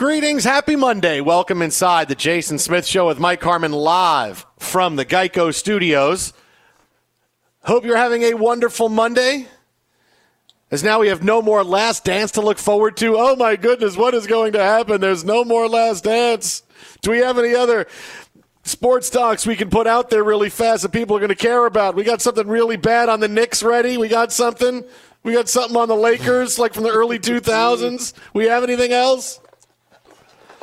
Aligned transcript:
Greetings, 0.00 0.44
happy 0.44 0.76
Monday. 0.76 1.20
Welcome 1.20 1.60
inside 1.60 2.08
the 2.08 2.14
Jason 2.14 2.58
Smith 2.58 2.86
Show 2.86 3.08
with 3.08 3.18
Mike 3.18 3.42
Harmon 3.42 3.72
live 3.72 4.46
from 4.58 4.96
the 4.96 5.04
Geico 5.04 5.54
Studios. 5.54 6.32
Hope 7.64 7.84
you're 7.84 7.98
having 7.98 8.22
a 8.22 8.32
wonderful 8.32 8.88
Monday. 8.88 9.46
As 10.70 10.82
now 10.82 11.00
we 11.00 11.08
have 11.08 11.22
no 11.22 11.42
more 11.42 11.62
Last 11.62 12.02
Dance 12.02 12.30
to 12.30 12.40
look 12.40 12.56
forward 12.56 12.96
to. 12.96 13.18
Oh 13.18 13.36
my 13.36 13.56
goodness, 13.56 13.94
what 13.94 14.14
is 14.14 14.26
going 14.26 14.54
to 14.54 14.62
happen? 14.62 15.02
There's 15.02 15.22
no 15.22 15.44
more 15.44 15.68
Last 15.68 16.04
Dance. 16.04 16.62
Do 17.02 17.10
we 17.10 17.18
have 17.18 17.38
any 17.38 17.54
other 17.54 17.86
sports 18.62 19.10
talks 19.10 19.46
we 19.46 19.54
can 19.54 19.68
put 19.68 19.86
out 19.86 20.08
there 20.08 20.24
really 20.24 20.48
fast 20.48 20.80
that 20.80 20.92
people 20.92 21.14
are 21.14 21.20
going 21.20 21.28
to 21.28 21.34
care 21.34 21.66
about? 21.66 21.94
We 21.94 22.04
got 22.04 22.22
something 22.22 22.48
really 22.48 22.78
bad 22.78 23.10
on 23.10 23.20
the 23.20 23.28
Knicks 23.28 23.62
ready. 23.62 23.98
We 23.98 24.08
got 24.08 24.32
something. 24.32 24.82
We 25.24 25.34
got 25.34 25.50
something 25.50 25.76
on 25.76 25.88
the 25.88 25.94
Lakers, 25.94 26.58
like 26.58 26.72
from 26.72 26.84
the 26.84 26.90
early 26.90 27.18
2000s. 27.18 28.14
We 28.32 28.46
have 28.46 28.62
anything 28.62 28.92
else? 28.92 29.40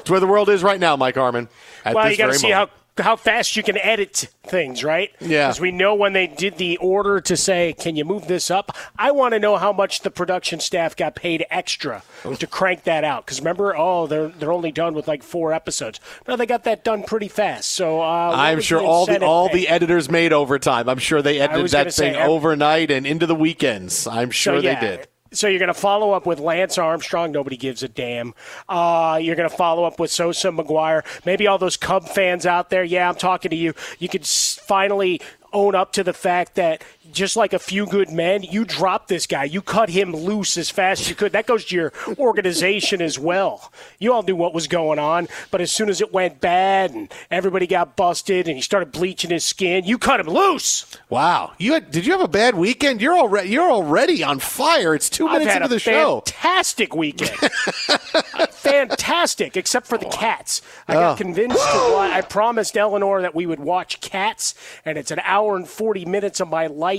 It's 0.08 0.12
where 0.12 0.22
the 0.22 0.28
world 0.28 0.48
is 0.48 0.64
right 0.64 0.80
now, 0.80 0.96
Mike 0.96 1.16
Harmon. 1.16 1.50
Well, 1.86 2.10
you 2.10 2.16
got 2.16 2.28
to 2.28 2.34
see 2.36 2.50
moment. 2.50 2.70
how 2.98 3.04
how 3.04 3.16
fast 3.18 3.58
you 3.58 3.62
can 3.62 3.78
edit 3.78 4.30
things, 4.44 4.86
right? 4.86 5.12
Yeah. 5.20 5.48
Because 5.48 5.60
we 5.60 5.72
know 5.72 5.96
when 5.96 6.14
they 6.14 6.28
did 6.28 6.58
the 6.58 6.78
order 6.78 7.20
to 7.20 7.36
say, 7.36 7.74
"Can 7.78 7.98
you 7.98 8.06
move 8.06 8.30
this 8.30 8.50
up?" 8.50 8.72
I 8.98 9.12
want 9.12 9.34
to 9.34 9.40
know 9.40 9.58
how 9.58 9.74
much 9.74 10.04
the 10.04 10.10
production 10.10 10.62
staff 10.62 10.96
got 10.96 11.14
paid 11.14 11.46
extra 11.50 12.04
to 12.40 12.48
crank 12.48 12.86
that 12.86 13.04
out. 13.04 13.26
Because 13.26 13.42
remember, 13.42 13.76
oh, 13.76 14.08
they're 14.08 14.30
they're 14.30 14.54
only 14.54 14.72
done 14.72 14.94
with 14.94 15.10
like 15.10 15.24
four 15.24 15.52
episodes. 15.52 16.00
No, 16.26 16.38
they 16.38 16.46
got 16.46 16.64
that 16.64 16.86
done 16.86 17.04
pretty 17.04 17.28
fast. 17.28 17.70
So 17.72 18.00
uh, 18.00 18.32
I'm 18.34 18.62
sure 18.62 18.80
all 18.82 19.06
the 19.06 19.22
all 19.26 19.50
pay? 19.50 19.58
the 19.58 19.68
editors 19.68 20.10
made 20.10 20.32
overtime. 20.32 20.88
I'm 20.88 21.00
sure 21.00 21.22
they 21.22 21.42
edited 21.42 21.72
that 21.72 21.94
say, 21.94 22.12
thing 22.12 22.16
ev- 22.16 22.30
overnight 22.30 22.92
and 22.92 23.06
into 23.06 23.26
the 23.26 23.36
weekends. 23.36 24.08
I'm 24.08 24.32
sure 24.32 24.60
so, 24.60 24.62
they 24.62 24.76
did. 24.76 25.10
So 25.32 25.48
you're 25.48 25.60
going 25.60 25.68
to 25.68 25.74
follow 25.74 26.12
up 26.12 26.26
with 26.26 26.40
Lance 26.40 26.78
Armstrong. 26.78 27.32
Nobody 27.32 27.58
gives 27.58 27.84
a 27.84 27.88
damn. 27.88 28.34
Uh, 28.70 29.20
you're 29.22 29.36
going 29.36 29.50
to 29.50 29.56
follow 29.56 29.84
up 29.84 30.00
with 30.00 30.12
Sosa 30.12 30.50
McGwire. 30.50 31.04
Maybe 31.26 31.48
all 31.48 31.58
those 31.58 31.78
Cub 31.78 32.08
fans 32.08 32.46
out 32.46 32.70
there. 32.70 32.84
Yeah, 32.84 33.10
I'm 33.10 33.16
talking 33.16 33.50
to 33.50 33.56
you. 33.56 33.74
You 34.00 34.10
could 34.10 34.26
finally 34.26 35.22
own 35.54 35.76
up 35.76 35.94
to 35.94 36.04
the 36.04 36.14
fact 36.14 36.56
that 36.56 36.84
just 37.12 37.36
like 37.36 37.54
a 37.54 37.60
few 37.60 37.86
good 37.86 38.10
men, 38.10 38.44
you 38.44 38.66
dropped 38.66 39.08
this 39.08 39.28
guy. 39.28 39.46
You 39.46 39.62
cut 39.62 39.90
him 39.90 40.14
loose 40.14 40.58
as 40.58 40.70
fast 40.70 41.02
as 41.02 41.10
you 41.10 41.16
could. 41.16 41.32
That 41.32 41.48
goes 41.48 41.66
to 41.66 41.76
your 41.76 41.94
organization 42.18 43.02
as 43.02 43.18
well. 43.20 43.72
You 44.00 44.14
all 44.14 44.24
knew 44.24 44.36
what 44.36 44.54
was 44.54 44.68
going 44.68 45.00
on, 45.00 45.28
but 45.52 45.62
as 45.62 45.72
soon 45.72 45.90
as 45.90 46.02
it 46.02 46.14
went 46.14 46.40
bad 46.40 46.92
and 46.92 47.12
everybody 47.32 47.68
got 47.68 47.96
busted 47.96 48.48
and 48.48 48.56
he 48.56 48.62
started 48.62 48.92
bleaching 48.92 49.32
his 49.32 49.44
skin, 49.44 49.86
you 49.86 49.98
cut 49.98 50.20
him 50.20 50.28
loose. 50.28 50.86
Wow, 51.10 51.54
you 51.58 51.74
had, 51.74 51.92
did 51.92 52.06
you 52.06 52.12
have 52.12 52.22
a 52.22 52.28
bad 52.28 52.56
weekend? 52.56 53.02
You're 53.02 53.18
already 53.18 53.50
you're 53.50 53.72
already 53.72 54.24
on 54.24 54.40
fire. 54.40 54.94
It's 54.96 55.10
2 55.10 55.28
minutes 55.28 55.56
into 55.56 55.68
the 55.68 55.80
show. 55.80 56.22
Fantastic 56.26 56.96
weekend. 56.96 57.32
fantastic, 58.52 59.58
except 59.58 59.88
for 59.88 59.98
the 59.98 60.08
oh. 60.08 60.10
cats. 60.10 60.62
I 60.88 60.94
got 60.94 61.14
oh. 61.14 61.16
convinced 61.16 61.58
to. 61.58 61.98
I 61.98 62.22
promised 62.22 62.78
Eleanor 62.78 63.22
that 63.22 63.36
we 63.36 63.46
would 63.46 63.60
watch 63.60 64.02
Cats, 64.02 64.56
and 64.86 64.98
it's 64.98 65.12
an 65.12 65.20
hour 65.24 65.56
and 65.56 65.68
forty 65.68 66.06
minutes 66.06 66.40
of 66.40 66.50
my 66.50 66.68
life 66.68 66.97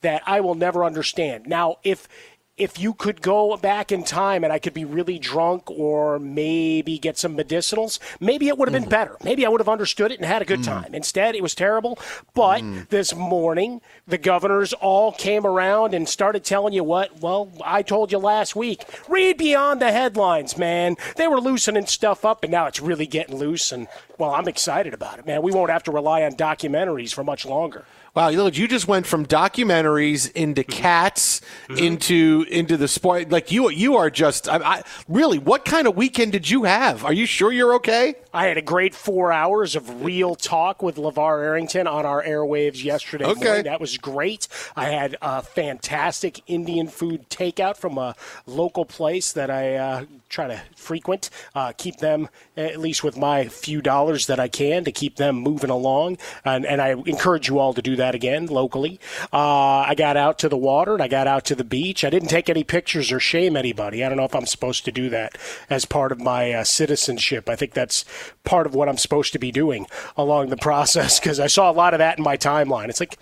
that 0.00 0.22
I 0.26 0.40
will 0.40 0.54
never 0.54 0.84
understand. 0.84 1.46
Now, 1.46 1.76
if 1.84 2.08
if 2.60 2.78
you 2.78 2.92
could 2.92 3.22
go 3.22 3.56
back 3.56 3.90
in 3.90 4.04
time 4.04 4.44
and 4.44 4.52
I 4.52 4.58
could 4.58 4.74
be 4.74 4.84
really 4.84 5.18
drunk 5.18 5.70
or 5.70 6.18
maybe 6.18 6.98
get 6.98 7.16
some 7.16 7.34
medicinals, 7.34 7.98
maybe 8.20 8.48
it 8.48 8.58
would 8.58 8.68
have 8.68 8.78
been 8.78 8.86
mm. 8.86 8.90
better. 8.90 9.16
Maybe 9.24 9.46
I 9.46 9.48
would 9.48 9.62
have 9.62 9.68
understood 9.68 10.12
it 10.12 10.18
and 10.18 10.26
had 10.26 10.42
a 10.42 10.44
good 10.44 10.60
mm. 10.60 10.64
time. 10.66 10.94
Instead, 10.94 11.34
it 11.34 11.42
was 11.42 11.54
terrible. 11.54 11.98
But 12.34 12.60
mm. 12.60 12.86
this 12.90 13.14
morning, 13.14 13.80
the 14.06 14.18
governors 14.18 14.74
all 14.74 15.12
came 15.12 15.46
around 15.46 15.94
and 15.94 16.06
started 16.06 16.44
telling 16.44 16.74
you 16.74 16.84
what, 16.84 17.22
well, 17.22 17.50
I 17.64 17.80
told 17.80 18.12
you 18.12 18.18
last 18.18 18.54
week. 18.54 18.84
Read 19.08 19.38
beyond 19.38 19.80
the 19.80 19.90
headlines, 19.90 20.58
man. 20.58 20.96
They 21.16 21.28
were 21.28 21.40
loosening 21.40 21.86
stuff 21.86 22.26
up, 22.26 22.44
and 22.44 22.52
now 22.52 22.66
it's 22.66 22.80
really 22.80 23.06
getting 23.06 23.36
loose. 23.36 23.72
And, 23.72 23.88
well, 24.18 24.34
I'm 24.34 24.48
excited 24.48 24.92
about 24.92 25.18
it, 25.18 25.26
man. 25.26 25.40
We 25.40 25.52
won't 25.52 25.70
have 25.70 25.84
to 25.84 25.92
rely 25.92 26.24
on 26.24 26.32
documentaries 26.32 27.14
for 27.14 27.24
much 27.24 27.46
longer. 27.46 27.86
Wow, 28.14 28.30
look, 28.30 28.56
you 28.58 28.66
just 28.66 28.88
went 28.88 29.06
from 29.06 29.24
documentaries 29.24 30.32
into 30.32 30.62
mm-hmm. 30.62 30.82
cats 30.82 31.40
mm-hmm. 31.68 31.78
into 31.78 32.44
into 32.48 32.76
the 32.76 32.88
sport. 32.88 33.30
Like 33.30 33.52
you, 33.52 33.70
you 33.70 33.96
are 33.96 34.10
just 34.10 34.48
I, 34.48 34.56
I, 34.56 34.82
really. 35.08 35.38
What 35.38 35.64
kind 35.64 35.86
of 35.86 35.96
weekend 35.96 36.32
did 36.32 36.50
you 36.50 36.64
have? 36.64 37.04
Are 37.04 37.12
you 37.12 37.26
sure 37.26 37.52
you're 37.52 37.74
okay? 37.74 38.16
I 38.32 38.46
had 38.46 38.56
a 38.56 38.62
great 38.62 38.94
four 38.94 39.32
hours 39.32 39.74
of 39.74 40.04
real 40.04 40.34
talk 40.34 40.82
with 40.82 40.96
LaVar 40.96 41.42
Arrington 41.42 41.86
on 41.86 42.06
our 42.06 42.22
airwaves 42.22 42.82
yesterday. 42.82 43.24
Okay, 43.24 43.44
morning. 43.44 43.64
that 43.64 43.80
was 43.80 43.96
great. 43.96 44.46
I 44.76 44.86
had 44.86 45.16
a 45.20 45.42
fantastic 45.42 46.40
Indian 46.46 46.86
food 46.86 47.28
takeout 47.28 47.76
from 47.76 47.98
a 47.98 48.14
local 48.46 48.84
place 48.84 49.32
that 49.32 49.50
I 49.50 49.76
uh, 49.76 50.04
try 50.28 50.46
to 50.46 50.62
frequent. 50.76 51.30
Uh, 51.54 51.72
keep 51.76 51.96
them 51.96 52.28
at 52.56 52.78
least 52.78 53.02
with 53.02 53.16
my 53.16 53.46
few 53.46 53.82
dollars 53.82 54.26
that 54.28 54.38
I 54.38 54.48
can 54.48 54.84
to 54.84 54.92
keep 54.92 55.16
them 55.16 55.36
moving 55.36 55.70
along, 55.70 56.18
and, 56.44 56.64
and 56.64 56.80
I 56.80 56.90
encourage 56.90 57.48
you 57.48 57.58
all 57.58 57.74
to 57.74 57.82
do 57.82 57.96
that 58.00 58.14
again 58.14 58.46
locally. 58.46 58.98
Uh, 59.32 59.84
I 59.86 59.94
got 59.94 60.16
out 60.16 60.38
to 60.40 60.48
the 60.48 60.56
water 60.56 60.94
and 60.94 61.02
I 61.02 61.08
got 61.08 61.26
out 61.26 61.44
to 61.46 61.54
the 61.54 61.64
beach. 61.64 62.04
I 62.04 62.10
didn't 62.10 62.28
take 62.28 62.50
any 62.50 62.64
pictures 62.64 63.12
or 63.12 63.20
shame 63.20 63.56
anybody. 63.56 64.04
I 64.04 64.08
don't 64.08 64.18
know 64.18 64.24
if 64.24 64.34
I'm 64.34 64.46
supposed 64.46 64.84
to 64.86 64.92
do 64.92 65.08
that 65.10 65.38
as 65.68 65.84
part 65.84 66.12
of 66.12 66.20
my 66.20 66.52
uh, 66.52 66.64
citizenship. 66.64 67.48
I 67.48 67.56
think 67.56 67.72
that's 67.72 68.04
part 68.44 68.66
of 68.66 68.74
what 68.74 68.88
I'm 68.88 68.98
supposed 68.98 69.32
to 69.32 69.38
be 69.38 69.52
doing 69.52 69.86
along 70.16 70.48
the 70.50 70.56
process 70.70 71.20
because 71.20 71.40
I 71.40 71.46
saw 71.46 71.70
a 71.70 71.72
lot 71.72 71.94
of 71.94 71.98
that 71.98 72.18
in 72.18 72.24
my 72.24 72.36
timeline. 72.36 72.88
It's 72.88 73.00
like, 73.00 73.16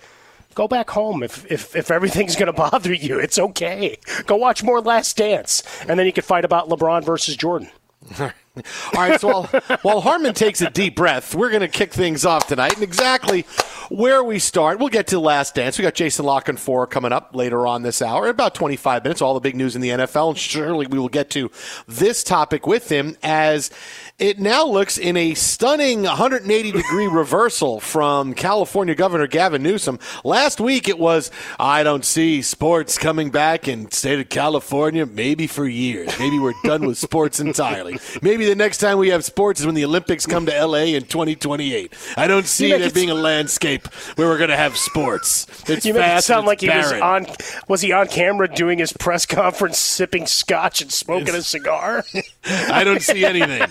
go 0.55 0.67
back 0.67 0.89
home 0.89 1.23
if 1.23 1.49
if, 1.51 1.75
if 1.75 1.91
everything's 1.91 2.35
going 2.35 2.47
to 2.47 2.53
bother 2.53 2.93
you. 2.93 3.19
It's 3.19 3.39
okay. 3.39 3.97
Go 4.25 4.35
watch 4.35 4.63
more 4.63 4.81
Last 4.81 5.15
Dance, 5.17 5.63
and 5.87 5.99
then 5.99 6.05
you 6.05 6.13
can 6.13 6.23
fight 6.23 6.45
about 6.45 6.69
LeBron 6.69 7.03
versus 7.03 7.35
Jordan. 7.35 7.69
All 8.95 9.01
right, 9.01 9.19
so 9.19 9.27
while, 9.27 9.77
while 9.81 10.01
Harmon 10.01 10.33
takes 10.33 10.61
a 10.61 10.69
deep 10.69 10.95
breath, 10.95 11.35
we're 11.35 11.49
going 11.49 11.61
to 11.61 11.67
kick 11.67 11.93
things 11.93 12.25
off 12.25 12.47
tonight. 12.47 12.73
And 12.73 12.83
exactly 12.83 13.43
where 13.89 14.23
we 14.23 14.39
start, 14.39 14.79
we'll 14.79 14.89
get 14.89 15.07
to 15.07 15.15
the 15.15 15.21
Last 15.21 15.55
Dance. 15.55 15.77
We 15.77 15.83
got 15.83 15.95
Jason 15.95 16.25
La 16.25 16.41
Canfora 16.41 16.89
coming 16.89 17.11
up 17.11 17.35
later 17.35 17.65
on 17.65 17.81
this 17.81 18.01
hour, 18.01 18.25
in 18.25 18.31
about 18.31 18.55
25 18.55 19.03
minutes, 19.03 19.21
all 19.21 19.33
the 19.33 19.39
big 19.39 19.55
news 19.55 19.75
in 19.75 19.81
the 19.81 19.89
NFL. 19.89 20.29
And 20.29 20.37
surely 20.37 20.87
we 20.87 20.99
will 20.99 21.09
get 21.09 21.29
to 21.31 21.51
this 21.87 22.23
topic 22.23 22.67
with 22.67 22.89
him 22.89 23.17
as 23.23 23.71
it 24.19 24.37
now 24.37 24.65
looks 24.65 24.97
in 24.97 25.15
a 25.15 25.33
stunning 25.33 26.03
180 26.03 26.71
degree 26.73 27.07
reversal 27.07 27.79
from 27.79 28.33
California 28.33 28.93
Governor 28.93 29.27
Gavin 29.27 29.63
Newsom. 29.63 29.97
Last 30.25 30.59
week 30.59 30.89
it 30.89 30.99
was, 30.99 31.31
I 31.57 31.83
don't 31.83 32.03
see 32.03 32.41
sports 32.41 32.97
coming 32.97 33.29
back 33.29 33.69
in 33.69 33.89
state 33.91 34.19
of 34.19 34.27
California 34.27 35.05
maybe 35.05 35.47
for 35.47 35.65
years. 35.65 36.11
Maybe 36.19 36.37
we're 36.37 36.53
done 36.63 36.85
with 36.85 36.97
sports 36.97 37.39
entirely. 37.39 37.97
Maybe 38.21 38.48
the 38.49 38.55
next 38.55 38.79
time 38.79 38.97
we 38.97 39.09
have 39.09 39.23
sports 39.23 39.59
is 39.59 39.65
when 39.65 39.75
the 39.75 39.85
Olympics 39.85 40.25
come 40.25 40.47
to 40.47 40.65
LA 40.65 40.95
in 40.95 41.03
2028. 41.03 41.93
I 42.17 42.27
don't 42.27 42.47
see 42.47 42.71
there 42.71 42.89
being 42.89 43.11
a 43.11 43.15
landscape 43.15 43.87
where 44.15 44.27
we're 44.27 44.39
going 44.39 44.49
to 44.49 44.57
have 44.57 44.75
sports. 44.75 45.45
It's 45.69 45.85
you 45.85 45.93
make 45.93 46.17
it 46.17 46.23
sound 46.23 46.47
like 46.47 46.61
he 46.61 46.69
was 46.69 46.91
on 46.93 47.27
was 47.67 47.81
he 47.81 47.91
on 47.91 48.07
camera 48.07 48.47
doing 48.47 48.79
his 48.79 48.91
press 48.91 49.25
conference 49.25 49.77
sipping 49.77 50.25
scotch 50.25 50.81
and 50.81 50.91
smoking 50.91 51.35
a 51.35 51.43
cigar? 51.43 52.03
I 52.45 52.83
don't 52.85 53.01
see 53.01 53.25
anything. 53.25 53.67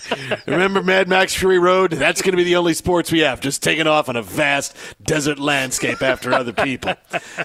Remember 0.46 0.82
Mad 0.82 1.08
Max 1.08 1.34
Fury 1.34 1.58
Road? 1.58 1.92
That's 1.92 2.20
going 2.20 2.32
to 2.32 2.36
be 2.36 2.44
the 2.44 2.56
only 2.56 2.74
sports 2.74 3.10
we 3.10 3.20
have, 3.20 3.40
just 3.40 3.62
taking 3.62 3.86
off 3.86 4.08
on 4.08 4.16
a 4.16 4.22
vast 4.22 4.76
desert 5.02 5.38
landscape 5.38 6.02
after 6.02 6.32
other 6.34 6.52
people. 6.52 6.94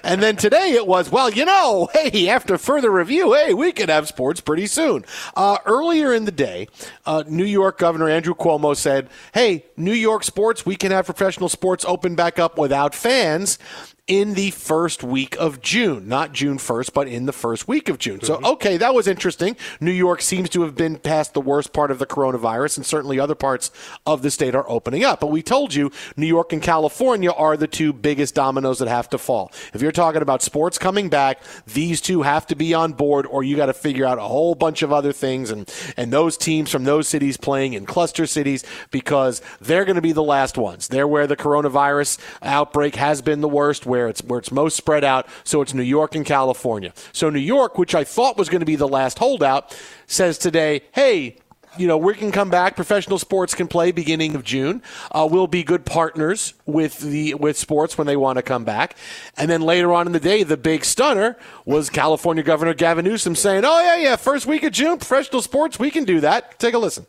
And 0.02 0.22
then 0.22 0.36
today 0.36 0.72
it 0.72 0.86
was, 0.86 1.10
well, 1.10 1.30
you 1.30 1.46
know, 1.46 1.88
hey, 1.94 2.28
after 2.28 2.58
further 2.58 2.90
review, 2.90 3.32
hey, 3.32 3.54
we 3.54 3.72
could 3.72 3.88
have 3.88 4.06
sports 4.06 4.40
pretty 4.42 4.66
soon. 4.66 5.04
Uh, 5.34 5.56
earlier 5.64 6.12
in 6.12 6.26
the 6.26 6.32
day, 6.32 6.68
uh, 7.06 7.24
New 7.26 7.44
York 7.44 7.78
Governor 7.78 8.08
Andrew 8.08 8.34
Cuomo 8.34 8.76
said, 8.76 9.08
hey, 9.32 9.64
New 9.78 9.94
York 9.94 10.24
sports, 10.24 10.66
we 10.66 10.76
can 10.76 10.92
have 10.92 11.06
professional 11.06 11.48
sports 11.48 11.84
open 11.86 12.14
back 12.14 12.38
up 12.38 12.58
without 12.58 12.94
fans 12.94 13.58
in 14.06 14.34
the 14.34 14.50
first 14.50 15.02
week 15.02 15.34
of 15.40 15.62
June, 15.62 16.06
not 16.06 16.32
June 16.32 16.58
1st, 16.58 16.92
but 16.92 17.08
in 17.08 17.24
the 17.24 17.32
first 17.32 17.66
week 17.66 17.88
of 17.88 17.96
June. 17.98 18.20
So, 18.20 18.36
mm-hmm. 18.36 18.44
okay, 18.46 18.76
that 18.76 18.94
was 18.94 19.08
interesting. 19.08 19.56
New 19.80 19.92
York 19.92 20.20
seems 20.20 20.50
to 20.50 20.62
have 20.62 20.74
been 20.74 20.98
past 20.98 21.32
the 21.32 21.40
worst 21.40 21.72
part 21.72 21.90
of 21.90 21.98
the 21.98 22.04
coronavirus, 22.04 22.76
and 22.76 22.84
certainly 22.84 23.18
other 23.18 23.34
parts 23.34 23.70
of 24.04 24.20
the 24.20 24.30
state 24.30 24.54
are 24.54 24.68
opening 24.68 25.04
up. 25.04 25.20
But 25.20 25.28
we 25.28 25.42
told 25.42 25.72
you 25.72 25.90
New 26.18 26.26
York 26.26 26.52
and 26.52 26.60
California 26.60 27.30
are 27.30 27.56
the 27.56 27.66
two 27.66 27.94
biggest 27.94 28.34
dominoes 28.34 28.78
that 28.80 28.88
have 28.88 29.08
to 29.08 29.16
fall. 29.16 29.50
If 29.72 29.80
you're 29.80 29.90
talking 29.90 30.20
about 30.20 30.42
sports 30.42 30.76
coming 30.76 31.08
back, 31.08 31.42
these 31.66 32.02
two 32.02 32.20
have 32.22 32.46
to 32.48 32.56
be 32.56 32.74
on 32.74 32.92
board, 32.92 33.24
or 33.24 33.42
you 33.42 33.56
got 33.56 33.66
to 33.66 33.72
figure 33.72 34.04
out 34.04 34.18
a 34.18 34.22
whole 34.22 34.54
bunch 34.54 34.82
of 34.82 34.92
other 34.92 35.12
things 35.12 35.50
and, 35.50 35.72
and 35.96 36.12
those 36.12 36.36
teams 36.36 36.70
from 36.70 36.84
those 36.84 37.08
cities 37.08 37.38
playing 37.38 37.72
in 37.72 37.86
cluster 37.86 38.26
cities 38.26 38.64
because 38.90 39.40
they're 39.62 39.86
going 39.86 39.96
to 39.96 40.02
be 40.02 40.12
the 40.12 40.22
last 40.22 40.58
ones. 40.58 40.88
They're 40.88 41.08
where 41.08 41.26
the 41.26 41.36
coronavirus 41.36 42.18
outbreak 42.42 42.96
has 42.96 43.22
been 43.22 43.40
the 43.40 43.48
worst 43.48 43.86
where 43.94 44.08
it's 44.08 44.22
where 44.24 44.40
it's 44.40 44.50
most 44.50 44.76
spread 44.76 45.04
out. 45.04 45.28
So 45.44 45.62
it's 45.62 45.72
New 45.72 45.82
York 45.82 46.16
and 46.16 46.26
California. 46.26 46.92
So 47.12 47.30
New 47.30 47.38
York, 47.38 47.78
which 47.78 47.94
I 47.94 48.02
thought 48.02 48.36
was 48.36 48.48
going 48.48 48.60
to 48.60 48.66
be 48.66 48.76
the 48.76 48.88
last 48.88 49.18
holdout, 49.18 49.78
says 50.08 50.36
today, 50.36 50.82
"Hey, 50.92 51.36
you 51.78 51.86
know, 51.86 51.96
we 51.96 52.14
can 52.14 52.32
come 52.32 52.50
back. 52.50 52.74
Professional 52.74 53.18
sports 53.18 53.54
can 53.54 53.68
play 53.68 53.92
beginning 53.92 54.34
of 54.34 54.42
June. 54.42 54.82
Uh, 55.12 55.28
we'll 55.30 55.46
be 55.46 55.62
good 55.62 55.84
partners 55.84 56.54
with 56.66 56.98
the 56.98 57.34
with 57.34 57.56
sports 57.56 57.96
when 57.96 58.08
they 58.08 58.16
want 58.16 58.36
to 58.36 58.42
come 58.42 58.64
back. 58.64 58.96
And 59.36 59.48
then 59.48 59.60
later 59.60 59.92
on 59.92 60.06
in 60.06 60.12
the 60.12 60.20
day, 60.20 60.42
the 60.42 60.56
big 60.56 60.84
stunner 60.84 61.36
was 61.64 61.88
California 61.88 62.42
Governor 62.42 62.74
Gavin 62.74 63.04
Newsom 63.04 63.36
saying, 63.36 63.64
"Oh 63.64 63.80
yeah, 63.80 63.96
yeah, 63.96 64.16
first 64.16 64.46
week 64.46 64.64
of 64.64 64.72
June, 64.72 64.98
professional 64.98 65.40
sports, 65.40 65.78
we 65.78 65.92
can 65.92 66.04
do 66.04 66.20
that." 66.20 66.58
Take 66.58 66.74
a 66.74 66.78
listen 66.78 67.06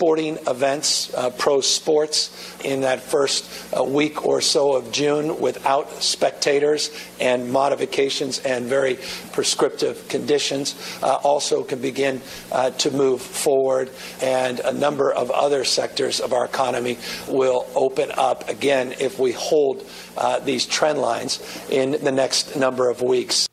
sporting 0.00 0.36
events, 0.48 1.14
uh, 1.14 1.30
pro 1.30 1.60
sports, 1.60 2.56
in 2.64 2.80
that 2.80 3.00
first 3.00 3.48
uh, 3.76 3.84
week 3.84 4.26
or 4.26 4.40
so 4.40 4.74
of 4.74 4.90
June 4.90 5.38
without 5.40 5.90
spectators 6.02 6.90
and 7.20 7.52
modifications 7.52 8.40
and 8.40 8.66
very 8.66 8.98
prescriptive 9.32 10.08
conditions 10.08 10.74
uh, 11.02 11.14
also 11.22 11.62
can 11.62 11.80
begin 11.80 12.20
uh, 12.50 12.70
to 12.70 12.90
move 12.90 13.22
forward. 13.22 13.90
And 14.20 14.58
a 14.60 14.72
number 14.72 15.12
of 15.12 15.30
other 15.30 15.64
sectors 15.64 16.18
of 16.18 16.32
our 16.32 16.46
economy 16.46 16.98
will 17.28 17.66
open 17.74 18.10
up 18.16 18.48
again 18.48 18.94
if 18.98 19.18
we 19.18 19.32
hold 19.32 19.86
uh, 20.16 20.40
these 20.40 20.66
trend 20.66 20.98
lines 20.98 21.40
in 21.70 21.92
the 22.02 22.12
next 22.12 22.56
number 22.56 22.90
of 22.90 23.02
weeks. 23.02 23.48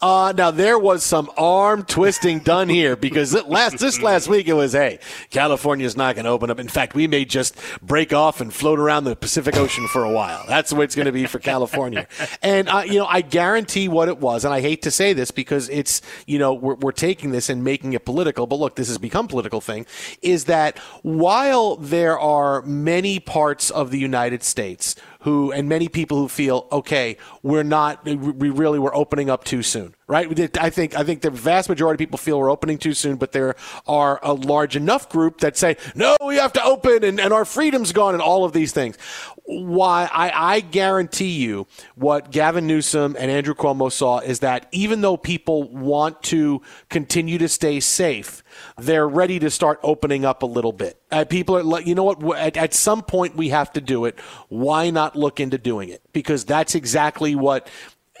Uh, 0.00 0.32
now 0.36 0.50
there 0.50 0.78
was 0.78 1.02
some 1.02 1.30
arm 1.36 1.82
twisting 1.84 2.40
done 2.40 2.68
here 2.68 2.96
because 2.96 3.34
last 3.46 3.78
this 3.78 4.00
last 4.00 4.28
week 4.28 4.48
it 4.48 4.52
was 4.52 4.72
hey 4.72 4.98
California's 5.30 5.96
not 5.96 6.14
going 6.14 6.24
to 6.24 6.30
open 6.30 6.50
up. 6.50 6.58
In 6.58 6.68
fact, 6.68 6.94
we 6.94 7.06
may 7.06 7.24
just 7.24 7.56
break 7.82 8.12
off 8.12 8.40
and 8.40 8.52
float 8.52 8.78
around 8.78 9.04
the 9.04 9.16
Pacific 9.16 9.56
Ocean 9.56 9.86
for 9.88 10.04
a 10.04 10.10
while. 10.10 10.44
That's 10.46 10.70
the 10.70 10.76
way 10.76 10.84
it's 10.84 10.94
going 10.94 11.06
to 11.06 11.12
be 11.12 11.26
for 11.26 11.38
California. 11.38 12.06
And 12.42 12.68
uh, 12.68 12.82
you 12.86 12.98
know 12.98 13.06
I 13.06 13.20
guarantee 13.20 13.88
what 13.88 14.08
it 14.08 14.18
was, 14.18 14.44
and 14.44 14.52
I 14.52 14.60
hate 14.60 14.82
to 14.82 14.90
say 14.90 15.12
this 15.12 15.30
because 15.30 15.68
it's 15.68 16.02
you 16.26 16.38
know 16.38 16.52
we're, 16.54 16.74
we're 16.74 16.92
taking 16.92 17.30
this 17.30 17.48
and 17.48 17.64
making 17.64 17.92
it 17.92 18.04
political, 18.04 18.46
but 18.46 18.58
look, 18.58 18.76
this 18.76 18.88
has 18.88 18.98
become 18.98 19.26
a 19.26 19.28
political 19.28 19.60
thing. 19.60 19.86
Is 20.22 20.44
that 20.44 20.78
while 21.02 21.76
there 21.76 22.18
are 22.18 22.62
many 22.62 23.18
parts 23.18 23.70
of 23.70 23.90
the 23.90 23.98
United 23.98 24.42
States 24.42 24.96
who 25.26 25.50
and 25.50 25.68
many 25.68 25.88
people 25.88 26.16
who 26.18 26.28
feel 26.28 26.68
okay 26.70 27.16
we're 27.42 27.64
not 27.64 28.04
we 28.04 28.48
really 28.48 28.78
were 28.78 28.94
opening 28.94 29.28
up 29.28 29.42
too 29.42 29.60
soon 29.60 29.92
right? 30.08 30.58
I 30.58 30.70
think 30.70 30.96
I 30.96 31.02
think 31.02 31.22
the 31.22 31.30
vast 31.30 31.68
majority 31.68 31.96
of 31.96 31.98
people 31.98 32.18
feel 32.18 32.38
we're 32.38 32.50
opening 32.50 32.78
too 32.78 32.94
soon, 32.94 33.16
but 33.16 33.32
there 33.32 33.56
are 33.86 34.20
a 34.22 34.32
large 34.32 34.76
enough 34.76 35.08
group 35.08 35.40
that 35.40 35.56
say 35.56 35.76
no, 35.94 36.16
we 36.24 36.36
have 36.36 36.52
to 36.54 36.64
open, 36.64 37.04
and, 37.04 37.20
and 37.20 37.32
our 37.32 37.44
freedom's 37.44 37.92
gone, 37.92 38.14
and 38.14 38.22
all 38.22 38.44
of 38.44 38.52
these 38.52 38.72
things. 38.72 38.96
Why 39.44 40.08
I, 40.12 40.54
I 40.54 40.60
guarantee 40.60 41.30
you, 41.30 41.66
what 41.94 42.30
Gavin 42.30 42.66
Newsom 42.66 43.16
and 43.18 43.30
Andrew 43.30 43.54
Cuomo 43.54 43.90
saw 43.90 44.18
is 44.18 44.40
that 44.40 44.68
even 44.72 45.00
though 45.00 45.16
people 45.16 45.64
want 45.64 46.22
to 46.24 46.62
continue 46.88 47.38
to 47.38 47.48
stay 47.48 47.80
safe, 47.80 48.42
they're 48.78 49.08
ready 49.08 49.38
to 49.38 49.50
start 49.50 49.80
opening 49.82 50.24
up 50.24 50.42
a 50.42 50.46
little 50.46 50.72
bit. 50.72 51.00
Uh, 51.10 51.24
people 51.24 51.56
are 51.56 51.62
like, 51.62 51.86
you 51.86 51.94
know 51.94 52.04
what? 52.04 52.36
At, 52.36 52.56
at 52.56 52.74
some 52.74 53.02
point, 53.02 53.36
we 53.36 53.50
have 53.50 53.72
to 53.74 53.80
do 53.80 54.04
it. 54.04 54.18
Why 54.48 54.90
not 54.90 55.14
look 55.14 55.38
into 55.38 55.58
doing 55.58 55.88
it? 55.88 56.02
Because 56.12 56.44
that's 56.44 56.74
exactly 56.74 57.34
what 57.34 57.68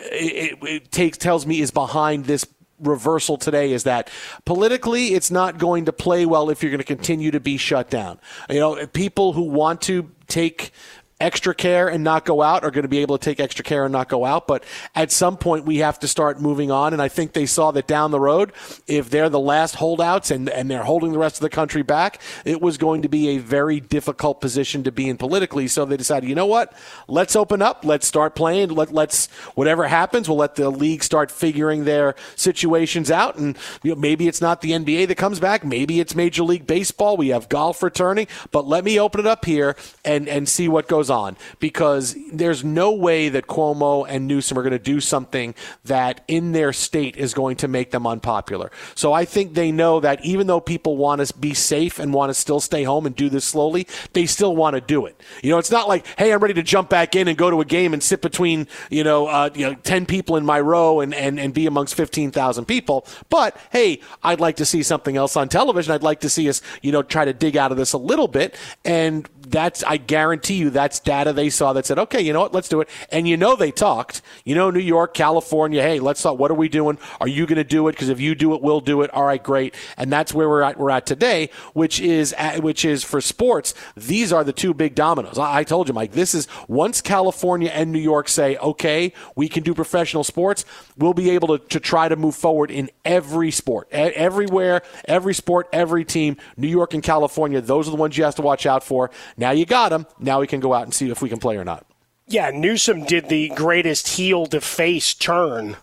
it, 0.00 0.58
it 0.62 0.92
takes 0.92 1.18
tells 1.18 1.46
me 1.46 1.60
is 1.60 1.70
behind 1.70 2.26
this 2.26 2.46
reversal 2.78 3.38
today 3.38 3.72
is 3.72 3.84
that 3.84 4.10
politically 4.44 5.14
it's 5.14 5.30
not 5.30 5.58
going 5.58 5.86
to 5.86 5.92
play 5.92 6.26
well 6.26 6.50
if 6.50 6.62
you're 6.62 6.70
going 6.70 6.78
to 6.78 6.84
continue 6.84 7.30
to 7.30 7.40
be 7.40 7.56
shut 7.56 7.88
down. 7.88 8.18
You 8.50 8.60
know, 8.60 8.86
people 8.88 9.32
who 9.32 9.42
want 9.42 9.80
to 9.82 10.10
take 10.28 10.72
extra 11.18 11.54
care 11.54 11.88
and 11.88 12.04
not 12.04 12.26
go 12.26 12.42
out 12.42 12.62
are 12.62 12.70
going 12.70 12.82
to 12.82 12.88
be 12.88 12.98
able 12.98 13.16
to 13.16 13.24
take 13.24 13.40
extra 13.40 13.64
care 13.64 13.84
and 13.84 13.92
not 13.92 14.08
go 14.08 14.24
out. 14.24 14.46
But 14.46 14.64
at 14.94 15.10
some 15.10 15.38
point, 15.38 15.64
we 15.64 15.78
have 15.78 15.98
to 16.00 16.08
start 16.08 16.40
moving 16.40 16.70
on. 16.70 16.92
And 16.92 17.00
I 17.00 17.08
think 17.08 17.32
they 17.32 17.46
saw 17.46 17.70
that 17.70 17.86
down 17.86 18.10
the 18.10 18.20
road, 18.20 18.52
if 18.86 19.08
they're 19.08 19.30
the 19.30 19.40
last 19.40 19.76
holdouts 19.76 20.30
and, 20.30 20.50
and 20.50 20.70
they're 20.70 20.84
holding 20.84 21.12
the 21.12 21.18
rest 21.18 21.36
of 21.36 21.40
the 21.40 21.50
country 21.50 21.82
back, 21.82 22.20
it 22.44 22.60
was 22.60 22.76
going 22.76 23.02
to 23.02 23.08
be 23.08 23.30
a 23.30 23.38
very 23.38 23.80
difficult 23.80 24.42
position 24.42 24.82
to 24.84 24.92
be 24.92 25.08
in 25.08 25.16
politically. 25.16 25.68
So 25.68 25.86
they 25.86 25.96
decided, 25.96 26.28
you 26.28 26.34
know 26.34 26.46
what? 26.46 26.74
Let's 27.08 27.34
open 27.34 27.62
up. 27.62 27.84
Let's 27.84 28.06
start 28.06 28.34
playing. 28.34 28.68
Let, 28.70 28.92
let's, 28.92 29.26
whatever 29.54 29.88
happens, 29.88 30.28
we'll 30.28 30.38
let 30.38 30.56
the 30.56 30.68
league 30.68 31.02
start 31.02 31.30
figuring 31.30 31.84
their 31.84 32.14
situations 32.34 33.10
out. 33.10 33.36
And 33.36 33.56
you 33.82 33.94
know, 33.94 34.00
maybe 34.00 34.28
it's 34.28 34.42
not 34.42 34.60
the 34.60 34.72
NBA 34.72 35.08
that 35.08 35.16
comes 35.16 35.40
back. 35.40 35.64
Maybe 35.64 35.98
it's 35.98 36.14
Major 36.14 36.42
League 36.42 36.66
Baseball. 36.66 37.16
We 37.16 37.28
have 37.28 37.48
golf 37.48 37.82
returning. 37.82 38.26
But 38.50 38.66
let 38.66 38.84
me 38.84 39.00
open 39.00 39.20
it 39.20 39.26
up 39.26 39.46
here 39.46 39.76
and, 40.04 40.28
and 40.28 40.46
see 40.46 40.68
what 40.68 40.88
goes 40.88 41.05
goes 41.06 41.10
on 41.10 41.36
because 41.60 42.16
there's 42.32 42.64
no 42.64 42.92
way 42.92 43.28
that 43.28 43.46
Cuomo 43.46 44.06
and 44.08 44.26
Newsom 44.26 44.58
are 44.58 44.62
going 44.62 44.72
to 44.72 44.78
do 44.78 45.00
something 45.00 45.54
that 45.84 46.22
in 46.28 46.52
their 46.52 46.72
state 46.72 47.16
is 47.16 47.34
going 47.34 47.56
to 47.56 47.68
make 47.68 47.90
them 47.90 48.06
unpopular. 48.06 48.70
So 48.94 49.12
I 49.12 49.24
think 49.24 49.54
they 49.54 49.72
know 49.72 50.00
that 50.00 50.24
even 50.24 50.46
though 50.46 50.60
people 50.60 50.96
want 50.96 51.26
to 51.26 51.38
be 51.38 51.54
safe 51.54 51.98
and 51.98 52.12
want 52.12 52.30
to 52.30 52.34
still 52.34 52.60
stay 52.60 52.82
home 52.82 53.06
and 53.06 53.14
do 53.14 53.28
this 53.28 53.44
slowly, 53.44 53.86
they 54.12 54.26
still 54.26 54.56
want 54.56 54.74
to 54.74 54.80
do 54.80 55.06
it. 55.06 55.20
You 55.42 55.50
know, 55.50 55.58
it's 55.58 55.70
not 55.70 55.88
like, 55.88 56.06
hey, 56.18 56.32
I'm 56.32 56.40
ready 56.40 56.54
to 56.54 56.62
jump 56.62 56.88
back 56.88 57.14
in 57.14 57.28
and 57.28 57.38
go 57.38 57.50
to 57.50 57.60
a 57.60 57.64
game 57.64 57.92
and 57.92 58.02
sit 58.02 58.20
between, 58.22 58.66
you 58.90 59.04
know, 59.04 59.26
uh, 59.26 59.50
you 59.54 59.66
know 59.66 59.74
10 59.74 60.06
people 60.06 60.36
in 60.36 60.44
my 60.44 60.60
row 60.60 61.00
and, 61.00 61.14
and, 61.14 61.38
and 61.38 61.54
be 61.54 61.66
amongst 61.66 61.94
15,000 61.94 62.64
people. 62.64 63.06
But 63.28 63.56
hey, 63.70 64.00
I'd 64.22 64.40
like 64.40 64.56
to 64.56 64.64
see 64.64 64.82
something 64.82 65.16
else 65.16 65.36
on 65.36 65.48
television. 65.48 65.92
I'd 65.92 66.02
like 66.02 66.20
to 66.20 66.28
see 66.28 66.48
us, 66.48 66.62
you 66.82 66.92
know, 66.92 67.02
try 67.02 67.24
to 67.24 67.32
dig 67.32 67.56
out 67.56 67.70
of 67.70 67.76
this 67.76 67.92
a 67.92 67.98
little 67.98 68.28
bit. 68.28 68.56
And 68.84 69.28
that's 69.46 69.84
I 69.84 69.96
guarantee 69.96 70.54
you 70.54 70.70
that's 70.70 70.98
data 70.98 71.32
they 71.32 71.50
saw 71.50 71.72
that 71.72 71.86
said, 71.86 71.98
okay, 71.98 72.20
you 72.20 72.32
know 72.32 72.40
what, 72.40 72.52
let's 72.52 72.68
do 72.68 72.80
it. 72.80 72.88
And 73.10 73.28
you 73.28 73.36
know 73.36 73.56
they 73.56 73.70
talked. 73.70 74.22
You 74.44 74.54
know, 74.54 74.70
New 74.70 74.80
York, 74.80 75.14
California, 75.14 75.82
hey, 75.82 76.00
let's 76.00 76.22
talk. 76.22 76.38
What 76.38 76.50
are 76.50 76.54
we 76.54 76.68
doing? 76.68 76.98
Are 77.20 77.28
you 77.28 77.46
going 77.46 77.56
to 77.56 77.64
do 77.64 77.88
it? 77.88 77.92
Because 77.92 78.08
if 78.08 78.20
you 78.20 78.34
do 78.34 78.54
it, 78.54 78.62
we'll 78.62 78.80
do 78.80 79.02
it. 79.02 79.10
All 79.12 79.24
right, 79.24 79.42
great. 79.42 79.74
And 79.96 80.12
that's 80.12 80.34
where 80.34 80.48
we're 80.48 80.62
at. 80.62 80.78
We're 80.78 80.90
at 80.90 81.06
today, 81.06 81.50
which 81.74 82.00
is 82.00 82.32
at, 82.34 82.62
which 82.62 82.84
is 82.84 83.04
for 83.04 83.20
sports. 83.20 83.74
These 83.96 84.32
are 84.32 84.44
the 84.44 84.52
two 84.52 84.74
big 84.74 84.94
dominoes. 84.94 85.38
I, 85.38 85.58
I 85.58 85.64
told 85.64 85.88
you, 85.88 85.94
Mike. 85.94 86.12
This 86.12 86.34
is 86.34 86.48
once 86.68 87.00
California 87.00 87.70
and 87.70 87.92
New 87.92 88.00
York 88.00 88.28
say, 88.28 88.56
okay, 88.56 89.12
we 89.36 89.48
can 89.48 89.62
do 89.62 89.74
professional 89.74 90.24
sports. 90.24 90.64
We'll 90.96 91.14
be 91.14 91.30
able 91.30 91.58
to, 91.58 91.64
to 91.68 91.80
try 91.80 92.08
to 92.08 92.16
move 92.16 92.34
forward 92.34 92.70
in 92.70 92.90
every 93.04 93.50
sport, 93.50 93.88
everywhere, 93.92 94.82
every 95.06 95.34
sport, 95.34 95.68
every 95.72 96.04
team. 96.04 96.36
New 96.56 96.68
York 96.68 96.94
and 96.94 97.02
California, 97.02 97.60
those 97.60 97.86
are 97.88 97.90
the 97.90 97.96
ones 97.96 98.16
you 98.16 98.24
have 98.24 98.34
to 98.36 98.42
watch 98.42 98.66
out 98.66 98.82
for. 98.82 99.10
Now 99.36 99.50
you 99.50 99.66
got 99.66 99.92
him. 99.92 100.06
Now 100.18 100.40
we 100.40 100.46
can 100.46 100.60
go 100.60 100.74
out 100.74 100.84
and 100.84 100.94
see 100.94 101.10
if 101.10 101.22
we 101.22 101.28
can 101.28 101.38
play 101.38 101.56
or 101.56 101.64
not. 101.64 101.86
Yeah, 102.28 102.50
Newsom 102.50 103.04
did 103.04 103.28
the 103.28 103.50
greatest 103.50 104.08
heel 104.08 104.46
to 104.46 104.60
face 104.60 105.14
turn. 105.14 105.76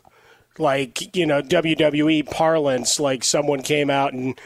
Like, 0.60 1.16
you 1.16 1.26
know, 1.26 1.42
WWE 1.42 2.30
parlance, 2.30 3.00
like 3.00 3.24
someone 3.24 3.64
came 3.64 3.90
out 3.90 4.14
and, 4.14 4.40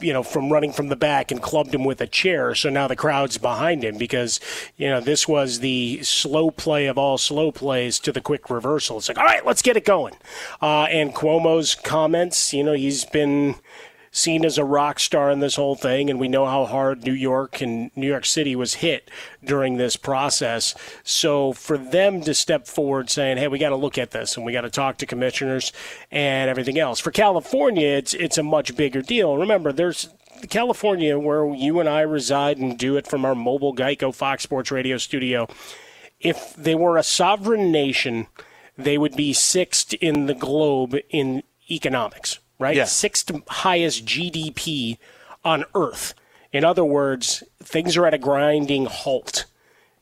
you 0.00 0.10
know, 0.10 0.22
from 0.22 0.50
running 0.50 0.72
from 0.72 0.88
the 0.88 0.96
back 0.96 1.30
and 1.30 1.42
clubbed 1.42 1.74
him 1.74 1.84
with 1.84 2.00
a 2.00 2.06
chair. 2.06 2.54
So 2.54 2.70
now 2.70 2.88
the 2.88 2.96
crowd's 2.96 3.36
behind 3.36 3.84
him 3.84 3.98
because, 3.98 4.40
you 4.78 4.88
know, 4.88 5.00
this 5.00 5.28
was 5.28 5.60
the 5.60 6.02
slow 6.02 6.50
play 6.50 6.86
of 6.86 6.96
all 6.96 7.18
slow 7.18 7.52
plays 7.52 7.98
to 8.00 8.12
the 8.12 8.22
quick 8.22 8.48
reversal. 8.48 8.96
It's 8.96 9.08
like, 9.08 9.18
all 9.18 9.24
right, 9.24 9.44
let's 9.44 9.60
get 9.60 9.76
it 9.76 9.84
going. 9.84 10.14
Uh, 10.62 10.84
and 10.84 11.14
Cuomo's 11.14 11.74
comments, 11.74 12.54
you 12.54 12.64
know, 12.64 12.72
he's 12.72 13.04
been 13.04 13.56
seen 14.14 14.44
as 14.44 14.56
a 14.56 14.64
rock 14.64 15.00
star 15.00 15.28
in 15.32 15.40
this 15.40 15.56
whole 15.56 15.74
thing, 15.74 16.08
and 16.08 16.20
we 16.20 16.28
know 16.28 16.46
how 16.46 16.64
hard 16.64 17.04
New 17.04 17.12
York 17.12 17.60
and 17.60 17.90
New 17.96 18.06
York 18.06 18.24
City 18.24 18.54
was 18.54 18.74
hit 18.74 19.10
during 19.42 19.76
this 19.76 19.96
process. 19.96 20.72
So 21.02 21.52
for 21.52 21.76
them 21.76 22.22
to 22.22 22.32
step 22.32 22.68
forward 22.68 23.10
saying, 23.10 23.38
"Hey, 23.38 23.48
we 23.48 23.58
got 23.58 23.70
to 23.70 23.76
look 23.76 23.98
at 23.98 24.12
this 24.12 24.36
and 24.36 24.46
we 24.46 24.52
got 24.52 24.60
to 24.60 24.70
talk 24.70 24.98
to 24.98 25.06
commissioners 25.06 25.72
and 26.12 26.48
everything 26.48 26.78
else," 26.78 27.00
for 27.00 27.10
California, 27.10 27.88
it's 27.88 28.14
it's 28.14 28.38
a 28.38 28.44
much 28.44 28.76
bigger 28.76 29.02
deal. 29.02 29.36
Remember, 29.36 29.72
there's 29.72 30.08
California 30.48 31.18
where 31.18 31.52
you 31.52 31.80
and 31.80 31.88
I 31.88 32.02
reside 32.02 32.58
and 32.58 32.78
do 32.78 32.96
it 32.96 33.08
from 33.08 33.24
our 33.24 33.34
mobile 33.34 33.74
Geico 33.74 34.14
Fox 34.14 34.44
Sports 34.44 34.70
Radio 34.70 34.96
studio. 34.96 35.48
If 36.20 36.54
they 36.54 36.76
were 36.76 36.96
a 36.96 37.02
sovereign 37.02 37.72
nation, 37.72 38.28
they 38.78 38.96
would 38.96 39.16
be 39.16 39.32
sixth 39.32 39.92
in 39.94 40.26
the 40.26 40.34
globe 40.34 40.96
in 41.10 41.42
economics 41.68 42.38
right? 42.64 42.76
Yeah. 42.76 42.84
Sixth 42.84 43.30
highest 43.48 44.06
GDP 44.06 44.96
on 45.44 45.64
earth. 45.74 46.14
In 46.50 46.64
other 46.64 46.84
words, 46.84 47.42
things 47.62 47.94
are 47.98 48.06
at 48.06 48.14
a 48.14 48.18
grinding 48.18 48.86
halt 48.86 49.44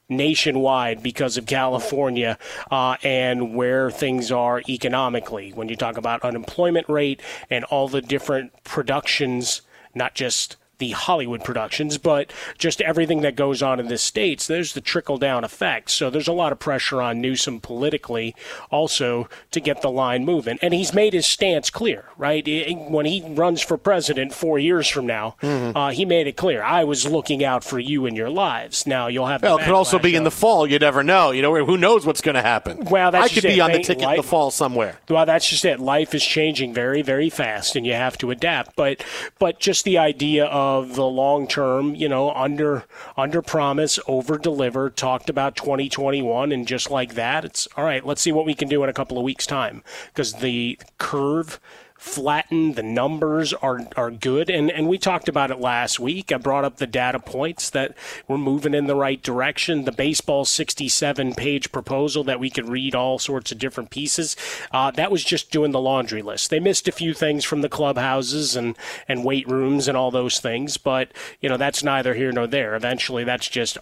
nationwide 0.08 1.02
because 1.02 1.36
of 1.36 1.46
California 1.46 2.38
uh, 2.70 2.96
and 3.02 3.56
where 3.56 3.90
things 3.90 4.30
are 4.30 4.62
economically. 4.68 5.50
When 5.50 5.68
you 5.68 5.74
talk 5.74 5.96
about 5.96 6.22
unemployment 6.22 6.88
rate 6.88 7.20
and 7.50 7.64
all 7.64 7.88
the 7.88 8.00
different 8.00 8.52
productions, 8.62 9.62
not 9.94 10.14
just 10.14 10.56
the 10.82 10.90
Hollywood 10.90 11.44
productions, 11.44 11.96
but 11.96 12.32
just 12.58 12.80
everything 12.80 13.20
that 13.20 13.36
goes 13.36 13.62
on 13.62 13.78
in 13.78 13.86
the 13.86 13.96
states. 13.96 14.48
There's 14.48 14.72
the 14.72 14.80
trickle 14.80 15.16
down 15.16 15.44
effect. 15.44 15.90
So 15.90 16.10
there's 16.10 16.26
a 16.26 16.32
lot 16.32 16.50
of 16.50 16.58
pressure 16.58 17.00
on 17.00 17.20
Newsom 17.20 17.60
politically 17.60 18.34
also 18.68 19.28
to 19.52 19.60
get 19.60 19.80
the 19.80 19.92
line 19.92 20.24
moving. 20.24 20.58
And 20.60 20.74
he's 20.74 20.92
made 20.92 21.12
his 21.12 21.24
stance 21.24 21.70
clear, 21.70 22.06
right? 22.18 22.44
When 22.90 23.06
he 23.06 23.22
runs 23.24 23.62
for 23.62 23.78
president 23.78 24.34
four 24.34 24.58
years 24.58 24.88
from 24.88 25.06
now, 25.06 25.36
mm-hmm. 25.40 25.76
uh, 25.76 25.90
he 25.92 26.04
made 26.04 26.26
it 26.26 26.36
clear. 26.36 26.64
I 26.64 26.82
was 26.82 27.06
looking 27.06 27.44
out 27.44 27.62
for 27.62 27.78
you 27.78 28.06
and 28.06 28.16
your 28.16 28.30
lives. 28.30 28.84
Now 28.84 29.06
you'll 29.06 29.26
have. 29.26 29.44
Well, 29.44 29.58
it 29.58 29.64
could 29.64 29.74
also 29.74 30.00
be 30.00 30.16
in 30.16 30.24
the 30.24 30.32
fall. 30.32 30.66
You 30.66 30.80
never 30.80 31.04
know. 31.04 31.30
You 31.30 31.42
know, 31.42 31.64
who 31.64 31.76
knows 31.76 32.04
what's 32.04 32.20
going 32.20 32.34
to 32.34 32.42
happen? 32.42 32.86
Well, 32.86 33.14
I 33.14 33.28
could 33.28 33.44
be 33.44 33.58
it. 33.58 33.60
on 33.60 33.70
the 33.70 33.84
ticket 33.84 34.02
life, 34.02 34.18
in 34.18 34.22
the 34.22 34.28
fall 34.28 34.50
somewhere. 34.50 34.98
Well, 35.08 35.26
that's 35.26 35.48
just 35.48 35.64
it. 35.64 35.78
Life 35.78 36.12
is 36.12 36.24
changing 36.24 36.74
very, 36.74 37.02
very 37.02 37.30
fast, 37.30 37.76
and 37.76 37.86
you 37.86 37.92
have 37.92 38.18
to 38.18 38.32
adapt. 38.32 38.74
But, 38.74 39.04
but 39.38 39.60
just 39.60 39.84
the 39.84 39.98
idea 39.98 40.46
of 40.46 40.71
of 40.78 40.94
the 40.94 41.06
long 41.06 41.46
term, 41.46 41.94
you 41.94 42.08
know, 42.08 42.32
under 42.32 42.84
under 43.16 43.42
promise, 43.42 43.98
over 44.06 44.38
deliver. 44.38 44.90
Talked 44.90 45.28
about 45.28 45.56
2021, 45.56 46.52
and 46.52 46.66
just 46.66 46.90
like 46.90 47.14
that, 47.14 47.44
it's 47.44 47.68
all 47.76 47.84
right. 47.84 48.04
Let's 48.04 48.22
see 48.22 48.32
what 48.32 48.46
we 48.46 48.54
can 48.54 48.68
do 48.68 48.82
in 48.82 48.88
a 48.88 48.94
couple 48.94 49.18
of 49.18 49.24
weeks' 49.24 49.46
time 49.46 49.82
because 50.08 50.34
the 50.34 50.78
curve 50.98 51.60
flattened. 52.02 52.74
The 52.74 52.82
numbers 52.82 53.52
are 53.54 53.86
are 53.96 54.10
good, 54.10 54.50
and 54.50 54.70
and 54.70 54.88
we 54.88 54.98
talked 54.98 55.28
about 55.28 55.52
it 55.52 55.60
last 55.60 56.00
week. 56.00 56.32
I 56.32 56.36
brought 56.36 56.64
up 56.64 56.76
the 56.76 56.86
data 56.86 57.20
points 57.20 57.70
that 57.70 57.96
we're 58.26 58.38
moving 58.38 58.74
in 58.74 58.88
the 58.88 58.96
right 58.96 59.22
direction. 59.22 59.84
The 59.84 59.92
baseball 59.92 60.44
67 60.44 61.34
page 61.34 61.70
proposal 61.70 62.24
that 62.24 62.40
we 62.40 62.50
could 62.50 62.68
read 62.68 62.96
all 62.96 63.20
sorts 63.20 63.52
of 63.52 63.58
different 63.58 63.90
pieces. 63.90 64.36
Uh, 64.72 64.90
that 64.90 65.12
was 65.12 65.22
just 65.22 65.52
doing 65.52 65.70
the 65.70 65.80
laundry 65.80 66.22
list. 66.22 66.50
They 66.50 66.60
missed 66.60 66.88
a 66.88 66.92
few 66.92 67.14
things 67.14 67.44
from 67.44 67.60
the 67.60 67.68
clubhouses 67.68 68.56
and 68.56 68.76
and 69.06 69.24
weight 69.24 69.48
rooms 69.48 69.86
and 69.86 69.96
all 69.96 70.10
those 70.10 70.40
things, 70.40 70.76
but 70.76 71.12
you 71.40 71.48
know 71.48 71.56
that's 71.56 71.84
neither 71.84 72.14
here 72.14 72.32
nor 72.32 72.48
there. 72.48 72.74
Eventually, 72.74 73.22
that's 73.22 73.48
just 73.48 73.78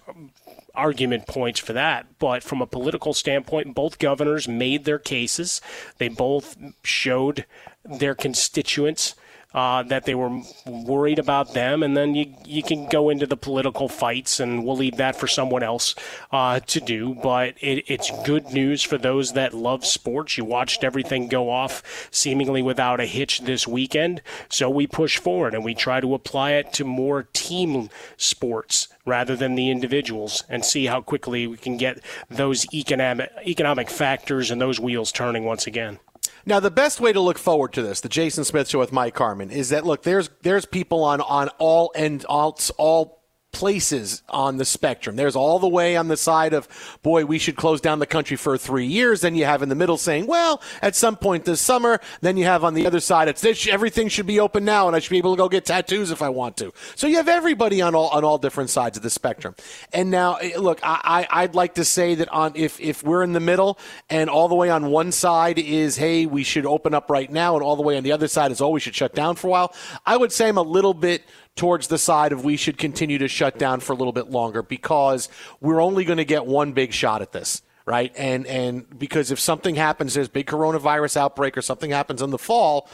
argument 0.75 1.27
points 1.27 1.61
for 1.61 1.73
that. 1.73 2.07
But 2.19 2.43
from 2.43 2.61
a 2.61 2.67
political 2.67 3.15
standpoint, 3.15 3.75
both 3.75 3.99
governors 3.99 4.47
made 4.47 4.85
their 4.85 4.99
cases. 4.99 5.61
They 5.99 6.09
both 6.09 6.57
showed 6.83 7.45
their 7.85 8.15
constituents 8.15 9.15
uh, 9.53 9.83
that 9.83 10.05
they 10.05 10.15
were 10.15 10.43
worried 10.67 11.19
about 11.19 11.55
them, 11.55 11.83
and 11.83 11.97
then 11.97 12.15
you 12.15 12.33
you 12.45 12.63
can 12.63 12.89
go 12.89 13.11
into 13.11 13.27
the 13.27 13.37
political 13.37 13.89
fights, 13.89 14.39
and 14.39 14.65
we'll 14.65 14.77
leave 14.77 14.97
that 14.97 15.17
for 15.17 15.27
someone 15.27 15.63
else 15.63 15.95
uh, 16.31 16.61
to 16.61 16.81
do. 16.81 17.17
But 17.21 17.57
it, 17.61 17.85
it's 17.89 18.13
good 18.25 18.53
news 18.53 18.83
for 18.83 18.97
those 18.97 19.33
that 19.33 19.53
love 19.53 19.85
sports. 19.85 20.39
You 20.39 20.45
watched 20.45 20.85
everything 20.85 21.29
go 21.29 21.51
off 21.51 22.09
seemingly 22.13 22.63
without 22.63 23.01
a 23.01 23.07
hitch 23.07 23.41
this 23.41 23.67
weekend, 23.67 24.23
so 24.49 24.71
we 24.71 24.87
push 24.87 25.19
forward 25.19 25.55
and 25.55 25.65
we 25.65 25.75
try 25.75 26.01
to 26.01 26.15
apply 26.15 26.53
it 26.53 26.73
to 26.75 26.85
more 26.85 27.25
team 27.33 27.91
sports 28.17 28.89
rather 29.05 29.35
than 29.35 29.57
the 29.57 29.71
individuals, 29.71 30.45
and 30.49 30.65
see 30.65 30.87
how 30.87 31.01
quickly 31.01 31.49
we 31.49 31.57
can 31.57 31.77
get 31.77 32.01
those 32.29 32.73
economic 32.73 33.33
economic 33.45 33.91
factors 33.91 34.51
and 34.53 34.61
those 34.61 34.79
wheels 34.79 35.11
turning 35.11 35.45
once 35.45 35.67
again. 35.67 35.99
Now, 36.47 36.59
the 36.61 36.71
best 36.71 37.01
way 37.01 37.13
to 37.13 37.21
look 37.21 37.39
forward 37.39 37.73
to 37.75 37.83
this, 37.83 38.01
the 38.01 38.09
Jason 38.09 38.45
Smith 38.45 38.69
Show 38.69 38.79
with 38.79 38.93
Mike 38.93 39.17
Harmon, 39.17 39.51
is 39.51 39.69
that 39.71 39.85
look, 39.85 40.03
there's 40.03 40.31
there's 40.43 40.67
people 40.67 41.05
on 41.05 41.21
on 41.21 41.49
all 41.59 41.93
end 41.95 42.25
all, 42.25 42.59
all 42.79 43.20
places 43.53 44.23
on 44.29 44.57
the 44.57 44.65
spectrum. 44.65 45.17
There's 45.17 45.37
all 45.37 45.59
the 45.59 45.69
way 45.69 45.97
on 45.97 46.09
the 46.09 46.17
side 46.17 46.53
of, 46.53 46.69
boy, 47.03 47.25
we 47.25 47.39
should 47.39 47.57
close 47.57 47.81
down 47.81 47.99
the 47.99 48.07
country 48.07 48.37
for 48.37 48.57
three 48.57 48.87
years. 48.87 49.21
Then 49.21 49.35
you 49.35 49.45
have 49.45 49.63
in 49.63 49.69
the 49.69 49.75
middle 49.75 49.97
saying, 49.97 50.27
well, 50.27 50.63
at 50.83 50.97
some 50.97 51.17
point 51.17 51.45
this 51.45 51.61
summer. 51.61 52.01
Then 52.21 52.37
you 52.37 52.45
have 52.45 52.65
on 52.65 52.75
the 52.75 52.87
other 52.87 53.01
side, 53.01 53.29
it's 53.29 53.41
this, 53.41 53.67
everything 53.67 54.09
should 54.09 54.27
be 54.27 54.41
open 54.41 54.65
now, 54.65 54.87
and 54.87 54.97
I 54.97 54.99
should 54.99 55.11
be 55.11 55.19
able 55.19 55.35
to 55.35 55.39
go 55.39 55.49
get 55.49 55.65
tattoos 55.65 56.11
if 56.11 56.23
I 56.23 56.29
want 56.29 56.57
to. 56.59 56.73
So 56.95 57.07
you 57.07 57.17
have 57.17 57.29
everybody 57.29 57.83
on 57.83 57.95
all 57.95 58.09
on 58.09 58.25
all 58.25 58.39
different 58.39 58.71
sides 58.71 58.97
of 58.97 59.03
the 59.03 59.11
spectrum. 59.11 59.55
And 59.93 60.11
now, 60.11 60.35
eh, 60.37 60.53
look, 60.59 60.81
I, 60.83 61.27
I 61.31 61.43
I'd 61.43 61.55
like 61.55 61.75
to 61.75 61.85
say 61.85 62.15
that 62.17 62.29
on 62.29 62.53
if 62.55 62.81
if 62.81 63.03
we're 63.03 63.23
in 63.23 63.33
the 63.33 63.41
middle 63.41 63.79
and 64.09 64.31
all 64.31 64.49
the 64.49 64.55
way 64.55 64.71
on 64.71 64.91
one 64.91 65.13
side 65.13 65.59
is, 65.59 65.97
hey, 65.97 66.27
we 66.27 66.45
should 66.45 66.67
open 66.67 66.95
up 66.95 67.11
right 67.11 67.31
now, 67.31 67.55
and 67.57 67.65
all 67.65 67.77
the 67.77 67.83
way 67.83 67.97
on 67.97 68.03
the 68.03 68.13
other 68.13 68.29
side 68.29 68.53
is, 68.53 68.61
oh, 68.61 68.71
we 68.71 68.81
should 68.81 68.95
shut 68.95 69.15
down 69.15 69.37
for 69.37 69.49
a 69.49 69.51
while. 69.51 69.75
I 70.07 70.17
would 70.17 70.33
say 70.33 70.49
I'm 70.49 70.59
a 70.59 70.63
little 70.63 70.95
bit 70.95 71.25
towards 71.61 71.89
the 71.89 71.99
side 71.99 72.33
of 72.33 72.43
we 72.43 72.57
should 72.57 72.79
continue 72.79 73.19
to 73.19 73.29
shut 73.29 73.59
down 73.59 73.81
for 73.81 73.93
a 73.93 73.97
little 73.97 74.15
bit 74.15 74.31
longer 74.31 74.63
because 74.63 75.29
we're 75.61 75.83
only 75.83 76.07
going 76.07 76.17
to 76.17 76.25
get 76.25 76.47
one 76.47 76.73
big 76.73 76.91
shot 76.91 77.21
at 77.21 77.33
this 77.33 77.61
right? 77.85 78.13
And 78.17 78.47
and 78.47 78.99
because 78.99 79.31
if 79.31 79.41
something 79.41 79.75
happens, 79.75 80.15
there's 80.15 80.29
big 80.29 80.47
coronavirus 80.47 81.17
outbreak 81.17 81.59
or 81.59 81.63
something 81.63 81.91
happens 81.91 82.23
in 82.23 82.31
the 82.31 82.39
fall, 82.39 82.89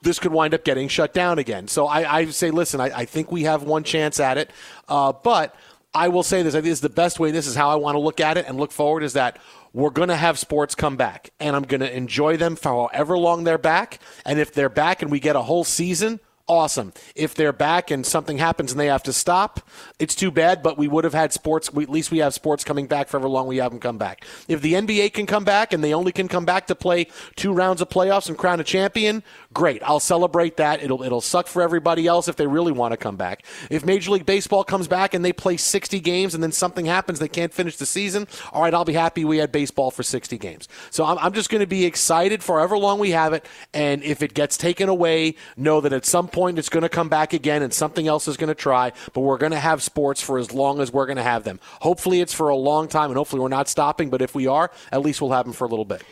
this 0.00 0.18
could 0.18 0.32
wind 0.32 0.54
up 0.54 0.64
getting 0.64 0.88
shut 0.88 1.12
down 1.12 1.38
again. 1.38 1.68
So 1.68 1.86
I, 1.86 2.18
I 2.18 2.24
say, 2.26 2.50
listen, 2.50 2.80
I, 2.80 3.00
I, 3.00 3.04
think 3.04 3.30
we 3.30 3.42
have 3.42 3.64
one 3.64 3.84
chance 3.84 4.18
at 4.18 4.38
it, 4.38 4.50
uh, 4.88 5.12
but 5.12 5.54
I 5.92 6.08
will 6.08 6.22
say 6.22 6.42
this: 6.42 6.54
I 6.54 6.58
think 6.58 6.70
this 6.70 6.78
is 6.78 6.80
the 6.80 6.88
best 6.88 7.20
way. 7.20 7.32
This 7.32 7.46
is 7.46 7.54
how 7.54 7.68
I 7.68 7.74
want 7.74 7.96
to 7.96 8.00
look 8.00 8.18
at 8.18 8.38
it 8.38 8.46
and 8.48 8.56
look 8.56 8.72
forward. 8.72 9.02
Is 9.02 9.12
that 9.12 9.38
we're 9.72 9.90
going 9.90 10.08
to 10.08 10.16
have 10.16 10.38
sports 10.38 10.74
come 10.74 10.96
back, 10.96 11.30
and 11.38 11.54
I'm 11.54 11.64
going 11.64 11.80
to 11.80 11.94
enjoy 11.94 12.38
them 12.38 12.56
for 12.56 12.88
however 12.90 13.18
long 13.18 13.44
they're 13.44 13.58
back. 13.58 13.98
And 14.24 14.38
if 14.38 14.54
they're 14.54 14.70
back 14.70 15.02
and 15.02 15.10
we 15.10 15.20
get 15.20 15.36
a 15.36 15.42
whole 15.42 15.64
season, 15.64 16.20
awesome. 16.48 16.92
If 17.14 17.34
they're 17.34 17.52
back 17.52 17.90
and 17.90 18.04
something 18.04 18.38
happens 18.38 18.72
and 18.72 18.80
they 18.80 18.86
have 18.86 19.02
to 19.04 19.12
stop, 19.12 19.60
it's 19.98 20.14
too 20.14 20.30
bad, 20.30 20.62
but 20.62 20.78
we 20.78 20.88
would 20.88 21.04
have 21.04 21.14
had 21.14 21.32
sports. 21.32 21.72
We, 21.72 21.84
at 21.84 21.90
least 21.90 22.10
we 22.10 22.18
have 22.18 22.34
sports 22.34 22.64
coming 22.64 22.86
back 22.86 23.08
for 23.08 23.18
however 23.18 23.28
long 23.28 23.46
we 23.46 23.58
have 23.58 23.70
them 23.70 23.80
come 23.80 23.98
back. 23.98 24.24
If 24.48 24.62
the 24.62 24.74
NBA 24.74 25.12
can 25.12 25.26
come 25.26 25.44
back 25.44 25.72
and 25.72 25.84
they 25.84 25.94
only 25.94 26.12
can 26.12 26.28
come 26.28 26.44
back 26.44 26.66
to 26.68 26.74
play 26.74 27.08
two 27.36 27.52
rounds 27.52 27.80
of 27.80 27.88
playoffs 27.88 28.28
and 28.28 28.38
crown 28.38 28.60
a 28.60 28.64
champion, 28.64 29.22
great. 29.58 29.82
I'll 29.82 30.00
celebrate 30.00 30.56
that. 30.56 30.82
It'll, 30.82 31.02
it'll 31.02 31.20
suck 31.20 31.46
for 31.46 31.60
everybody 31.60 32.06
else 32.06 32.28
if 32.28 32.36
they 32.36 32.46
really 32.46 32.72
want 32.72 32.92
to 32.92 32.96
come 32.96 33.16
back. 33.16 33.44
If 33.70 33.84
Major 33.84 34.12
League 34.12 34.24
Baseball 34.24 34.64
comes 34.64 34.88
back 34.88 35.12
and 35.12 35.24
they 35.24 35.32
play 35.32 35.58
60 35.58 36.00
games 36.00 36.34
and 36.34 36.42
then 36.42 36.52
something 36.52 36.86
happens, 36.86 37.18
they 37.18 37.28
can't 37.28 37.52
finish 37.52 37.76
the 37.76 37.86
season, 37.86 38.26
all 38.52 38.62
right, 38.62 38.72
I'll 38.72 38.84
be 38.84 38.94
happy 38.94 39.24
we 39.24 39.38
had 39.38 39.52
baseball 39.52 39.90
for 39.90 40.02
60 40.02 40.38
games. 40.38 40.68
So 40.90 41.04
I'm, 41.04 41.18
I'm 41.18 41.32
just 41.34 41.50
going 41.50 41.60
to 41.60 41.66
be 41.66 41.84
excited 41.84 42.42
for 42.42 42.58
however 42.58 42.78
long 42.78 42.98
we 42.98 43.10
have 43.10 43.32
it. 43.32 43.44
And 43.74 44.02
if 44.02 44.22
it 44.22 44.32
gets 44.32 44.56
taken 44.56 44.88
away, 44.88 45.34
know 45.56 45.80
that 45.80 45.92
at 45.92 46.06
some 46.06 46.28
point, 46.28 46.38
point 46.38 46.56
it's 46.56 46.68
going 46.68 46.82
to 46.84 46.88
come 46.88 47.08
back 47.08 47.32
again 47.32 47.62
and 47.62 47.74
something 47.74 48.06
else 48.06 48.28
is 48.28 48.36
going 48.36 48.48
to 48.48 48.54
try, 48.54 48.92
but 49.12 49.22
we're 49.22 49.38
going 49.38 49.50
to 49.50 49.58
have 49.58 49.82
sports 49.82 50.22
for 50.22 50.38
as 50.38 50.52
long 50.52 50.80
as 50.80 50.92
we're 50.92 51.04
going 51.04 51.16
to 51.16 51.22
have 51.22 51.42
them. 51.42 51.58
Hopefully 51.80 52.20
it's 52.20 52.32
for 52.32 52.48
a 52.48 52.54
long 52.56 52.86
time 52.86 53.10
and 53.10 53.16
hopefully 53.16 53.42
we're 53.42 53.48
not 53.48 53.68
stopping, 53.68 54.08
but 54.08 54.22
if 54.22 54.36
we 54.36 54.46
are, 54.46 54.70
at 54.92 55.02
least 55.02 55.20
we'll 55.20 55.32
have 55.32 55.44
them 55.44 55.52
for 55.52 55.64
a 55.64 55.68
little 55.68 55.84
bit. 55.84 56.04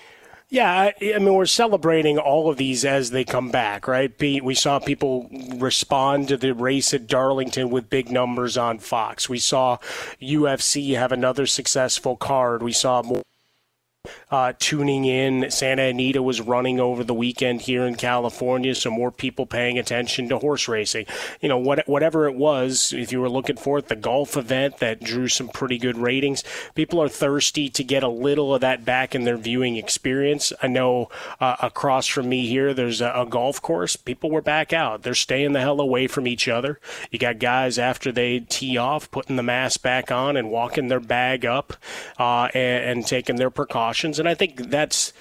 Yeah, 0.48 0.72
I, 0.72 0.94
I, 1.14 1.18
mean, 1.18 1.34
we're 1.34 1.46
celebrating 1.46 2.18
all 2.18 2.48
of 2.48 2.56
these 2.56 2.84
as 2.84 3.10
they 3.10 3.24
come 3.24 3.50
back, 3.50 3.88
right? 3.88 4.12
We 4.20 4.54
saw 4.54 4.78
people 4.78 5.28
respond 5.56 6.28
to 6.28 6.36
the 6.36 6.54
race 6.54 6.94
at 6.94 7.08
Darlington 7.08 7.68
with 7.70 7.90
big 7.90 8.12
numbers 8.12 8.56
on 8.56 8.78
Fox. 8.78 9.28
We 9.28 9.40
saw 9.40 9.78
UFC 10.22 10.96
have 10.96 11.10
another 11.10 11.46
successful 11.46 12.16
card. 12.16 12.62
We 12.62 12.72
saw 12.72 13.02
more 13.02 13.22
uh, 14.30 14.52
tuning 14.58 15.04
in. 15.04 15.50
Santa 15.50 15.82
Anita 15.82 16.20
was 16.20 16.40
running 16.40 16.80
over 16.80 17.04
the 17.04 17.14
weekend 17.14 17.62
here 17.62 17.86
in 17.86 17.94
California, 17.94 18.74
so 18.74 18.90
more 18.90 19.12
people 19.12 19.46
paying 19.46 19.78
attention 19.78 20.28
to 20.28 20.38
horse 20.38 20.66
racing. 20.66 21.06
You 21.40 21.48
know, 21.48 21.58
what, 21.58 21.86
whatever 21.86 22.26
it 22.26 22.34
was, 22.34 22.92
if 22.92 23.12
you 23.12 23.20
were 23.20 23.28
looking 23.28 23.56
for 23.56 23.78
it, 23.78 23.88
the 23.88 23.96
golf 23.96 24.36
event 24.36 24.78
that 24.78 25.02
drew 25.02 25.28
some 25.28 25.48
pretty 25.48 25.78
good 25.78 25.96
ratings, 25.96 26.42
people 26.74 27.00
are 27.00 27.08
thirsty 27.08 27.68
to 27.70 27.84
get 27.84 28.02
a 28.02 28.08
little 28.08 28.54
of 28.54 28.62
that 28.62 28.84
back 28.84 29.14
in 29.14 29.24
their 29.24 29.36
viewing 29.36 29.76
experience. 29.76 30.52
I 30.60 30.66
know 30.66 31.08
uh, 31.40 31.56
across 31.62 32.06
from 32.06 32.28
me 32.28 32.46
here, 32.46 32.74
there's 32.74 33.00
a, 33.00 33.12
a 33.12 33.26
golf 33.26 33.62
course. 33.62 33.94
People 33.94 34.30
were 34.30 34.42
back 34.42 34.72
out. 34.72 35.02
They're 35.02 35.14
staying 35.14 35.52
the 35.52 35.60
hell 35.60 35.80
away 35.80 36.08
from 36.08 36.26
each 36.26 36.48
other. 36.48 36.80
You 37.12 37.20
got 37.20 37.38
guys 37.38 37.78
after 37.78 38.10
they 38.10 38.40
tee 38.40 38.76
off 38.76 39.10
putting 39.10 39.36
the 39.36 39.42
mask 39.44 39.82
back 39.82 40.10
on 40.10 40.36
and 40.36 40.50
walking 40.50 40.88
their 40.88 41.00
bag 41.00 41.46
up 41.46 41.74
uh, 42.18 42.48
and, 42.54 42.98
and 42.98 43.06
taking 43.06 43.36
their 43.36 43.50
precautions. 43.50 44.15
And 44.18 44.28
I 44.28 44.34
think 44.34 44.70
that's 44.70 45.12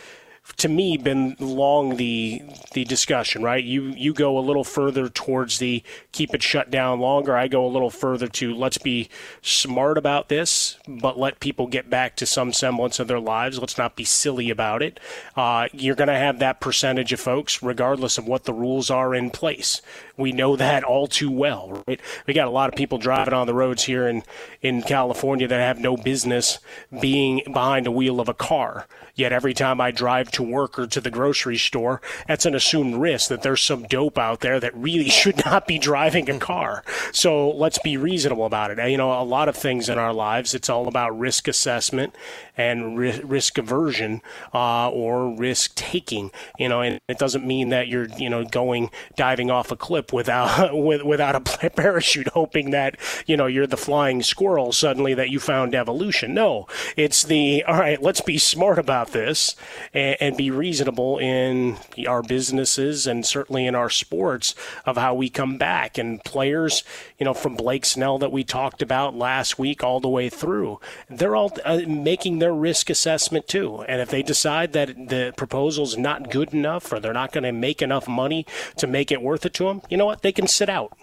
to 0.57 0.69
me 0.69 0.95
been 0.95 1.35
long 1.39 1.97
the 1.97 2.41
the 2.73 2.85
discussion 2.85 3.41
right? 3.41 3.63
You 3.63 3.85
you 3.97 4.13
go 4.13 4.37
a 4.37 4.39
little 4.39 4.63
further 4.63 5.09
towards 5.09 5.57
the 5.57 5.81
keep 6.11 6.33
it 6.33 6.43
shut 6.43 6.69
down 6.69 6.99
longer. 6.99 7.35
I 7.35 7.47
go 7.47 7.65
a 7.65 7.67
little 7.67 7.89
further 7.89 8.27
to 8.27 8.53
let's 8.53 8.77
be 8.77 9.09
smart 9.41 9.97
about 9.97 10.29
this 10.29 10.77
but 10.87 11.17
let 11.17 11.39
people 11.39 11.67
get 11.67 11.89
back 11.89 12.15
to 12.17 12.25
some 12.25 12.53
semblance 12.53 12.99
of 12.99 13.07
their 13.07 13.19
lives. 13.19 13.59
Let's 13.59 13.77
not 13.77 13.95
be 13.95 14.03
silly 14.03 14.49
about 14.49 14.83
it. 14.83 14.99
Uh, 15.35 15.67
you're 15.73 15.95
going 15.95 16.09
to 16.09 16.13
have 16.13 16.39
that 16.39 16.61
percentage 16.61 17.11
of 17.11 17.19
folks 17.19 17.63
regardless 17.63 18.17
of 18.17 18.27
what 18.27 18.43
the 18.43 18.53
rules 18.53 18.91
are 18.91 19.15
in 19.15 19.31
place 19.31 19.81
we 20.17 20.31
know 20.31 20.55
that 20.55 20.83
all 20.83 21.07
too 21.07 21.31
well 21.31 21.83
right 21.87 21.99
we 22.27 22.33
got 22.33 22.47
a 22.47 22.51
lot 22.51 22.69
of 22.69 22.75
people 22.75 22.97
driving 22.97 23.33
on 23.33 23.47
the 23.47 23.53
roads 23.53 23.83
here 23.83 24.07
in 24.07 24.23
in 24.61 24.81
california 24.81 25.47
that 25.47 25.59
have 25.59 25.79
no 25.79 25.97
business 25.97 26.59
being 27.01 27.41
behind 27.45 27.85
the 27.85 27.91
wheel 27.91 28.19
of 28.19 28.29
a 28.29 28.33
car 28.33 28.87
Yet 29.15 29.31
every 29.31 29.53
time 29.53 29.79
I 29.79 29.91
drive 29.91 30.29
to 30.31 30.43
work 30.43 30.77
or 30.77 30.87
to 30.87 30.99
the 30.99 31.09
grocery 31.09 31.57
store, 31.57 32.01
that's 32.27 32.45
an 32.45 32.53
assumed 32.53 32.95
risk 32.95 33.29
that 33.29 33.43
there's 33.43 33.61
some 33.61 33.83
dope 33.83 34.17
out 34.17 34.41
there 34.41 34.59
that 34.59 34.75
really 34.75 35.09
should 35.09 35.43
not 35.45 35.67
be 35.67 35.79
driving 35.79 36.29
a 36.29 36.37
car. 36.37 36.83
So 37.13 37.49
let's 37.49 37.79
be 37.79 37.95
reasonable 37.95 38.45
about 38.45 38.71
it. 38.71 38.89
You 38.89 38.97
know, 38.97 39.19
a 39.19 39.23
lot 39.23 39.47
of 39.47 39.55
things 39.55 39.87
in 39.87 39.97
our 39.97 40.13
lives, 40.13 40.53
it's 40.53 40.69
all 40.69 40.87
about 40.87 41.17
risk 41.17 41.47
assessment 41.47 42.13
and 42.57 42.97
ri- 42.97 43.21
risk 43.23 43.57
aversion 43.57 44.21
uh, 44.53 44.89
or 44.89 45.33
risk 45.33 45.75
taking. 45.75 46.31
You 46.59 46.67
know, 46.67 46.81
and 46.81 46.99
it 47.07 47.17
doesn't 47.17 47.47
mean 47.47 47.69
that 47.69 47.87
you're 47.87 48.09
you 48.17 48.29
know 48.29 48.43
going 48.43 48.91
diving 49.15 49.49
off 49.49 49.71
a 49.71 49.77
cliff 49.77 50.04
without 50.11 50.75
with, 50.77 51.03
without 51.03 51.35
a 51.35 51.69
parachute, 51.69 52.29
hoping 52.29 52.71
that 52.71 52.97
you 53.27 53.37
know 53.37 53.45
you're 53.45 53.67
the 53.67 53.77
flying 53.77 54.23
squirrel 54.23 54.71
suddenly 54.71 55.13
that 55.13 55.29
you 55.29 55.39
found 55.39 55.75
evolution. 55.75 56.33
No, 56.33 56.67
it's 56.97 57.23
the 57.23 57.63
all 57.65 57.79
right. 57.79 58.01
Let's 58.01 58.21
be 58.21 58.37
smart 58.37 58.79
about 58.79 58.95
about 58.95 59.11
this 59.11 59.55
and, 59.93 60.15
and 60.19 60.37
be 60.37 60.49
reasonable 60.51 61.17
in 61.17 61.77
our 62.07 62.21
businesses 62.21 63.07
and 63.07 63.25
certainly 63.25 63.65
in 63.65 63.75
our 63.75 63.89
sports 63.89 64.55
of 64.85 64.97
how 64.97 65.13
we 65.13 65.29
come 65.29 65.57
back. 65.57 65.97
And 65.97 66.23
players, 66.23 66.83
you 67.19 67.25
know, 67.25 67.33
from 67.33 67.55
Blake 67.55 67.85
Snell 67.85 68.17
that 68.19 68.31
we 68.31 68.43
talked 68.43 68.81
about 68.81 69.15
last 69.15 69.59
week 69.59 69.83
all 69.83 69.99
the 69.99 70.09
way 70.09 70.29
through, 70.29 70.79
they're 71.09 71.35
all 71.35 71.51
uh, 71.63 71.81
making 71.87 72.39
their 72.39 72.53
risk 72.53 72.89
assessment 72.89 73.47
too. 73.47 73.81
And 73.81 74.01
if 74.01 74.09
they 74.09 74.23
decide 74.23 74.73
that 74.73 74.87
the 75.09 75.33
proposal's 75.35 75.97
not 75.97 76.31
good 76.31 76.53
enough 76.53 76.91
or 76.91 76.99
they're 76.99 77.13
not 77.13 77.31
going 77.31 77.43
to 77.43 77.51
make 77.51 77.81
enough 77.81 78.07
money 78.07 78.45
to 78.77 78.87
make 78.87 79.11
it 79.11 79.21
worth 79.21 79.45
it 79.45 79.53
to 79.55 79.65
them, 79.65 79.81
you 79.89 79.94
know 79.97 80.05
what? 80.05 80.21
They 80.21 80.31
can 80.31 80.47
sit 80.47 80.69
out 80.69 80.97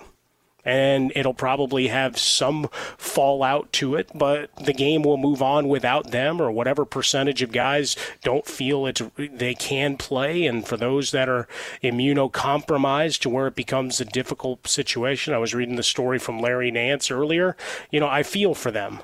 and 0.64 1.12
it'll 1.16 1.34
probably 1.34 1.88
have 1.88 2.18
some 2.18 2.68
fallout 2.96 3.72
to 3.72 3.94
it, 3.94 4.10
but 4.14 4.54
the 4.56 4.72
game 4.72 5.02
will 5.02 5.16
move 5.16 5.42
on 5.42 5.68
without 5.68 6.10
them 6.10 6.40
or 6.40 6.50
whatever 6.50 6.84
percentage 6.84 7.42
of 7.42 7.52
guys 7.52 7.96
don't 8.22 8.46
feel 8.46 8.86
it's 8.86 9.02
they 9.16 9.54
can 9.54 9.96
play. 9.96 10.46
And 10.46 10.66
for 10.66 10.76
those 10.76 11.10
that 11.10 11.28
are 11.28 11.48
immunocompromised 11.82 13.20
to 13.20 13.28
where 13.28 13.48
it 13.48 13.54
becomes 13.54 14.00
a 14.00 14.04
difficult 14.04 14.68
situation, 14.68 15.34
I 15.34 15.38
was 15.38 15.54
reading 15.54 15.76
the 15.76 15.82
story 15.82 16.18
from 16.18 16.40
Larry 16.40 16.70
Nance 16.70 17.10
earlier. 17.10 17.56
You 17.90 18.00
know, 18.00 18.08
I 18.08 18.22
feel 18.22 18.54
for 18.54 18.70
them 18.70 19.00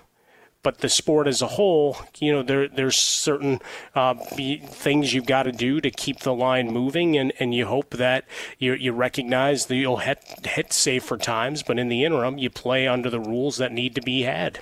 but 0.63 0.79
the 0.79 0.89
sport 0.89 1.27
as 1.27 1.41
a 1.41 1.47
whole, 1.47 1.97
you 2.19 2.33
know, 2.33 2.43
there 2.43 2.69
there's 2.69 2.97
certain 2.97 3.61
uh, 3.95 4.15
things 4.15 5.15
you've 5.15 5.27
got 5.27 5.45
to 5.45 5.53
do 5.53 5.81
to 5.81 5.91
keep 5.91 6.21
the 6.21 6.35
line 6.35 6.73
moving, 6.73 7.17
and, 7.17 7.33
and 7.39 7.55
you 7.55 7.67
hope 7.67 7.91
that 7.91 8.25
you 8.59 8.75
you 8.75 8.93
recognize 8.93 9.67
that 9.67 9.77
you'll 9.77 9.99
hit 9.99 10.23
hit 10.45 10.73
safer 10.73 11.17
times, 11.17 11.63
but 11.63 11.79
in 11.79 11.89
the 11.89 12.05
interim, 12.05 12.39
you 12.39 12.51
play 12.51 12.87
under 12.87 13.11
the 13.11 13.21
rules 13.21 13.59
that 13.59 13.73
need 13.73 13.95
to 13.95 14.03
be 14.03 14.23
had. 14.23 14.61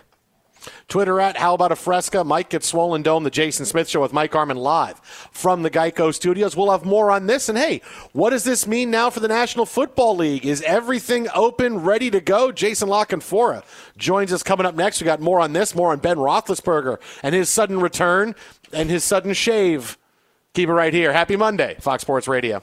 Twitter 0.88 1.20
at 1.20 1.36
How 1.36 1.54
About 1.54 1.72
a 1.72 1.76
Fresca. 1.76 2.24
Mike 2.24 2.50
gets 2.50 2.66
Swollen 2.66 3.02
Dome, 3.02 3.24
the 3.24 3.30
Jason 3.30 3.66
Smith 3.66 3.88
Show 3.88 4.02
with 4.02 4.12
Mike 4.12 4.32
Harmon 4.32 4.56
live 4.56 5.00
from 5.32 5.62
the 5.62 5.70
Geico 5.70 6.14
Studios. 6.14 6.56
We'll 6.56 6.70
have 6.70 6.84
more 6.84 7.10
on 7.10 7.26
this. 7.26 7.48
And 7.48 7.58
hey, 7.58 7.82
what 8.12 8.30
does 8.30 8.44
this 8.44 8.66
mean 8.66 8.90
now 8.90 9.10
for 9.10 9.20
the 9.20 9.28
National 9.28 9.66
Football 9.66 10.16
League? 10.16 10.46
Is 10.46 10.62
everything 10.62 11.28
open, 11.34 11.78
ready 11.78 12.10
to 12.10 12.20
go? 12.20 12.52
Jason 12.52 12.88
La 12.88 13.04
Canfora 13.04 13.64
joins 13.96 14.32
us 14.32 14.42
coming 14.42 14.66
up 14.66 14.74
next. 14.74 15.00
We 15.00 15.04
got 15.04 15.20
more 15.20 15.40
on 15.40 15.52
this, 15.52 15.74
more 15.74 15.92
on 15.92 15.98
Ben 15.98 16.16
Roethlisberger 16.16 16.98
and 17.22 17.34
his 17.34 17.48
sudden 17.48 17.80
return 17.80 18.34
and 18.72 18.90
his 18.90 19.04
sudden 19.04 19.32
shave. 19.34 19.98
Keep 20.54 20.68
it 20.68 20.72
right 20.72 20.94
here. 20.94 21.12
Happy 21.12 21.36
Monday, 21.36 21.76
Fox 21.80 22.02
Sports 22.02 22.28
Radio. 22.28 22.62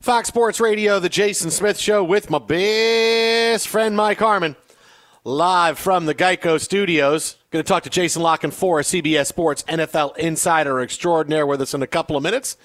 Fox 0.00 0.28
Sports 0.28 0.60
Radio, 0.60 1.00
the 1.00 1.08
Jason 1.08 1.50
Smith 1.50 1.76
Show 1.76 2.04
with 2.04 2.30
my 2.30 2.38
best 2.38 3.66
friend 3.66 3.96
Mike 3.96 4.20
Harmon, 4.20 4.54
live 5.24 5.76
from 5.76 6.06
the 6.06 6.14
Geico 6.14 6.60
Studios. 6.60 7.36
Going 7.50 7.64
to 7.64 7.68
talk 7.68 7.82
to 7.82 7.90
Jason 7.90 8.22
La 8.22 8.36
Canfora 8.36 8.84
CBS 8.84 9.26
Sports 9.26 9.64
NFL 9.64 10.16
Insider 10.16 10.80
Extraordinaire 10.80 11.48
with 11.48 11.60
us 11.60 11.74
in 11.74 11.82
a 11.82 11.86
couple 11.88 12.16
of 12.16 12.22
minutes. 12.22 12.56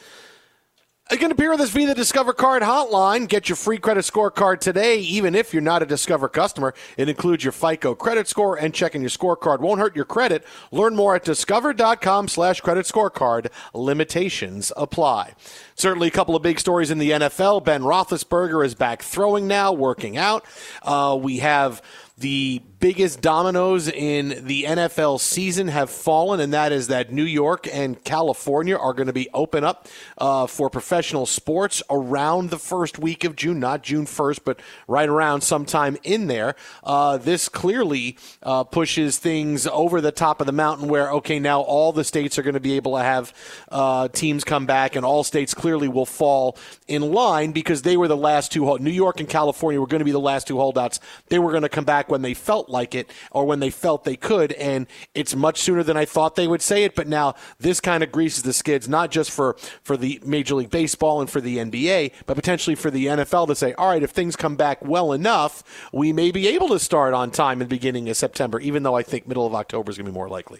You 1.12 1.18
can 1.18 1.32
appear 1.32 1.52
with 1.52 1.60
us 1.60 1.70
via 1.70 1.86
the 1.86 1.94
Discover 1.94 2.32
Card 2.32 2.64
hotline. 2.64 3.28
Get 3.28 3.50
your 3.50 3.58
free 3.58 3.78
credit 3.78 4.04
score 4.04 4.32
card 4.32 4.62
today, 4.62 5.00
even 5.00 5.36
if 5.36 5.54
you're 5.54 5.62
not 5.62 5.84
a 5.84 5.86
Discover 5.86 6.30
customer. 6.30 6.74
It 6.98 7.10
includes 7.10 7.44
your 7.44 7.52
FICO 7.52 7.94
credit 7.94 8.28
score 8.30 8.56
and 8.56 8.74
checking 8.74 9.02
your 9.02 9.10
scorecard 9.10 9.60
won't 9.60 9.82
hurt 9.82 9.98
your 9.98 10.06
credit. 10.06 10.46
Learn 10.72 10.96
more 10.96 11.16
at 11.16 11.26
discover.com 11.26 12.30
slash 12.30 12.62
credit 12.62 12.86
scorecard. 12.86 13.52
Limitations 13.74 14.72
apply. 14.78 15.34
Certainly 15.76 16.08
a 16.08 16.12
couple 16.12 16.38
of 16.38 16.42
big 16.42 16.58
stories 16.58 16.90
in 16.90 17.00
the 17.00 17.12
NFL. 17.12 17.66
Ben 17.66 17.82
Roethlisberger 17.82 18.66
is 18.66 18.74
back 18.74 19.02
throwing 19.02 19.46
now, 19.46 19.74
working 19.74 20.18
out. 20.18 20.46
Uh, 20.84 21.20
we 21.22 21.40
have 21.40 21.82
the 22.18 22.62
biggest 22.84 23.22
dominoes 23.22 23.88
in 23.88 24.46
the 24.46 24.64
NFL 24.64 25.18
season 25.18 25.70
have 25.70 25.90
fallen, 25.90 26.42
and 26.42 26.52
that 26.52 26.74
is 26.74 26.88
that 26.88 27.14
New 27.14 27.24
York 27.24 27.66
and 27.72 28.04
California 28.04 28.76
are 28.76 28.94
going 28.94 29.08
to 29.08 29.14
be 29.14 29.30
open 29.34 29.64
up 29.64 29.88
uh, 30.18 30.46
for 30.48 30.70
professional 30.70 31.26
sports 31.26 31.82
around 31.90 32.50
the 32.50 32.60
first 32.60 33.00
week 33.00 33.24
of 33.24 33.38
June, 33.38 33.58
not 33.58 33.84
June 33.84 34.06
1st, 34.06 34.42
but 34.44 34.60
right 34.86 35.08
around 35.08 35.40
sometime 35.40 35.96
in 36.04 36.28
there. 36.28 36.56
Uh, 36.84 37.16
this 37.16 37.48
clearly 37.48 38.18
uh, 38.42 38.66
pushes 38.66 39.18
things 39.18 39.66
over 39.68 40.02
the 40.02 40.12
top 40.12 40.42
of 40.42 40.46
the 40.46 40.52
mountain 40.52 40.90
where, 40.90 41.10
okay, 41.10 41.40
now 41.40 41.62
all 41.62 41.94
the 41.94 42.04
states 42.04 42.38
are 42.38 42.44
going 42.44 42.54
to 42.54 42.60
be 42.60 42.74
able 42.74 42.98
to 42.98 43.02
have 43.02 43.34
uh, 43.72 44.10
teams 44.10 44.44
come 44.44 44.66
back, 44.66 44.98
and 44.98 45.06
all 45.06 45.24
states 45.24 45.54
clearly 45.54 45.88
will 45.88 46.06
fall 46.06 46.58
in 46.90 47.14
line 47.14 47.54
because 47.54 47.84
they 47.84 47.96
were 47.96 48.10
the 48.10 48.18
last 48.18 48.52
two. 48.52 48.78
New 48.80 48.92
York 48.92 49.22
and 49.22 49.30
California 49.30 49.80
were 49.80 49.88
going 49.88 50.00
to 50.00 50.06
be 50.06 50.12
the 50.12 50.20
last 50.20 50.48
two 50.48 50.58
holdouts. 50.58 51.00
They 51.30 51.40
were 51.40 51.52
going 51.52 51.64
to 51.64 51.70
come 51.70 51.86
back 51.86 52.10
when 52.10 52.22
they 52.22 52.34
felt 52.34 52.73
like 52.74 52.94
it 52.94 53.10
or 53.32 53.46
when 53.46 53.62
they 53.62 53.70
felt 53.70 54.04
they 54.04 54.18
could. 54.18 54.52
And 54.54 54.88
it's 55.16 55.34
much 55.36 55.60
sooner 55.60 55.84
than 55.84 55.96
I 55.96 56.04
thought 56.04 56.36
they 56.36 56.48
would 56.48 56.62
say 56.62 56.84
it. 56.84 56.96
But 56.96 57.08
now 57.08 57.36
this 57.60 57.80
kind 57.80 58.04
of 58.04 58.12
greases 58.12 58.44
the 58.44 58.52
skids, 58.52 58.90
not 58.90 59.12
just 59.12 59.32
for, 59.32 59.56
for 59.82 59.96
the 59.96 60.20
Major 60.26 60.56
League 60.56 60.70
Baseball 60.70 61.22
and 61.22 61.30
for 61.30 61.40
the 61.40 61.58
NBA, 61.58 62.12
but 62.26 62.36
potentially 62.36 62.76
for 62.76 62.92
the 62.92 63.06
NFL 63.06 63.48
to 63.48 63.56
say, 63.56 63.74
all 63.74 63.90
right, 63.90 64.04
if 64.04 64.12
things 64.12 64.36
come 64.36 64.58
back 64.58 64.84
well 64.84 65.14
enough, 65.14 65.64
we 65.94 66.12
may 66.12 66.32
be 66.32 66.50
able 66.50 66.68
to 66.68 66.80
start 66.80 67.14
on 67.14 67.32
time 67.32 67.62
in 67.62 67.68
the 67.70 67.76
beginning 67.76 68.10
of 68.10 68.18
September, 68.18 68.60
even 68.60 68.84
though 68.84 68.96
I 68.96 69.04
think 69.04 69.28
middle 69.28 69.48
of 69.48 69.56
October 69.56 69.90
is 69.90 69.98
going 69.98 70.06
to 70.06 70.12
be 70.12 70.16
more 70.16 70.28
likely. 70.28 70.60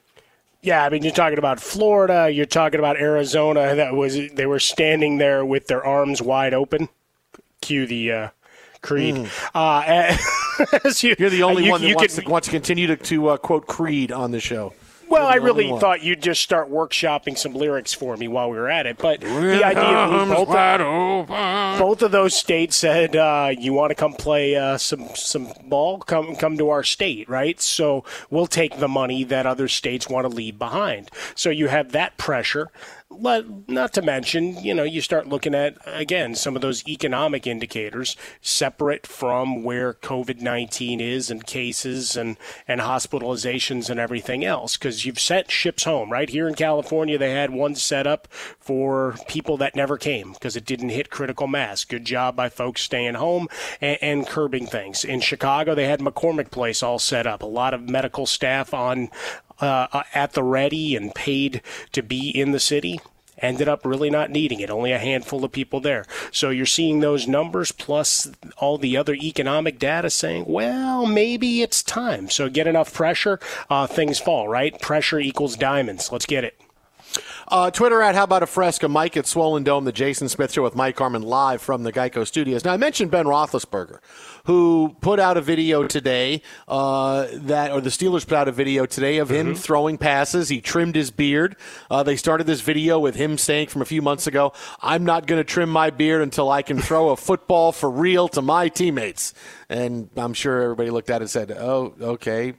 Yeah, 0.64 0.86
I 0.86 0.90
mean, 0.90 1.04
you're 1.04 1.12
talking 1.12 1.38
about 1.38 1.60
Florida. 1.60 2.32
You're 2.32 2.46
talking 2.46 2.80
about 2.80 2.98
Arizona. 2.98 3.76
That 3.76 3.94
was 3.96 4.14
they 4.16 4.46
were 4.46 4.60
standing 4.60 5.18
there 5.18 5.44
with 5.44 5.68
their 5.68 5.86
arms 5.86 6.22
wide 6.22 6.54
open. 6.54 6.88
Cue 7.60 7.86
the 7.86 8.12
uh, 8.12 8.30
Creed. 8.84 9.16
Mm. 9.16 9.30
Uh, 9.56 10.18
you, 11.18 11.26
are 11.26 11.30
the 11.30 11.42
only 11.42 11.66
you, 11.66 11.72
one 11.72 11.82
that 11.82 11.88
you 11.88 11.96
wants, 11.96 12.16
can, 12.16 12.26
to, 12.26 12.30
wants 12.30 12.48
to 12.48 12.52
continue 12.52 12.88
to, 12.88 12.98
to 12.98 13.30
uh, 13.30 13.38
quote 13.38 13.66
Creed 13.66 14.12
on 14.12 14.30
the 14.32 14.40
show. 14.40 14.74
Well, 15.10 15.28
I 15.28 15.36
You're 15.36 15.42
the 15.44 15.50
only 15.50 15.64
really 15.64 15.72
one. 15.74 15.82
thought 15.82 16.04
you'd 16.04 16.22
just 16.24 16.42
start 16.42 16.72
workshopping 16.72 17.38
some 17.38 17.54
lyrics 17.54 17.94
for 17.94 18.18
me 18.18 18.28
while 18.28 18.50
we 18.50 18.58
were 18.58 18.70
at 18.70 18.86
it. 18.88 18.98
But 18.98 19.22
the 19.22 19.64
idea 19.64 19.84
of 19.84 20.30
both, 20.30 20.50
of, 20.50 21.80
both 21.80 22.02
of 22.02 22.12
those 22.12 22.36
states 22.36 22.76
said, 22.76 23.16
uh, 23.16 23.52
"You 23.58 23.74
want 23.74 23.92
to 23.92 23.96
come 23.96 24.14
play 24.14 24.56
uh, 24.56 24.78
some 24.78 25.10
some 25.14 25.50
ball? 25.66 26.00
Come 26.00 26.36
come 26.36 26.58
to 26.58 26.70
our 26.70 26.84
state, 26.84 27.30
right? 27.30 27.62
So 27.62 28.04
we'll 28.30 28.48
take 28.48 28.80
the 28.80 28.88
money 28.88 29.24
that 29.26 29.46
other 29.46 29.68
states 29.68 30.10
want 30.10 30.26
to 30.26 30.36
leave 30.36 30.58
behind. 30.58 31.12
So 31.36 31.50
you 31.50 31.68
have 31.68 31.92
that 31.92 32.18
pressure." 32.18 32.72
Let- 33.20 33.70
Not 33.70 33.94
to 33.94 34.02
mention, 34.02 34.64
you 34.64 34.74
know, 34.74 34.84
you 34.84 35.02
start 35.02 35.28
looking 35.28 35.56
at 35.56 35.78
again 35.86 36.36
some 36.36 36.56
of 36.56 36.62
those 36.62 36.88
economic 36.88 37.48
indicators 37.48 38.16
separate 38.42 39.06
from 39.08 39.64
where 39.64 39.94
COVID 39.94 40.42
nineteen 40.42 41.00
is 41.00 41.30
and 41.30 41.46
cases 41.46 42.18
and 42.18 42.38
and 42.68 42.82
hospitalizations 42.82 43.90
and 43.90 44.00
everything 44.00 44.44
else. 44.44 44.78
Because 44.78 45.06
you've 45.06 45.20
sent 45.20 45.52
ships 45.52 45.84
home, 45.84 46.12
right 46.12 46.30
here 46.30 46.48
in 46.48 46.56
California, 46.56 47.18
they 47.18 47.32
had 47.32 47.52
one 47.52 47.76
set 47.76 48.08
up 48.08 48.28
for 48.32 49.16
people 49.28 49.58
that 49.58 49.76
never 49.76 49.98
came 49.98 50.34
because 50.34 50.56
it 50.56 50.66
didn't 50.66 50.90
hit 50.90 51.10
critical 51.10 51.48
mass. 51.48 51.86
Good 51.86 52.06
job 52.06 52.36
by 52.36 52.50
folks 52.50 52.82
staying 52.82 53.16
home 53.16 53.48
and, 53.80 53.98
and 54.02 54.28
curbing 54.28 54.68
things. 54.68 55.04
In 55.06 55.22
Chicago, 55.22 55.76
they 55.76 55.88
had 55.88 56.00
McCormick 56.00 56.52
Place 56.52 56.84
all 56.84 57.00
set 57.00 57.28
up. 57.28 57.42
A 57.42 57.48
lot 57.48 57.74
of 57.74 57.90
medical 57.90 58.26
staff 58.26 58.74
on 58.74 59.10
uh, 59.64 60.04
at 60.14 60.34
the 60.34 60.44
ready 60.44 60.96
and 60.96 61.14
paid 61.14 61.62
to 61.92 62.02
be 62.02 62.30
in 62.30 62.52
the 62.52 62.60
city 62.60 63.00
ended 63.40 63.68
up 63.68 63.86
really 63.86 64.10
not 64.10 64.30
needing 64.30 64.60
it. 64.60 64.70
Only 64.70 64.92
a 64.92 65.00
handful 65.00 65.44
of 65.44 65.52
people 65.52 65.80
there. 65.80 66.06
So 66.32 66.50
you're 66.50 66.66
seeing 66.66 67.00
those 67.00 67.28
numbers 67.28 67.72
plus 67.72 68.32
all 68.58 68.78
the 68.78 68.96
other 68.96 69.16
economic 69.16 69.80
data 69.80 70.10
saying, 70.10 70.46
well, 70.48 71.06
maybe 71.06 71.62
it's 71.62 71.84
time. 71.84 72.30
So 72.30 72.50
get 72.50 72.68
enough 72.68 72.94
pressure, 72.94 73.40
uh, 73.70 73.88
things 73.88 74.20
fall, 74.20 74.48
right? 74.48 74.80
Pressure 74.80 75.20
equals 75.20 75.58
diamonds. 75.58 76.12
Let's 76.12 76.26
get 76.26 76.44
it. 76.44 76.60
Uh, 77.48 77.70
Twitter 77.70 78.02
at 78.02 78.16
How 78.16 78.24
About 78.24 78.42
a 78.42 78.48
Fresca, 78.48 78.88
Mike 78.88 79.18
at 79.18 79.28
Swollen 79.28 79.64
Dome, 79.64 79.86
the 79.86 79.92
Jason 79.92 80.30
Smith 80.30 80.54
Show 80.54 80.64
with 80.64 80.76
Mike 80.76 80.98
Harmon 80.98 81.22
live 81.22 81.62
from 81.62 81.84
the 81.84 81.92
Geico 81.92 82.26
Studios. 82.26 82.66
Now, 82.66 82.74
I 82.74 82.78
mentioned 82.78 83.12
Ben 83.12 83.26
Roethlisberger, 83.26 84.00
who 84.46 84.96
put 85.00 85.20
out 85.20 85.38
a 85.38 85.42
video 85.42 85.88
today 85.88 86.42
uh, 86.68 87.28
that, 87.34 87.72
or 87.72 87.80
the 87.80 87.90
Steelers 87.90 88.28
put 88.28 88.36
out 88.36 88.48
a 88.48 88.52
video 88.52 88.86
today 88.86 89.18
of 89.20 89.30
him 89.30 89.56
throwing 89.56 89.98
passes. 89.98 90.50
He 90.50 90.60
trimmed 90.60 90.96
his 90.96 91.12
beard. 91.12 91.56
Uh, 91.90 92.04
they 92.04 92.18
started 92.18 92.46
this 92.46 92.60
video 92.60 93.00
with 93.00 93.16
him 93.16 93.38
saying 93.38 93.68
from 93.68 93.82
a 93.82 93.86
few 93.86 94.02
months 94.02 94.28
ago, 94.28 94.52
I'm 94.82 95.06
not 95.06 95.28
going 95.28 95.40
to 95.40 95.46
trim 95.46 95.70
my 95.70 95.92
beard 95.92 96.22
until 96.22 96.52
I 96.52 96.62
can 96.62 96.82
throw 96.82 97.10
a 97.10 97.16
football 97.16 97.72
for 97.72 97.90
real 97.90 98.28
to 98.30 98.42
my 98.42 98.68
teammates. 98.68 99.34
And 99.70 100.10
I'm 100.18 100.34
sure 100.34 100.62
everybody 100.62 100.90
looked 100.90 101.10
at 101.10 101.22
it 101.22 101.24
and 101.24 101.30
said, 101.30 101.52
oh, 101.52 101.94
okay 102.02 102.56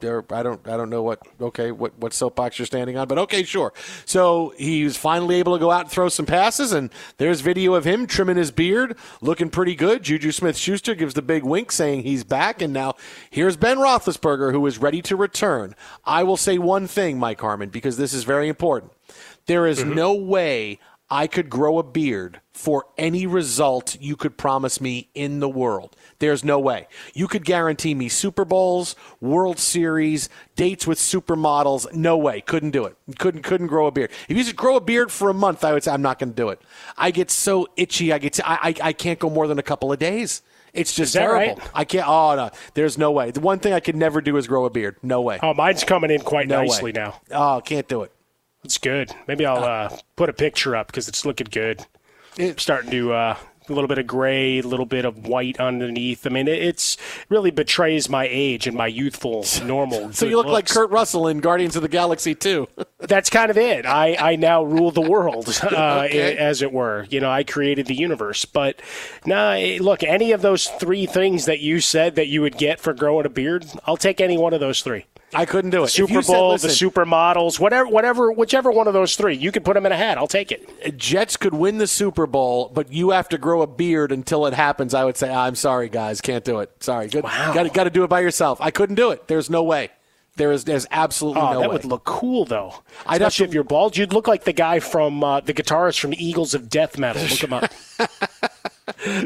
there 0.00 0.24
I 0.30 0.42
don't 0.42 0.66
I 0.68 0.76
don't 0.76 0.90
know 0.90 1.02
what 1.02 1.20
okay 1.40 1.70
what 1.70 1.98
what 1.98 2.12
soapbox 2.12 2.58
you're 2.58 2.66
standing 2.66 2.96
on, 2.98 3.08
but 3.08 3.18
okay, 3.18 3.42
sure. 3.44 3.72
So 4.04 4.52
he 4.58 4.84
was 4.84 4.96
finally 4.96 5.36
able 5.36 5.54
to 5.54 5.58
go 5.58 5.70
out 5.70 5.82
and 5.82 5.90
throw 5.90 6.08
some 6.08 6.26
passes, 6.26 6.72
and 6.72 6.90
there's 7.16 7.40
video 7.40 7.74
of 7.74 7.84
him 7.84 8.06
trimming 8.06 8.36
his 8.36 8.50
beard, 8.50 8.96
looking 9.20 9.48
pretty 9.48 9.74
good. 9.74 10.02
Juju 10.02 10.32
Smith 10.32 10.56
Schuster 10.56 10.94
gives 10.94 11.14
the 11.14 11.22
big 11.22 11.44
wink, 11.44 11.72
saying 11.72 12.02
he's 12.02 12.24
back, 12.24 12.60
and 12.60 12.72
now 12.72 12.94
here's 13.30 13.56
Ben 13.56 13.78
Roethlisberger, 13.78 14.52
who 14.52 14.66
is 14.66 14.78
ready 14.78 15.00
to 15.02 15.16
return. 15.16 15.74
I 16.04 16.22
will 16.22 16.36
say 16.36 16.58
one 16.58 16.86
thing, 16.86 17.18
Mike 17.18 17.40
Harmon, 17.40 17.70
because 17.70 17.96
this 17.96 18.12
is 18.12 18.24
very 18.24 18.48
important. 18.48 18.92
There 19.46 19.66
is 19.66 19.80
mm-hmm. 19.80 19.94
no 19.94 20.14
way 20.14 20.78
I 21.08 21.26
could 21.26 21.48
grow 21.48 21.78
a 21.78 21.82
beard 21.82 22.40
for 22.56 22.86
any 22.96 23.26
result 23.26 23.98
you 24.00 24.16
could 24.16 24.38
promise 24.38 24.80
me 24.80 25.10
in 25.14 25.40
the 25.40 25.48
world. 25.48 25.94
There's 26.20 26.42
no 26.42 26.58
way. 26.58 26.88
You 27.12 27.28
could 27.28 27.44
guarantee 27.44 27.94
me 27.94 28.08
Super 28.08 28.46
Bowls, 28.46 28.96
World 29.20 29.58
Series, 29.58 30.30
dates 30.54 30.86
with 30.86 30.98
supermodels. 30.98 31.92
No 31.92 32.16
way. 32.16 32.40
Couldn't 32.40 32.70
do 32.70 32.86
it. 32.86 32.96
Couldn't 33.18 33.42
couldn't 33.42 33.66
grow 33.66 33.86
a 33.86 33.90
beard. 33.90 34.10
If 34.26 34.36
you 34.38 34.42
just 34.42 34.56
grow 34.56 34.76
a 34.76 34.80
beard 34.80 35.12
for 35.12 35.28
a 35.28 35.34
month, 35.34 35.64
I 35.64 35.74
would 35.74 35.84
say 35.84 35.92
I'm 35.92 36.00
not 36.00 36.18
going 36.18 36.30
to 36.30 36.34
do 36.34 36.48
it. 36.48 36.60
I 36.96 37.10
get 37.10 37.30
so 37.30 37.68
itchy. 37.76 38.10
I 38.10 38.18
get 38.18 38.40
I, 38.42 38.74
I 38.82 38.88
I 38.88 38.92
can't 38.94 39.18
go 39.18 39.28
more 39.28 39.46
than 39.46 39.58
a 39.58 39.62
couple 39.62 39.92
of 39.92 39.98
days. 39.98 40.40
It's 40.72 40.94
just 40.94 41.12
terrible. 41.12 41.56
right? 41.60 41.70
I 41.74 41.84
can't. 41.84 42.08
Oh 42.08 42.34
no, 42.36 42.50
there's 42.72 42.96
no 42.96 43.12
way. 43.12 43.32
The 43.32 43.40
one 43.40 43.58
thing 43.58 43.74
I 43.74 43.80
could 43.80 43.96
never 43.96 44.22
do 44.22 44.38
is 44.38 44.46
grow 44.46 44.64
a 44.64 44.70
beard. 44.70 44.96
No 45.02 45.20
way. 45.20 45.38
Oh, 45.42 45.52
mine's 45.52 45.84
coming 45.84 46.10
in 46.10 46.22
quite 46.22 46.48
No 46.48 46.60
way. 46.60 46.66
nicely 46.66 46.92
now. 46.92 47.20
Oh, 47.30 47.60
can't 47.62 47.86
do 47.86 48.00
it. 48.02 48.12
It's 48.64 48.78
good. 48.78 49.14
Maybe 49.28 49.44
I'll 49.44 49.62
uh, 49.62 49.96
put 50.16 50.30
a 50.30 50.32
picture 50.32 50.74
up 50.74 50.86
because 50.86 51.06
it's 51.06 51.24
looking 51.26 51.48
good. 51.50 51.84
It's 52.38 52.62
starting 52.62 52.90
to 52.90 53.12
uh, 53.12 53.36
a 53.68 53.72
little 53.72 53.88
bit 53.88 53.98
of 53.98 54.06
gray, 54.06 54.58
a 54.58 54.62
little 54.62 54.86
bit 54.86 55.04
of 55.04 55.26
white 55.26 55.58
underneath. 55.58 56.26
I 56.26 56.30
mean, 56.30 56.48
it, 56.48 56.62
it's 56.62 56.96
really 57.28 57.50
betrays 57.50 58.08
my 58.08 58.28
age 58.30 58.66
and 58.66 58.76
my 58.76 58.86
youthful, 58.86 59.44
normal. 59.64 60.12
So 60.16 60.26
you 60.26 60.36
look 60.36 60.46
like. 60.46 60.68
Kurt 60.68 60.90
Russell 60.90 61.28
in 61.28 61.40
Guardians 61.40 61.76
of 61.76 61.82
the 61.82 61.88
Galaxy 61.88 62.34
two. 62.34 62.68
That's 62.98 63.30
kind 63.30 63.50
of 63.50 63.56
it. 63.56 63.86
I, 63.86 64.16
I 64.32 64.36
now 64.36 64.62
rule 64.62 64.90
the 64.90 65.00
world, 65.00 65.48
uh, 65.62 66.04
Okay. 66.06 66.36
as 66.36 66.62
it 66.62 66.72
were. 66.72 67.06
You 67.10 67.20
know, 67.20 67.30
I 67.30 67.44
created 67.44 67.86
the 67.86 67.94
universe. 67.94 68.44
But 68.44 68.80
nah, 69.24 69.52
eh, 69.52 69.78
look, 69.80 70.02
any 70.02 70.32
of 70.32 70.42
those 70.42 70.68
three 70.68 71.06
things 71.06 71.44
that 71.46 71.60
you 71.60 71.80
said 71.80 72.14
that 72.16 72.28
you 72.28 72.42
would 72.42 72.56
get 72.58 72.80
for 72.80 72.92
growing 72.94 73.26
a 73.26 73.30
beard, 73.30 73.66
I'll 73.86 73.96
take 73.96 74.20
any 74.20 74.38
one 74.38 74.54
of 74.54 74.60
those 74.60 74.82
three. 74.82 75.06
I 75.34 75.44
couldn't 75.44 75.70
do 75.70 75.82
it. 75.84 75.88
Super 75.88 76.12
you 76.12 76.22
said, 76.22 76.32
Bowl, 76.32 76.56
the 76.56 76.68
supermodels, 76.68 77.58
whatever, 77.58 77.88
whatever, 77.88 78.30
whichever 78.32 78.70
one 78.70 78.86
of 78.86 78.94
those 78.94 79.16
three, 79.16 79.34
you 79.36 79.50
could 79.52 79.64
put 79.64 79.74
them 79.74 79.84
in 79.84 79.92
a 79.92 79.96
hat. 79.96 80.18
I'll 80.18 80.28
take 80.28 80.52
it. 80.52 80.96
Jets 80.96 81.36
could 81.36 81.52
win 81.52 81.78
the 81.78 81.86
Super 81.86 82.26
Bowl, 82.26 82.70
but 82.72 82.92
you 82.92 83.10
have 83.10 83.28
to 83.30 83.38
grow 83.38 83.62
a 83.62 83.66
beard 83.66 84.12
until 84.12 84.46
it 84.46 84.54
happens. 84.54 84.94
I 84.94 85.04
would 85.04 85.16
say, 85.16 85.32
I'm 85.32 85.54
sorry, 85.56 85.88
guys, 85.88 86.20
can't 86.20 86.44
do 86.44 86.60
it. 86.60 86.70
Sorry, 86.82 87.08
good. 87.08 87.24
Wow. 87.24 87.52
Got 87.52 87.74
got 87.74 87.84
to 87.84 87.90
do 87.90 88.04
it 88.04 88.08
by 88.08 88.20
yourself. 88.20 88.60
I 88.60 88.70
couldn't 88.70 88.94
do 88.96 89.10
it. 89.10 89.26
There's 89.26 89.50
no 89.50 89.62
way. 89.64 89.90
There 90.36 90.52
is. 90.52 90.64
There's 90.64 90.86
absolutely 90.90 91.40
Oh, 91.42 91.52
no 91.54 91.60
that 91.60 91.70
way. 91.70 91.76
would 91.76 91.84
look 91.86 92.04
cool, 92.04 92.44
though. 92.44 92.74
I'd 93.06 93.20
have 93.22 93.28
Especially 93.28 93.46
to- 93.46 93.50
if 93.50 93.54
you're 93.54 93.64
bald. 93.64 93.96
You'd 93.96 94.12
look 94.12 94.28
like 94.28 94.44
the 94.44 94.52
guy 94.52 94.80
from 94.80 95.24
uh, 95.24 95.40
the 95.40 95.54
guitarist 95.54 95.98
from 95.98 96.12
Eagles 96.14 96.54
of 96.54 96.68
Death 96.68 96.98
Metal. 96.98 97.22
Look 97.22 97.42
him 97.42 97.52
up. 97.54 97.72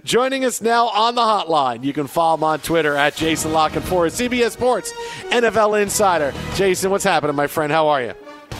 Joining 0.04 0.44
us 0.44 0.60
now 0.60 0.88
on 0.88 1.14
the 1.14 1.20
hotline, 1.20 1.84
you 1.84 1.92
can 1.92 2.06
follow 2.06 2.36
him 2.36 2.44
on 2.44 2.58
Twitter 2.60 2.96
at 2.96 3.14
Jason 3.14 3.52
La 3.52 3.68
Canfora 3.68 4.10
CBS 4.10 4.50
Sports 4.52 4.92
NFL 5.30 5.80
Insider. 5.80 6.32
Jason, 6.54 6.90
what's 6.90 7.04
happening, 7.04 7.36
my 7.36 7.46
friend? 7.46 7.70
How 7.72 7.88
are 7.88 8.02
you? 8.02 8.12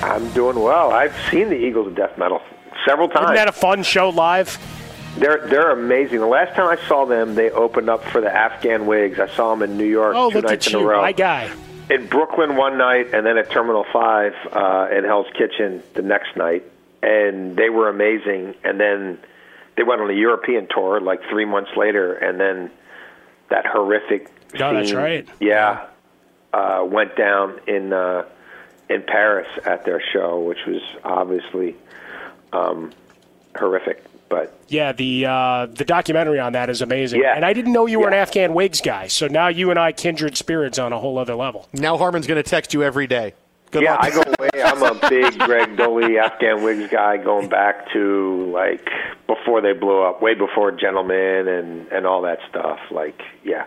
I'm 0.02 0.30
doing 0.32 0.58
well. 0.60 0.92
I've 0.92 1.14
seen 1.30 1.48
the 1.50 1.56
Eagles 1.56 1.88
of 1.88 1.94
Death 1.96 2.16
Metal 2.16 2.40
several 2.86 3.08
times. 3.08 3.24
Isn't 3.24 3.34
that 3.36 3.48
a 3.48 3.52
fun 3.52 3.82
show 3.82 4.08
live? 4.10 4.58
they're 5.18 5.44
they're 5.48 5.72
amazing. 5.72 6.20
The 6.20 6.26
last 6.26 6.54
time 6.54 6.68
I 6.68 6.80
saw 6.86 7.04
them, 7.04 7.34
they 7.34 7.50
opened 7.50 7.90
up 7.90 8.04
for 8.04 8.20
the 8.20 8.32
Afghan 8.32 8.86
Whigs. 8.86 9.18
I 9.18 9.28
saw 9.34 9.50
them 9.54 9.68
in 9.68 9.76
New 9.76 9.84
York 9.84 10.14
Oh, 10.16 10.30
two 10.30 10.40
nights 10.42 10.68
at 10.68 10.72
in 10.74 10.78
you, 10.78 10.86
a 10.86 10.88
row. 10.90 11.02
my 11.02 11.10
guy. 11.12 11.50
in 11.90 12.06
Brooklyn 12.06 12.56
one 12.56 12.78
night, 12.78 13.12
and 13.12 13.26
then 13.26 13.36
at 13.36 13.50
Terminal 13.50 13.84
Five 13.92 14.34
uh, 14.52 14.86
in 14.96 15.04
Hell's 15.04 15.26
Kitchen 15.36 15.82
the 15.94 16.02
next 16.02 16.36
night, 16.36 16.62
and 17.02 17.56
they 17.56 17.68
were 17.68 17.88
amazing. 17.88 18.54
And 18.62 18.78
then 18.78 19.18
they 19.80 19.84
went 19.84 20.02
on 20.02 20.10
a 20.10 20.14
European 20.14 20.68
tour 20.68 21.00
like 21.00 21.22
three 21.30 21.46
months 21.46 21.70
later, 21.74 22.12
and 22.12 22.38
then 22.38 22.70
that 23.48 23.64
horrific. 23.64 24.30
No, 24.52 24.74
that's 24.74 24.92
right. 24.92 25.26
Yeah, 25.40 25.86
uh, 26.52 26.84
went 26.86 27.16
down 27.16 27.58
in 27.66 27.90
uh, 27.94 28.26
in 28.90 29.02
Paris 29.02 29.48
at 29.64 29.86
their 29.86 30.02
show, 30.12 30.40
which 30.40 30.58
was 30.66 30.82
obviously 31.02 31.76
um, 32.52 32.92
horrific. 33.56 34.04
But 34.28 34.54
Yeah, 34.68 34.92
the 34.92 35.24
uh, 35.24 35.66
the 35.66 35.86
documentary 35.86 36.38
on 36.38 36.52
that 36.52 36.68
is 36.68 36.82
amazing. 36.82 37.22
Yeah. 37.22 37.34
And 37.34 37.42
I 37.42 37.54
didn't 37.54 37.72
know 37.72 37.86
you 37.86 38.00
were 38.00 38.08
an 38.08 38.12
Afghan 38.12 38.52
Whigs 38.52 38.82
guy, 38.82 39.06
so 39.06 39.28
now 39.28 39.48
you 39.48 39.70
and 39.70 39.78
I 39.78 39.92
kindred 39.92 40.36
spirits 40.36 40.78
on 40.78 40.92
a 40.92 40.98
whole 40.98 41.16
other 41.16 41.34
level. 41.34 41.70
Now 41.72 41.96
Harmon's 41.96 42.26
going 42.26 42.42
to 42.42 42.48
text 42.48 42.74
you 42.74 42.82
every 42.82 43.06
day. 43.06 43.32
Good 43.70 43.82
yeah, 43.82 43.92
luck. 43.92 44.04
I 44.04 44.10
go 44.10 44.22
way. 44.40 44.62
I'm 44.62 44.82
a 44.82 44.94
big 45.08 45.38
Greg 45.38 45.76
Dulli 45.76 46.20
Afghan 46.20 46.62
Whigs 46.62 46.90
guy, 46.90 47.16
going 47.18 47.48
back 47.48 47.90
to 47.92 48.50
like 48.52 48.88
before 49.26 49.60
they 49.60 49.72
blew 49.72 50.02
up, 50.02 50.20
way 50.20 50.34
before 50.34 50.72
Gentlemen 50.72 51.46
and 51.48 51.86
and 51.88 52.06
all 52.06 52.22
that 52.22 52.38
stuff. 52.48 52.78
Like, 52.90 53.20
yeah, 53.44 53.66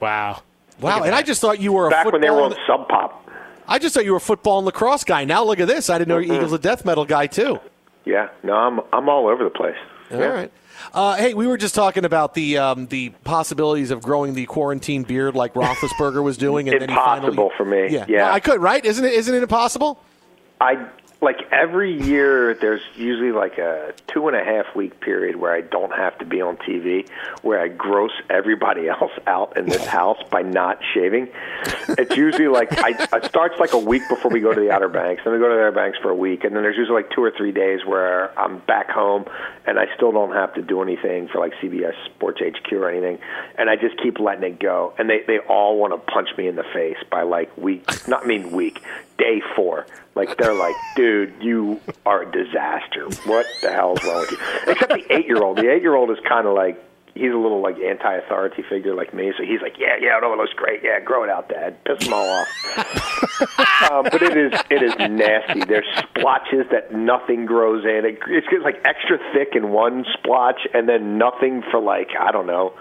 Wow. 0.00 0.42
Wow, 0.80 1.04
and 1.04 1.14
I 1.14 1.22
just 1.22 1.40
thought 1.40 1.60
you 1.60 1.72
were 1.72 1.86
a 1.86 1.90
back 1.90 2.04
football. 2.04 2.20
when 2.20 2.28
they 2.28 2.30
were 2.30 2.42
on 2.42 2.54
Sub 2.66 2.88
Pop. 2.88 3.30
I 3.66 3.78
just 3.78 3.94
thought 3.94 4.04
you 4.04 4.10
were 4.10 4.16
a 4.18 4.20
football 4.20 4.58
and 4.58 4.66
lacrosse 4.66 5.04
guy. 5.04 5.24
Now 5.24 5.44
look 5.44 5.60
at 5.60 5.68
this. 5.68 5.88
I 5.88 5.96
didn't 5.98 6.08
know 6.08 6.18
you 6.18 6.28
were 6.28 6.34
Mhm. 6.34 6.38
Eagles 6.38 6.52
of 6.52 6.60
Death 6.60 6.84
Metal 6.84 7.04
guy 7.04 7.26
too. 7.28 7.60
Yeah, 8.04 8.28
no, 8.42 8.54
I'm 8.54 8.80
I'm 8.92 9.08
all 9.08 9.28
over 9.28 9.42
the 9.44 9.50
place. 9.50 9.76
All 10.12 10.18
right. 10.18 10.50
Uh, 10.92 11.16
hey, 11.16 11.34
we 11.34 11.46
were 11.46 11.56
just 11.56 11.74
talking 11.74 12.04
about 12.04 12.34
the 12.34 12.58
um, 12.58 12.86
the 12.86 13.10
possibilities 13.24 13.90
of 13.90 14.02
growing 14.02 14.34
the 14.34 14.46
quarantine 14.46 15.02
beard 15.02 15.34
like 15.34 15.54
Roethlisberger 15.54 16.22
was 16.22 16.36
doing, 16.36 16.68
and 16.68 16.80
then 16.80 16.88
he 16.88 16.94
finally. 16.94 17.28
Impossible 17.28 17.52
for 17.56 17.64
me. 17.64 17.88
Yeah, 17.88 18.06
Yeah. 18.08 18.18
No, 18.26 18.30
I 18.32 18.40
could, 18.40 18.60
right? 18.60 18.84
Isn't 18.84 19.04
it? 19.04 19.12
Isn't 19.12 19.34
it 19.34 19.42
impossible? 19.42 20.00
I 20.60 20.86
like 21.24 21.40
every 21.50 22.00
year. 22.04 22.54
There's 22.54 22.82
usually 22.94 23.32
like 23.32 23.58
a 23.58 23.92
two 24.06 24.28
and 24.28 24.36
a 24.36 24.44
half 24.44 24.74
week 24.76 25.00
period 25.00 25.36
where 25.36 25.52
I 25.52 25.62
don't 25.62 25.92
have 25.92 26.16
to 26.18 26.24
be 26.24 26.40
on 26.40 26.56
TV, 26.58 27.08
where 27.42 27.60
I 27.60 27.68
gross 27.68 28.12
everybody 28.30 28.88
else 29.00 29.12
out 29.26 29.56
in 29.56 29.66
this 29.66 29.84
house 29.98 30.18
by 30.30 30.42
not 30.42 30.78
shaving. 30.94 31.28
It's 31.88 32.16
usually 32.16 32.48
like 32.48 32.68
I 32.78 32.90
it 33.16 33.24
starts 33.24 33.58
like 33.58 33.72
a 33.72 33.78
week 33.78 34.02
before 34.08 34.30
we 34.30 34.40
go 34.40 34.52
to 34.52 34.60
the 34.60 34.70
Outer 34.70 34.88
Banks. 34.88 35.24
Then 35.24 35.32
we 35.32 35.38
go 35.38 35.48
to 35.48 35.54
the 35.54 35.60
Outer 35.60 35.72
Banks 35.72 35.98
for 35.98 36.10
a 36.10 36.16
week, 36.16 36.44
and 36.44 36.54
then 36.54 36.62
there's 36.62 36.76
usually 36.76 37.02
like 37.02 37.10
two 37.10 37.22
or 37.22 37.32
three 37.36 37.52
days 37.52 37.84
where 37.84 38.38
I'm 38.38 38.58
back 38.58 38.90
home 38.90 39.24
and 39.66 39.78
I 39.78 39.86
still 39.96 40.12
don't 40.12 40.32
have 40.32 40.54
to 40.54 40.62
do 40.62 40.82
anything 40.82 41.28
for 41.28 41.38
like 41.38 41.54
CBS 41.54 41.94
Sports 42.06 42.40
HQ 42.40 42.72
or 42.72 42.90
anything, 42.90 43.18
and 43.56 43.70
I 43.70 43.76
just 43.76 44.00
keep 44.02 44.18
letting 44.20 44.44
it 44.44 44.58
go. 44.58 44.94
And 44.98 45.08
they 45.08 45.22
they 45.26 45.38
all 45.38 45.78
want 45.78 45.92
to 45.92 46.12
punch 46.12 46.28
me 46.36 46.48
in 46.48 46.56
the 46.56 46.64
face 46.74 46.98
by 47.10 47.22
like 47.22 47.56
week, 47.56 47.86
not 48.06 48.26
mean 48.26 48.52
week, 48.52 48.82
day 49.18 49.42
four. 49.54 49.86
Like 50.14 50.36
they're 50.38 50.54
like, 50.54 50.76
dude, 50.96 51.34
you 51.40 51.80
are 52.06 52.22
a 52.22 52.32
disaster. 52.32 53.08
What 53.28 53.46
the 53.62 53.72
hell 53.72 53.96
is 53.96 54.04
wrong 54.04 54.20
with 54.20 54.30
you? 54.32 54.38
Except 54.68 54.92
the 54.92 55.12
eight 55.12 55.26
year 55.26 55.42
old. 55.42 55.58
The 55.58 55.70
eight 55.70 55.82
year 55.82 55.94
old 55.94 56.10
is 56.10 56.18
kind 56.28 56.46
of 56.46 56.54
like 56.54 56.82
he's 57.14 57.32
a 57.32 57.36
little 57.36 57.62
like 57.62 57.78
anti-authority 57.78 58.62
figure 58.68 58.94
like 58.94 59.14
me, 59.14 59.32
so 59.36 59.44
he's 59.44 59.60
like, 59.60 59.78
yeah, 59.78 59.96
yeah, 60.00 60.18
no, 60.20 60.32
it 60.32 60.36
looks 60.36 60.52
great. 60.52 60.80
Yeah, 60.82 61.00
grow 61.00 61.24
it 61.24 61.30
out, 61.30 61.48
Dad. 61.48 61.82
Piss 61.84 62.04
them 62.04 62.12
all 62.12 62.28
off. 62.28 62.48
um, 63.90 64.04
but 64.10 64.22
it 64.22 64.36
is 64.36 64.52
it 64.70 64.82
is 64.82 64.94
nasty. 64.98 65.64
There's 65.64 65.86
splotches 65.96 66.66
that 66.70 66.94
nothing 66.94 67.46
grows 67.46 67.84
in. 67.84 68.04
It, 68.04 68.18
it's 68.28 68.64
like 68.64 68.80
extra 68.84 69.18
thick 69.32 69.54
in 69.54 69.70
one 69.70 70.04
splotch, 70.18 70.60
and 70.72 70.88
then 70.88 71.18
nothing 71.18 71.62
for 71.70 71.80
like 71.80 72.10
I 72.18 72.32
don't 72.32 72.46
know 72.46 72.74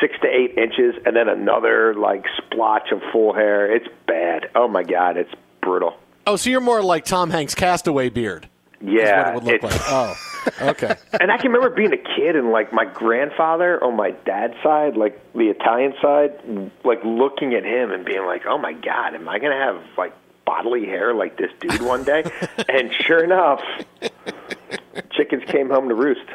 six 0.00 0.14
to 0.22 0.28
eight 0.28 0.56
inches, 0.58 0.94
and 1.04 1.16
then 1.16 1.28
another 1.28 1.94
like 1.94 2.24
splotch 2.36 2.90
of 2.92 3.00
full 3.12 3.32
hair. 3.34 3.74
It's 3.74 3.88
bad. 4.06 4.50
Oh 4.54 4.68
my 4.68 4.82
god, 4.82 5.16
it's 5.16 5.32
brutal. 5.64 5.96
Oh, 6.26 6.36
so 6.36 6.50
you're 6.50 6.60
more 6.60 6.82
like 6.82 7.04
Tom 7.04 7.30
Hanks' 7.30 7.54
castaway 7.54 8.08
beard. 8.10 8.48
Yeah, 8.80 9.30
it 9.30 9.34
would 9.34 9.44
look 9.44 9.62
like. 9.62 9.80
Oh, 9.86 10.14
okay. 10.60 10.94
and 11.20 11.32
I 11.32 11.38
can 11.38 11.52
remember 11.52 11.74
being 11.74 11.92
a 11.92 11.96
kid 11.96 12.36
and 12.36 12.50
like 12.50 12.72
my 12.72 12.84
grandfather 12.84 13.82
on 13.82 13.96
my 13.96 14.10
dad's 14.10 14.54
side, 14.62 14.96
like 14.96 15.20
the 15.32 15.48
Italian 15.48 15.94
side, 16.02 16.70
like 16.84 17.02
looking 17.02 17.54
at 17.54 17.64
him 17.64 17.90
and 17.90 18.04
being 18.04 18.24
like, 18.26 18.42
"Oh 18.46 18.58
my 18.58 18.72
god, 18.72 19.14
am 19.14 19.28
I 19.28 19.38
going 19.38 19.52
to 19.52 19.58
have 19.58 19.82
like 19.96 20.12
bodily 20.44 20.84
hair 20.84 21.14
like 21.14 21.38
this 21.38 21.50
dude 21.60 21.80
one 21.82 22.04
day?" 22.04 22.24
and 22.68 22.92
sure 22.92 23.24
enough, 23.24 23.62
chickens 25.12 25.44
came 25.46 25.70
home 25.70 25.88
to 25.88 25.94
roost. 25.94 26.28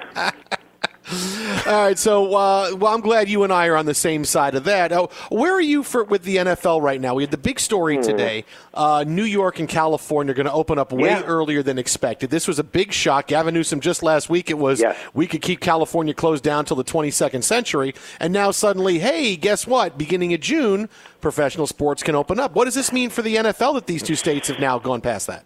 All 1.66 1.74
right, 1.84 1.98
so 1.98 2.26
uh, 2.36 2.76
well, 2.76 2.94
I'm 2.94 3.02
glad 3.02 3.30
you 3.30 3.44
and 3.44 3.52
I 3.52 3.68
are 3.68 3.76
on 3.76 3.86
the 3.88 3.94
same 3.96 4.24
side 4.26 4.54
of 4.56 4.64
that. 4.66 4.92
Oh, 4.92 5.10
where 5.30 5.54
are 5.54 5.62
you 5.62 5.82
for 5.84 6.04
with 6.04 6.24
the 6.24 6.38
NFL 6.38 6.82
right 6.82 7.02
now? 7.02 7.16
We 7.16 7.24
had 7.24 7.32
the 7.32 7.38
big 7.38 7.60
story 7.60 7.96
Hmm. 7.96 8.02
today. 8.04 8.46
Uh, 8.74 9.04
New 9.08 9.24
York 9.24 9.60
and 9.60 9.68
California 9.68 10.32
are 10.32 10.36
going 10.36 10.46
to 10.46 10.54
open 10.54 10.78
up 10.78 10.92
way 10.94 11.10
Yeah. 11.10 11.24
earlier 11.24 11.64
than 11.64 11.78
expected. 11.80 12.30
This 12.30 12.48
was 12.48 12.60
a 12.60 12.64
big 12.64 12.94
shock. 12.94 13.28
Gavin 13.28 13.54
Newsom 13.54 13.80
just 13.80 14.04
last 14.04 14.30
week 14.30 14.50
it 14.50 14.58
was 14.60 14.84
we 15.14 15.26
could 15.26 15.42
keep 15.42 15.60
California 15.60 16.14
closed 16.14 16.44
down 16.44 16.66
till 16.66 16.78
the 16.78 16.84
22nd 16.84 17.44
century, 17.44 17.94
and 18.20 18.32
now 18.32 18.52
suddenly, 18.52 19.00
hey, 19.00 19.36
guess 19.36 19.66
what? 19.66 19.98
Beginning 19.98 20.34
of 20.34 20.40
June, 20.42 20.90
professional 21.22 21.66
sports 21.68 22.04
can 22.04 22.14
open 22.16 22.40
up. 22.40 22.54
What 22.56 22.66
does 22.66 22.76
this 22.76 22.92
mean 22.92 23.10
for 23.10 23.22
the 23.24 23.36
NFL 23.38 23.74
that 23.74 23.88
these 23.88 24.04
two 24.04 24.16
states 24.16 24.48
have 24.48 24.60
now 24.60 24.78
gone 24.80 25.02
past 25.02 25.26
that? 25.28 25.44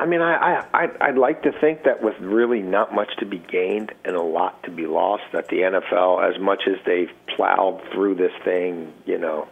I 0.00 0.06
mean, 0.06 0.20
I, 0.20 0.34
I 0.34 0.66
I'd, 0.74 0.96
I'd 1.00 1.18
like 1.18 1.42
to 1.42 1.52
think 1.60 1.82
that 1.84 2.02
with 2.02 2.14
really 2.20 2.60
not 2.60 2.94
much 2.94 3.16
to 3.18 3.26
be 3.26 3.38
gained 3.38 3.92
and 4.04 4.14
a 4.14 4.22
lot 4.22 4.62
to 4.64 4.70
be 4.70 4.86
lost, 4.86 5.24
that 5.32 5.48
the 5.48 5.56
NFL, 5.56 6.32
as 6.32 6.40
much 6.40 6.62
as 6.68 6.76
they've 6.86 7.10
plowed 7.34 7.82
through 7.92 8.14
this 8.14 8.32
thing, 8.44 8.92
you 9.06 9.18
know, 9.18 9.48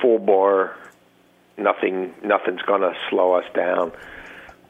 full 0.00 0.18
bore, 0.18 0.76
nothing 1.58 2.14
nothing's 2.24 2.62
going 2.62 2.80
to 2.80 2.94
slow 3.10 3.34
us 3.34 3.44
down. 3.54 3.92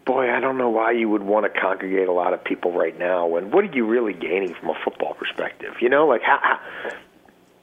Boy, 0.05 0.35
I 0.35 0.40
don't 0.40 0.59
know 0.59 0.70
why 0.70 0.90
you 0.90 1.09
would 1.09 1.23
want 1.23 1.53
to 1.53 1.61
congregate 1.61 2.09
a 2.09 2.12
lot 2.12 2.35
of 2.35 2.42
people 2.42 2.73
right 2.73 2.99
now. 2.99 3.27
When 3.27 3.53
what 3.53 3.64
are 3.64 3.73
you 3.73 3.87
really 3.87 4.14
gaining 4.14 4.55
from 4.55 4.70
a 4.70 4.75
football 4.85 5.14
perspective? 5.14 5.75
You 5.81 5.88
know, 5.88 6.09
like 6.09 6.23
how, 6.23 6.38
how 6.42 6.61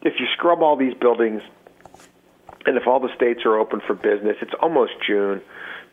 if 0.02 0.14
you 0.20 0.28
scrub 0.34 0.62
all 0.62 0.78
these 0.78 0.94
buildings, 0.94 1.42
and 2.66 2.78
if 2.78 2.88
all 2.88 3.02
the 3.02 3.14
states 3.16 3.42
are 3.46 3.58
open 3.58 3.82
for 3.86 3.96
business, 3.96 4.38
it's 4.42 4.54
almost 4.62 4.94
June. 5.06 5.42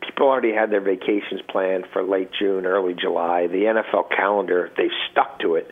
People 0.07 0.29
already 0.29 0.53
had 0.53 0.71
their 0.71 0.81
vacations 0.81 1.41
planned 1.49 1.85
for 1.93 2.03
late 2.03 2.31
June, 2.39 2.67
early 2.67 2.95
July. 2.95 3.47
The 3.47 3.65
NFL 3.65 4.11
calendar, 4.11 4.71
they've 4.77 4.91
stuck 5.11 5.41
to 5.41 5.57
it 5.57 5.71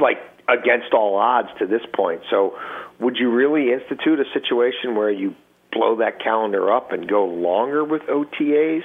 like 0.00 0.18
against 0.48 0.92
all 0.92 1.16
odds 1.16 1.48
to 1.58 1.66
this 1.66 1.82
point. 1.94 2.22
So, 2.30 2.58
would 3.00 3.16
you 3.16 3.30
really 3.30 3.72
institute 3.72 4.18
a 4.20 4.24
situation 4.32 4.94
where 4.94 5.10
you 5.10 5.34
blow 5.72 5.96
that 5.96 6.22
calendar 6.22 6.72
up 6.72 6.92
and 6.92 7.08
go 7.08 7.26
longer 7.26 7.84
with 7.84 8.02
OTAs? 8.02 8.82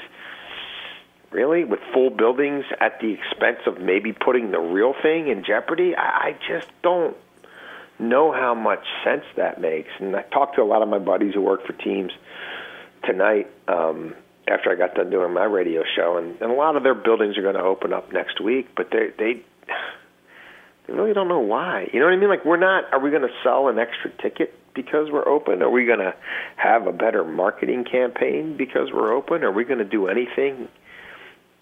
Really, 1.31 1.63
with 1.63 1.79
full 1.93 2.09
buildings 2.09 2.65
at 2.81 2.99
the 2.99 3.13
expense 3.13 3.59
of 3.65 3.79
maybe 3.79 4.11
putting 4.11 4.51
the 4.51 4.59
real 4.59 4.93
thing 5.01 5.29
in 5.29 5.45
jeopardy? 5.45 5.95
I, 5.95 6.35
just 6.45 6.67
don't 6.83 7.15
know 7.99 8.33
how 8.33 8.53
much 8.53 8.83
sense 9.05 9.23
that 9.37 9.61
makes. 9.61 9.89
And 9.99 10.13
I 10.13 10.23
talked 10.23 10.55
to 10.55 10.61
a 10.61 10.65
lot 10.65 10.81
of 10.81 10.89
my 10.89 10.99
buddies 10.99 11.33
who 11.33 11.41
work 11.41 11.65
for 11.65 11.71
teams 11.71 12.11
tonight 13.05 13.49
um, 13.69 14.13
after 14.51 14.71
I 14.71 14.75
got 14.75 14.95
done 14.95 15.09
doing 15.09 15.33
my 15.33 15.45
radio 15.45 15.83
show, 15.95 16.17
and, 16.17 16.39
and 16.41 16.51
a 16.51 16.55
lot 16.55 16.75
of 16.75 16.83
their 16.83 16.95
buildings 16.95 17.37
are 17.37 17.41
going 17.41 17.55
to 17.55 17.61
open 17.61 17.93
up 17.93 18.11
next 18.11 18.41
week, 18.41 18.69
but 18.75 18.89
they 18.91 19.09
they 19.17 19.41
they 20.87 20.93
really 20.93 21.13
don't 21.13 21.27
know 21.27 21.39
why. 21.39 21.89
You 21.93 21.99
know 21.99 22.05
what 22.05 22.13
I 22.13 22.17
mean? 22.17 22.29
Like 22.29 22.45
we're 22.45 22.57
not. 22.57 22.91
Are 22.93 22.99
we 22.99 23.09
going 23.09 23.23
to 23.23 23.33
sell 23.43 23.67
an 23.69 23.79
extra 23.79 24.11
ticket 24.21 24.53
because 24.73 25.09
we're 25.11 25.27
open? 25.27 25.61
Are 25.61 25.69
we 25.69 25.85
going 25.85 25.99
to 25.99 26.13
have 26.57 26.87
a 26.87 26.93
better 26.93 27.23
marketing 27.23 27.85
campaign 27.89 28.57
because 28.57 28.89
we're 28.93 29.13
open? 29.13 29.43
Are 29.43 29.51
we 29.51 29.63
going 29.63 29.79
to 29.79 29.85
do 29.85 30.07
anything 30.07 30.67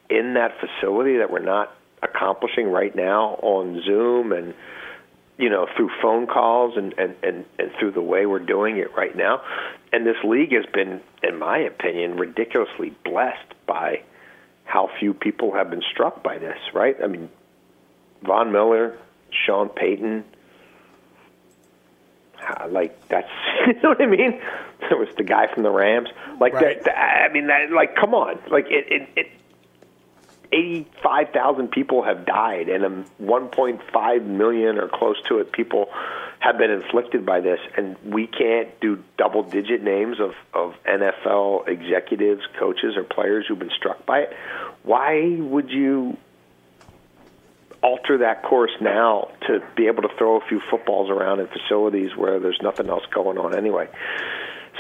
in 0.10 0.34
that 0.34 0.52
facility 0.60 1.18
that 1.18 1.32
we're 1.32 1.40
not 1.40 1.72
accomplishing 2.02 2.72
right 2.72 2.96
now 2.96 3.40
on 3.42 3.82
Zoom 3.86 4.32
and 4.32 4.54
you 5.40 5.50
know 5.50 5.68
through 5.76 5.90
phone 6.02 6.28
calls 6.28 6.78
and 6.78 6.94
and 7.00 7.16
and, 7.24 7.46
and 7.58 7.72
through 7.80 7.92
the 7.94 8.02
way 8.02 8.26
we're 8.28 8.40
doing 8.40 8.78
it 8.78 8.94
right 8.96 9.16
now? 9.16 9.42
And 9.92 10.06
this 10.06 10.18
league 10.24 10.52
has 10.54 10.66
been, 10.72 11.02
in 11.24 11.40
my 11.40 11.58
opinion, 11.58 12.18
ridiculously 12.18 12.94
blessed 13.04 13.54
by 13.66 14.04
how 14.66 14.90
few 15.00 15.16
people 15.16 15.54
have 15.56 15.72
been 15.72 15.82
struck 15.92 16.22
by 16.22 16.38
this. 16.38 16.60
Right? 16.74 16.96
I 17.04 17.08
mean, 17.08 17.30
Von 18.24 18.52
Miller, 18.52 18.98
Sean 19.32 19.70
Payton. 19.70 20.24
uh, 22.48 22.68
Like 22.70 23.08
that's 23.08 23.30
you 23.68 23.74
know 23.82 23.90
what 23.90 24.02
I 24.02 24.06
mean. 24.06 24.40
There 24.82 24.98
was 24.98 25.10
the 25.18 25.24
guy 25.24 25.54
from 25.54 25.64
the 25.64 25.72
Rams. 25.72 26.10
Like 26.40 26.54
that, 26.54 26.84
that. 26.86 27.28
I 27.30 27.34
mean, 27.34 27.48
that. 27.48 27.72
Like, 27.72 27.96
come 27.96 28.14
on. 28.14 28.40
Like 28.52 28.68
it. 28.70 28.86
it, 28.92 29.10
it 29.16 29.28
85,000 30.52 31.70
people 31.72 32.04
have 32.04 32.26
died 32.26 32.70
and 32.70 32.84
um, 32.84 33.06
1.5 33.22 34.26
million 34.26 34.78
or 34.80 34.88
close 34.88 35.22
to 35.28 35.40
it 35.40 35.52
people 35.52 35.90
have 36.40 36.58
been 36.58 36.72
inflicted 36.72 37.26
by 37.26 37.40
this 37.40 37.60
and 37.78 37.98
we 38.04 38.26
can't 38.26 38.80
do 38.80 39.04
double 39.18 39.44
digit 39.44 39.84
names 39.84 40.20
of, 40.20 40.32
of 40.54 40.74
NFL 40.86 41.68
executives, 41.68 42.42
coaches 42.58 42.96
or 42.98 43.04
players 43.04 43.46
who've 43.48 43.60
been 43.60 43.70
struck 43.78 44.06
by 44.06 44.20
it. 44.22 44.34
Why 44.84 45.36
would 45.40 45.70
you 45.70 46.18
alter 47.82 48.18
that 48.20 48.44
course 48.44 48.72
now 48.82 49.30
to 49.48 49.62
be 49.76 49.88
able 49.88 50.02
to 50.04 50.10
throw 50.18 50.38
a 50.38 50.46
few 50.48 50.62
footballs 50.70 51.10
around 51.10 51.40
in 51.40 51.48
facilities 51.48 52.16
where 52.16 52.40
there's 52.40 52.60
nothing 52.62 52.90
else 52.90 53.06
going 53.14 53.38
on 53.38 53.56
anyway? 53.56 53.88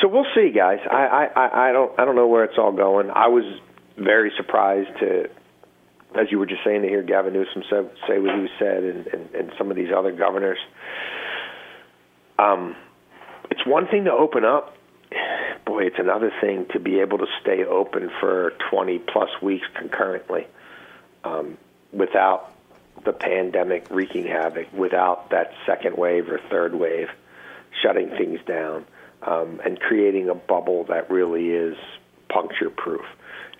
So 0.01 0.07
we'll 0.07 0.25
see, 0.33 0.51
guys. 0.51 0.79
I, 0.89 1.05
I, 1.05 1.25
I- 1.45 1.69
I 1.69 1.71
don't 1.73 1.99
I 1.99 2.05
don't 2.05 2.15
know 2.15 2.27
where 2.27 2.45
it's 2.45 2.57
all 2.57 2.71
going. 2.71 3.09
I 3.09 3.27
was 3.27 3.43
very 3.97 4.31
surprised 4.37 4.97
to 4.99 5.29
as 6.15 6.31
you 6.31 6.39
were 6.39 6.45
just 6.45 6.63
saying 6.63 6.81
to 6.81 6.87
hear 6.87 7.03
Gavin 7.03 7.33
Newsom 7.33 7.63
say, 7.69 7.81
say 8.07 8.19
what 8.19 8.35
he 8.35 8.47
said, 8.57 8.83
and, 8.83 9.07
and, 9.07 9.35
and 9.35 9.51
some 9.57 9.69
of 9.69 9.77
these 9.77 9.91
other 9.95 10.11
governors. 10.11 10.57
Um, 12.37 12.75
it's 13.51 13.65
one 13.65 13.87
thing 13.87 14.05
to 14.05 14.11
open 14.11 14.45
up. 14.45 14.75
Boy, 15.65 15.85
it's 15.85 15.99
another 15.99 16.31
thing 16.41 16.65
to 16.73 16.79
be 16.79 16.99
able 16.99 17.19
to 17.19 17.27
stay 17.41 17.63
open 17.63 18.09
for 18.19 18.53
20 18.71 18.99
plus 18.99 19.29
weeks 19.41 19.67
concurrently 19.75 20.47
um, 21.23 21.57
without 21.91 22.51
the 23.05 23.13
pandemic 23.13 23.87
wreaking 23.89 24.25
havoc, 24.25 24.71
without 24.73 25.29
that 25.29 25.53
second 25.65 25.95
wave 25.97 26.29
or 26.29 26.39
third 26.49 26.75
wave 26.75 27.09
shutting 27.83 28.09
things 28.09 28.39
down, 28.45 28.85
um, 29.23 29.61
and 29.63 29.79
creating 29.79 30.29
a 30.29 30.35
bubble 30.35 30.85
that 30.85 31.09
really 31.09 31.49
is 31.49 31.77
puncture 32.29 32.69
proof. 32.69 33.05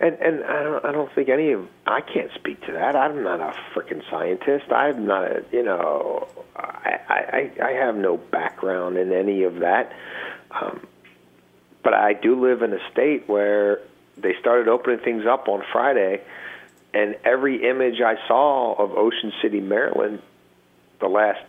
And 0.02 0.16
and 0.16 0.44
I 0.46 0.64
don't 0.64 0.86
I 0.86 0.92
don't 0.92 1.14
think 1.14 1.28
any 1.28 1.52
of 1.52 1.68
I 1.86 2.02
can't 2.02 2.32
speak 2.36 2.66
to 2.68 2.72
that. 2.72 2.96
I'm 2.96 3.22
not 3.22 3.42
a 3.42 3.54
freaking 3.76 4.02
scientist. 4.10 4.72
I'm 4.72 5.06
not 5.06 5.24
a 5.24 5.44
you 5.52 5.64
know 5.64 6.28
I 6.56 7.00
I 7.10 7.52
I 7.62 7.72
have 7.72 7.96
no 7.96 8.16
background 8.16 8.98
in 8.98 9.12
any 9.12 9.44
of 9.44 9.56
that. 9.60 9.92
Um, 10.52 10.88
but 11.84 11.94
I 11.94 12.14
do 12.14 12.40
live 12.40 12.62
in 12.62 12.74
a 12.74 12.92
state 12.92 13.28
where 13.28 13.82
they 14.18 14.34
started 14.40 14.68
opening 14.68 15.00
things 15.00 15.26
up 15.26 15.48
on 15.48 15.64
Friday, 15.72 16.22
and 16.94 17.16
every 17.26 17.70
image 17.70 18.02
I 18.02 18.16
saw 18.28 18.76
of 18.76 18.92
Ocean 18.92 19.32
City, 19.42 19.60
Maryland, 19.60 20.22
the 21.02 21.08
last 21.08 21.42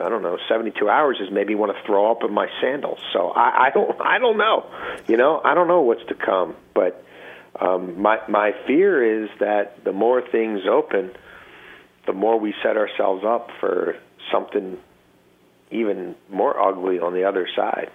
I 0.00 0.08
don't 0.08 0.22
know 0.22 0.38
72 0.48 0.88
hours 0.88 1.18
made 1.30 1.48
me 1.48 1.54
want 1.54 1.76
to 1.76 1.82
throw 1.84 2.10
up 2.10 2.24
in 2.24 2.32
my 2.32 2.48
sandals. 2.62 3.00
So 3.12 3.28
I, 3.30 3.66
I 3.66 3.70
don't 3.74 4.00
I 4.00 4.18
don't 4.18 4.38
know, 4.38 4.64
you 5.06 5.18
know 5.18 5.42
I 5.44 5.54
don't 5.54 5.68
know 5.68 5.82
what's 5.82 6.04
to 6.06 6.14
come, 6.14 6.56
but 6.72 7.04
um, 7.58 8.00
my 8.00 8.18
my 8.28 8.52
fear 8.66 9.24
is 9.24 9.30
that 9.40 9.84
the 9.84 9.92
more 9.92 10.22
things 10.30 10.60
open, 10.70 11.10
the 12.06 12.12
more 12.12 12.38
we 12.38 12.54
set 12.62 12.76
ourselves 12.76 13.24
up 13.26 13.48
for 13.58 13.96
something 14.32 14.78
even 15.70 16.14
more 16.28 16.60
ugly 16.60 16.98
on 16.98 17.14
the 17.14 17.24
other 17.24 17.48
side. 17.56 17.90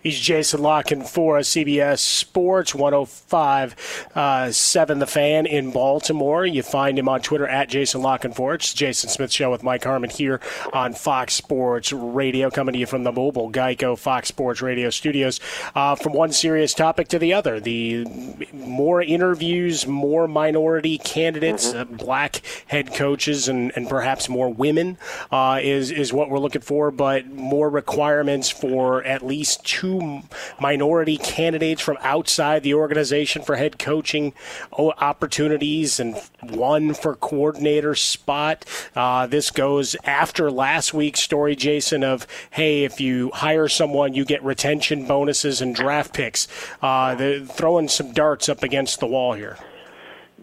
He's 0.00 0.20
Jason 0.20 0.62
La 0.62 0.84
Canfora 0.84 1.40
CBS 1.40 1.98
Sports 1.98 2.72
105 2.72 4.06
uh, 4.14 4.52
7 4.52 4.98
The 5.00 5.06
Fan 5.08 5.44
in 5.44 5.72
Baltimore. 5.72 6.46
You 6.46 6.62
find 6.62 6.96
him 6.96 7.08
on 7.08 7.20
Twitter 7.20 7.48
at 7.48 7.68
Jason 7.68 8.02
La 8.02 8.16
Canfora 8.16 8.54
It's 8.54 8.72
Jason 8.72 9.10
Smith 9.10 9.32
Show 9.32 9.50
with 9.50 9.64
Mike 9.64 9.82
Harmon 9.82 10.08
here 10.08 10.40
on 10.72 10.92
Fox 10.92 11.34
Sports 11.34 11.92
Radio, 11.92 12.48
coming 12.48 12.74
to 12.74 12.78
you 12.78 12.86
from 12.86 13.02
the 13.02 13.10
mobile 13.10 13.50
Geico 13.50 13.98
Fox 13.98 14.28
Sports 14.28 14.62
Radio 14.62 14.88
studios. 14.90 15.40
Uh, 15.74 15.96
from 15.96 16.12
one 16.12 16.30
serious 16.30 16.74
topic 16.74 17.08
to 17.08 17.18
the 17.18 17.34
other, 17.34 17.58
the 17.58 18.04
more 18.52 19.02
interviews, 19.02 19.84
more 19.84 20.28
minority 20.28 20.98
candidates, 20.98 21.74
uh, 21.74 21.84
black 21.84 22.40
head 22.68 22.94
coaches, 22.94 23.48
and, 23.48 23.72
and 23.74 23.88
perhaps 23.88 24.28
more 24.28 24.48
women 24.48 24.96
uh, 25.32 25.58
is, 25.60 25.90
is 25.90 26.12
what 26.12 26.30
we're 26.30 26.38
looking 26.38 26.62
for, 26.62 26.92
but 26.92 27.26
more 27.26 27.68
requirements 27.68 28.48
for 28.48 29.02
at 29.02 29.26
least 29.26 29.64
two 29.66 29.87
two 29.88 30.22
minority 30.60 31.16
candidates 31.16 31.80
from 31.80 31.96
outside 32.00 32.62
the 32.62 32.74
organization 32.74 33.42
for 33.42 33.56
head 33.56 33.78
coaching 33.78 34.32
opportunities 34.72 36.00
and 36.00 36.16
one 36.42 36.94
for 36.94 37.14
coordinator 37.14 37.94
spot. 37.94 38.64
Uh, 38.94 39.26
this 39.26 39.50
goes 39.50 39.96
after 40.04 40.50
last 40.50 40.92
week's 40.92 41.20
story, 41.20 41.56
Jason, 41.56 42.04
of 42.04 42.26
hey, 42.50 42.84
if 42.84 43.00
you 43.00 43.30
hire 43.34 43.68
someone, 43.68 44.14
you 44.14 44.24
get 44.24 44.42
retention 44.42 45.06
bonuses 45.06 45.60
and 45.60 45.74
draft 45.74 46.12
picks. 46.12 46.48
Uh, 46.82 47.14
they're 47.14 47.40
throwing 47.40 47.88
some 47.88 48.12
darts 48.12 48.48
up 48.48 48.62
against 48.62 49.00
the 49.00 49.06
wall 49.06 49.32
here. 49.32 49.56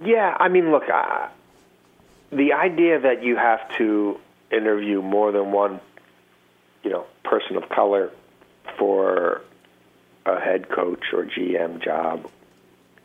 Yeah, 0.04 0.36
I 0.40 0.50
mean, 0.50 0.72
look, 0.72 0.84
uh, 0.90 1.28
the 2.32 2.54
idea 2.54 3.00
that 3.00 3.24
you 3.24 3.38
have 3.38 3.70
to 3.78 4.20
interview 4.52 5.02
more 5.02 5.32
than 5.32 5.52
one, 5.52 5.80
you 6.84 6.90
know, 6.90 7.06
person 7.24 7.56
of 7.56 7.70
color 7.70 8.12
for 8.78 9.42
a 10.26 10.40
head 10.40 10.70
coach 10.70 11.04
or 11.14 11.26
GM 11.26 11.84
job, 11.84 12.30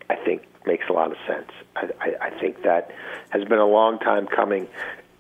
I 0.09 0.17
think 0.17 0.43
makes 0.67 0.89
a 0.89 0.93
lot 0.93 1.11
of 1.11 1.19
sense. 1.27 1.51
I, 1.77 1.91
I, 2.01 2.27
I 2.27 2.41
think 2.41 2.63
that 2.63 2.91
has 3.31 3.45
been 3.45 3.59
a 3.59 3.67
long 3.67 3.99
time 3.99 4.27
coming, 4.27 4.69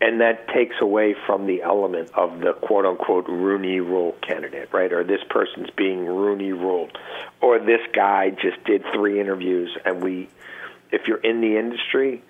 and 0.00 0.20
that 0.20 0.48
takes 0.48 0.76
away 0.80 1.14
from 1.26 1.46
the 1.46 1.62
element 1.62 2.10
of 2.14 2.40
the 2.40 2.52
quote 2.52 2.86
unquote 2.86 3.28
Rooney 3.28 3.80
Rule 3.80 4.16
candidate, 4.26 4.70
right? 4.72 4.92
Or 4.92 5.04
this 5.04 5.22
person's 5.28 5.70
being 5.70 6.06
Rooney 6.06 6.52
ruled, 6.52 6.96
or 7.40 7.58
this 7.58 7.80
guy 7.92 8.30
just 8.30 8.62
did 8.64 8.84
three 8.94 9.20
interviews, 9.20 9.76
and 9.84 10.02
we, 10.02 10.28
if 10.90 11.06
you're 11.06 11.18
in 11.18 11.40
the 11.40 11.58
industry, 11.58 12.22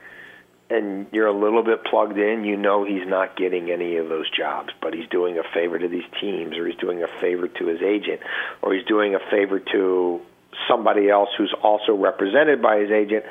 and 0.70 1.06
you're 1.12 1.26
a 1.26 1.32
little 1.32 1.62
bit 1.62 1.84
plugged 1.84 2.16
in, 2.16 2.44
you 2.44 2.56
know 2.56 2.84
he's 2.84 3.06
not 3.06 3.36
getting 3.36 3.70
any 3.70 3.96
of 3.96 4.08
those 4.08 4.30
jobs, 4.30 4.72
but 4.80 4.94
he's 4.94 5.08
doing 5.08 5.38
a 5.38 5.42
favor 5.42 5.78
to 5.78 5.88
these 5.88 6.04
teams, 6.20 6.56
or 6.56 6.66
he's 6.66 6.78
doing 6.78 7.02
a 7.02 7.08
favor 7.20 7.48
to 7.48 7.66
his 7.66 7.82
agent, 7.82 8.20
or 8.62 8.72
he's 8.72 8.86
doing 8.86 9.14
a 9.14 9.18
favor 9.30 9.58
to 9.58 10.20
somebody 10.68 11.08
else 11.08 11.30
who's 11.36 11.54
also 11.62 11.94
represented 11.94 12.62
by 12.62 12.78
his 12.78 12.90
agent 12.90 13.24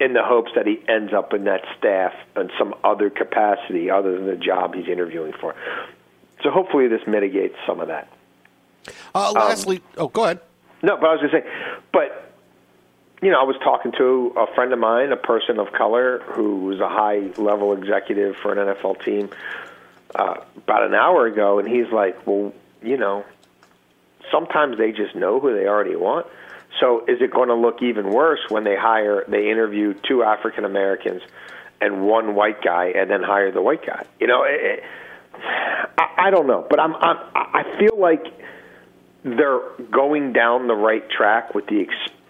in 0.00 0.12
the 0.12 0.22
hopes 0.22 0.52
that 0.54 0.66
he 0.66 0.80
ends 0.88 1.12
up 1.12 1.34
in 1.34 1.44
that 1.44 1.62
staff 1.78 2.12
in 2.36 2.50
some 2.58 2.74
other 2.84 3.10
capacity 3.10 3.90
other 3.90 4.16
than 4.16 4.26
the 4.26 4.36
job 4.36 4.74
he's 4.74 4.88
interviewing 4.88 5.32
for. 5.32 5.54
So 6.42 6.50
hopefully 6.50 6.88
this 6.88 7.06
mitigates 7.06 7.56
some 7.66 7.80
of 7.80 7.88
that. 7.88 8.08
Uh, 9.14 9.32
lastly, 9.32 9.78
um, 9.78 9.82
oh, 9.98 10.08
go 10.08 10.24
ahead. 10.24 10.40
No, 10.82 10.96
but 10.96 11.06
I 11.06 11.12
was 11.14 11.20
going 11.20 11.42
to 11.42 11.48
say, 11.48 11.80
but 11.92 12.35
you 13.22 13.30
know, 13.30 13.40
I 13.40 13.44
was 13.44 13.56
talking 13.62 13.92
to 13.92 14.32
a 14.36 14.46
friend 14.54 14.72
of 14.72 14.78
mine, 14.78 15.12
a 15.12 15.16
person 15.16 15.58
of 15.58 15.72
color 15.72 16.20
who 16.20 16.64
was 16.64 16.80
a 16.80 16.88
high 16.88 17.30
level 17.38 17.72
executive 17.72 18.36
for 18.36 18.52
an 18.52 18.58
NFL 18.58 19.04
team 19.04 19.30
uh, 20.14 20.36
about 20.56 20.82
an 20.84 20.94
hour 20.94 21.26
ago, 21.26 21.58
and 21.58 21.68
he's 21.68 21.90
like, 21.90 22.26
well, 22.26 22.52
you 22.82 22.96
know, 22.96 23.24
sometimes 24.30 24.76
they 24.78 24.92
just 24.92 25.14
know 25.14 25.40
who 25.40 25.54
they 25.54 25.66
already 25.66 25.96
want. 25.96 26.26
So 26.80 27.04
is 27.06 27.22
it 27.22 27.30
going 27.30 27.48
to 27.48 27.54
look 27.54 27.82
even 27.82 28.10
worse 28.10 28.40
when 28.50 28.64
they 28.64 28.76
hire, 28.76 29.24
they 29.28 29.50
interview 29.50 29.94
two 30.06 30.22
African 30.22 30.64
Americans 30.64 31.22
and 31.80 32.06
one 32.06 32.34
white 32.34 32.62
guy, 32.62 32.92
and 32.96 33.10
then 33.10 33.22
hire 33.22 33.50
the 33.50 33.62
white 33.62 33.84
guy? 33.84 34.04
You 34.20 34.26
know, 34.26 34.44
it, 34.44 34.60
it, 34.60 34.84
I, 35.98 36.26
I 36.26 36.30
don't 36.30 36.46
know, 36.46 36.66
but 36.68 36.80
I'm, 36.80 36.94
I'm 36.96 37.16
I 37.34 37.78
feel 37.78 37.98
like 37.98 38.26
they're 39.24 39.60
going 39.90 40.32
down 40.32 40.68
the 40.68 40.74
right 40.74 41.08
track 41.10 41.54
with 41.54 41.66
the 41.66 41.80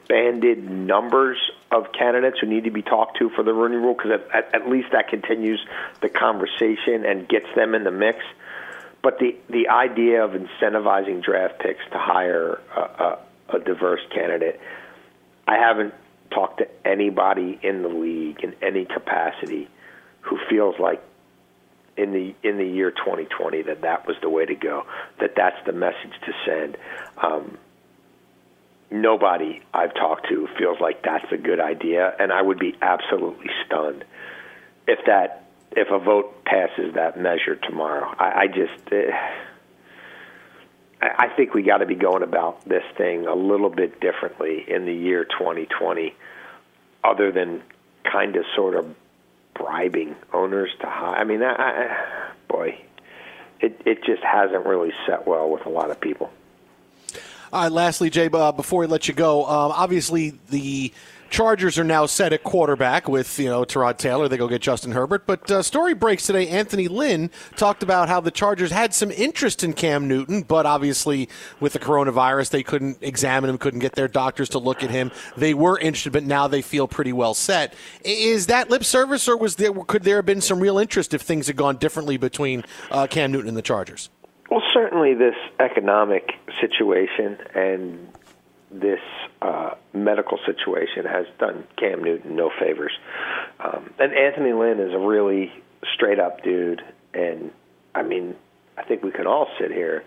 expanded 0.07 0.71
numbers 0.71 1.39
of 1.73 1.93
candidates 1.93 2.39
who 2.41 2.47
need 2.47 2.65
to 2.65 2.71
be 2.71 2.83
talked 2.83 3.19
to 3.19 3.29
for 3.31 3.43
the 3.43 3.53
Rooney 3.53 3.77
Rule 3.77 3.95
because 3.95 4.21
at, 4.33 4.55
at 4.55 4.69
least 4.69 4.89
that 4.93 5.09
continues 5.09 5.65
the 6.01 6.09
conversation 6.09 7.05
and 7.05 7.29
gets 7.29 7.47
them 7.55 7.75
in 7.75 7.85
the 7.85 7.91
mix. 7.91 8.19
But 9.03 9.19
the 9.19 9.37
the 9.49 9.69
idea 9.69 10.25
of 10.25 10.33
incentivizing 10.33 11.23
draft 11.23 11.61
picks 11.61 11.85
to 11.93 11.99
hire 11.99 12.61
a, 12.75 12.81
a, 12.81 13.19
a 13.57 13.59
diverse 13.59 14.01
candidate, 14.13 14.61
I 15.47 15.59
haven't 15.59 15.95
talked 16.31 16.59
to 16.59 16.69
anybody 16.85 17.59
in 17.63 17.83
the 17.83 17.89
league 17.89 18.43
in 18.43 18.55
any 18.63 18.85
capacity 18.85 19.69
who 20.23 20.39
feels 20.51 20.77
like 20.79 21.03
in 21.97 22.13
the 22.13 22.35
in 22.43 22.59
the 22.59 22.67
year 22.67 22.91
2020 22.91 23.63
that 23.63 23.83
that 23.83 24.07
was 24.07 24.17
the 24.23 24.29
way 24.29 24.45
to 24.47 24.55
go, 24.55 24.87
that 25.21 25.35
that's 25.37 25.65
the 25.67 25.73
message 25.73 26.15
to 26.25 26.33
send. 26.45 26.77
Um, 27.19 27.59
nobody 28.91 29.63
I've 29.75 29.95
talked 29.95 30.29
to 30.29 30.49
feels 30.59 30.81
like 30.81 31.03
that's 31.03 31.31
a 31.33 31.37
good 31.37 31.61
idea, 31.61 32.15
and 32.19 32.33
I 32.33 32.43
would 32.43 32.59
be 32.59 32.77
absolutely 32.81 33.51
stunned 33.65 34.05
if 34.87 35.05
that 35.07 35.45
if 35.73 35.89
a 35.91 35.99
vote 35.99 36.45
passes 36.45 36.95
that 36.95 37.19
measure 37.19 37.57
tomorrow. 37.57 38.15
I, 38.19 38.43
I 38.43 38.47
just. 38.47 38.93
Uh, 38.93 39.13
I 40.99 41.29
think 41.37 41.53
we 41.53 41.63
got 41.63 41.79
to 41.79 41.87
be 41.87 41.95
going 41.95 42.23
about 42.23 42.67
this 42.67 42.83
thing 42.97 43.27
a 43.27 43.35
little 43.35 43.69
bit 43.69 44.01
differently 44.01 44.65
in 44.67 44.87
the 44.87 44.95
year 44.95 45.25
2020, 45.25 46.15
other 47.05 47.31
than 47.31 47.63
kind 48.11 48.35
of 48.37 48.45
sort 48.55 48.75
of 48.75 48.95
bribing 49.55 50.17
owners 50.33 50.71
to 50.81 50.87
hire. 50.87 51.17
I 51.17 51.25
mean, 51.25 51.43
I, 51.43 51.53
I, 51.53 52.31
boy, 52.49 52.81
it 53.61 53.81
it 53.85 54.05
just 54.05 54.23
hasn't 54.23 54.65
really 54.67 54.93
set 55.07 55.27
well 55.27 55.51
with 55.51 55.67
a 55.67 55.71
lot 55.71 55.91
of 55.91 56.01
people. 56.01 56.31
All 57.53 57.63
right, 57.63 57.73
lastly, 57.73 58.11
Jay, 58.11 58.29
uh, 58.33 58.53
before 58.53 58.81
we 58.81 58.87
let 58.87 59.09
you 59.09 59.15
go, 59.15 59.45
um, 59.47 59.73
obviously 59.73 60.39
the 60.51 60.93
Chargers 61.29 61.79
are 61.79 61.85
now 61.85 62.07
set 62.07 62.33
at 62.33 62.45
quarterback 62.45 63.09
with, 63.09 63.39
you 63.39 63.47
know, 63.47 63.65
Tyrod 63.65 63.99
Taylor. 63.99 64.29
They 64.29 64.37
go 64.37 64.49
get 64.49 64.63
Justin 64.63 64.93
Herbert. 64.93 65.27
But 65.27 65.51
uh, 65.51 65.63
story 65.63 65.93
breaks 65.95 66.27
today. 66.27 66.49
Anthony 66.49 66.89
Lynn 66.89 67.31
talked 67.57 67.83
about 67.83 68.09
how 68.09 68.21
the 68.21 68.31
Chargers 68.31 68.71
had 68.71 68.95
some 68.95 69.11
interest 69.11 69.65
in 69.65 69.73
Cam 69.73 70.07
Newton, 70.07 70.43
but 70.43 70.67
obviously 70.67 71.29
with 71.59 71.73
the 71.73 71.79
coronavirus, 71.79 72.51
they 72.51 72.63
couldn't 72.63 72.99
examine 73.01 73.51
him, 73.51 73.59
couldn't 73.59 73.81
get 73.81 73.93
their 73.93 74.09
doctors 74.09 74.49
to 74.51 74.59
look 74.59 74.83
at 74.83 74.91
him. 74.91 75.11
They 75.37 75.53
were 75.53 75.79
interested, 75.79 76.13
but 76.13 76.25
now 76.25 76.47
they 76.47 76.63
feel 76.63 76.87
pretty 76.87 77.13
well 77.13 77.35
set. 77.35 77.75
Is 78.05 78.47
that 78.47 78.71
lip 78.71 78.85
service, 78.85 79.29
or 79.29 79.37
was 79.37 79.57
there 79.57 79.73
could 79.73 80.05
there 80.05 80.17
have 80.17 80.27
been 80.27 80.41
some 80.41 80.61
real 80.61 80.79
interest 80.79 81.13
if 81.13 81.23
things 81.23 81.49
had 81.49 81.57
gone 81.57 81.77
differently 81.77 82.17
between 82.17 82.65
uh, 82.91 83.07
Cam 83.09 83.33
Newton 83.33 83.49
and 83.49 83.57
the 83.57 83.63
Chargers? 83.63 84.11
Well, 84.51 84.63
certainly 84.73 85.15
this 85.15 85.35
economic 85.59 86.35
situation 86.61 87.39
and 87.55 88.09
this 88.71 89.01
uh, 89.43 89.75
medical 89.93 90.39
situation 90.45 91.05
has 91.05 91.27
done 91.39 91.65
Cam 91.77 92.03
Newton 92.03 92.37
no 92.37 92.51
favors. 92.59 92.93
Um, 93.61 93.91
and 93.99 94.13
Anthony 94.15 94.53
Lynn 94.53 94.81
is 94.81 94.93
a 94.93 94.99
really 94.99 95.53
straight 95.95 96.19
up 96.19 96.43
dude. 96.43 96.83
And 97.15 97.51
I 97.95 98.03
mean, 98.03 98.35
I 98.77 98.83
think 98.83 99.03
we 99.03 99.11
can 99.11 99.27
all 99.27 99.49
sit 99.59 99.71
here 99.71 100.05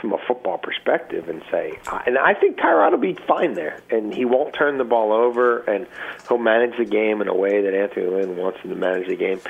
from 0.00 0.12
a 0.12 0.18
football 0.26 0.58
perspective 0.58 1.28
and 1.28 1.42
say, 1.50 1.78
and 2.06 2.18
I 2.18 2.34
think 2.34 2.58
Tyrod 2.58 2.90
will 2.90 2.98
be 2.98 3.14
fine 3.14 3.54
there, 3.54 3.80
and 3.90 4.12
he 4.12 4.24
won't 4.24 4.52
turn 4.52 4.76
the 4.76 4.84
ball 4.84 5.12
over, 5.12 5.60
and 5.60 5.86
he'll 6.28 6.38
manage 6.38 6.76
the 6.76 6.84
game 6.84 7.22
in 7.22 7.28
a 7.28 7.34
way 7.34 7.62
that 7.62 7.74
Anthony 7.74 8.06
Lynn 8.06 8.36
wants 8.36 8.60
him 8.60 8.70
to 8.70 8.76
manage 8.76 9.08
the 9.08 9.16
game. 9.16 9.40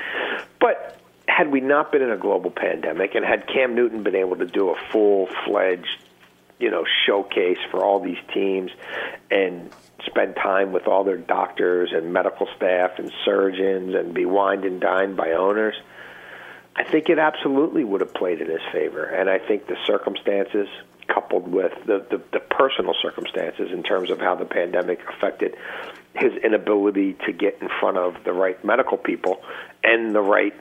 But 0.59 0.97
had 1.35 1.51
we 1.51 1.59
not 1.59 1.91
been 1.91 2.01
in 2.01 2.11
a 2.11 2.17
global 2.17 2.49
pandemic 2.49 3.13
and 3.13 3.25
had 3.25 3.45
Cam 3.45 3.75
Newton 3.75 4.03
been 4.03 4.15
able 4.15 4.37
to 4.37 4.45
do 4.45 4.69
a 4.69 4.75
full 4.89 5.27
fledged, 5.45 5.97
you 6.59 6.71
know, 6.71 6.85
showcase 7.05 7.57
for 7.71 7.83
all 7.83 7.99
these 7.99 8.19
teams 8.33 8.71
and 9.29 9.69
spend 10.05 10.37
time 10.37 10.71
with 10.71 10.87
all 10.87 11.03
their 11.03 11.17
doctors 11.17 11.91
and 11.91 12.13
medical 12.13 12.47
staff 12.55 12.91
and 12.99 13.11
surgeons 13.25 13.95
and 13.95 14.13
be 14.13 14.25
wined 14.25 14.63
and 14.63 14.79
dined 14.79 15.17
by 15.17 15.33
owners, 15.33 15.75
I 16.73 16.85
think 16.85 17.09
it 17.09 17.19
absolutely 17.19 17.83
would 17.83 17.99
have 17.99 18.13
played 18.13 18.39
in 18.39 18.49
his 18.49 18.63
favor. 18.71 19.03
And 19.03 19.29
I 19.29 19.39
think 19.39 19.67
the 19.67 19.77
circumstances 19.85 20.69
coupled 21.09 21.49
with 21.49 21.73
the, 21.85 22.05
the, 22.09 22.21
the 22.31 22.39
personal 22.39 22.95
circumstances 23.01 23.73
in 23.73 23.83
terms 23.83 24.09
of 24.09 24.19
how 24.19 24.35
the 24.35 24.45
pandemic 24.45 25.01
affected 25.09 25.57
his 26.13 26.31
inability 26.45 27.17
to 27.25 27.33
get 27.33 27.57
in 27.61 27.67
front 27.81 27.97
of 27.97 28.23
the 28.23 28.31
right 28.31 28.63
medical 28.63 28.97
people 28.97 29.41
and 29.83 30.15
the 30.15 30.21
right 30.21 30.53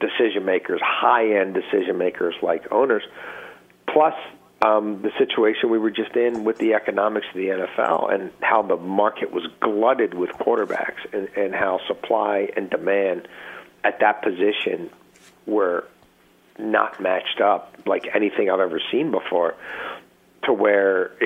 decision 0.00 0.44
makers, 0.44 0.80
high 0.82 1.38
end 1.40 1.54
decision 1.54 1.98
makers 1.98 2.34
like 2.42 2.70
owners, 2.72 3.02
plus 3.92 4.14
um, 4.64 5.02
the 5.02 5.10
situation 5.18 5.70
we 5.70 5.78
were 5.78 5.90
just 5.90 6.16
in 6.16 6.44
with 6.44 6.58
the 6.58 6.74
economics 6.74 7.26
of 7.28 7.34
the 7.34 7.46
NFL 7.48 8.12
and 8.12 8.32
how 8.42 8.62
the 8.62 8.76
market 8.76 9.32
was 9.32 9.46
glutted 9.60 10.14
with 10.14 10.30
quarterbacks 10.30 10.98
and, 11.12 11.28
and 11.36 11.54
how 11.54 11.80
supply 11.86 12.48
and 12.56 12.68
demand 12.68 13.28
at 13.84 14.00
that 14.00 14.22
position 14.22 14.90
were 15.46 15.84
not 16.58 17.00
matched 17.00 17.40
up 17.40 17.76
like 17.86 18.08
anything 18.14 18.50
I've 18.50 18.58
ever 18.60 18.80
seen 18.90 19.12
before. 19.12 19.54
to 20.42 20.52
where 20.52 21.12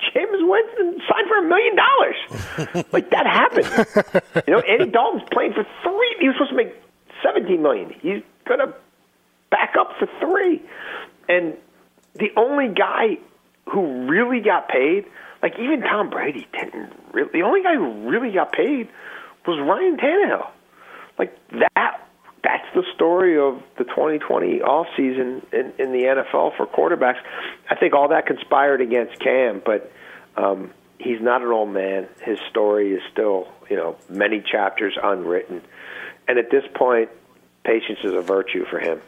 Jameis 0.00 0.48
Winston 0.48 1.00
signed 1.08 1.28
for 1.28 1.38
a 1.38 1.48
million 1.48 1.76
dollars. 1.76 2.86
Like 2.92 3.10
that 3.10 3.26
happened. 3.26 4.44
you 4.46 4.52
know, 4.52 4.60
Andy 4.60 4.90
Dalton's 4.90 5.28
playing 5.32 5.52
for 5.52 5.64
three. 5.82 6.16
He 6.20 6.28
was 6.28 6.36
supposed 6.36 6.50
to 6.50 6.56
make 6.56 6.74
seventeen 7.22 7.62
million. 7.62 7.94
He's 8.00 8.22
gonna 8.48 8.74
back 9.50 9.74
up 9.78 9.92
for 9.98 10.08
three. 10.20 10.62
And 11.28 11.56
the 12.14 12.30
only 12.36 12.68
guy 12.68 13.18
who 13.70 14.08
really 14.08 14.40
got 14.40 14.68
paid, 14.68 15.06
like 15.42 15.58
even 15.58 15.82
Tom 15.82 16.10
Brady 16.10 16.48
didn't 16.52 16.92
really. 17.12 17.30
The 17.32 17.42
only 17.42 17.62
guy 17.62 17.74
who 17.74 18.08
really 18.08 18.32
got 18.32 18.52
paid 18.52 18.88
was 19.46 19.58
Ryan 19.60 19.96
Tannehill. 19.96 20.48
Like 21.18 21.36
that. 21.52 22.08
That's 22.42 22.66
the 22.74 22.82
story 22.92 23.38
of 23.38 23.62
the 23.78 23.84
2020 23.84 24.62
off 24.62 24.88
season 24.96 25.46
in, 25.52 25.72
in 25.78 25.92
the 25.92 26.02
NFL 26.02 26.56
for 26.56 26.66
quarterbacks. 26.66 27.20
I 27.70 27.76
think 27.76 27.94
all 27.94 28.08
that 28.08 28.26
conspired 28.26 28.80
against 28.80 29.20
Cam, 29.20 29.62
but 29.64 29.92
um, 30.36 30.72
he's 30.98 31.20
not 31.20 31.42
an 31.42 31.48
old 31.52 31.68
man. 31.68 32.08
His 32.24 32.38
story 32.50 32.94
is 32.94 33.02
still, 33.12 33.46
you 33.70 33.76
know, 33.76 33.96
many 34.08 34.40
chapters 34.40 34.98
unwritten. 35.00 35.62
And 36.28 36.38
at 36.38 36.50
this 36.50 36.64
point, 36.74 37.10
patience 37.64 37.98
is 38.04 38.12
a 38.12 38.20
virtue 38.20 38.64
for 38.66 38.78
him. 38.78 39.00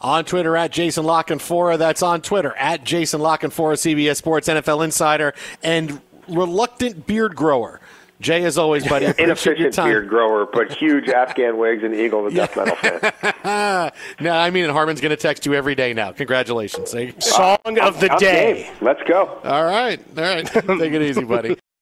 On 0.00 0.24
Twitter 0.24 0.56
at 0.56 0.70
Jason 0.70 1.04
La 1.04 1.22
Canfora. 1.22 1.76
That's 1.76 2.02
on 2.02 2.22
Twitter 2.22 2.54
at 2.56 2.84
Jason 2.84 3.20
La 3.20 3.36
Canfora, 3.36 3.74
CBS 3.74 4.16
Sports 4.16 4.48
NFL 4.48 4.84
Insider, 4.84 5.34
and 5.62 6.00
reluctant 6.28 7.06
beard 7.06 7.34
grower. 7.34 7.80
Jay, 8.20 8.42
as 8.44 8.58
always, 8.58 8.86
buddy, 8.86 9.06
inefficient 9.16 9.76
beard 9.76 10.08
grower, 10.08 10.46
but 10.52 10.72
huge 10.72 11.08
Afghan 11.08 11.56
Whigs 11.56 11.84
and 11.84 11.94
Eagle 11.94 12.24
the 12.24 12.30
death 12.32 12.56
metal 12.56 12.74
fan. 12.74 13.92
no, 14.20 14.30
I 14.32 14.50
mean, 14.50 14.64
and 14.64 14.72
Harmon's 14.72 15.00
going 15.00 15.10
to 15.10 15.16
text 15.16 15.46
you 15.46 15.54
every 15.54 15.76
day 15.76 15.94
now. 15.94 16.10
Congratulations. 16.10 16.90
Song 17.24 17.78
of 17.80 18.00
the 18.00 18.08
day. 18.18 18.64
Game. 18.64 18.74
Let's 18.80 19.02
go. 19.04 19.40
All 19.44 19.64
right. 19.64 20.00
All 20.16 20.24
right. 20.24 20.46
Take 20.52 20.64
it 20.64 21.02
easy, 21.02 21.22
buddy. 21.22 21.56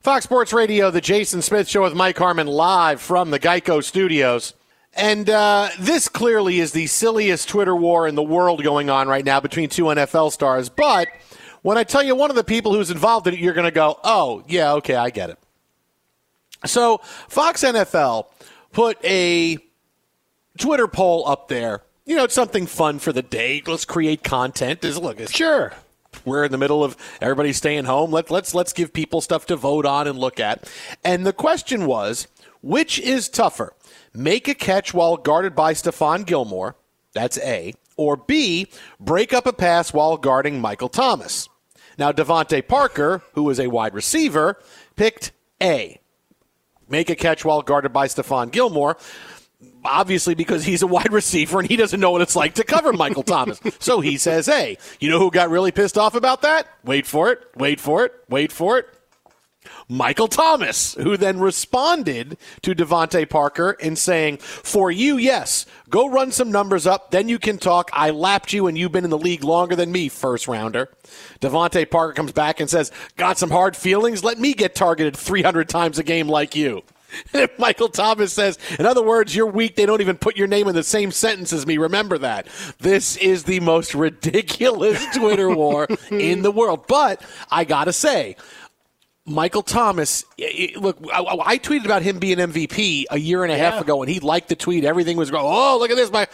Fox 0.00 0.24
Sports 0.24 0.52
Radio, 0.52 0.92
the 0.92 1.00
Jason 1.00 1.42
Smith 1.42 1.68
Show 1.68 1.82
with 1.82 1.92
Mike 1.92 2.16
Harmon 2.16 2.46
live 2.46 3.00
from 3.00 3.32
the 3.32 3.40
Geico 3.40 3.82
Studios. 3.82 4.54
And 4.94 5.28
uh, 5.28 5.70
this 5.80 6.08
clearly 6.08 6.60
is 6.60 6.70
the 6.70 6.86
silliest 6.86 7.48
Twitter 7.48 7.74
war 7.74 8.06
in 8.06 8.14
the 8.14 8.22
world 8.22 8.62
going 8.62 8.90
on 8.90 9.08
right 9.08 9.24
now 9.24 9.40
between 9.40 9.68
two 9.68 9.84
NFL 9.84 10.30
stars. 10.30 10.68
But 10.68 11.08
when 11.62 11.76
I 11.76 11.82
tell 11.82 12.04
you 12.04 12.14
one 12.14 12.30
of 12.30 12.36
the 12.36 12.44
people 12.44 12.72
who's 12.72 12.92
involved 12.92 13.26
in 13.26 13.34
it, 13.34 13.40
you're 13.40 13.54
going 13.54 13.64
to 13.64 13.72
go, 13.72 13.98
oh, 14.04 14.44
yeah, 14.46 14.74
okay, 14.74 14.94
I 14.94 15.10
get 15.10 15.30
it. 15.30 15.38
So 16.64 16.98
Fox 17.28 17.64
NFL 17.64 18.26
put 18.70 19.04
a 19.04 19.58
Twitter 20.58 20.86
poll 20.86 21.26
up 21.26 21.48
there. 21.48 21.82
You 22.06 22.14
know, 22.14 22.22
it's 22.22 22.34
something 22.34 22.66
fun 22.66 23.00
for 23.00 23.12
the 23.12 23.22
day. 23.22 23.62
Let's 23.66 23.84
create 23.84 24.22
content. 24.22 24.84
Is 24.84 24.96
look, 24.96 25.18
it's, 25.18 25.32
sure 25.34 25.72
we're 26.24 26.44
in 26.44 26.52
the 26.52 26.58
middle 26.58 26.84
of 26.84 26.96
everybody 27.20 27.52
staying 27.52 27.84
home. 27.84 28.10
Let, 28.10 28.30
let's 28.30 28.54
let's 28.54 28.72
give 28.72 28.92
people 28.92 29.20
stuff 29.20 29.46
to 29.46 29.56
vote 29.56 29.86
on 29.86 30.06
and 30.06 30.18
look 30.18 30.40
at. 30.40 30.70
And 31.04 31.26
the 31.26 31.32
question 31.32 31.86
was, 31.86 32.28
which 32.60 32.98
is 32.98 33.28
tougher? 33.28 33.72
Make 34.14 34.48
a 34.48 34.54
catch 34.54 34.92
while 34.92 35.16
guarded 35.16 35.54
by 35.54 35.74
Stephon 35.74 36.26
Gilmore. 36.26 36.76
That's 37.12 37.38
A. 37.38 37.74
Or 37.96 38.16
B, 38.16 38.68
break 39.00 39.32
up 39.32 39.46
a 39.46 39.52
pass 39.52 39.92
while 39.92 40.16
guarding 40.16 40.60
Michael 40.60 40.88
Thomas. 40.88 41.48
Now, 41.98 42.12
DeVante 42.12 42.66
Parker, 42.66 43.22
who 43.32 43.50
is 43.50 43.58
a 43.58 43.66
wide 43.66 43.94
receiver, 43.94 44.56
picked 44.94 45.32
A. 45.60 46.00
Make 46.88 47.10
a 47.10 47.16
catch 47.16 47.44
while 47.44 47.60
guarded 47.60 47.92
by 47.92 48.06
Stephon 48.06 48.50
Gilmore 48.50 48.96
obviously 49.84 50.34
because 50.34 50.64
he's 50.64 50.82
a 50.82 50.86
wide 50.86 51.12
receiver 51.12 51.60
and 51.60 51.68
he 51.68 51.76
doesn't 51.76 52.00
know 52.00 52.10
what 52.10 52.20
it's 52.20 52.36
like 52.36 52.54
to 52.54 52.64
cover 52.64 52.92
Michael 52.92 53.22
Thomas. 53.22 53.60
So 53.80 54.00
he 54.00 54.16
says, 54.18 54.46
hey, 54.46 54.76
you 54.98 55.08
know 55.08 55.18
who 55.18 55.30
got 55.30 55.50
really 55.50 55.72
pissed 55.72 55.96
off 55.96 56.14
about 56.14 56.42
that? 56.42 56.66
Wait 56.84 57.06
for 57.06 57.30
it, 57.30 57.40
wait 57.56 57.80
for 57.80 58.04
it, 58.04 58.12
wait 58.28 58.50
for 58.50 58.78
it. 58.78 58.88
Michael 59.88 60.28
Thomas, 60.28 60.94
who 60.94 61.16
then 61.16 61.38
responded 61.38 62.36
to 62.62 62.74
DeVante 62.74 63.28
Parker 63.28 63.72
in 63.72 63.96
saying, 63.96 64.38
For 64.38 64.90
you, 64.90 65.16
yes, 65.16 65.66
go 65.88 66.08
run 66.08 66.32
some 66.32 66.50
numbers 66.50 66.86
up, 66.86 67.10
then 67.10 67.28
you 67.28 67.38
can 67.38 67.58
talk. 67.58 67.90
I 67.92 68.10
lapped 68.10 68.52
you 68.52 68.66
and 68.66 68.76
you've 68.76 68.92
been 68.92 69.04
in 69.04 69.10
the 69.10 69.18
league 69.18 69.44
longer 69.44 69.76
than 69.76 69.92
me, 69.92 70.08
first 70.08 70.48
rounder. 70.48 70.88
DeVante 71.40 71.90
Parker 71.90 72.14
comes 72.14 72.32
back 72.32 72.60
and 72.60 72.68
says, 72.68 72.92
Got 73.16 73.38
some 73.38 73.50
hard 73.50 73.76
feelings? 73.76 74.24
Let 74.24 74.38
me 74.38 74.54
get 74.54 74.74
targeted 74.74 75.16
300 75.16 75.68
times 75.68 75.98
a 75.98 76.02
game 76.04 76.28
like 76.28 76.54
you. 76.54 76.82
Michael 77.58 77.88
Thomas 77.88 78.32
says, 78.32 78.58
in 78.78 78.86
other 78.86 79.02
words, 79.02 79.34
you're 79.34 79.46
weak. 79.46 79.76
They 79.76 79.86
don't 79.86 80.00
even 80.00 80.16
put 80.16 80.36
your 80.36 80.46
name 80.46 80.68
in 80.68 80.74
the 80.74 80.82
same 80.82 81.10
sentence 81.10 81.52
as 81.52 81.66
me. 81.66 81.78
Remember 81.78 82.18
that. 82.18 82.48
This 82.78 83.16
is 83.16 83.44
the 83.44 83.60
most 83.60 83.94
ridiculous 83.94 85.04
Twitter 85.14 85.50
war 85.50 85.86
in 86.10 86.42
the 86.42 86.50
world. 86.50 86.86
But 86.86 87.22
I 87.50 87.64
got 87.64 87.84
to 87.84 87.92
say, 87.92 88.36
Michael 89.28 89.62
Thomas, 89.62 90.24
look, 90.76 90.98
I, 91.12 91.58
tweeted 91.58 91.84
about 91.84 92.02
him 92.02 92.18
being 92.18 92.38
MVP 92.38 93.04
a 93.10 93.18
year 93.18 93.44
and 93.44 93.52
a 93.52 93.56
yeah. 93.56 93.70
half 93.70 93.82
ago, 93.82 94.02
and 94.02 94.10
he 94.10 94.20
liked 94.20 94.48
the 94.48 94.56
tweet. 94.56 94.84
Everything 94.84 95.16
was 95.16 95.30
going, 95.30 95.44
oh, 95.46 95.76
look 95.78 95.90
at 95.90 95.96
this. 95.96 96.10
My, 96.10 96.26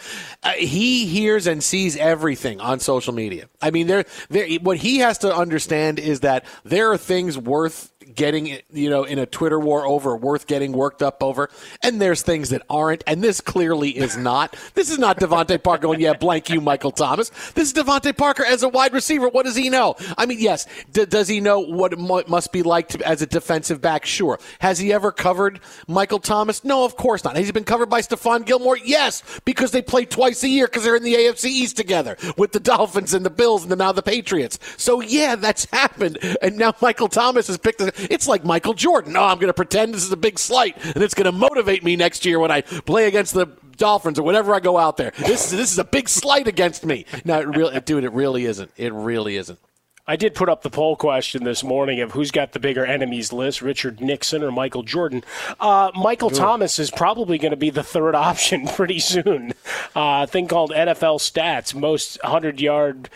uh, 0.43 0.51
he 0.51 1.05
hears 1.05 1.45
and 1.45 1.63
sees 1.63 1.97
everything 1.97 2.61
on 2.61 2.79
social 2.79 3.13
media. 3.13 3.49
I 3.61 3.71
mean, 3.71 3.87
there, 3.87 4.05
there, 4.29 4.47
what 4.61 4.77
he 4.77 4.99
has 4.99 5.17
to 5.19 5.35
understand 5.35 5.99
is 5.99 6.21
that 6.21 6.45
there 6.63 6.91
are 6.91 6.97
things 6.97 7.37
worth 7.37 7.91
getting, 8.15 8.59
you 8.71 8.89
know, 8.89 9.03
in 9.03 9.19
a 9.19 9.25
Twitter 9.25 9.59
war 9.59 9.85
over, 9.85 10.15
worth 10.15 10.47
getting 10.47 10.71
worked 10.71 11.03
up 11.03 11.21
over. 11.21 11.49
And 11.83 12.01
there's 12.01 12.21
things 12.21 12.49
that 12.49 12.63
aren't. 12.69 13.03
And 13.07 13.23
this 13.23 13.41
clearly 13.41 13.89
is 13.97 14.17
not. 14.17 14.55
This 14.73 14.89
is 14.89 14.97
not 14.97 15.19
DeVante 15.19 15.61
Parker 15.61 15.83
going, 15.83 15.99
yeah, 15.99 16.13
blank 16.13 16.49
you, 16.49 16.61
Michael 16.61 16.91
Thomas. 16.91 17.29
This 17.53 17.67
is 17.69 17.73
DeVante 17.73 18.15
Parker 18.15 18.45
as 18.45 18.63
a 18.63 18.69
wide 18.69 18.93
receiver. 18.93 19.27
What 19.29 19.45
does 19.45 19.55
he 19.55 19.69
know? 19.69 19.95
I 20.17 20.25
mean, 20.25 20.39
yes, 20.39 20.65
d- 20.91 21.05
does 21.05 21.27
he 21.27 21.39
know 21.41 21.59
what 21.59 21.93
it 21.93 21.99
m- 21.99 22.23
must 22.27 22.51
be 22.51 22.63
like 22.63 22.89
to, 22.89 23.07
as 23.07 23.21
a 23.21 23.25
defensive 23.27 23.81
back? 23.81 24.05
Sure. 24.05 24.39
Has 24.59 24.79
he 24.79 24.93
ever 24.93 25.11
covered 25.11 25.59
Michael 25.87 26.19
Thomas? 26.19 26.63
No, 26.63 26.85
of 26.85 26.95
course 26.95 27.23
not. 27.23 27.35
Has 27.35 27.45
he 27.45 27.51
been 27.51 27.63
covered 27.63 27.89
by 27.89 28.01
Stephon 28.01 28.45
Gilmore? 28.45 28.77
Yes, 28.77 29.23
because 29.45 29.71
they 29.71 29.81
play 29.81 30.05
twice 30.05 30.43
a 30.43 30.49
year 30.49 30.67
because 30.67 30.83
they're 30.83 30.95
in 30.95 31.03
the 31.03 31.15
AFC 31.15 31.45
East 31.45 31.77
together 31.77 32.17
with 32.37 32.51
the 32.51 32.59
Dolphins 32.59 33.13
and 33.13 33.25
the 33.25 33.29
Bills 33.29 33.65
and 33.65 33.77
now 33.77 33.91
the 33.91 34.01
Patriots. 34.01 34.59
So, 34.77 35.01
yeah, 35.01 35.35
that's 35.35 35.65
happened. 35.71 36.17
And 36.41 36.57
now 36.57 36.73
Michael 36.81 37.07
Thomas 37.07 37.47
has 37.47 37.57
picked. 37.57 37.79
The, 37.79 38.04
it's 38.09 38.27
like 38.27 38.43
Michael 38.43 38.73
Jordan. 38.73 39.15
Oh, 39.15 39.23
I'm 39.23 39.37
going 39.37 39.47
to 39.47 39.53
pretend 39.53 39.93
this 39.93 40.03
is 40.03 40.11
a 40.11 40.17
big 40.17 40.39
slight, 40.39 40.83
and 40.83 41.03
it's 41.03 41.13
going 41.13 41.25
to 41.25 41.31
motivate 41.31 41.83
me 41.83 41.95
next 41.95 42.25
year 42.25 42.39
when 42.39 42.51
I 42.51 42.61
play 42.61 43.07
against 43.07 43.33
the 43.33 43.47
Dolphins 43.77 44.19
or 44.19 44.23
whenever 44.23 44.53
I 44.53 44.59
go 44.59 44.77
out 44.77 44.97
there. 44.97 45.11
This 45.17 45.51
is 45.51 45.57
this 45.57 45.71
is 45.71 45.79
a 45.79 45.83
big 45.83 46.09
slight 46.09 46.47
against 46.47 46.85
me. 46.85 47.05
No, 47.23 47.39
it 47.39 47.47
really, 47.47 47.79
dude, 47.81 48.03
it 48.03 48.13
really 48.13 48.45
isn't. 48.45 48.71
It 48.77 48.93
really 48.93 49.35
isn't. 49.37 49.59
I 50.07 50.15
did 50.15 50.35
put 50.35 50.49
up 50.49 50.61
the 50.61 50.69
poll 50.69 50.95
question 50.95 51.45
this 51.45 51.63
morning 51.63 51.99
of 51.99 52.11
who's 52.11 52.29
got 52.29 52.51
the 52.51 52.59
bigger 52.59 52.85
enemies 52.85 53.33
list, 53.33 53.63
Richard 53.63 54.01
Nixon 54.01 54.43
or 54.43 54.51
Michael 54.51 54.83
Jordan. 54.83 55.23
Uh, 55.59 55.91
Michael. 55.95 56.29
Thomas 56.29 56.77
is 56.77 56.91
probably 56.91 57.37
going 57.37 57.51
to 57.51 57.57
be 57.57 57.71
the 57.71 57.83
third 57.83 58.13
option 58.15 58.67
pretty 58.67 58.99
soon. 58.99 59.53
Uh, 59.95 60.23
a 60.23 60.27
thing 60.27 60.47
called 60.47 60.71
NFL 60.71 61.19
Stats, 61.19 61.73
most 61.73 62.19
100 62.21 62.61
yard 62.61 63.09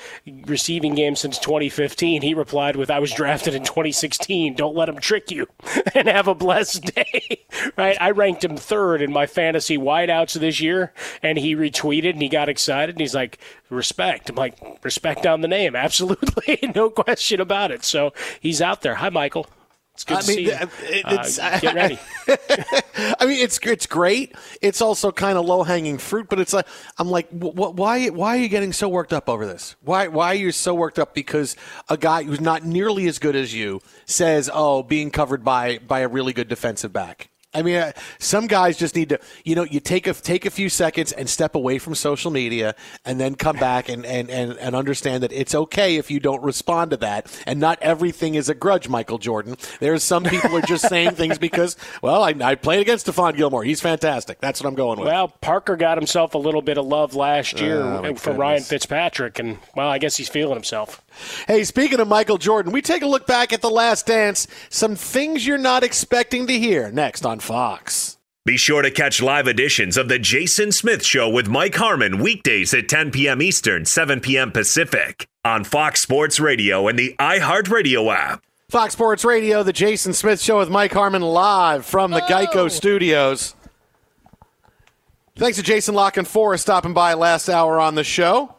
receiving 0.45 0.95
game 0.95 1.15
since 1.15 1.37
2015. 1.37 2.23
He 2.23 2.33
replied 2.33 2.75
with, 2.75 2.89
I 2.89 2.99
was 2.99 3.11
drafted 3.11 3.53
in 3.53 3.63
2016. 3.63 4.55
Don't 4.55 4.75
let 4.75 4.89
him 4.89 4.97
trick 4.97 5.29
you 5.29 5.47
and 5.93 6.07
have 6.07 6.27
a 6.27 6.35
blessed 6.35 6.95
day. 6.95 7.45
right? 7.77 7.97
I 7.99 8.11
ranked 8.11 8.43
him 8.43 8.57
third 8.57 9.01
in 9.01 9.11
my 9.11 9.27
fantasy 9.27 9.77
wideouts 9.77 10.39
this 10.39 10.59
year, 10.59 10.93
and 11.21 11.37
he 11.37 11.55
retweeted 11.55 12.11
and 12.11 12.21
he 12.21 12.29
got 12.29 12.49
excited 12.49 12.95
and 12.95 13.01
he's 13.01 13.15
like, 13.15 13.37
respect. 13.69 14.29
I'm 14.29 14.35
like, 14.35 14.57
respect 14.83 15.25
on 15.25 15.41
the 15.41 15.47
name. 15.47 15.75
Absolutely. 15.75 16.59
no 16.75 16.89
question 16.89 17.41
about 17.41 17.71
it. 17.71 17.83
So 17.83 18.13
he's 18.39 18.61
out 18.61 18.81
there. 18.81 18.95
Hi, 18.95 19.09
Michael. 19.09 19.47
It's 19.93 20.05
good 20.05 20.17
I 20.17 20.21
to 20.21 20.27
mean, 20.27 20.37
see 20.37 20.43
you. 20.45 20.57
It's, 20.83 21.39
uh, 21.39 21.59
get 21.59 21.75
ready. 21.75 21.99
I 23.19 23.25
mean, 23.25 23.43
it's 23.43 23.59
it's 23.59 23.85
great. 23.85 24.33
It's 24.61 24.81
also 24.81 25.11
kind 25.11 25.37
of 25.37 25.45
low 25.45 25.63
hanging 25.63 25.97
fruit, 25.97 26.27
but 26.29 26.39
it's 26.39 26.53
like 26.53 26.67
I'm 26.97 27.09
like, 27.09 27.29
wh- 27.31 27.75
why 27.75 28.07
why 28.07 28.37
are 28.37 28.39
you 28.39 28.47
getting 28.47 28.71
so 28.71 28.87
worked 28.87 29.11
up 29.11 29.27
over 29.27 29.45
this? 29.45 29.75
Why 29.81 30.07
why 30.07 30.27
are 30.27 30.35
you 30.35 30.53
so 30.53 30.73
worked 30.73 30.99
up 30.99 31.13
because 31.13 31.57
a 31.89 31.97
guy 31.97 32.23
who's 32.23 32.39
not 32.39 32.63
nearly 32.63 33.07
as 33.09 33.19
good 33.19 33.35
as 33.35 33.53
you 33.53 33.81
says, 34.05 34.49
oh, 34.53 34.83
being 34.83 35.11
covered 35.11 35.43
by 35.43 35.79
by 35.79 35.99
a 35.99 36.07
really 36.07 36.31
good 36.31 36.47
defensive 36.47 36.93
back? 36.93 37.29
I 37.51 37.63
mean, 37.63 37.77
uh, 37.77 37.93
some 38.19 38.45
guys 38.45 38.77
just 38.77 38.95
need 38.95 39.09
to, 39.09 39.19
you 39.43 39.55
know, 39.55 39.63
you 39.63 39.79
take 39.79 40.05
a 40.05 40.13
take 40.13 40.45
a 40.45 40.51
few 40.51 40.69
seconds 40.69 41.11
and 41.11 41.27
step 41.27 41.55
away 41.55 41.79
from 41.79 41.95
social 41.95 42.29
media, 42.29 42.75
and 43.05 43.19
then 43.19 43.33
come 43.33 43.57
back 43.57 43.89
and, 43.89 44.05
and, 44.05 44.29
and, 44.29 44.53
and 44.53 44.75
understand 44.75 45.23
that 45.23 45.31
it's 45.31 45.55
okay 45.55 45.95
if 45.95 46.11
you 46.11 46.19
don't 46.19 46.43
respond 46.43 46.91
to 46.91 46.97
that, 46.97 47.25
and 47.47 47.59
not 47.59 47.79
everything 47.81 48.35
is 48.35 48.49
a 48.49 48.53
grudge. 48.53 48.87
Michael 48.87 49.17
Jordan, 49.17 49.57
there's 49.79 50.03
some 50.03 50.25
people 50.25 50.55
are 50.55 50.61
just 50.61 50.87
saying 50.87 51.11
things 51.11 51.37
because, 51.39 51.75
well, 52.03 52.23
I, 52.23 52.35
I 52.39 52.53
played 52.53 52.81
against 52.81 53.07
Stephon 53.07 53.35
Gilmore. 53.35 53.63
He's 53.63 53.81
fantastic. 53.81 54.39
That's 54.39 54.61
what 54.61 54.67
I'm 54.67 54.75
going 54.75 54.99
with. 54.99 55.07
Well, 55.07 55.29
Parker 55.41 55.75
got 55.75 55.97
himself 55.97 56.35
a 56.35 56.37
little 56.37 56.61
bit 56.61 56.77
of 56.77 56.85
love 56.85 57.15
last 57.15 57.59
year 57.59 57.81
oh, 57.81 58.13
for 58.13 58.31
Ryan 58.31 58.61
Fitzpatrick, 58.61 59.39
and 59.39 59.57
well, 59.75 59.89
I 59.89 59.97
guess 59.97 60.17
he's 60.17 60.29
feeling 60.29 60.53
himself. 60.53 61.03
Hey, 61.47 61.63
speaking 61.63 61.99
of 61.99 62.07
Michael 62.07 62.37
Jordan, 62.37 62.71
we 62.71 62.83
take 62.83 63.01
a 63.01 63.07
look 63.07 63.25
back 63.25 63.51
at 63.53 63.61
the 63.61 63.71
Last 63.71 64.05
Dance. 64.05 64.47
Some 64.69 64.95
things 64.95 65.47
you're 65.47 65.57
not 65.57 65.83
expecting 65.83 66.45
to 66.45 66.57
hear 66.57 66.91
next 66.91 67.25
on 67.25 67.38
Fox. 67.41 68.17
Be 68.45 68.57
sure 68.57 68.81
to 68.81 68.89
catch 68.89 69.21
live 69.21 69.47
editions 69.47 69.97
of 69.97 70.07
The 70.07 70.17
Jason 70.17 70.71
Smith 70.71 71.05
Show 71.05 71.29
with 71.29 71.47
Mike 71.47 71.75
Harmon 71.75 72.19
weekdays 72.19 72.73
at 72.73 72.89
10 72.89 73.11
p.m. 73.11 73.41
Eastern, 73.41 73.85
7 73.85 74.21
p.m. 74.21 74.51
Pacific 74.51 75.27
on 75.45 75.63
Fox 75.63 76.01
Sports 76.01 76.39
Radio 76.39 76.87
and 76.87 76.97
the 76.97 77.15
iHeartRadio 77.19 78.13
app. 78.13 78.43
Fox 78.69 78.93
Sports 78.93 79.25
Radio, 79.25 79.63
The 79.63 79.73
Jason 79.73 80.13
Smith 80.13 80.41
Show 80.41 80.59
with 80.59 80.69
Mike 80.69 80.93
Harmon 80.93 81.21
live 81.21 81.85
from 81.85 82.11
the 82.11 82.23
oh. 82.23 82.27
Geico 82.27 82.71
Studios. 82.71 83.55
Thanks 85.35 85.57
to 85.57 85.63
Jason 85.63 85.95
La 85.95 86.11
Canfora 86.11 86.59
stopping 86.59 86.93
by 86.93 87.13
last 87.13 87.49
hour 87.49 87.79
on 87.79 87.95
the 87.95 88.03
show. 88.03 88.55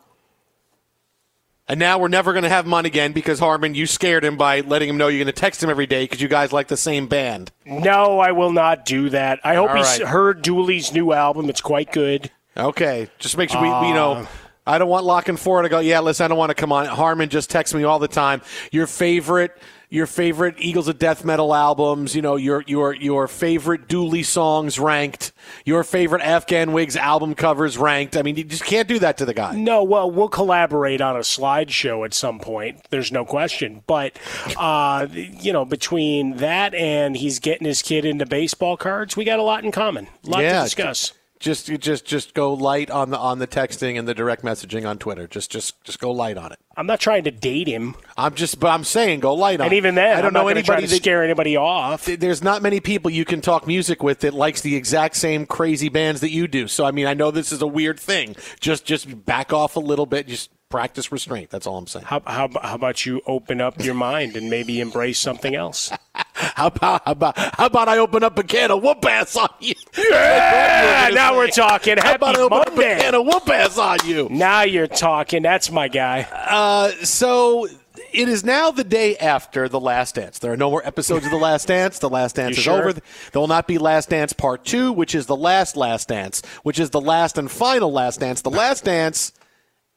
And 1.71 1.79
now 1.79 2.01
we're 2.01 2.09
never 2.09 2.33
going 2.33 2.43
to 2.43 2.49
have 2.49 2.67
him 2.67 2.75
on 2.75 2.85
again 2.85 3.13
because 3.13 3.39
Harmon, 3.39 3.77
you 3.77 3.87
scared 3.87 4.25
him 4.25 4.37
by 4.37 4.63
letting 4.63 4.89
him 4.89 4.97
know 4.97 5.07
you're 5.07 5.23
going 5.23 5.33
to 5.33 5.41
text 5.41 5.63
him 5.63 5.71
every 5.71 5.87
day 5.87 6.03
because 6.03 6.21
you 6.21 6.27
guys 6.27 6.53
like 6.53 6.67
the 6.67 6.77
same 6.77 7.07
band. 7.07 7.53
No, 7.65 8.19
I 8.19 8.33
will 8.33 8.51
not 8.51 8.85
do 8.85 9.09
that. 9.11 9.39
I 9.45 9.55
hope 9.55 9.71
All 9.71 9.77
he's 9.77 10.01
right. 10.01 10.09
heard 10.09 10.43
Dulli's 10.43 10.93
new 10.93 11.13
album. 11.13 11.49
It's 11.49 11.61
quite 11.61 11.93
good. 11.93 12.29
Okay, 12.57 13.09
just 13.21 13.39
make 13.39 13.51
sure 13.51 13.63
we, 13.63 13.69
uh, 13.69 13.83
we 13.83 13.93
know. 13.93 14.13
Uh, 14.15 14.27
I 14.67 14.79
don't 14.79 14.89
want 14.89 15.05
La 15.05 15.23
Canfora 15.23 15.63
to 15.63 15.69
go. 15.69 15.79
Yeah, 15.79 16.01
listen, 16.01 16.25
I 16.25 16.29
don't 16.29 16.39
want 16.39 16.51
to 16.51 16.57
come 16.57 16.73
on. 16.73 16.87
Harmon 16.87 17.29
just 17.29 17.51
texts 17.51 17.73
me 17.73 17.85
all 17.85 18.01
the 18.01 18.09
time. 18.09 18.43
Your 18.73 18.89
favorite 18.89 19.57
your 19.91 20.07
favorite 20.07 20.55
Eagles 20.59 20.87
of 20.87 21.01
Death 21.01 21.25
Metal 21.25 21.53
albums, 21.53 22.15
you 22.15 22.23
know, 22.23 22.37
your 22.37 22.63
your 22.67 22.95
your 22.95 23.27
favorite 23.27 23.89
Dulli 23.89 24.25
songs 24.25 24.79
ranked, 24.79 25.33
your 25.65 25.83
favorite 25.83 26.23
Afghan 26.23 26.73
Whigs 26.73 26.97
album 26.97 27.35
covers 27.35 27.77
ranked. 27.77 28.17
I 28.17 28.23
mean, 28.23 28.37
you 28.37 28.45
just 28.45 28.65
can't 28.65 28.87
do 28.87 29.01
that 29.01 29.19
to 29.19 29.25
the 29.25 29.35
guy. 29.35 29.57
No, 29.57 29.83
well, 29.83 30.09
we'll 30.09 30.29
collaborate 30.29 31.01
on 31.01 31.17
a 31.17 31.21
slideshow 31.21 32.05
at 32.05 32.15
some 32.15 32.39
point. 32.39 32.87
There's 32.91 33.11
no 33.11 33.25
question. 33.25 33.83
But 33.89 34.17
uh, 34.57 35.09
you 35.11 35.53
know, 35.53 35.65
between 35.65 36.37
that 36.37 36.73
and 36.73 37.17
he's 37.17 37.41
getting 37.41 37.67
his 37.67 37.83
kid 37.83 38.05
into 38.05 38.27
baseball 38.27 38.77
cards, 38.77 39.17
we 39.17 39.25
got 39.25 39.41
a 39.41 39.43
lot 39.43 39.65
in 39.65 39.73
common. 39.73 40.07
A 40.25 40.31
lot 40.31 40.43
yeah, 40.43 40.59
to 40.59 40.65
discuss 40.65 41.13
just 41.41 41.67
just 41.81 42.05
just 42.05 42.35
go 42.35 42.53
light 42.53 42.91
on 42.91 43.11
the 43.11 43.19
on 43.19 43.39
the 43.39 43.47
texting 43.47 43.99
and 43.99 44.07
the 44.07 44.15
direct 44.15 44.43
messaging 44.43 44.87
on 44.87 44.99
Twitter. 44.99 45.27
Just 45.27 45.51
just 45.51 45.83
just 45.83 45.99
go 45.99 46.13
light 46.13 46.37
on 46.37 46.53
it. 46.53 46.59
I'm 46.77 46.87
not 46.87 47.01
trying 47.01 47.25
to 47.25 47.31
date 47.31 47.67
him. 47.67 47.97
I'm 48.17 48.35
just, 48.35 48.61
but 48.61 48.69
I'm 48.69 48.85
saying 48.85 49.21
go 49.21 49.35
light 49.35 49.61
on. 49.61 49.65
It. 49.65 49.69
And 49.69 49.75
even 49.75 49.95
then, 49.95 50.17
I 50.17 50.21
don't 50.21 50.37
I'm 50.37 50.45
know 50.45 50.49
anybody 50.49 50.87
that 50.87 50.97
scare 50.97 51.25
anybody 51.25 51.57
off. 51.57 52.05
There's 52.05 52.43
not 52.43 52.63
many 52.63 52.79
people 52.79 53.11
you 53.11 53.25
can 53.25 53.41
talk 53.41 53.67
music 53.67 54.03
with 54.03 54.21
that 54.21 54.35
likes 54.35 54.61
the 54.61 54.77
exact 54.77 55.17
same 55.17 55.47
crazy 55.47 55.89
bands 55.89 56.21
that 56.21 56.31
you 56.31 56.47
do. 56.47 56.69
So 56.69 56.85
I 56.85 56.91
mean, 56.91 57.07
I 57.07 57.15
know 57.15 57.31
this 57.31 57.53
is 57.53 57.63
a 57.63 57.67
weird 57.67 57.99
thing. 57.99 58.37
Just 58.61 58.85
just 58.85 59.25
back 59.25 59.53
off 59.53 59.77
a 59.77 59.81
little 59.81 60.07
bit. 60.07 60.29
Just 60.29 60.51
practice 60.71 61.13
restraint. 61.13 61.51
That's 61.51 61.67
all 61.67 61.77
I'm 61.77 61.87
saying. 61.87 62.07
How, 62.07 62.23
how, 62.27 62.49
how 62.63 62.75
about 62.77 63.05
you 63.05 63.21
open 63.27 63.61
up 63.61 63.83
your 63.85 63.95
mind 63.95 64.37
and 64.37 64.49
maybe 64.49 64.81
embrace 64.81 65.19
something 65.19 65.55
else? 65.55 65.91
how 66.35 66.69
about 66.69 67.03
how 67.05 67.13
about 67.13 67.37
how 67.37 67.67
about 67.67 67.89
I 67.89 67.99
open 67.99 68.25
up 68.25 68.39
a 68.39 68.43
can 68.43 68.71
of 68.71 68.83
whoop 68.83 69.05
ass 69.05 69.37
on 69.37 69.49
you? 69.61 69.75
Yeah, 69.99 71.11
now 71.15 71.37
we're 71.37 71.49
talking. 71.49 71.97
Happy 71.99 72.09
how 72.09 72.15
about 72.15 72.37
I 72.37 72.41
open 72.41 72.59
Monday. 72.59 72.93
up 72.95 72.99
a 72.99 73.03
can 73.03 73.15
of 73.15 73.27
whoop 73.27 73.49
ass 73.51 73.77
on 73.77 73.99
you? 74.05 74.29
Now 74.31 74.63
you're 74.63 74.87
talking. 74.87 75.43
That's 75.43 75.71
my 75.71 75.89
guy. 75.89 76.23
Uh, 76.33 76.93
so 77.05 77.67
it 78.13 78.29
is 78.29 78.45
now 78.45 78.71
the 78.71 78.85
day 78.85 79.17
after 79.17 79.69
The 79.69 79.81
Last 79.81 80.15
Dance. 80.15 80.39
There 80.39 80.53
are 80.53 80.57
no 80.57 80.71
more 80.71 80.87
episodes 80.87 81.25
of 81.25 81.31
The 81.33 81.37
Last 81.39 81.69
Dance. 81.69 81.99
The 81.99 82.09
Last 82.09 82.37
Dance 82.37 82.57
You 82.57 82.61
is 82.61 82.65
sure? 82.65 82.79
over. 82.79 82.93
There 82.93 83.03
will 83.41 83.49
not 83.49 83.67
be 83.67 83.79
Last 83.79 84.09
Dance 84.09 84.33
Part 84.33 84.65
2, 84.65 84.93
which 84.93 85.15
is 85.15 85.27
the 85.27 85.37
last 85.37 85.77
Last 85.77 86.09
Dance, 86.09 86.43
which 86.63 86.79
is 86.81 86.91
the 86.91 87.01
last 87.01 87.39
and 87.39 87.51
final 87.51 87.93
Last 87.93 88.21
Dance. 88.21 88.43
The 88.43 88.51
Last 88.51 88.85
Dance 88.85 89.33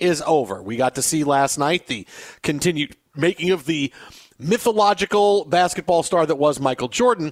is 0.03 0.21
over. 0.27 0.61
We 0.61 0.75
got 0.75 0.95
to 0.95 1.01
see 1.01 1.23
last 1.23 1.57
night 1.57 1.87
the 1.87 2.05
continued 2.41 2.95
making 3.15 3.51
of 3.51 3.65
the 3.65 3.91
mythological 4.37 5.45
basketball 5.45 6.03
star 6.03 6.25
that 6.25 6.35
was 6.35 6.59
Michael 6.59 6.89
Jordan. 6.89 7.31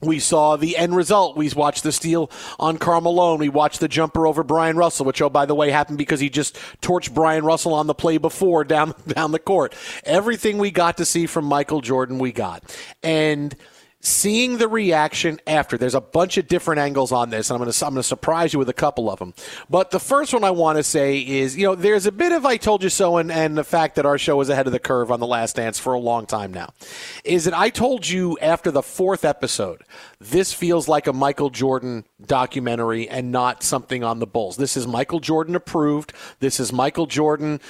We 0.00 0.18
saw 0.18 0.56
the 0.56 0.76
end 0.76 0.96
result. 0.96 1.36
We 1.36 1.48
watched 1.50 1.82
the 1.82 1.92
steal 1.92 2.30
on 2.58 2.78
Karl 2.78 3.00
Malone. 3.00 3.38
We 3.38 3.48
watched 3.48 3.80
the 3.80 3.88
jumper 3.88 4.26
over 4.26 4.42
Bryon 4.42 4.76
Russell, 4.76 5.06
which, 5.06 5.22
oh, 5.22 5.30
by 5.30 5.46
the 5.46 5.54
way, 5.54 5.70
happened 5.70 5.98
because 5.98 6.20
he 6.20 6.28
just 6.28 6.56
torched 6.82 7.14
Bryon 7.14 7.44
Russell 7.44 7.74
on 7.74 7.86
the 7.86 7.94
play 7.94 8.18
before 8.18 8.64
down, 8.64 8.94
down 9.06 9.32
the 9.32 9.38
court. 9.38 9.74
Everything 10.04 10.58
we 10.58 10.70
got 10.70 10.96
to 10.96 11.04
see 11.04 11.26
from 11.26 11.44
Michael 11.44 11.80
Jordan, 11.80 12.18
we 12.18 12.32
got. 12.32 12.76
And 13.02 13.54
seeing 14.04 14.58
the 14.58 14.68
reaction 14.68 15.40
after. 15.46 15.76
There's 15.76 15.94
a 15.94 16.00
bunch 16.00 16.36
of 16.38 16.46
different 16.46 16.80
angles 16.80 17.10
on 17.12 17.30
this 17.30 17.50
and 17.50 17.56
i'm 17.56 17.62
going 17.62 17.72
to 17.72 17.86
i'm 17.86 17.94
going 17.94 18.02
to 18.02 18.06
surprise 18.06 18.52
you 18.52 18.58
with 18.58 18.68
a 18.68 18.74
couple 18.74 19.10
of 19.10 19.18
them 19.18 19.34
but 19.70 19.90
the 19.90 20.00
first 20.00 20.32
one 20.32 20.44
i 20.44 20.50
want 20.50 20.76
to 20.76 20.82
say 20.82 21.18
is 21.18 21.56
you 21.56 21.66
know 21.66 21.74
there's 21.74 22.06
a 22.06 22.12
bit 22.12 22.32
of 22.32 22.44
i 22.44 22.56
told 22.56 22.82
you 22.82 22.88
so 22.88 23.16
and, 23.16 23.32
and 23.32 23.56
the 23.56 23.64
fact 23.64 23.96
that 23.96 24.06
our 24.06 24.18
show 24.18 24.40
is 24.40 24.48
ahead 24.48 24.66
of 24.66 24.72
the 24.72 24.78
curve 24.78 25.10
on 25.10 25.20
the 25.20 25.26
last 25.26 25.56
dance 25.56 25.78
for 25.78 25.94
a 25.94 25.98
long 25.98 26.26
time 26.26 26.52
now 26.52 26.72
is 27.24 27.44
that 27.44 27.54
i 27.54 27.70
told 27.70 28.08
you 28.08 28.38
after 28.40 28.70
the 28.70 28.82
fourth 28.82 29.24
episode 29.24 29.82
this 30.20 30.52
feels 30.52 30.88
like 30.88 31.06
a 31.06 31.12
michael 31.12 31.50
jordan 31.50 32.04
documentary 32.26 33.08
and 33.08 33.30
not 33.30 33.62
something 33.62 34.02
on 34.02 34.18
the 34.18 34.26
bulls. 34.26 34.56
This 34.56 34.76
is 34.76 34.86
michael 34.86 35.20
jordan 35.20 35.54
approved. 35.54 36.12
This 36.40 36.60
is 36.60 36.72
michael 36.72 37.06
jordan 37.06 37.60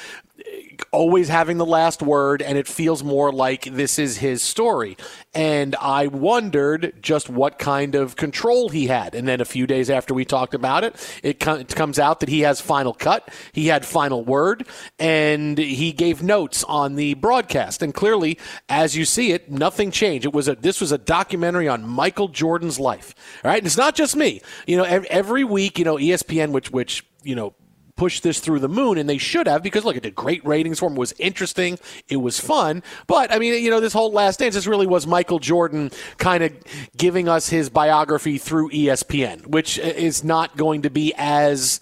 always 0.90 1.28
having 1.28 1.58
the 1.58 1.66
last 1.66 2.02
word, 2.02 2.42
and 2.42 2.58
it 2.58 2.68
feels 2.68 3.02
more 3.02 3.32
like 3.32 3.64
this 3.64 3.98
is 3.98 4.18
his 4.18 4.42
story. 4.42 4.96
And 5.34 5.74
I 5.76 6.06
wondered 6.06 6.94
just 7.00 7.28
what 7.28 7.58
kind 7.58 7.94
of 7.94 8.16
control 8.16 8.68
he 8.68 8.86
had. 8.86 9.14
And 9.14 9.26
then 9.26 9.40
a 9.40 9.44
few 9.44 9.66
days 9.66 9.90
after 9.90 10.14
we 10.14 10.24
talked 10.24 10.54
about 10.54 10.84
it, 10.84 11.20
it, 11.22 11.40
co- 11.40 11.54
it 11.56 11.74
comes 11.74 11.98
out 11.98 12.20
that 12.20 12.28
he 12.28 12.40
has 12.40 12.60
final 12.60 12.94
cut, 12.94 13.32
he 13.52 13.66
had 13.66 13.84
final 13.84 14.24
word, 14.24 14.66
and 14.98 15.58
he 15.58 15.92
gave 15.92 16.22
notes 16.22 16.64
on 16.64 16.94
the 16.94 17.14
broadcast. 17.14 17.82
And 17.82 17.92
clearly, 17.92 18.38
as 18.68 18.96
you 18.96 19.04
see 19.04 19.32
it, 19.32 19.50
nothing 19.50 19.90
changed. 19.90 20.26
It 20.26 20.32
was 20.32 20.48
a 20.48 20.54
this 20.54 20.80
was 20.80 20.92
a 20.92 20.98
documentary 20.98 21.68
on 21.68 21.86
Michael 21.86 22.28
Jordan's 22.28 22.78
life. 22.78 23.14
All 23.44 23.50
right, 23.50 23.58
and 23.58 23.66
it's 23.66 23.76
not 23.76 23.94
just 23.94 24.16
me. 24.16 24.40
You 24.66 24.76
know, 24.76 24.84
every 24.84 25.44
week, 25.44 25.78
you 25.78 25.84
know, 25.84 25.96
ESPN, 25.96 26.52
which 26.52 26.70
which 26.70 27.04
you 27.22 27.34
know 27.34 27.54
push 27.96 28.20
this 28.20 28.40
through 28.40 28.60
the 28.60 28.68
moon, 28.68 28.98
and 28.98 29.08
they 29.08 29.18
should 29.18 29.46
have 29.46 29.62
because 29.62 29.84
look, 29.84 29.96
it 29.96 30.02
did 30.02 30.14
great 30.14 30.44
ratings 30.44 30.78
for 30.78 30.86
him. 30.86 30.94
Was 30.94 31.12
interesting, 31.18 31.78
it 32.08 32.16
was 32.16 32.40
fun. 32.40 32.82
But 33.06 33.32
I 33.32 33.38
mean, 33.38 33.62
you 33.62 33.70
know, 33.70 33.80
this 33.80 33.92
whole 33.92 34.12
Last 34.12 34.38
Dance, 34.38 34.54
this 34.54 34.66
really 34.66 34.86
was 34.86 35.06
Michael 35.06 35.38
Jordan 35.38 35.90
kind 36.18 36.42
of 36.42 36.52
giving 36.96 37.28
us 37.28 37.48
his 37.48 37.70
biography 37.70 38.38
through 38.38 38.70
ESPN, 38.70 39.46
which 39.46 39.78
is 39.78 40.24
not 40.24 40.56
going 40.56 40.82
to 40.82 40.90
be 40.90 41.12
as 41.16 41.80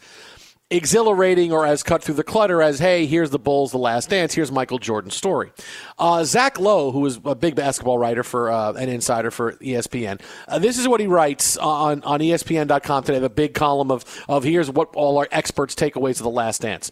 exhilarating 0.72 1.52
or 1.52 1.66
as 1.66 1.82
cut 1.82 2.02
through 2.02 2.14
the 2.14 2.24
clutter 2.24 2.62
as 2.62 2.78
hey 2.78 3.04
here's 3.04 3.30
the 3.30 3.38
bulls 3.38 3.72
the 3.72 3.78
last 3.78 4.08
dance 4.08 4.34
here's 4.34 4.50
michael 4.50 4.78
jordan's 4.78 5.14
story 5.14 5.52
uh, 5.98 6.24
zach 6.24 6.58
lowe 6.58 6.90
who 6.90 7.04
is 7.04 7.20
a 7.26 7.34
big 7.34 7.54
basketball 7.54 7.98
writer 7.98 8.22
for 8.22 8.50
uh, 8.50 8.72
an 8.72 8.88
insider 8.88 9.30
for 9.30 9.52
espn 9.54 10.20
uh, 10.48 10.58
this 10.58 10.78
is 10.78 10.88
what 10.88 10.98
he 10.98 11.06
writes 11.06 11.58
on, 11.58 12.02
on 12.04 12.20
espn.com 12.20 13.04
today 13.04 13.18
the 13.18 13.28
big 13.28 13.52
column 13.52 13.90
of, 13.90 14.24
of 14.28 14.44
here's 14.44 14.70
what 14.70 14.88
all 14.94 15.18
our 15.18 15.28
experts 15.30 15.74
takeaways 15.74 16.16
of 16.16 16.24
the 16.24 16.30
last 16.30 16.62
dance 16.62 16.90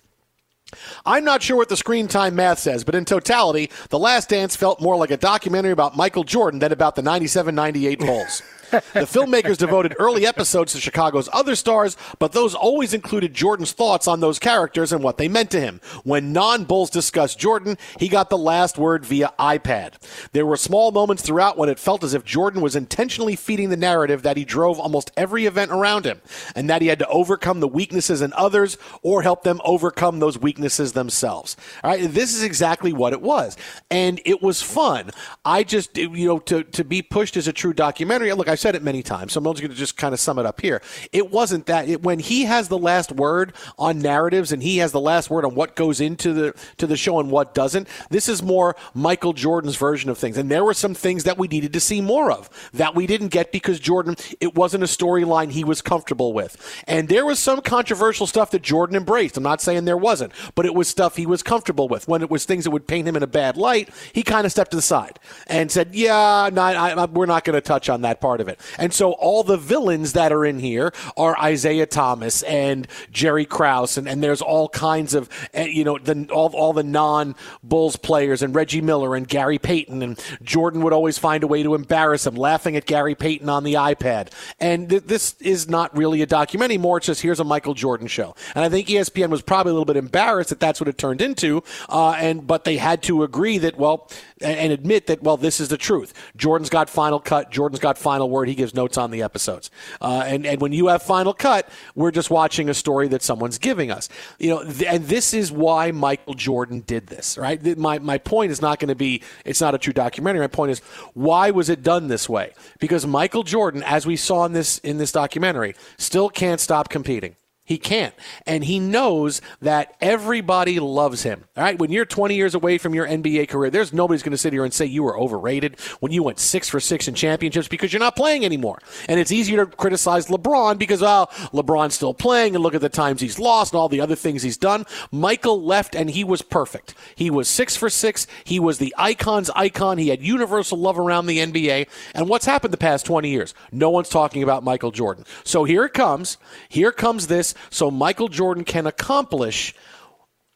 I'm 1.05 1.25
not 1.25 1.43
sure 1.43 1.57
what 1.57 1.69
the 1.69 1.77
screen 1.77 2.07
time 2.07 2.37
math 2.37 2.61
says, 2.61 2.85
but 2.85 2.95
in 2.95 3.05
totality, 3.05 3.71
The 3.89 3.99
Last 3.99 4.29
Dance 4.29 4.55
felt 4.55 4.81
more 4.81 4.97
like 4.97 5.11
a 5.11 5.17
documentary 5.17 5.73
about 5.73 5.97
Michael 5.97 6.23
Jordan 6.23 6.61
than 6.61 6.71
about 6.71 6.95
the 6.95 7.03
97 7.03 7.53
98 7.57 7.99
Bulls. 7.99 8.43
The 8.71 9.07
filmmakers 9.07 9.59
devoted 9.59 9.95
early 9.99 10.27
episodes 10.27 10.73
to 10.73 10.81
Chicago's 10.81 11.29
other 11.33 11.55
stars, 11.55 11.97
but 12.19 12.33
those 12.33 12.55
always 12.55 12.95
included 12.95 13.35
Jordan's 13.35 13.73
thoughts 13.73 14.07
on 14.07 14.21
those 14.21 14.39
characters 14.39 14.93
and 14.93 15.03
what 15.03 15.19
they 15.19 15.29
meant 15.29 15.51
to 15.51 15.61
him. 15.61 15.81
When 16.05 16.33
non 16.33 16.65
Bulls 16.65 16.91
discussed 16.91 17.39
Jordan, 17.39 17.79
he 17.99 18.09
got 18.09 18.31
the 18.31 18.39
last 18.39 18.79
word 18.79 19.05
via 19.05 19.33
iPad. 19.39 19.95
There 20.33 20.47
were 20.47 20.57
small 20.57 20.93
moments 20.93 21.23
throughout 21.23 21.59
when 21.59 21.69
it 21.69 21.79
felt 21.79 22.05
as 22.05 22.15
if 22.15 22.25
Jordan 22.25 22.61
was 22.61 22.77
intentionally 22.77 23.37
feeding 23.37 23.71
the 23.71 23.77
narrative 23.77 24.23
that 24.23 24.37
he 24.37 24.45
drove 24.45 24.79
almost 24.79 25.11
every 25.17 25.47
event 25.47 25.71
around 25.71 26.05
him, 26.05 26.21
and 26.55 26.69
that 26.71 26.83
he 26.83 26.89
had 26.89 26.99
to 27.01 27.09
overcome 27.09 27.61
the 27.61 27.69
weaknesses 27.69 28.23
in 28.23 28.33
others 28.35 28.79
or 29.03 29.23
help 29.23 29.43
them 29.43 29.61
overcome 29.65 30.21
those 30.21 30.39
weaknesses 30.39 30.93
themselves. 30.93 31.57
All 31.83 31.91
right, 31.91 32.11
this 32.11 32.35
is 32.35 32.43
exactly 32.43 32.93
what 32.93 33.13
it 33.13 33.23
was, 33.23 33.57
and 33.91 34.21
it 34.25 34.43
was 34.43 34.63
fun. 34.63 35.11
I 35.45 35.63
just, 35.63 35.97
you 35.97 36.27
know, 36.27 36.39
to 36.41 36.65
to 36.65 36.85
be 36.85 37.03
pushed 37.03 37.37
as 37.37 37.49
a 37.49 37.53
true 37.53 37.73
documentary. 37.73 38.33
Look, 38.33 38.49
I've 38.61 38.63
said 38.63 38.77
it 38.77 38.83
many 38.83 39.03
times, 39.03 39.33
so 39.33 39.39
I'm 39.39 39.45
going 39.45 39.57
to 39.57 39.69
just 39.69 39.97
kind 39.97 40.13
of 40.13 40.21
sum 40.21 40.39
it 40.39 40.45
up 40.45 40.61
here. 40.61 40.83
It 41.13 41.31
wasn't 41.31 41.65
that 41.65 41.89
it, 41.89 42.03
when 42.03 42.19
he 42.19 42.43
has 42.43 42.69
the 42.69 42.77
last 42.77 43.11
word 43.11 43.55
on 43.79 44.01
narratives 44.01 44.53
and 44.53 44.63
he 44.63 44.77
has 44.79 44.93
the 44.93 45.01
last 45.01 45.31
word 45.31 45.47
on 45.47 45.55
what 45.55 45.75
goes 45.77 45.99
into 45.99 46.35
the 46.35 46.55
to 46.77 46.87
the 46.87 46.99
show 46.99 47.19
and 47.21 47.31
what 47.31 47.55
doesn't. 47.55 47.89
This 48.11 48.29
is 48.29 48.43
more 48.43 48.77
Michael 48.93 49.33
Jordan's 49.33 49.77
version 49.77 50.11
of 50.11 50.19
things, 50.19 50.37
and 50.37 50.51
there 50.51 50.63
were 50.63 50.75
some 50.75 50.93
things 50.93 51.25
that 51.25 51.39
we 51.39 51.49
needed 51.49 51.73
to 51.73 51.81
see 51.81 52.03
more 52.03 52.31
of 52.31 52.51
that 52.75 52.95
we 52.95 53.07
didn't 53.07 53.29
get 53.29 53.51
because 53.51 53.81
Jordan. 53.81 54.15
It 54.41 54.55
wasn't 54.55 54.85
a 54.85 54.87
storyline 54.87 55.53
he 55.53 55.65
was 55.65 55.81
comfortable 55.81 56.35
with, 56.35 56.83
and 56.87 57.09
there 57.09 57.25
was 57.25 57.39
some 57.39 57.63
controversial 57.63 58.27
stuff 58.27 58.51
that 58.51 58.61
Jordan 58.61 58.95
embraced. 58.95 59.39
I'm 59.39 59.43
not 59.43 59.63
saying 59.63 59.87
there 59.87 59.97
wasn't, 59.97 60.35
but 60.55 60.67
it 60.67 60.75
was 60.75 60.87
stuff 60.87 61.17
he 61.17 61.25
was 61.25 61.43
comfortable 61.43 61.89
with. 61.89 62.09
When 62.09 62.21
it 62.21 62.31
was 62.31 62.45
things 62.45 62.65
that 62.65 62.73
would 62.73 62.87
paint 62.87 63.09
him 63.09 63.17
in 63.17 63.23
a 63.23 63.27
bad 63.27 63.57
light, 63.57 63.89
he 64.13 64.23
kind 64.23 64.45
of 64.45 64.53
stepped 64.53 64.73
to 64.73 64.77
the 64.77 64.83
side 64.83 65.19
and 65.47 65.73
said, 65.73 65.95
"Yeah, 65.95 66.51
no, 66.53 66.61
I, 66.61 66.91
I, 66.91 67.05
we're 67.07 67.25
not 67.25 67.45
going 67.45 67.55
to 67.55 67.63
touch 67.63 67.89
on 67.89 68.03
that 68.03 68.21
part 68.21 68.43
of 68.43 68.49
it." 68.49 68.50
And 68.79 68.93
so 68.93 69.13
all 69.13 69.43
the 69.43 69.57
villains 69.57 70.13
that 70.15 70.33
are 70.33 70.45
in 70.45 70.59
here 70.59 70.93
are 71.17 71.37
Isiah 71.47 71.87
Thomas 71.87 72.43
and 72.45 72.87
Jerry 73.11 73.45
Krause, 73.45 73.99
and, 73.99 74.09
and 74.09 74.23
there's 74.23 74.43
all 74.43 74.69
kinds 74.69 75.15
of 75.15 75.29
eh, 75.53 75.67
you 75.67 75.85
know 75.85 75.99
the 75.99 76.29
all 76.33 76.51
all 76.55 76.73
the 76.73 76.83
non 76.83 77.35
Bulls 77.63 77.97
players 77.97 78.43
and 78.43 78.55
Reggie 78.55 78.81
Miller 78.81 79.15
and 79.15 79.29
Gary 79.29 79.59
Payton 79.59 80.03
and 80.03 80.23
Jordan 80.43 80.83
would 80.83 80.93
always 80.93 81.19
find 81.19 81.43
a 81.45 81.47
way 81.47 81.63
to 81.63 81.75
embarrass 81.75 82.27
him, 82.27 82.35
laughing 82.35 82.77
at 82.77 82.87
Gary 82.87 83.15
Payton 83.15 83.49
on 83.49 83.65
the 83.65 83.75
iPad. 83.75 84.29
And 84.59 84.89
th- 84.89 85.05
this 85.05 85.35
is 85.41 85.69
not 85.69 85.97
really 85.97 86.23
a 86.23 86.27
documentary 86.27 86.71
anymore. 86.71 86.99
It's 86.99 87.07
just 87.07 87.21
here's 87.21 87.41
a 87.41 87.45
Michael 87.45 87.75
Jordan 87.75 88.07
show. 88.07 88.35
And 88.55 88.65
I 88.65 88.69
think 88.69 88.89
ESPN 88.89 89.29
was 89.29 89.43
probably 89.43 89.71
a 89.71 89.75
little 89.75 89.85
bit 89.85 89.97
embarrassed 89.97 90.51
that 90.51 90.61
that's 90.61 90.81
what 90.81 90.89
it 90.89 90.97
turned 90.97 91.21
into. 91.21 91.63
Uh, 91.89 92.13
and 92.13 92.47
but 92.47 92.65
they 92.65 92.77
had 92.77 93.03
to 93.05 93.23
agree 93.23 93.59
that 93.59 93.77
well 93.77 94.09
and, 94.41 94.73
admit 94.73 95.07
that 95.07 95.23
well 95.23 95.37
this 95.37 95.61
is 95.61 95.69
the 95.69 95.77
truth. 95.77 96.15
Jordan's 96.37 96.71
got 96.71 96.89
final 96.89 97.21
cut. 97.21 97.51
Jordan's 97.51 97.81
got 97.81 97.99
final 97.99 98.31
word. 98.31 98.49
He 98.49 98.55
gives 98.55 98.75
notes 98.75 98.97
on 98.97 99.11
the 99.11 99.23
episodes. 99.23 99.71
Uh, 100.01 100.23
and 100.27 100.47
and 100.47 100.61
when 100.61 100.73
you 100.73 100.89
have 100.89 101.03
final 101.03 101.35
cut, 101.35 101.69
we're 101.95 102.11
just 102.11 102.31
watching 102.31 102.69
a 102.69 102.75
story 102.75 103.09
that 103.09 103.23
someone's 103.23 103.59
giving 103.59 103.91
us. 103.91 104.09
You 104.39 104.51
know, 104.51 104.65
th- 104.65 104.89
and 104.89 105.05
this 105.07 105.35
is 105.35 105.51
why 105.53 105.91
Michael 105.91 106.35
Jordan 106.35 106.81
did 106.87 107.09
this. 107.09 107.37
Right. 107.37 107.77
My 107.77 107.99
my 107.99 108.19
point 108.19 108.53
is 108.53 108.63
not 108.63 108.79
going 108.79 108.89
to 108.89 108.95
be 108.95 109.23
it's 109.45 109.61
not 109.61 109.75
a 109.75 109.79
true 109.79 109.93
documentary. 109.93 110.41
My 110.41 110.47
point 110.47 110.71
is 110.71 110.81
why 111.15 111.51
was 111.51 111.69
it 111.69 111.83
done 111.83 112.09
this 112.09 112.29
way? 112.29 112.53
Because 112.79 113.07
Michael 113.07 113.43
Jordan, 113.43 113.83
as 113.83 114.07
we 114.07 114.17
saw 114.17 114.45
in 114.45 114.53
this 114.53 114.79
in 114.79 114.99
this 114.99 115.13
documentary, 115.13 115.75
still 115.99 116.29
can't 116.29 116.61
stop 116.61 116.89
competing. 116.89 117.37
He 117.71 117.79
can't. 117.79 118.13
And 118.47 118.65
he 118.65 118.81
knows 118.81 119.41
that 119.61 119.95
everybody 120.01 120.81
loves 120.81 121.23
him. 121.23 121.45
All 121.57 121.63
right. 121.63 121.79
When 121.79 121.93
you're 121.93 122.05
20 122.05 122.35
years 122.35 122.57
away 122.57 122.79
from 122.79 122.97
your 122.97 123.07
NBA 123.07 123.49
career, 123.49 123.71
there's 123.71 123.93
nobody's 123.93 124.25
going 124.25 124.33
to 124.33 124.39
sit 124.39 124.53
here 124.53 124.65
and 124.65 124.75
say 124.75 124.87
you 124.87 125.05
were 125.05 125.17
overrated 125.17 125.79
when 126.01 126.11
you 126.11 126.25
went 126.25 126.41
six 126.41 126.69
for 126.69 126.81
six 126.81 127.07
in 127.07 127.15
championships 127.15 127.69
because 127.69 127.93
you're 127.93 128.01
not 128.01 128.17
playing 128.17 128.45
anymore. 128.45 128.81
And 129.09 129.21
it's 129.21 129.31
easier 129.31 129.65
to 129.65 129.77
criticize 129.77 130.27
LeBron 130.27 130.79
because, 130.79 131.01
well, 131.01 131.29
LeBron's 131.53 131.95
still 131.95 132.13
playing 132.13 132.57
and 132.57 132.65
look 132.65 132.75
at 132.75 132.81
the 132.81 132.89
times 132.89 133.21
he's 133.21 133.39
lost 133.39 133.73
and 133.73 133.79
all 133.79 133.89
the 133.89 134.01
other 134.01 134.17
things 134.17 134.43
he's 134.43 134.57
done. 134.57 134.85
Michael 135.13 135.63
left 135.63 135.95
and 135.95 136.11
he 136.11 136.25
was 136.25 136.43
perfect. 136.43 136.95
He 137.15 137.31
was 137.31 137.47
six 137.47 137.77
for 137.77 137.89
six. 137.89 138.27
He 138.43 138.59
was 138.59 138.79
the 138.79 138.93
icon's 138.99 139.49
icon. 139.51 139.99
He 139.99 140.09
had 140.09 140.21
universal 140.21 140.77
love 140.77 140.99
around 140.99 141.27
the 141.27 141.39
NBA. 141.39 141.87
And 142.17 142.29
what's 142.29 142.47
happened 142.47 142.73
the 142.73 142.79
past 142.79 143.07
20 143.07 143.31
years? 143.31 143.55
No 143.71 143.91
one's 143.91 144.09
talking 144.09 144.43
about 144.43 144.65
Michael 144.65 144.91
Jordan. 144.91 145.25
So 145.45 145.63
here 145.63 145.85
it 145.85 145.95
comes. 145.95 146.37
Here 146.69 146.91
comes 146.91 147.29
this 147.29 147.55
so 147.69 147.91
Michael 147.91 148.29
Jordan 148.29 148.65
can 148.65 148.87
accomplish 148.87 149.75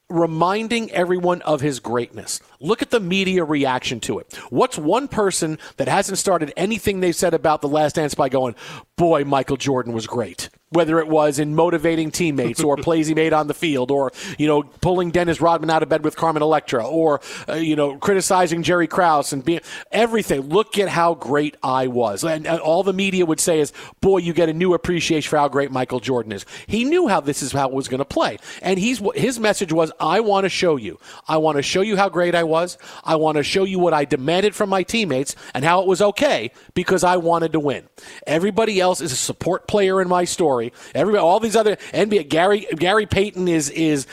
reminding 0.09 0.91
everyone 0.93 1.43
of 1.43 1.61
his 1.61 1.81
greatness. 1.81 2.41
Look 2.61 2.83
at 2.83 2.91
the 2.91 3.01
media 3.01 3.43
reaction 3.43 4.01
to 4.01 4.19
it. 4.19 4.35
What's 4.51 4.79
one 4.79 5.09
person 5.09 5.59
that 5.77 5.89
hasn't 5.89 6.19
started 6.19 6.53
anything 6.57 7.01
they 7.01 7.13
said 7.13 7.35
about 7.35 7.63
The 7.63 7.69
Last 7.69 7.97
Dance 7.97 8.15
by 8.15 8.29
going, 8.29 8.55
boy, 8.97 9.25
Michael 9.25 9.57
Jordan 9.57 9.93
was 9.93 10.07
great? 10.07 10.51
Whether 10.71 10.99
it 10.99 11.09
was 11.09 11.39
in 11.39 11.55
motivating 11.55 12.11
teammates 12.11 12.63
or 12.63 12.77
plays 12.85 13.07
he 13.07 13.15
made 13.15 13.33
on 13.33 13.47
the 13.47 13.55
field 13.55 13.91
or, 13.91 14.13
you 14.39 14.47
know, 14.47 14.63
pulling 14.63 15.11
Dennis 15.11 15.41
Rodman 15.41 15.71
out 15.71 15.83
of 15.83 15.89
bed 15.89 16.05
with 16.05 16.17
Carmen 16.17 16.43
Electra 16.43 16.87
or, 16.87 17.21
uh, 17.49 17.55
you 17.55 17.77
know, 17.77 17.97
criticizing 17.97 18.63
Jerry 18.63 18.87
Krause 18.87 19.33
and 19.33 19.45
being 19.45 19.61
everything. 19.93 20.43
Look 20.43 20.79
at 20.79 20.89
how 20.89 21.15
great 21.15 21.57
I 21.63 21.87
was. 21.87 22.25
And, 22.25 22.47
and, 22.47 22.61
all 22.65 22.83
the 22.83 22.95
media 22.95 23.27
would 23.27 23.41
say 23.41 23.61
is, 23.61 23.73
boy, 24.01 24.19
you 24.19 24.33
get 24.33 24.49
a 24.49 24.53
new 24.53 24.73
appreciation 24.73 25.29
for 25.29 25.37
how 25.37 25.49
great 25.49 25.71
Michael 25.71 26.01
Jordan 26.01 26.33
is. 26.33 26.47
He 26.67 26.85
knew 26.85 27.09
how 27.09 27.21
this 27.21 27.43
is 27.43 27.53
how 27.53 27.69
it 27.69 27.75
was 27.75 27.89
going 27.89 27.99
to 27.99 28.07
play. 28.07 28.39
And 28.63 28.79
he's, 28.79 29.03
his 29.15 29.39
message 29.39 29.73
was, 29.73 29.93
I 30.01 30.21
want 30.21 30.45
to 30.45 30.49
show 30.49 30.77
you. 30.77 30.99
I 31.29 31.37
want 31.37 31.57
to 31.57 31.63
show 31.63 31.83
you 31.83 31.97
how 31.97 32.09
great 32.09 32.35
I 32.35 32.45
was. 32.45 32.79
I 33.05 33.17
want 33.17 33.37
to 33.37 33.43
show 33.43 33.65
you 33.65 33.79
what 33.79 33.93
I 33.93 34.07
demanded 34.07 34.55
from 34.55 34.71
my 34.71 34.83
teammates 34.83 35.37
and 35.53 35.65
how 35.65 35.83
it 35.83 35.87
was 35.87 36.01
okay 36.01 36.53
because 36.73 37.05
I 37.05 37.19
wanted 37.19 37.53
to 37.53 37.61
win. 37.61 37.87
Everybody 38.27 38.81
else 38.81 39.01
is 39.03 39.13
a 39.13 39.17
support 39.17 39.69
player 39.69 40.01
in 40.01 40.09
my 40.09 40.25
story. 40.25 40.54
Everybody, 40.95 41.21
all 41.21 41.41
these 41.41 41.57
other 41.57 41.77
NBA, 41.93 42.29
Gary 42.29 42.67
Gary 42.77 43.07
Payton 43.07 43.49
is 43.49 43.71
is 43.71 44.07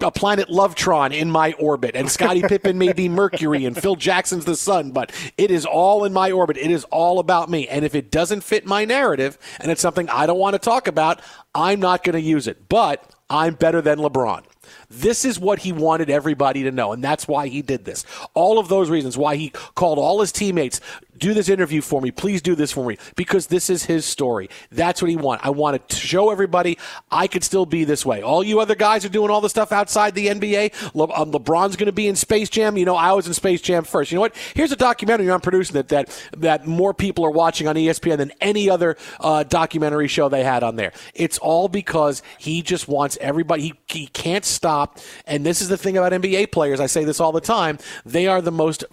a 0.00 0.10
planet 0.12 0.48
Lovetron 0.48 1.12
in 1.12 1.30
my 1.30 1.52
orbit, 1.54 1.96
and 1.96 2.10
Scottie 2.10 2.42
Pippen 2.48 2.78
may 2.78 2.92
be 2.92 3.08
Mercury, 3.08 3.64
and 3.64 3.76
Phil 3.76 3.96
Jackson's 3.96 4.44
the 4.44 4.56
sun, 4.56 4.92
but 4.92 5.12
it 5.36 5.50
is 5.50 5.66
all 5.66 6.04
in 6.04 6.12
my 6.12 6.30
orbit. 6.30 6.56
It 6.56 6.70
is 6.70 6.84
all 6.84 7.18
about 7.18 7.50
me. 7.50 7.66
And 7.68 7.84
if 7.84 7.94
it 7.94 8.10
doesn't 8.10 8.42
fit 8.42 8.64
my 8.64 8.84
narrative, 8.84 9.38
and 9.60 9.70
it's 9.70 9.80
something 9.80 10.08
I 10.08 10.26
don't 10.26 10.38
want 10.38 10.54
to 10.54 10.58
talk 10.58 10.86
about, 10.86 11.20
I'm 11.54 11.80
not 11.80 12.04
going 12.04 12.14
to 12.14 12.20
use 12.20 12.46
it. 12.46 12.68
But 12.68 13.12
I'm 13.28 13.54
better 13.54 13.80
than 13.80 13.98
LeBron. 13.98 14.44
This 14.88 15.24
is 15.24 15.38
what 15.38 15.60
he 15.60 15.72
wanted 15.72 16.10
everybody 16.10 16.62
to 16.64 16.70
know, 16.70 16.92
and 16.92 17.02
that's 17.02 17.26
why 17.26 17.48
he 17.48 17.62
did 17.62 17.84
this. 17.84 18.04
All 18.34 18.58
of 18.58 18.68
those 18.68 18.90
reasons 18.90 19.18
why 19.18 19.36
he 19.36 19.48
called 19.74 19.98
all 19.98 20.20
his 20.20 20.32
teammates, 20.32 20.80
do 21.22 21.32
this 21.32 21.48
interview 21.48 21.80
for 21.80 22.00
me. 22.00 22.10
Please 22.10 22.42
do 22.42 22.56
this 22.56 22.72
for 22.72 22.84
me 22.84 22.98
because 23.14 23.46
this 23.46 23.70
is 23.70 23.84
his 23.84 24.04
story. 24.04 24.50
That's 24.72 25.00
what 25.00 25.08
he 25.08 25.16
wanted. 25.16 25.46
I 25.46 25.50
want 25.50 25.88
to 25.88 25.96
show 25.96 26.30
everybody 26.30 26.78
I 27.12 27.28
could 27.28 27.44
still 27.44 27.64
be 27.64 27.84
this 27.84 28.04
way. 28.04 28.22
All 28.22 28.42
you 28.42 28.58
other 28.58 28.74
guys 28.74 29.04
are 29.04 29.08
doing 29.08 29.30
all 29.30 29.40
the 29.40 29.48
stuff 29.48 29.70
outside 29.70 30.16
the 30.16 30.26
NBA. 30.26 30.94
Le- 30.94 31.14
um, 31.14 31.30
LeBron's 31.30 31.76
going 31.76 31.86
to 31.86 31.92
be 31.92 32.08
in 32.08 32.16
Space 32.16 32.50
Jam. 32.50 32.76
You 32.76 32.84
know, 32.84 32.96
I 32.96 33.12
was 33.12 33.28
in 33.28 33.34
Space 33.34 33.60
Jam 33.62 33.84
first. 33.84 34.10
You 34.10 34.16
know 34.16 34.22
what? 34.22 34.34
Here's 34.54 34.72
a 34.72 34.76
documentary 34.76 35.30
I'm 35.30 35.40
producing 35.40 35.74
that 35.74 35.88
that 35.88 36.28
that 36.36 36.66
more 36.66 36.92
people 36.92 37.24
are 37.24 37.30
watching 37.30 37.68
on 37.68 37.76
ESPN 37.76 38.16
than 38.16 38.32
any 38.40 38.68
other 38.68 38.96
uh, 39.20 39.44
documentary 39.44 40.08
show 40.08 40.28
they 40.28 40.42
had 40.42 40.64
on 40.64 40.74
there. 40.74 40.92
It's 41.14 41.38
all 41.38 41.68
because 41.68 42.22
he 42.38 42.62
just 42.62 42.88
wants 42.88 43.16
everybody. 43.20 43.62
He, 43.62 43.74
he 43.86 44.06
can't 44.08 44.44
stop. 44.44 44.98
And 45.24 45.46
this 45.46 45.62
is 45.62 45.68
the 45.68 45.76
thing 45.76 45.96
about 45.96 46.10
NBA 46.10 46.50
players. 46.50 46.80
I 46.80 46.86
say 46.86 47.04
this 47.04 47.20
all 47.20 47.30
the 47.30 47.40
time. 47.40 47.78
They 48.04 48.26
are 48.26 48.42
the 48.42 48.50
most 48.50 48.84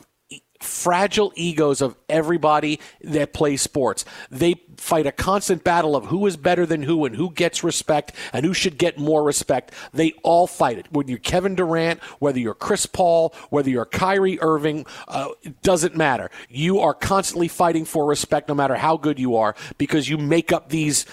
fragile 0.59 1.31
egos 1.35 1.81
of 1.81 1.95
everybody 2.09 2.79
that 3.01 3.33
plays 3.33 3.61
sports. 3.61 4.03
They 4.29 4.55
fight 4.77 5.05
a 5.05 5.11
constant 5.11 5.63
battle 5.63 5.95
of 5.95 6.05
who 6.05 6.25
is 6.25 6.37
better 6.37 6.65
than 6.65 6.83
who 6.83 7.05
and 7.05 7.15
who 7.15 7.31
gets 7.31 7.63
respect 7.63 8.13
and 8.33 8.45
who 8.45 8.53
should 8.53 8.77
get 8.77 8.97
more 8.97 9.23
respect. 9.23 9.73
They 9.93 10.11
all 10.23 10.47
fight 10.47 10.77
it. 10.77 10.87
Whether 10.91 11.11
you're 11.11 11.19
Kevin 11.19 11.55
Durant, 11.55 12.01
whether 12.19 12.39
you're 12.39 12.53
Chris 12.53 12.85
Paul, 12.85 13.33
whether 13.49 13.69
you're 13.69 13.85
Kyrie 13.85 14.39
Irving, 14.41 14.85
uh, 15.07 15.29
it 15.43 15.61
doesn't 15.61 15.95
matter. 15.95 16.29
You 16.49 16.79
are 16.79 16.93
constantly 16.93 17.47
fighting 17.47 17.85
for 17.85 18.05
respect 18.05 18.49
no 18.49 18.55
matter 18.55 18.75
how 18.75 18.97
good 18.97 19.19
you 19.19 19.35
are 19.37 19.55
because 19.77 20.09
you 20.09 20.17
make 20.17 20.51
up 20.51 20.69
these 20.69 21.05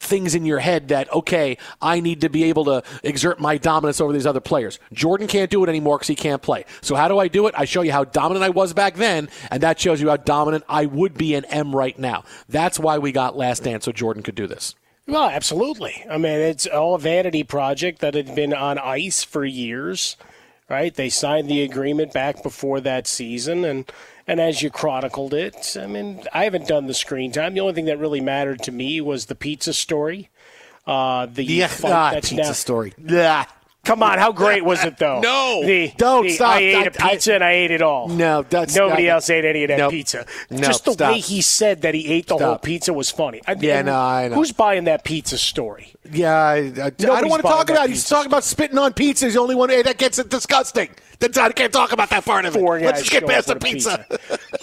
things 0.00 0.34
in 0.34 0.44
your 0.44 0.58
head 0.58 0.88
that, 0.88 1.12
okay, 1.12 1.58
I 1.80 2.00
need 2.00 2.22
to 2.22 2.28
be 2.28 2.44
able 2.44 2.64
to 2.64 2.82
exert 3.02 3.38
my 3.38 3.58
dominance 3.58 4.00
over 4.00 4.12
these 4.12 4.26
other 4.26 4.40
players. 4.40 4.78
Jordan 4.92 5.28
can't 5.28 5.50
do 5.50 5.62
it 5.62 5.68
anymore 5.68 5.98
because 5.98 6.08
he 6.08 6.16
can't 6.16 6.42
play. 6.42 6.64
So 6.80 6.96
how 6.96 7.06
do 7.06 7.18
I 7.18 7.28
do 7.28 7.46
it? 7.46 7.54
I 7.56 7.66
show 7.66 7.82
you 7.82 7.92
how 7.92 8.04
dominant 8.04 8.42
I 8.42 8.48
was 8.48 8.72
back 8.72 8.96
then, 8.96 9.28
and 9.50 9.62
that 9.62 9.78
shows 9.78 10.00
you 10.00 10.08
how 10.08 10.16
dominant 10.16 10.64
I 10.68 10.86
would 10.86 11.16
be 11.16 11.34
and 11.34 11.50
am 11.52 11.76
right 11.76 11.98
now. 11.98 12.24
That's 12.48 12.78
why 12.78 12.98
we 12.98 13.12
got 13.12 13.36
Last 13.36 13.62
Dance 13.62 13.84
so 13.84 13.92
Jordan 13.92 14.22
could 14.22 14.34
do 14.34 14.46
this. 14.46 14.74
Well, 15.06 15.28
absolutely. 15.28 16.04
I 16.08 16.18
mean, 16.18 16.38
it's 16.38 16.66
all 16.66 16.94
a 16.94 16.98
vanity 16.98 17.42
project 17.42 18.00
that 18.00 18.14
had 18.14 18.34
been 18.34 18.54
on 18.54 18.78
ice 18.78 19.24
for 19.24 19.44
years, 19.44 20.16
right? 20.68 20.94
They 20.94 21.08
signed 21.08 21.50
the 21.50 21.62
agreement 21.62 22.12
back 22.12 22.42
before 22.42 22.80
that 22.80 23.06
season, 23.06 23.64
and 23.64 23.90
and 24.30 24.38
as 24.40 24.62
you 24.62 24.70
chronicled 24.70 25.34
it, 25.34 25.76
I 25.76 25.88
mean, 25.88 26.22
I 26.32 26.44
haven't 26.44 26.68
done 26.68 26.86
the 26.86 26.94
screen 26.94 27.32
time. 27.32 27.54
The 27.54 27.60
only 27.60 27.72
thing 27.72 27.86
that 27.86 27.98
really 27.98 28.20
mattered 28.20 28.62
to 28.62 28.70
me 28.70 29.00
was 29.00 29.26
the 29.26 29.34
pizza 29.34 29.72
story. 29.72 30.30
Uh, 30.86 31.26
the 31.26 31.42
yeah, 31.42 31.68
ah, 31.82 32.10
that's 32.12 32.28
pizza 32.28 32.42
now, 32.44 32.52
story. 32.52 32.94
Yeah. 33.04 33.46
Come 33.82 34.04
on, 34.04 34.18
how 34.18 34.30
great 34.30 34.64
was 34.64 34.84
it 34.84 34.98
though? 34.98 35.20
no, 35.24 35.62
the, 35.64 35.92
don't 35.96 36.22
the, 36.22 36.30
stop. 36.30 36.56
I 36.56 36.58
ate 36.60 36.86
a 36.96 37.04
I- 37.04 37.10
pizza 37.10 37.34
and 37.34 37.42
I 37.42 37.52
ate 37.52 37.72
it 37.72 37.82
all. 37.82 38.06
No, 38.08 38.42
that's 38.42 38.76
nobody 38.76 39.06
not- 39.06 39.14
else 39.14 39.30
ate 39.30 39.44
any 39.44 39.64
of 39.64 39.68
that 39.68 39.78
Nope. 39.78 39.90
pizza. 39.90 40.26
No, 40.48 40.58
Just 40.58 40.84
the 40.84 40.92
stop. 40.92 41.12
way 41.14 41.18
he 41.18 41.40
said 41.40 41.82
that 41.82 41.94
he 41.94 42.06
ate 42.06 42.28
the 42.28 42.38
whole 42.38 42.58
pizza 42.58 42.92
was 42.92 43.10
funny. 43.10 43.40
I, 43.48 43.56
Yeah, 43.58 43.82
no, 43.82 43.98
I 43.98 44.28
know. 44.28 44.36
Who's 44.36 44.52
buying 44.52 44.84
that 44.84 45.02
pizza 45.02 45.38
story? 45.38 45.92
Yeah, 46.12 46.34
I, 46.34 46.56
I, 46.56 46.86
I 46.86 46.90
don't 46.90 47.28
want 47.28 47.42
to 47.42 47.48
talk 47.48 47.70
about 47.70 47.86
it. 47.86 47.90
He's 47.90 48.08
talking 48.08 48.30
about 48.30 48.44
spitting 48.44 48.78
on 48.78 48.92
pizza. 48.92 49.26
He's 49.26 49.34
the 49.34 49.40
only 49.40 49.54
one 49.54 49.70
that 49.70 49.98
gets 49.98 50.18
it 50.18 50.28
disgusting. 50.28 50.90
That's, 51.20 51.36
I 51.36 51.52
can't 51.52 51.72
talk 51.72 51.92
about 51.92 52.08
that 52.10 52.24
part 52.24 52.46
of 52.46 52.56
it. 52.56 52.58
Four 52.58 52.80
Let's 52.80 53.00
just 53.00 53.12
get 53.12 53.26
past 53.26 53.48
the 53.48 53.54
with 53.54 53.62
a 53.62 53.66
pizza. 53.66 54.06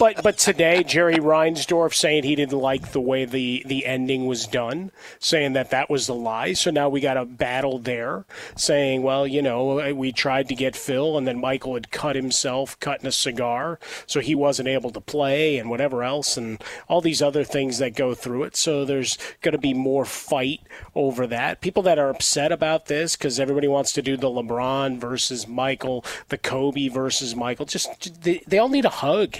but 0.00 0.20
but 0.24 0.38
today 0.38 0.82
Jerry 0.82 1.18
Reinsdorf 1.18 1.94
saying 1.94 2.24
he 2.24 2.34
didn't 2.34 2.58
like 2.58 2.90
the 2.90 3.00
way 3.00 3.24
the 3.24 3.62
the 3.64 3.86
ending 3.86 4.26
was 4.26 4.44
done, 4.48 4.90
saying 5.20 5.52
that 5.52 5.70
that 5.70 5.88
was 5.88 6.08
the 6.08 6.16
lie. 6.16 6.54
So 6.54 6.72
now 6.72 6.88
we 6.88 7.00
got 7.00 7.16
a 7.16 7.24
battle 7.24 7.78
there, 7.78 8.24
saying, 8.56 9.04
well, 9.04 9.24
you 9.24 9.40
know, 9.40 9.94
we 9.94 10.10
tried 10.10 10.48
to 10.48 10.56
get 10.56 10.74
Phil, 10.74 11.16
and 11.16 11.28
then 11.28 11.40
Michael 11.40 11.74
had 11.74 11.92
cut 11.92 12.16
himself 12.16 12.78
cutting 12.80 13.06
a 13.06 13.12
cigar, 13.12 13.78
so 14.06 14.18
he 14.18 14.34
wasn't 14.34 14.68
able 14.68 14.90
to 14.90 15.00
play, 15.00 15.58
and 15.58 15.70
whatever 15.70 16.02
else, 16.02 16.36
and 16.36 16.60
all 16.88 17.00
these 17.00 17.22
other 17.22 17.44
things 17.44 17.78
that 17.78 17.94
go 17.94 18.14
through 18.14 18.42
it. 18.42 18.56
So 18.56 18.84
there's 18.84 19.16
going 19.42 19.52
to 19.52 19.58
be 19.58 19.74
more 19.74 20.04
fight 20.04 20.62
over 20.96 21.24
that. 21.28 21.37
People 21.60 21.82
that 21.84 21.98
are 21.98 22.10
upset 22.10 22.52
about 22.52 22.86
this 22.86 23.16
because 23.16 23.38
everybody 23.38 23.68
wants 23.68 23.92
to 23.92 24.02
do 24.02 24.16
the 24.16 24.28
LeBron 24.28 24.98
versus 24.98 25.46
Michael, 25.46 26.04
the 26.28 26.38
Kobe 26.38 26.88
versus 26.88 27.34
Michael. 27.34 27.66
Just 27.66 28.22
they, 28.22 28.42
they 28.46 28.58
all 28.58 28.68
need 28.68 28.84
a 28.84 28.90
hug. 28.90 29.36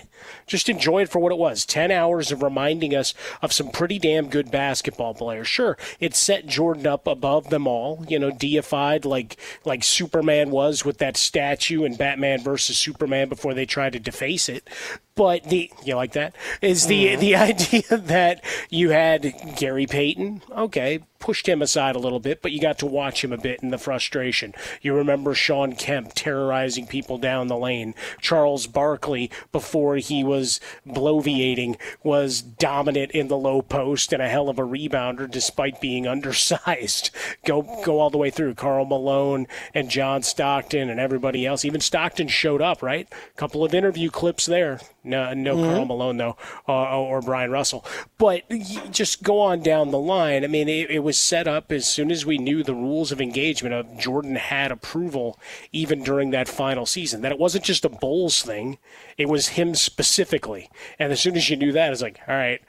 Just 0.47 0.69
enjoy 0.69 1.03
it 1.03 1.09
for 1.09 1.19
what 1.19 1.33
it 1.33 1.39
was. 1.39 1.65
Ten 1.65 1.91
hours 1.91 2.31
of 2.33 2.43
reminding 2.43 2.95
us 2.95 3.15
of 3.43 3.53
some 3.53 3.71
pretty 3.71 3.99
damn 3.99 4.29
good 4.29 4.51
basketball 4.51 5.15
players. 5.15 5.49
Sure, 5.49 5.77
it 6.01 6.15
set 6.15 6.47
Jordan 6.47 6.87
up 6.87 7.07
above 7.07 7.51
them 7.51 7.67
all. 7.67 8.05
You 8.09 8.19
know, 8.19 8.31
deified 8.31 9.05
like 9.05 9.37
like 9.65 9.85
Superman 9.85 10.51
was 10.51 10.85
with 10.85 10.99
that 10.99 11.17
statue 11.17 11.85
and 11.85 11.99
Batman 11.99 12.41
versus 12.43 12.79
Superman 12.79 13.29
before 13.29 13.55
they 13.55 13.67
tried 13.67 13.93
to 13.95 14.01
deface 14.01 14.49
it. 14.49 14.69
But 15.19 15.45
the 15.45 15.69
you 15.85 15.97
like 15.97 16.13
that 16.13 16.37
is 16.63 16.87
the 16.87 17.09
mm-hmm. 17.09 17.21
the 17.21 17.37
idea 17.49 17.97
that 17.97 18.45
you 18.71 18.91
had 18.91 19.35
Gary 19.57 19.87
Payton. 19.87 20.43
Okay, 20.51 21.01
pushed 21.19 21.49
him 21.49 21.61
aside 21.61 21.97
a 21.97 21.99
little 21.99 22.21
bit, 22.21 22.41
but 22.43 22.53
you 22.53 22.61
got 22.61 22.79
to 22.79 22.87
watch 22.87 23.25
him 23.25 23.33
a 23.33 23.39
bit 23.39 23.61
in 23.61 23.71
the 23.71 23.79
frustration. 23.79 24.55
You 24.81 24.95
remember 24.95 25.35
Shawn 25.35 25.75
Kemp 25.75 26.13
terrorizing 26.15 26.87
people 26.87 27.19
down 27.19 27.49
the 27.49 27.57
lane. 27.57 27.95
Charles 28.21 28.67
Barkley, 28.67 29.31
before 29.51 29.97
he 30.09 30.25
was 30.25 30.61
bloviating, 30.87 31.77
was 32.03 32.43
dominant 32.43 33.13
in 33.13 33.29
the 33.29 33.37
low 33.37 33.63
post 33.63 34.13
and 34.13 34.23
a 34.23 34.29
hell 34.29 34.49
of 34.49 34.59
a 34.59 34.63
rebounder 34.63 35.31
despite 35.31 35.81
being 35.81 36.07
undersized. 36.07 37.11
Go 37.45 37.63
go 37.85 38.01
all 38.01 38.11
the 38.11 38.19
way 38.19 38.31
through. 38.31 38.55
Karl 38.55 38.85
Malone 38.85 39.47
and 39.75 39.91
John 39.91 40.23
Stockton 40.23 40.91
and 40.91 41.01
everybody 41.01 41.47
else. 41.47 41.65
Even 41.65 41.81
Stockton 41.81 42.29
showed 42.29 42.61
up, 42.63 42.83
right? 42.83 43.09
A 43.11 43.39
couple 43.39 43.65
of 43.65 43.75
interview 43.75 44.11
clips 44.11 44.47
there. 44.47 44.81
No, 45.09 45.33
no 45.35 45.57
Karl 45.57 45.85
Malone 45.85 46.17
though, 46.17 46.37
uh, 46.69 47.01
or 47.01 47.21
Bryon 47.21 47.51
Russell. 47.51 47.85
But 48.19 48.49
just 48.91 49.23
go 49.23 49.41
on 49.41 49.63
down 49.63 49.91
the 49.91 49.99
line. 49.99 50.45
I 50.45 50.47
mean, 50.47 50.69
it, 50.69 50.91
it 50.91 50.99
was 51.01 51.19
set 51.19 51.49
up 51.49 51.73
as 51.73 51.89
soon 51.89 52.11
as 52.11 52.27
we 52.27 52.39
knew 52.39 52.63
the 52.63 52.75
rules 52.75 53.11
of 53.13 53.21
engagement 53.21 53.75
of 53.75 53.99
Jordan 53.99 54.37
had 54.37 54.71
approval, 54.71 55.39
even 55.73 56.03
during 56.03 56.31
that 56.31 56.49
final 56.49 56.87
season. 56.87 57.23
That 57.23 57.33
it 57.33 57.39
wasn't 57.39 57.65
just 57.65 57.85
a 57.85 57.89
Bulls 57.89 58.43
thing; 58.43 58.79
it 59.17 59.29
was 59.29 59.49
him 59.49 59.75
specifically. 59.75 60.71
And 60.99 61.13
as 61.13 61.21
soon 61.21 61.37
as 61.37 61.51
you 61.51 61.57
knew 61.57 61.73
that, 61.73 61.93
it's 61.93 62.03
like, 62.03 62.21
all 62.29 62.35
right. 62.35 62.61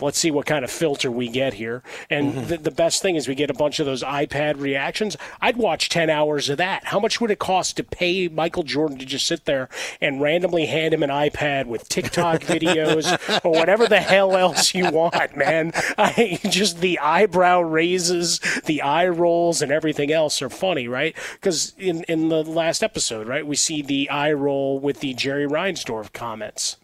Let's 0.00 0.18
see 0.18 0.30
what 0.30 0.46
kind 0.46 0.64
of 0.64 0.70
filter 0.70 1.10
we 1.10 1.28
get 1.28 1.54
here. 1.54 1.82
And 2.10 2.32
mm-hmm. 2.32 2.46
the, 2.48 2.58
the 2.58 2.70
best 2.70 3.02
thing 3.02 3.16
is 3.16 3.28
we 3.28 3.34
get 3.34 3.50
a 3.50 3.54
bunch 3.54 3.80
of 3.80 3.86
those 3.86 4.02
iPad 4.02 4.60
reactions. 4.60 5.16
I'd 5.40 5.56
watch 5.56 5.88
10 5.88 6.10
hours 6.10 6.48
of 6.48 6.58
that. 6.58 6.84
How 6.84 7.00
much 7.00 7.20
would 7.20 7.30
it 7.30 7.38
cost 7.38 7.76
to 7.76 7.84
pay 7.84 8.28
Michael 8.28 8.62
Jordan 8.62 8.98
to 8.98 9.06
just 9.06 9.26
sit 9.26 9.44
there 9.46 9.68
and 10.00 10.20
randomly 10.20 10.66
hand 10.66 10.92
him 10.92 11.02
an 11.02 11.10
iPad 11.10 11.66
with 11.66 11.88
TikTok 11.88 12.40
videos 12.42 13.44
or 13.44 13.52
whatever 13.52 13.86
the 13.86 14.00
hell 14.00 14.36
else 14.36 14.74
you 14.74 14.90
want, 14.90 15.36
man? 15.36 15.72
I, 15.96 16.38
just 16.44 16.80
the 16.80 16.98
eyebrow 16.98 17.60
raises, 17.60 18.40
the 18.64 18.82
eye 18.82 19.08
rolls, 19.08 19.62
and 19.62 19.72
everything 19.72 20.12
else 20.12 20.42
are 20.42 20.50
funny, 20.50 20.88
right? 20.88 21.16
Because 21.34 21.74
in, 21.78 22.04
in 22.04 22.28
the 22.28 22.44
last 22.44 22.82
episode, 22.82 23.26
right, 23.26 23.46
we 23.46 23.56
see 23.56 23.82
the 23.82 24.10
eye 24.10 24.32
roll 24.32 24.78
with 24.78 25.00
the 25.00 25.14
Jerry 25.14 25.46
Reinsdorf 25.46 26.12
comments. 26.12 26.76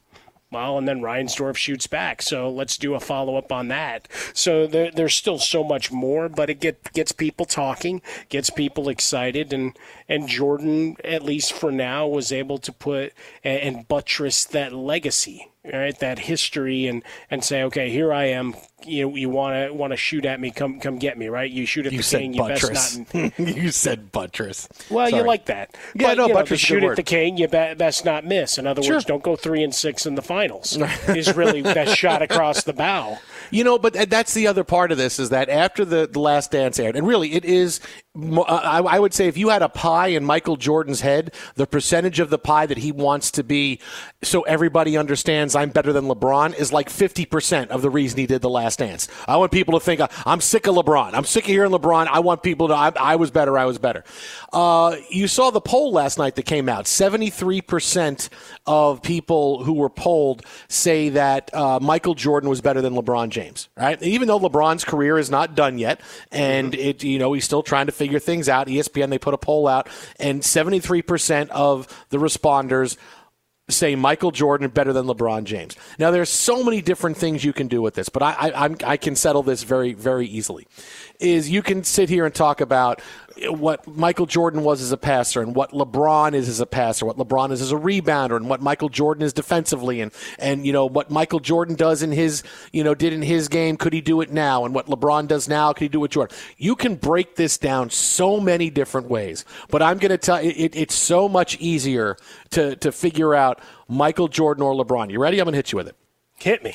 Well, 0.53 0.76
and 0.76 0.86
then 0.86 1.00
Reinsdorf 1.00 1.57
shoots 1.57 1.86
back. 1.86 2.20
So 2.22 2.50
let's 2.50 2.76
do 2.76 2.94
a 2.94 3.00
follow 3.00 3.36
up 3.36 3.50
on 3.50 3.68
that. 3.68 4.07
So 4.34 4.66
there, 4.66 4.90
there's 4.90 5.14
still 5.14 5.38
so 5.38 5.64
much 5.64 5.90
more, 5.90 6.28
but 6.28 6.50
it 6.50 6.61
get, 6.61 6.92
gets 6.92 7.11
people 7.12 7.46
talking, 7.46 8.03
gets 8.28 8.50
people 8.50 8.88
excited, 8.90 9.53
and 9.53 9.76
and 10.09 10.28
Jordan, 10.28 10.96
at 11.05 11.22
least 11.24 11.53
for 11.55 11.72
now, 11.72 12.07
was 12.07 12.32
able 12.32 12.59
to 12.59 12.72
put 12.72 13.14
and, 13.42 13.76
and 13.76 13.88
buttress 13.88 14.44
that 14.44 14.72
legacy. 14.74 15.48
right? 15.64 15.98
That 15.98 16.20
history 16.20 16.86
and 16.86 17.03
and 17.30 17.44
say, 17.44 17.62
okay, 17.64 17.90
here 17.90 18.12
I 18.12 18.24
am. 18.26 18.55
You 18.86 19.14
you 19.16 19.28
want 19.30 19.68
to 19.68 19.72
want 19.74 19.92
to 19.92 19.96
shoot 19.96 20.24
at 20.24 20.40
me? 20.40 20.50
Come 20.50 20.80
come 20.80 20.98
get 20.98 21.16
me, 21.18 21.28
right? 21.28 21.50
You 21.50 21.66
shoot 21.66 21.86
at 21.86 21.92
You 21.92 22.02
the 22.02 22.18
king. 22.18 22.34
You 22.34 22.46
best 22.46 23.14
not. 23.14 23.38
you 23.38 23.70
said 23.70 24.12
buttress. 24.12 24.68
Well, 24.90 25.08
Sorry. 25.08 25.20
you 25.22 25.26
like 25.26 25.46
that. 25.46 25.76
Yeah, 25.94 26.08
but, 26.08 26.14
no, 26.16 26.22
you 26.26 26.28
know, 26.28 26.34
buttress 26.34 26.60
to 26.60 26.64
is 26.66 26.70
a 26.70 26.74
good 26.74 26.80
shoot 26.82 26.90
at 26.90 26.96
the 26.96 27.02
king, 27.02 27.36
you 27.36 27.48
be- 27.48 27.74
best 27.74 28.04
not 28.04 28.24
miss. 28.24 28.58
In 28.58 28.66
other 28.66 28.82
Sure. 28.82 28.96
words, 28.96 29.04
don't 29.04 29.22
go 29.22 29.36
three 29.36 29.62
and 29.62 29.74
six 29.74 30.06
in 30.06 30.14
the 30.14 30.22
finals. 30.22 30.76
is 31.08 31.34
really 31.36 31.62
that 31.62 31.88
shot 31.88 32.22
across 32.22 32.64
the 32.64 32.72
bow. 32.72 33.18
You 33.53 33.64
know, 33.64 33.78
but 33.78 33.92
that's 34.09 34.34
the 34.34 34.46
other 34.46 34.64
part 34.64 34.92
of 34.92 34.98
this 34.98 35.18
is 35.18 35.28
that 35.30 35.48
after 35.48 35.84
the, 35.84 36.09
the 36.11 36.18
Last 36.18 36.50
Dance 36.50 36.78
aired, 36.78 36.96
and 36.96 37.07
really 37.07 37.34
it 37.34 37.44
is, 37.44 37.80
uh, 38.18 38.40
I, 38.40 38.80
I 38.80 38.98
would 38.98 39.12
say 39.12 39.28
if 39.28 39.36
you 39.36 39.50
had 39.50 39.61
a 39.61 39.68
pie 39.68 40.09
in 40.09 40.24
Michael 40.24 40.57
Jordan's 40.57 41.03
head, 41.03 41.34
the 41.55 41.66
percentage 41.66 42.18
of 42.18 42.30
the 42.30 42.38
pie 42.38 42.64
that 42.66 42.78
he 42.78 42.92
wants 42.92 43.30
to 43.32 43.44
be 43.44 43.78
so 44.22 44.42
everybody 44.42 44.96
understands 44.96 45.55
I'm 45.55 45.70
better 45.70 45.92
than 45.92 46.05
LeBron 46.05 46.59
is 46.59 46.72
like 46.72 46.88
50% 46.88 47.68
of 47.68 47.82
the 47.82 47.90
reason 47.90 48.18
he 48.18 48.26
did 48.26 48.40
the 48.40 48.50
Last 48.50 48.78
Dance. 48.78 49.09
I 49.26 49.36
want 49.36 49.53
people 49.53 49.78
to 49.78 49.84
think 49.84 50.00
uh, 50.00 50.09
I'm 50.24 50.40
sick 50.40 50.66
of 50.66 50.74
LeBron. 50.74 51.11
I'm 51.12 51.24
sick 51.24 51.44
of 51.44 51.50
hearing 51.50 51.72
LeBron. 51.72 52.07
I 52.07 52.20
want 52.20 52.42
people 52.42 52.68
to, 52.68 52.74
I, 52.74 52.92
I 52.98 53.16
was 53.16 53.30
better, 53.30 53.59
I 53.59 53.64
was 53.64 53.78
better. 53.78 54.05
Uh, 54.53 54.96
you 55.11 55.28
saw 55.28 55.50
the 55.50 55.61
poll 55.61 55.92
last 55.92 56.18
night 56.18 56.36
that 56.36 56.44
came 56.44 56.68
out 56.68 56.84
73% 56.86 58.28
of 58.66 59.03
people 59.03 59.64
who 59.64 59.74
were 59.74 59.90
polled 59.90 60.44
say 60.68 61.11
that 61.11 61.53
uh, 61.55 61.78
Michael 61.80 62.14
Jordan 62.14 62.48
was 62.48 62.61
better 62.61 62.80
than 62.80 62.94
LeBron 62.94 63.30
James, 63.30 63.41
right? 63.76 64.03
Even 64.03 64.28
though 64.28 64.38
LeBron's 64.38 64.84
career 64.84 65.18
is 65.18 65.30
not 65.30 65.55
done 65.55 65.78
yet, 65.78 66.01
and 66.30 66.72
mm-hmm. 66.72 66.88
it, 66.88 67.05
you 67.05 67.18
know, 67.18 67.32
he's 67.32 67.45
still 67.45 67.62
trying 67.62 67.86
to 67.86 67.93
figure 67.93 68.18
things 68.18 68.49
out. 68.49 68.66
ESPN, 68.66 69.11
they 69.11 69.18
put 69.18 69.34
a 69.34 69.38
poll 69.38 69.68
out, 69.68 69.88
and 70.18 70.43
73% 70.43 71.49
of 71.51 72.07
the 72.11 72.18
responders 72.18 72.97
say 73.68 73.95
Michael 73.95 74.30
Jordan 74.30 74.68
better 74.68 74.93
than 74.93 75.07
LeBron 75.07 75.45
James. 75.45 75.76
Now, 75.99 76.11
there's 76.11 76.28
so 76.28 76.62
many 76.62 76.82
different 76.82 77.16
things 77.16 77.45
you 77.45 77.53
can 77.53 77.68
do 77.68 77.80
with 77.80 77.95
this, 77.95 78.09
but 78.09 78.22
I, 78.22 78.32
I, 78.32 78.64
I'm, 78.64 78.76
I 78.84 78.97
can 78.97 79.16
settle 79.16 79.43
this 79.43 79.62
very, 79.62 79.95
very 79.95 80.26
easily. 80.26 80.66
Is 81.22 81.48
you 81.48 81.62
can 81.62 81.84
sit 81.84 82.08
here 82.08 82.26
and 82.26 82.34
talk 82.34 82.60
about 82.60 83.00
what 83.48 83.86
Michael 83.86 84.26
Jordan 84.26 84.62
was 84.62 84.82
as 84.82 84.92
a 84.92 84.96
passer 84.96 85.40
and 85.40 85.54
what 85.54 85.72
LeBron 85.72 86.34
is 86.34 86.48
as 86.48 86.60
a 86.60 86.66
passer, 86.66 87.06
what 87.06 87.16
LeBron 87.16 87.50
is 87.50 87.62
as 87.62 87.72
a 87.72 87.76
rebounder, 87.76 88.36
and 88.36 88.48
what 88.48 88.60
Michael 88.60 88.88
Jordan 88.88 89.24
is 89.24 89.32
defensively, 89.32 90.00
and 90.00 90.12
and 90.38 90.66
you 90.66 90.72
know 90.72 90.86
what 90.86 91.10
Michael 91.10 91.40
Jordan 91.40 91.74
does 91.74 92.02
in 92.02 92.12
his 92.12 92.42
you 92.72 92.84
know 92.84 92.94
did 92.94 93.12
in 93.12 93.22
his 93.22 93.48
game. 93.48 93.76
Could 93.76 93.92
he 93.92 94.00
do 94.00 94.20
it 94.20 94.30
now? 94.30 94.64
And 94.64 94.74
what 94.74 94.86
LeBron 94.86 95.28
does 95.28 95.48
now, 95.48 95.72
could 95.72 95.82
he 95.84 95.88
do 95.88 96.04
it 96.04 96.10
Jordan? 96.10 96.36
You 96.56 96.76
can 96.76 96.96
break 96.96 97.36
this 97.36 97.58
down 97.58 97.90
so 97.90 98.40
many 98.40 98.70
different 98.70 99.08
ways, 99.08 99.44
but 99.70 99.82
I'm 99.82 99.98
going 99.98 100.10
to 100.10 100.18
tell 100.18 100.36
it, 100.36 100.74
it's 100.74 100.94
so 100.94 101.28
much 101.28 101.58
easier 101.60 102.16
to 102.50 102.76
to 102.76 102.92
figure 102.92 103.34
out 103.34 103.60
Michael 103.88 104.28
Jordan 104.28 104.62
or 104.62 104.74
LeBron. 104.74 105.10
You 105.10 105.20
ready? 105.20 105.38
I'm 105.38 105.44
going 105.44 105.52
to 105.52 105.58
hit 105.58 105.72
you 105.72 105.76
with 105.76 105.88
it. 105.88 105.96
Hit 106.38 106.62
me. 106.62 106.74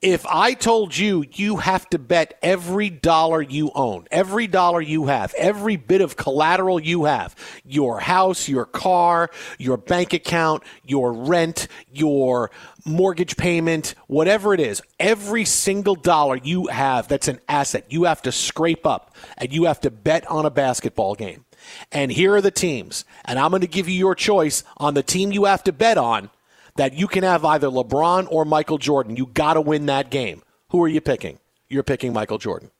If 0.00 0.24
I 0.26 0.54
told 0.54 0.96
you 0.96 1.24
you 1.32 1.56
have 1.56 1.90
to 1.90 1.98
bet 1.98 2.38
every 2.40 2.88
dollar 2.88 3.42
you 3.42 3.72
own, 3.74 4.06
every 4.12 4.46
dollar 4.46 4.80
you 4.80 5.06
have, 5.06 5.34
every 5.36 5.74
bit 5.74 6.00
of 6.00 6.16
collateral 6.16 6.78
you 6.78 7.06
have, 7.06 7.34
your 7.64 7.98
house, 7.98 8.48
your 8.48 8.64
car, 8.64 9.28
your 9.58 9.76
bank 9.76 10.12
account, 10.12 10.62
your 10.84 11.12
rent, 11.12 11.66
your 11.92 12.52
mortgage 12.84 13.36
payment, 13.36 13.96
whatever 14.06 14.54
it 14.54 14.60
is, 14.60 14.80
every 15.00 15.44
single 15.44 15.96
dollar 15.96 16.36
you 16.36 16.68
have 16.68 17.08
that's 17.08 17.26
an 17.26 17.40
asset, 17.48 17.84
you 17.88 18.04
have 18.04 18.22
to 18.22 18.30
scrape 18.30 18.86
up 18.86 19.16
and 19.36 19.52
you 19.52 19.64
have 19.64 19.80
to 19.80 19.90
bet 19.90 20.24
on 20.30 20.46
a 20.46 20.50
basketball 20.50 21.16
game. 21.16 21.44
And 21.90 22.12
here 22.12 22.36
are 22.36 22.40
the 22.40 22.52
teams. 22.52 23.04
And 23.24 23.36
I'm 23.36 23.50
going 23.50 23.62
to 23.62 23.66
give 23.66 23.88
you 23.88 23.98
your 23.98 24.14
choice 24.14 24.62
on 24.76 24.94
the 24.94 25.02
team 25.02 25.32
you 25.32 25.46
have 25.46 25.64
to 25.64 25.72
bet 25.72 25.98
on 25.98 26.30
that 26.78 26.94
you 26.94 27.08
can 27.08 27.24
have 27.24 27.44
either 27.44 27.68
LeBron 27.68 28.28
or 28.30 28.44
Michael 28.44 28.78
Jordan. 28.78 29.16
You 29.16 29.26
got 29.26 29.54
to 29.54 29.60
win 29.60 29.86
that 29.86 30.10
game. 30.10 30.42
Who 30.70 30.82
are 30.82 30.88
you 30.88 31.00
picking? 31.00 31.38
You're 31.68 31.82
picking 31.82 32.12
Michael 32.12 32.38
Jordan. 32.38 32.70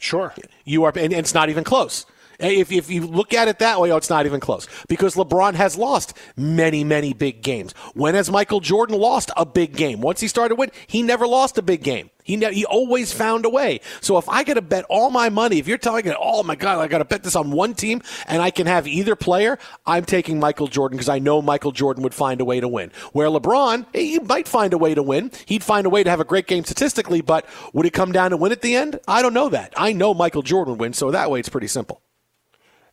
Sure. 0.00 0.34
You 0.64 0.84
are, 0.84 0.92
and 0.96 1.12
it's 1.12 1.34
not 1.34 1.50
even 1.50 1.62
close. 1.62 2.06
Eh, 2.40 2.60
if, 2.60 2.72
if 2.72 2.90
you 2.90 3.06
look 3.06 3.34
at 3.34 3.46
it 3.46 3.58
that 3.60 3.80
way, 3.80 3.92
oh, 3.92 3.96
it's 3.96 4.10
not 4.10 4.26
even 4.26 4.40
close 4.40 4.66
because 4.88 5.14
LeBron 5.14 5.54
has 5.54 5.76
lost 5.76 6.16
many, 6.36 6.84
many 6.84 7.12
big 7.12 7.42
games. 7.42 7.72
When 7.92 8.14
has 8.14 8.30
Michael 8.30 8.60
Jordan 8.60 8.98
lost 8.98 9.30
a 9.36 9.44
big 9.44 9.76
game? 9.76 10.00
Once 10.00 10.20
he 10.20 10.28
started 10.28 10.56
winning, 10.56 10.74
he 10.86 11.02
never 11.02 11.26
lost 11.26 11.58
a 11.58 11.62
big 11.62 11.82
game. 11.82 12.10
He 12.24 12.36
he 12.36 12.64
always 12.64 13.12
found 13.12 13.44
a 13.44 13.50
way. 13.50 13.80
So 14.00 14.18
if 14.18 14.28
I 14.28 14.42
got 14.44 14.54
to 14.54 14.62
bet 14.62 14.84
all 14.88 15.10
my 15.10 15.28
money, 15.28 15.58
if 15.58 15.68
you're 15.68 15.78
telling 15.78 16.06
me, 16.06 16.14
oh 16.18 16.42
my 16.42 16.56
God, 16.56 16.78
I 16.80 16.88
got 16.88 16.98
to 16.98 17.04
bet 17.04 17.22
this 17.22 17.36
on 17.36 17.50
one 17.50 17.74
team 17.74 18.02
and 18.26 18.42
I 18.42 18.50
can 18.50 18.66
have 18.66 18.88
either 18.88 19.14
player, 19.14 19.58
I'm 19.86 20.06
taking 20.06 20.40
Michael 20.40 20.66
Jordan 20.66 20.96
because 20.96 21.10
I 21.10 21.18
know 21.18 21.42
Michael 21.42 21.70
Jordan 21.70 22.02
would 22.02 22.14
find 22.14 22.40
a 22.40 22.44
way 22.44 22.60
to 22.60 22.66
win. 22.66 22.90
Where 23.12 23.28
LeBron, 23.28 23.86
he 23.94 24.18
might 24.18 24.48
find 24.48 24.72
a 24.72 24.78
way 24.78 24.94
to 24.94 25.02
win. 25.02 25.30
He'd 25.44 25.62
find 25.62 25.86
a 25.86 25.90
way 25.90 26.02
to 26.02 26.10
have 26.10 26.20
a 26.20 26.24
great 26.24 26.46
game 26.46 26.64
statistically, 26.64 27.20
but 27.20 27.46
would 27.74 27.86
it 27.86 27.92
come 27.92 28.10
down 28.10 28.30
to 28.30 28.38
win 28.38 28.52
at 28.52 28.62
the 28.62 28.74
end? 28.74 28.98
I 29.06 29.20
don't 29.20 29.34
know 29.34 29.50
that. 29.50 29.74
I 29.76 29.92
know 29.92 30.14
Michael 30.14 30.42
Jordan 30.42 30.78
wins, 30.78 30.96
so 30.96 31.10
that 31.10 31.30
way 31.30 31.40
it's 31.40 31.50
pretty 31.50 31.68
simple. 31.68 32.00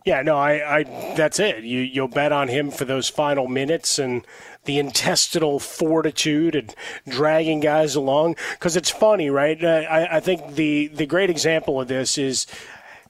Yeah, 0.05 0.23
no, 0.23 0.35
I, 0.35 0.79
I 0.79 0.83
that's 1.15 1.39
it. 1.39 1.63
You 1.63 1.79
you'll 1.79 2.07
bet 2.07 2.31
on 2.31 2.47
him 2.47 2.71
for 2.71 2.85
those 2.85 3.07
final 3.07 3.47
minutes 3.47 3.99
and 3.99 4.25
the 4.65 4.79
intestinal 4.79 5.59
fortitude 5.59 6.55
and 6.55 6.75
dragging 7.07 7.59
guys 7.59 7.95
along. 7.95 8.35
Because 8.51 8.75
it's 8.75 8.89
funny, 8.89 9.29
right? 9.29 9.63
Uh, 9.63 9.83
I, 9.89 10.17
I 10.17 10.19
think 10.19 10.55
the 10.55 10.87
the 10.87 11.05
great 11.05 11.29
example 11.29 11.81
of 11.81 11.87
this 11.87 12.17
is 12.17 12.47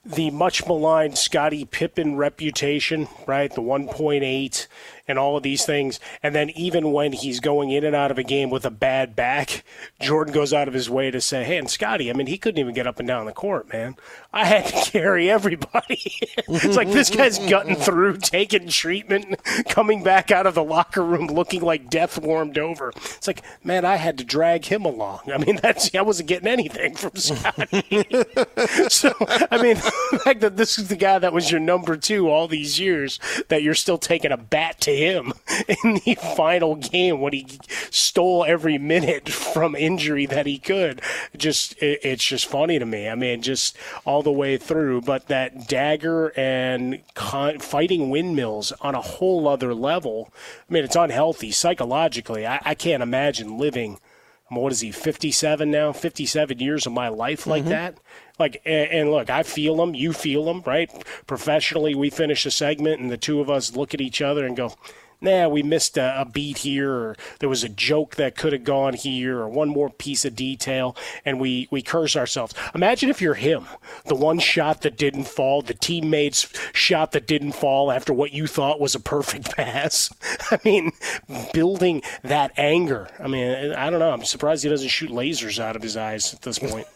the 0.04 0.32
much 0.32 0.66
maligned 0.66 1.18
Scottie 1.18 1.66
Pippen 1.66 2.16
reputation, 2.16 3.08
right? 3.28 3.54
The 3.54 3.62
1.8 3.62 4.68
and 5.12 5.20
all 5.20 5.38
of 5.38 5.44
these 5.44 5.66
things. 5.66 6.00
And 6.24 6.34
then 6.34 6.50
even 6.52 6.92
when 6.92 7.14
he's 7.14 7.40
going 7.40 7.70
in 7.70 7.84
and 7.84 7.96
out 7.96 8.10
of 8.10 8.18
a 8.18 8.24
game 8.24 8.50
with 8.50 8.66
a 8.66 8.72
bad 8.72 9.16
back, 9.16 9.64
Jordan 10.02 10.34
goes 10.34 10.54
out 10.54 10.68
of 10.68 10.74
his 10.74 10.90
way 10.90 11.12
to 11.12 11.22
say, 11.22 11.44
hey, 11.44 11.58
and 11.58 11.70
Scotty, 11.70 12.10
I 12.10 12.14
mean, 12.14 12.28
he 12.28 12.38
couldn't 12.38 12.60
even 12.60 12.74
get 12.74 12.88
up 12.88 12.98
and 12.98 13.08
down 13.08 13.26
the 13.26 13.34
court, 13.34 13.72
man. 13.72 13.96
I 14.34 14.46
had 14.46 14.66
to 14.66 14.74
carry 14.92 15.30
everybody. 15.30 16.00
it's 16.48 16.76
like 16.76 16.92
this 16.92 17.10
guy's 17.10 17.38
gutting 17.38 17.76
through, 17.76 18.18
taking 18.18 18.68
treatment, 18.68 19.40
coming 19.70 20.02
back 20.02 20.32
out 20.32 20.48
of 20.48 20.56
the 20.56 20.64
locker 20.64 21.04
room 21.04 21.28
looking 21.28 21.62
like 21.62 21.90
death 21.90 22.18
warmed 22.18 22.58
over. 22.58 22.90
It's 22.96 23.28
like, 23.28 23.44
man, 23.64 23.86
I 23.86 23.98
had 23.98 24.18
to 24.18 24.24
drag 24.24 24.66
him 24.66 24.86
along. 24.86 25.32
I 25.32 25.38
mean, 25.38 25.60
that's 25.62 25.94
I 25.94 26.02
wasn't 26.02 26.30
getting 26.30 26.48
anything 26.48 26.96
from 26.96 27.16
Scotty. 27.16 27.84
so, 28.90 29.14
I 29.20 29.62
mean, 29.62 29.76
the 29.76 30.22
fact 30.24 30.40
that 30.42 30.58
this 30.58 30.80
is 30.80 30.88
the 30.88 30.96
guy 30.96 31.20
that 31.20 31.34
was 31.34 31.52
your 31.52 31.60
number 31.60 31.98
two 31.98 32.30
all 32.30 32.48
these 32.48 32.80
years, 32.80 33.20
that 33.50 33.62
you're 33.62 33.76
still 33.76 33.98
taking 33.98 34.32
a 34.32 34.38
bat 34.38 34.80
to 34.82 34.92
him 35.02 35.34
in 35.84 35.96
the 36.06 36.16
final 36.36 36.76
game 36.76 37.20
when 37.20 37.34
he 37.34 37.48
stole 37.90 38.46
every 38.46 38.78
minute 38.78 39.30
from 39.30 39.76
injury 39.76 40.26
that 40.28 40.46
he 40.46 40.58
could. 40.58 41.02
Just, 41.36 41.74
it, 41.82 42.00
it's 42.04 42.24
just 42.24 42.46
funny 42.46 42.80
to 42.80 42.86
me. 42.86 43.10
I 43.10 43.16
mean, 43.16 43.42
just 43.42 43.78
all 44.06 44.22
the 44.22 44.32
way 44.32 44.58
through. 44.58 45.02
But 45.02 45.28
that 45.28 45.68
dagger 45.68 46.30
and 46.38 47.02
con- 47.16 47.60
fighting 47.60 48.10
windmills 48.10 48.72
on 48.82 48.96
a 48.96 49.02
whole 49.02 49.48
other 49.48 49.74
level. 49.74 50.32
I 50.70 50.74
mean, 50.74 50.84
it's 50.84 50.96
unhealthy 50.96 51.52
psychologically. 51.52 52.46
I, 52.46 52.62
I 52.64 52.76
can't 52.76 53.04
imagine 53.04 53.58
living. 53.58 54.00
What 54.50 54.74
is 54.74 54.82
he? 54.82 54.92
Fifty-seven 54.92 55.72
now. 55.72 55.94
Fifty-seven 55.94 56.60
years 56.60 56.86
of 56.86 56.92
my 56.92 57.08
life 57.08 57.48
like 57.48 57.62
mm-hmm. 57.62 57.70
that. 57.70 57.98
Like, 58.40 58.62
and, 58.66 59.12
look, 59.12 59.30
I 59.30 59.44
feel 59.44 59.76
them. 59.78 59.94
You 59.94 60.14
feel 60.14 60.46
them, 60.46 60.64
right? 60.66 60.92
Professionally, 61.28 61.96
we 61.96 62.10
finish 62.10 62.46
a 62.46 62.52
segment, 62.52 63.02
and 63.02 63.12
the 63.12 63.18
two 63.18 63.40
of 63.40 63.50
us 63.50 63.76
look 63.76 63.94
at 63.94 64.02
each 64.02 64.22
other 64.22 64.46
and 64.46 64.56
go, 64.56 64.74
nah, 65.22 65.48
we 65.48 65.62
missed 65.64 65.98
a, 65.98 66.22
a 66.22 66.26
beat 66.26 66.60
here, 66.60 66.92
or 66.92 67.16
there 67.40 67.50
was 67.50 67.64
a 67.64 67.70
joke 67.70 68.16
that 68.16 68.36
could 68.36 68.54
have 68.54 68.64
gone 68.64 68.94
here, 68.94 69.40
or 69.40 69.48
one 69.48 69.70
more 69.70 69.90
piece 69.90 70.26
of 70.26 70.36
detail, 70.36 70.96
and 71.24 71.40
we, 71.40 71.68
we 71.72 71.82
curse 71.82 72.16
ourselves. 72.16 72.54
Imagine 72.74 73.10
if 73.10 73.22
you're 73.22 73.36
him, 73.36 73.66
the 74.06 74.16
one 74.16 74.40
shot 74.40 74.82
that 74.82 74.98
didn't 74.98 75.26
fall, 75.26 75.62
the 75.62 75.74
teammate's 75.74 76.52
shot 76.74 77.12
that 77.12 77.28
didn't 77.28 77.54
fall 77.54 77.92
after 77.92 78.14
what 78.14 78.34
you 78.34 78.48
thought 78.48 78.80
was 78.80 78.96
a 78.96 79.00
perfect 79.00 79.52
pass. 79.56 80.12
I 80.50 80.60
mean, 80.66 80.92
building 81.54 82.02
that 82.24 82.52
anger. 82.58 83.08
I 83.20 83.28
mean, 83.28 83.74
I 83.74 83.90
don't 83.90 84.00
know. 84.00 84.12
I'm 84.12 84.26
surprised 84.26 84.64
he 84.64 84.70
doesn't 84.70 84.90
shoot 84.90 85.12
lasers 85.12 85.60
out 85.60 85.76
of 85.76 85.84
his 85.84 85.96
eyes 85.96 86.34
at 86.34 86.42
this 86.42 86.60
point. 86.60 86.88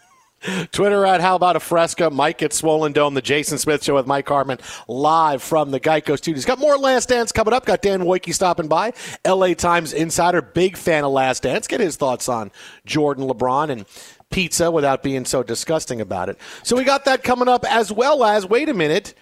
Twitter 0.71 1.05
at 1.05 1.21
How 1.21 1.35
About 1.35 1.55
a 1.55 1.59
Fresca. 1.59 2.09
Mike 2.09 2.41
at 2.41 2.53
Swollen 2.53 2.93
Dome. 2.93 3.13
The 3.13 3.21
Jason 3.21 3.57
Smith 3.57 3.83
Show 3.83 3.95
with 3.95 4.07
Mike 4.07 4.27
Harmon 4.27 4.59
live 4.87 5.41
from 5.41 5.71
the 5.71 5.79
Geico 5.79 6.17
Studios. 6.17 6.45
Got 6.45 6.59
more 6.59 6.77
Last 6.77 7.09
Dance 7.09 7.31
coming 7.31 7.53
up. 7.53 7.65
Got 7.65 7.81
Dan 7.81 8.01
Woike 8.01 8.33
stopping 8.33 8.67
by. 8.67 8.93
LA 9.25 9.53
Times 9.53 9.93
insider, 9.93 10.41
big 10.41 10.77
fan 10.77 11.03
of 11.03 11.11
Last 11.11 11.43
Dance. 11.43 11.67
Get 11.67 11.79
his 11.79 11.95
thoughts 11.95 12.29
on 12.29 12.51
Jordan, 12.85 13.27
LeBron, 13.27 13.69
and 13.69 13.85
pizza 14.29 14.69
without 14.71 15.03
being 15.03 15.25
so 15.25 15.43
disgusting 15.43 16.01
about 16.01 16.29
it. 16.29 16.37
So 16.63 16.75
we 16.75 16.83
got 16.83 17.05
that 17.05 17.23
coming 17.23 17.47
up 17.47 17.65
as 17.69 17.91
well 17.91 18.23
as, 18.23 18.45
wait 18.45 18.69
a 18.69 18.73
minute, 18.73 19.13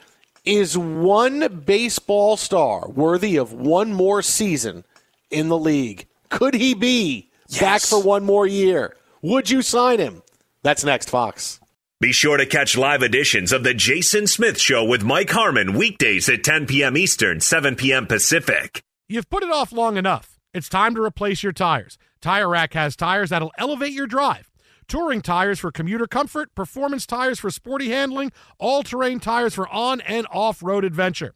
is 0.45 0.78
one 0.78 1.63
baseball 1.65 2.36
star 2.36 2.88
worthy 2.89 3.38
of 3.38 3.53
one 3.53 3.93
more 3.93 4.21
season 4.21 4.84
in 5.32 5.49
the 5.49 5.57
league? 5.57 6.07
Could 6.30 6.53
he 6.53 6.74
be 6.74 7.30
back 7.59 7.82
for 7.82 8.01
one 8.01 8.24
more 8.26 8.47
year? 8.47 8.97
Would 9.21 9.49
you 9.49 9.61
sign 9.61 9.99
him? 9.99 10.21
That's 10.64 10.84
next, 10.86 11.09
Fox. 11.09 11.59
Be 11.99 12.11
sure 12.11 12.38
to 12.38 12.45
catch 12.45 12.78
live 12.78 13.03
editions 13.03 13.51
of 13.51 13.64
The 13.64 13.74
Jason 13.74 14.28
Smith 14.28 14.59
Show 14.59 14.84
with 14.86 15.03
Mike 15.03 15.30
Harmon 15.30 15.74
weekdays 15.74 16.28
at 16.30 16.43
10 16.43 16.68
p.m. 16.68 16.97
Eastern, 16.97 17.39
7 17.39 17.76
p.m. 17.76 18.07
Pacific. 18.07 18.82
You've 19.07 19.30
put 19.30 19.43
it 19.43 19.51
off 19.51 19.72
long 19.72 19.97
enough. 19.97 20.39
It's 20.53 20.70
time 20.70 20.95
to 20.95 21.03
replace 21.03 21.43
your 21.43 21.51
tires. 21.51 21.97
Tire 22.22 22.47
Rack 22.47 22.74
has 22.74 22.95
tires 22.95 23.30
that'll 23.30 23.51
elevate 23.57 23.91
your 23.91 24.07
drive. 24.07 24.49
Touring 24.88 25.22
tires 25.22 25.59
for 25.59 25.72
commuter 25.72 26.07
comfort, 26.07 26.55
performance 26.55 27.05
tires 27.05 27.39
for 27.39 27.49
sporty 27.49 27.89
handling, 27.89 28.32
all 28.57 28.84
terrain 28.84 29.20
tires 29.20 29.53
for 29.53 29.68
on 29.68 30.01
and 30.01 30.28
off 30.32 30.64
road 30.64 30.86
adventure. 30.86 31.36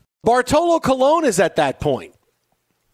Bartolo 0.23 0.79
Colon 0.79 1.25
is 1.25 1.39
at 1.39 1.55
that 1.55 1.79
point. 1.79 2.13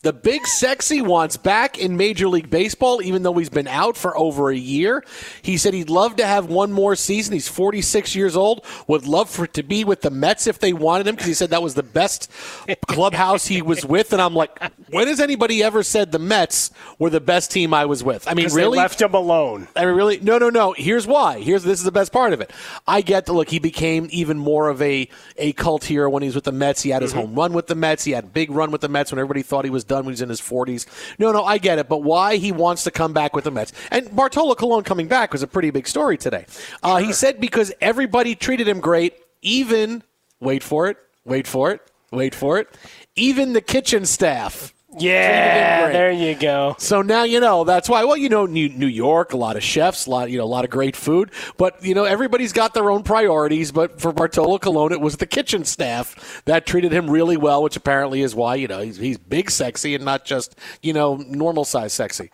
The 0.03 0.13
big 0.13 0.45
sexy 0.45 1.01
wants 1.01 1.37
back 1.37 1.79
in 1.79 1.97
Major 1.97 2.27
League 2.27 2.51
Baseball, 2.51 3.01
even 3.01 3.23
though 3.23 3.33
he's 3.33 3.49
been 3.49 3.67
out 3.67 3.97
for 3.97 4.15
over 4.15 4.51
a 4.51 4.55
year. 4.55 5.03
He 5.41 5.57
said 5.57 5.73
he'd 5.73 5.89
love 5.89 6.17
to 6.17 6.25
have 6.25 6.45
one 6.45 6.71
more 6.71 6.95
season. 6.95 7.33
He's 7.33 7.47
46 7.47 8.15
years 8.15 8.35
old, 8.35 8.63
would 8.87 9.07
love 9.07 9.27
for 9.27 9.45
it 9.45 9.55
to 9.55 9.63
be 9.63 9.83
with 9.83 10.01
the 10.01 10.11
Mets 10.11 10.45
if 10.45 10.59
they 10.59 10.71
wanted 10.71 11.07
him 11.07 11.15
because 11.15 11.27
he 11.27 11.33
said 11.33 11.49
that 11.49 11.63
was 11.63 11.73
the 11.73 11.81
best 11.81 12.31
clubhouse 12.87 13.47
he 13.47 13.63
was 13.63 13.83
with. 13.83 14.13
And 14.13 14.21
I'm 14.21 14.35
like, 14.35 14.71
when 14.91 15.07
has 15.07 15.19
anybody 15.19 15.63
ever 15.63 15.81
said 15.81 16.11
the 16.11 16.19
Mets 16.19 16.69
were 16.99 17.09
the 17.09 17.19
best 17.19 17.49
team 17.49 17.73
I 17.73 17.85
was 17.85 18.03
with? 18.03 18.27
I 18.27 18.35
mean, 18.35 18.49
really? 18.53 18.77
Left 18.77 19.01
him 19.01 19.15
alone. 19.15 19.67
I 19.75 19.85
mean, 19.85 19.95
really? 19.95 20.19
No, 20.19 20.37
no, 20.37 20.51
no. 20.51 20.73
Here's 20.73 21.07
why. 21.07 21.41
Here's 21.41 21.63
this 21.63 21.79
is 21.79 21.85
the 21.85 21.91
best 21.91 22.11
part 22.11 22.33
of 22.33 22.41
it. 22.41 22.51
I 22.85 23.01
get 23.01 23.25
to 23.25 23.33
look. 23.33 23.49
He 23.49 23.57
became 23.57 24.07
even 24.11 24.37
more 24.37 24.69
of 24.69 24.79
a 24.79 25.09
a 25.37 25.53
cult 25.53 25.85
hero 25.85 26.07
when 26.07 26.21
he 26.21 26.27
was 26.27 26.35
with 26.35 26.43
the 26.43 26.51
Mets. 26.51 26.83
He 26.83 26.91
had 26.91 27.01
his 27.01 27.11
mm-hmm. 27.11 27.21
home 27.21 27.35
run 27.35 27.53
with 27.53 27.65
the 27.65 27.75
Mets. 27.75 28.03
He 28.03 28.11
had 28.11 28.25
a 28.25 28.27
big 28.27 28.51
run 28.51 28.69
with 28.69 28.81
the 28.81 28.89
Mets 28.89 29.11
when 29.11 29.17
everybody 29.17 29.41
thought 29.41 29.65
he 29.65 29.71
was 29.71 29.83
done 29.83 29.96
when 30.05 30.11
he 30.11 30.13
was 30.13 30.21
in 30.21 30.29
his 30.29 30.41
40s. 30.41 30.85
No, 31.19 31.31
no, 31.31 31.43
I 31.43 31.57
get 31.57 31.79
it. 31.79 31.87
But 31.87 32.03
why 32.03 32.37
he 32.37 32.51
wants 32.51 32.83
to 32.85 32.91
come 32.91 33.13
back 33.13 33.35
with 33.35 33.43
the 33.43 33.51
Mets? 33.51 33.73
And 33.91 34.13
Bartolo 34.15 34.55
Colon 34.55 34.83
coming 34.83 35.07
back 35.07 35.33
was 35.33 35.43
a 35.43 35.47
pretty 35.47 35.69
big 35.69 35.87
story 35.87 36.17
today. 36.17 36.45
Uh, 36.83 36.97
he 36.97 37.13
said 37.13 37.39
because 37.39 37.71
everybody 37.81 38.35
treated 38.35 38.67
him 38.67 38.79
great, 38.79 39.15
even 39.41 40.03
wait 40.39 40.63
for 40.63 40.87
it, 40.87 40.97
wait 41.25 41.47
for 41.47 41.71
it, 41.71 41.81
wait 42.11 42.35
for 42.35 42.59
it, 42.59 42.69
even 43.15 43.53
the 43.53 43.61
kitchen 43.61 44.05
staff. 44.05 44.73
Yeah, 44.95 45.89
there 45.89 46.11
you 46.11 46.33
go. 46.33 46.75
So 46.79 47.01
now 47.01 47.23
you 47.23 47.41
know 47.41 47.65
that's 47.65 47.89
why. 47.89 48.05
Well, 48.05 48.15
you 48.15 48.29
know, 48.29 48.45
New, 48.45 48.69
New 48.69 48.87
York, 48.87 49.33
a 49.33 49.37
lot 49.37 49.57
of 49.57 49.63
chefs, 49.63 50.05
a 50.05 50.09
lot, 50.09 50.31
you 50.31 50.37
know, 50.37 50.45
a 50.45 50.47
lot 50.47 50.63
of 50.63 50.71
great 50.71 50.95
food. 50.95 51.29
But 51.57 51.83
you 51.83 51.93
know, 51.93 52.05
everybody's 52.05 52.53
got 52.53 52.73
their 52.73 52.89
own 52.89 53.03
priorities. 53.03 53.73
But 53.73 53.99
for 53.99 54.13
Bartolo 54.13 54.57
Colon, 54.59 54.93
it 54.93 55.01
was 55.01 55.17
the 55.17 55.25
kitchen 55.25 55.65
staff 55.65 56.41
that 56.45 56.65
treated 56.65 56.93
him 56.93 57.09
really 57.09 57.35
well, 57.35 57.61
which 57.61 57.75
apparently 57.75 58.21
is 58.21 58.33
why 58.33 58.55
you 58.55 58.67
know 58.67 58.79
he's, 58.79 58.97
he's 58.97 59.17
big, 59.17 59.51
sexy, 59.51 59.93
and 59.93 60.05
not 60.05 60.23
just 60.23 60.55
you 60.81 60.93
know 60.93 61.17
normal 61.17 61.65
size 61.65 61.91
sexy. 61.91 62.31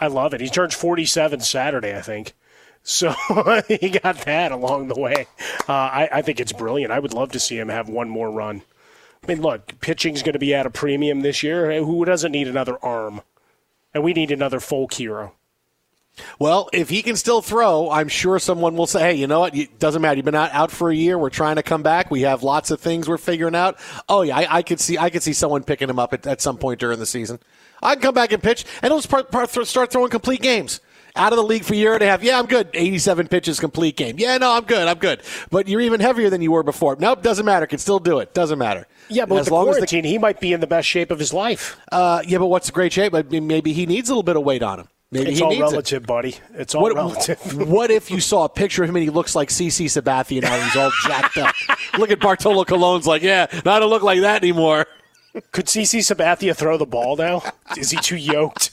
I 0.00 0.08
love 0.08 0.34
it. 0.34 0.40
He 0.40 0.48
turned 0.48 0.74
47 0.74 1.40
Saturday, 1.40 1.96
I 1.96 2.00
think. 2.00 2.32
So 2.82 3.14
he 3.68 3.90
got 3.90 4.16
that 4.24 4.50
along 4.50 4.88
the 4.88 4.98
way. 4.98 5.26
Uh, 5.68 5.72
I, 5.72 6.08
I 6.10 6.22
think 6.22 6.40
it's 6.40 6.52
brilliant. 6.52 6.90
I 6.90 6.98
would 6.98 7.12
love 7.14 7.32
to 7.32 7.38
see 7.38 7.58
him 7.58 7.68
have 7.68 7.88
one 7.88 8.08
more 8.08 8.30
run. 8.30 8.62
I 9.22 9.26
mean, 9.26 9.42
look, 9.42 9.80
pitching's 9.80 10.22
going 10.22 10.32
to 10.32 10.38
be 10.38 10.54
at 10.54 10.66
a 10.66 10.70
premium 10.70 11.20
this 11.20 11.42
year. 11.42 11.82
Who 11.82 12.04
doesn't 12.04 12.32
need 12.32 12.48
another 12.48 12.82
arm? 12.84 13.22
And 13.92 14.02
we 14.02 14.12
need 14.12 14.30
another 14.30 14.60
folk 14.60 14.94
hero. 14.94 15.34
Well, 16.38 16.68
if 16.72 16.88
he 16.90 17.02
can 17.02 17.16
still 17.16 17.40
throw, 17.40 17.90
I'm 17.90 18.08
sure 18.08 18.38
someone 18.38 18.76
will 18.76 18.86
say, 18.86 19.00
"Hey, 19.00 19.14
you 19.14 19.26
know 19.26 19.40
what? 19.40 19.54
It 19.56 19.78
doesn't 19.78 20.02
matter. 20.02 20.16
You've 20.16 20.24
been 20.24 20.34
out, 20.34 20.52
out 20.52 20.70
for 20.70 20.90
a 20.90 20.94
year. 20.94 21.16
We're 21.18 21.30
trying 21.30 21.56
to 21.56 21.62
come 21.62 21.82
back. 21.82 22.10
We 22.10 22.22
have 22.22 22.42
lots 22.42 22.70
of 22.70 22.80
things 22.80 23.08
we're 23.08 23.16
figuring 23.18 23.54
out." 23.54 23.78
Oh 24.08 24.22
yeah, 24.22 24.36
I, 24.38 24.56
I 24.56 24.62
could 24.62 24.80
see. 24.80 24.98
I 24.98 25.10
could 25.10 25.22
see 25.22 25.32
someone 25.32 25.62
picking 25.62 25.88
him 25.88 25.98
up 25.98 26.12
at, 26.12 26.26
at 26.26 26.40
some 26.40 26.58
point 26.58 26.80
during 26.80 26.98
the 26.98 27.06
season. 27.06 27.38
I 27.82 27.94
can 27.94 28.02
come 28.02 28.14
back 28.14 28.32
and 28.32 28.42
pitch, 28.42 28.64
and 28.82 28.92
he'll 28.92 29.00
start, 29.00 29.32
start 29.66 29.90
throwing 29.92 30.10
complete 30.10 30.42
games. 30.42 30.80
Out 31.16 31.32
of 31.32 31.38
the 31.38 31.42
league 31.42 31.64
for 31.64 31.74
a 31.74 31.76
year 31.76 31.94
and 31.94 32.02
a 32.02 32.06
half. 32.06 32.22
Yeah, 32.22 32.38
I'm 32.38 32.46
good. 32.46 32.68
87 32.72 33.26
pitches, 33.26 33.58
complete 33.58 33.96
game. 33.96 34.16
Yeah, 34.18 34.38
no, 34.38 34.52
I'm 34.52 34.64
good. 34.64 34.86
I'm 34.86 34.98
good. 34.98 35.22
But 35.50 35.66
you're 35.66 35.80
even 35.80 35.98
heavier 35.98 36.30
than 36.30 36.40
you 36.40 36.52
were 36.52 36.62
before. 36.62 36.96
Nope, 37.00 37.22
doesn't 37.22 37.44
matter. 37.44 37.66
Can 37.66 37.78
still 37.78 37.98
do 37.98 38.20
it. 38.20 38.32
Doesn't 38.32 38.58
matter. 38.58 38.86
Yeah, 39.10 39.24
but 39.24 39.34
And 39.34 39.40
with 39.40 39.44
the 39.46 39.50
quarantine, 39.50 40.04
he 40.04 40.18
might 40.18 40.40
be 40.40 40.52
in 40.52 40.60
the 40.60 40.66
best 40.66 40.88
shape 40.88 41.10
of 41.10 41.18
his 41.18 41.32
life. 41.32 41.78
Uh, 41.90 42.22
yeah, 42.26 42.38
but 42.38 42.46
what's 42.46 42.66
the 42.66 42.72
great 42.72 42.92
shape? 42.92 43.14
I 43.14 43.22
mean, 43.22 43.46
Maybe 43.46 43.72
he 43.72 43.86
needs 43.86 44.08
a 44.08 44.12
little 44.12 44.22
bit 44.22 44.36
of 44.36 44.44
weight 44.44 44.62
on 44.62 44.80
him. 44.80 44.88
Maybe 45.12 45.30
it's 45.30 45.38
he 45.40 45.44
all 45.44 45.58
relative, 45.58 46.06
buddy. 46.06 46.36
It's 46.54 46.74
all 46.74 46.82
What, 46.82 46.94
relative. 46.94 47.56
what 47.68 47.90
if 47.90 48.12
you 48.12 48.20
saw 48.20 48.44
a 48.44 48.48
picture 48.48 48.84
of 48.84 48.88
him 48.90 48.96
and 48.96 49.02
he 49.02 49.10
looks 49.10 49.34
like 49.34 49.48
CC 49.48 49.86
Sabathia 49.86 50.42
now? 50.42 50.56
He's 50.64 50.76
all 50.76 50.92
jacked 51.04 51.36
up. 51.36 51.52
Look 51.98 52.12
at 52.12 52.20
Bartolo 52.20 52.64
Colon's 52.64 53.08
like, 53.08 53.22
yeah, 53.22 53.46
I 53.50 53.60
don't 53.80 53.90
look 53.90 54.04
like 54.04 54.20
that 54.20 54.42
anymore. 54.42 54.86
Could 55.50 55.66
CC 55.66 55.98
Sabathia 55.98 56.56
throw 56.56 56.76
the 56.76 56.86
ball 56.86 57.16
now? 57.16 57.42
Is 57.76 57.90
he 57.90 57.96
too 57.98 58.16
yoked? 58.16 58.70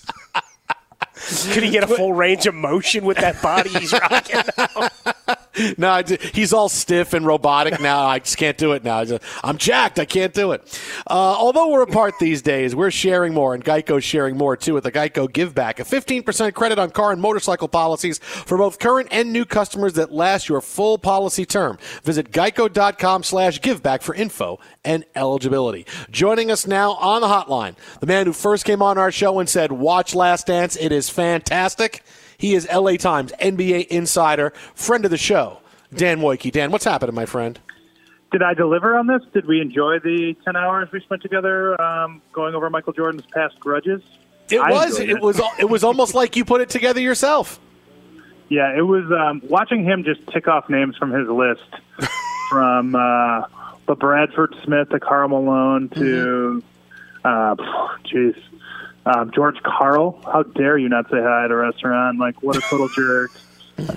Could 1.51 1.63
he 1.63 1.71
get 1.71 1.83
a 1.83 1.87
full 1.87 2.13
range 2.13 2.45
of 2.45 2.53
motion 2.53 3.03
with 3.03 3.17
that 3.17 3.41
body 3.41 3.69
he's 3.69 3.91
rocking 3.91 4.41
now? 4.57 4.89
no, 5.77 6.03
he's 6.33 6.53
all 6.53 6.69
stiff 6.69 7.13
and 7.13 7.25
robotic 7.25 7.79
now. 7.79 8.05
I 8.05 8.19
just 8.19 8.37
can't 8.37 8.57
do 8.57 8.73
it 8.73 8.83
now. 8.83 9.03
I'm 9.43 9.57
jacked. 9.57 9.99
I 9.99 10.05
can't 10.05 10.33
do 10.33 10.51
it. 10.51 10.81
Uh, 11.07 11.13
although 11.13 11.69
we're 11.69 11.81
apart 11.81 12.15
these 12.19 12.41
days, 12.41 12.75
we're 12.75 12.91
sharing 12.91 13.33
more, 13.33 13.53
and 13.53 13.63
Geico's 13.63 14.03
sharing 14.03 14.37
more 14.37 14.55
too 14.57 14.73
with 14.73 14.83
the 14.83 14.91
Geico 14.91 15.31
Give 15.31 15.53
Back, 15.53 15.79
a 15.79 15.83
15% 15.83 16.53
credit 16.53 16.79
on 16.79 16.91
car 16.91 17.11
and 17.11 17.21
motorcycle 17.21 17.67
policies 17.67 18.19
for 18.19 18.57
both 18.57 18.79
current 18.79 19.07
and 19.11 19.31
new 19.31 19.45
customers 19.45 19.93
that 19.93 20.11
last 20.11 20.49
your 20.49 20.61
full 20.61 20.97
policy 20.97 21.45
term. 21.45 21.77
Visit 22.03 22.31
geico.com/slash 22.31 23.61
giveback 23.61 24.01
for 24.01 24.13
info 24.15 24.59
and 24.83 25.05
eligibility. 25.15 25.85
Joining 26.11 26.51
us 26.51 26.67
now 26.67 26.93
on 26.93 27.21
the 27.21 27.27
hotline, 27.27 27.75
the 27.99 28.07
man 28.07 28.25
who 28.25 28.33
first 28.33 28.65
came 28.65 28.81
on 28.81 28.97
our 28.97 29.11
show 29.11 29.39
and 29.39 29.49
said, 29.49 29.71
"Watch 29.71 30.15
Last 30.15 30.47
Dance. 30.47 30.75
It 30.75 30.91
is 30.91 31.09
fantastic." 31.09 32.03
He 32.37 32.53
is 32.53 32.67
LA 32.71 32.97
Times 32.97 33.31
NBA 33.41 33.87
insider, 33.87 34.51
friend 34.75 35.05
of 35.05 35.11
the 35.11 35.17
show, 35.17 35.59
Dan 35.93 36.19
Woike. 36.19 36.51
Dan, 36.51 36.71
what's 36.71 36.85
happening, 36.85 37.15
my 37.15 37.25
friend? 37.25 37.59
Did 38.31 38.43
I 38.43 38.53
deliver 38.53 38.95
on 38.95 39.07
this? 39.07 39.21
Did 39.33 39.47
we 39.47 39.61
enjoy 39.61 39.99
the 39.99 40.35
10 40.45 40.55
hours 40.55 40.89
we 40.91 40.99
spent 41.01 41.21
together 41.21 41.79
um, 41.81 42.21
going 42.33 42.53
over 42.53 42.69
Michael 42.69 42.93
Jordan's 42.93 43.25
past 43.33 43.59
grudges? 43.59 44.01
It 44.49 44.59
I 44.59 44.69
was. 44.69 44.99
enjoyed 44.99 45.17
It 45.17 45.21
was. 45.21 45.41
It 45.59 45.69
was 45.69 45.83
almost 45.83 46.13
like 46.13 46.35
you 46.35 46.45
put 46.45 46.61
it 46.61 46.69
together 46.69 47.01
yourself. 47.01 47.59
Yeah, 48.49 48.77
it 48.77 48.81
was 48.81 49.05
um, 49.11 49.41
watching 49.45 49.83
him 49.83 50.03
just 50.03 50.25
tick 50.27 50.47
off 50.47 50.69
names 50.69 50.95
from 50.95 51.11
his 51.11 51.27
list 51.27 51.67
from 52.49 52.95
uh, 52.95 53.43
LaBradford 53.87 54.63
Smith 54.63 54.89
to 54.89 54.99
Karl 54.99 55.27
Malone 55.27 55.89
to, 55.89 56.63
uh, 57.25 57.55
jeez, 58.05 58.41
um, 59.15 59.31
George 59.31 59.61
Karl. 59.63 60.19
How 60.25 60.43
dare 60.43 60.77
you 60.77 60.89
not 60.89 61.05
say 61.09 61.17
hi 61.21 61.45
at 61.45 61.51
a 61.51 61.55
restaurant? 61.55 62.19
Like, 62.19 62.41
what 62.43 62.55
a 62.57 62.61
total 62.61 62.87
jerk. 62.89 63.31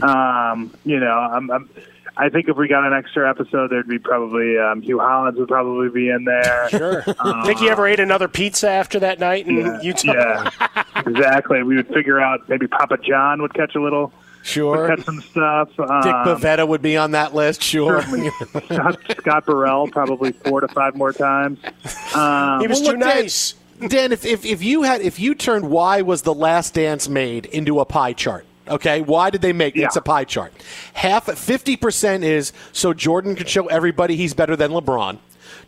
Um, 0.03 0.73
you 0.85 1.01
know, 1.01 1.07
I'm, 1.19 1.51
I'm, 1.51 1.70
I 2.16 2.28
think 2.28 2.49
if 2.49 2.57
we 2.57 2.69
got 2.69 2.85
an 2.87 2.93
extra 2.93 3.28
episode, 3.28 3.70
there'd 3.70 3.89
be 3.89 3.99
probably 3.99 4.59
um, 4.59 4.82
Hue 4.82 4.99
Hollins 4.99 5.39
would 5.39 5.49
probably 5.49 5.89
be 5.89 6.11
in 6.11 6.24
there. 6.24 6.69
Sure. 6.69 7.05
Uh, 7.07 7.47
Think 7.47 7.61
you 7.62 7.69
ever 7.70 7.87
ate 7.87 8.01
another 8.01 8.28
pizza 8.28 8.69
after 8.69 8.99
that 9.01 9.19
night 9.19 9.47
in 9.49 9.57
yeah, 9.57 9.81
Utah? 9.81 10.12
yeah, 10.12 10.85
exactly. 11.07 11.62
We 11.62 11.77
would 11.77 11.89
figure 11.89 12.20
out 12.20 12.47
maybe 12.49 12.66
Papa 12.66 12.99
John 12.99 13.41
would 13.41 13.55
catch 13.55 13.74
a 13.74 13.81
little, 13.81 14.12
sure, 14.43 14.87
would 14.89 14.97
catch 14.99 15.07
some 15.07 15.23
stuff. 15.23 15.69
Dick 15.70 15.81
Um, 15.81 16.27
Bavetta 16.27 16.69
would 16.69 16.82
be 16.82 16.97
on 16.99 17.12
that 17.12 17.35
list. 17.35 17.62
Sure. 17.62 18.03
Scott, 18.03 18.99
Scott 19.19 19.47
Burrell 19.47 19.89
probably 19.89 20.32
four 20.32 20.61
to 20.61 20.69
five 20.69 20.95
more 20.97 21.12
times. 21.15 21.59
Um, 22.15 22.59
Well, 22.69 22.82
look, 22.82 23.01
Dan- 23.01 23.28
Dan, 23.89 24.12
if, 24.12 24.24
if, 24.24 24.44
if 24.44 24.62
you 24.62 24.82
had 24.82 25.01
if 25.01 25.19
you 25.19 25.35
turned 25.35 25.70
why 25.70 26.02
was 26.02 26.23
the 26.23 26.35
last 26.35 26.74
dance 26.74 27.09
made 27.09 27.47
into 27.47 27.81
a 27.81 27.85
pie 27.85 28.12
chart, 28.12 28.44
okay? 28.69 29.01
Why 29.01 29.31
did 29.31 29.40
they 29.43 29.52
make 29.52 29.77
it? 29.77 29.82
It's 29.82 29.97
a 29.97 30.02
pie 30.02 30.24
chart. 30.24 30.52
Half 30.93 31.27
fifty 31.39 31.77
percent 31.77 32.24
is 32.24 32.52
so 32.73 32.93
Jordan 32.93 33.35
could 33.36 33.48
show 33.48 33.66
everybody 33.66 34.16
he's 34.16 34.35
better 34.35 34.57
than 34.57 34.70
LeBron. 34.73 35.19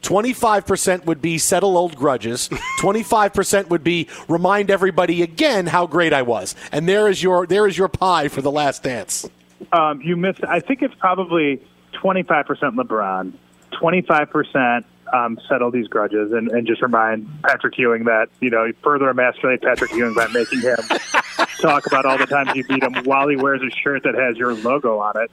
25% 0.03 1.07
would 1.07 1.23
be 1.23 1.39
settle 1.39 1.77
old 1.77 1.97
grudges. 1.97 2.49
25% 2.81 3.69
would 3.69 3.85
be 3.85 4.09
remind 4.29 4.71
everybody 4.71 5.23
again 5.23 5.67
how 5.67 5.87
great 5.87 6.13
I 6.13 6.23
was. 6.23 6.55
And 6.73 6.89
there 6.89 7.09
is 7.09 7.23
your 7.23 7.47
there 7.47 7.67
is 7.67 7.79
your 7.79 7.89
pie 7.89 8.29
for 8.29 8.43
the 8.43 8.51
last 8.51 8.83
dance. 8.83 9.29
Um, 9.73 10.01
you 10.03 10.17
missed. 10.17 10.45
I 10.45 10.61
think 10.61 10.83
it's 10.83 10.95
probably 10.95 11.61
twenty 11.93 12.23
five 12.23 12.47
percent 12.47 12.77
LeBron, 12.77 13.33
twenty 13.71 14.03
five 14.03 14.31
percent 14.31 14.87
um, 15.13 15.39
settle 15.49 15.71
these 15.71 15.89
grudges, 15.89 16.33
and, 16.33 16.51
and 16.51 16.67
just 16.67 16.83
remind 16.83 17.29
Patrick 17.43 17.77
Ewing 17.79 18.05
that 18.05 18.29
you 18.41 18.51
know 18.51 18.65
you 18.65 18.75
further 18.83 19.09
emasculate 19.11 19.63
Patrick 19.63 19.93
Ewing 19.93 20.15
by 20.15 20.27
making 20.29 20.61
him 20.61 20.77
talk 21.61 21.87
about 21.87 22.07
all 22.07 22.19
the 22.19 22.27
times 22.27 22.55
you 22.55 22.65
beat 22.65 22.83
him 22.83 22.95
while 23.05 23.29
he 23.29 23.37
wears 23.37 23.61
a 23.63 23.71
shirt 23.71 24.03
that 24.05 24.15
has 24.15 24.37
your 24.37 24.55
logo 24.55 24.99
on 24.99 25.15
it, 25.17 25.31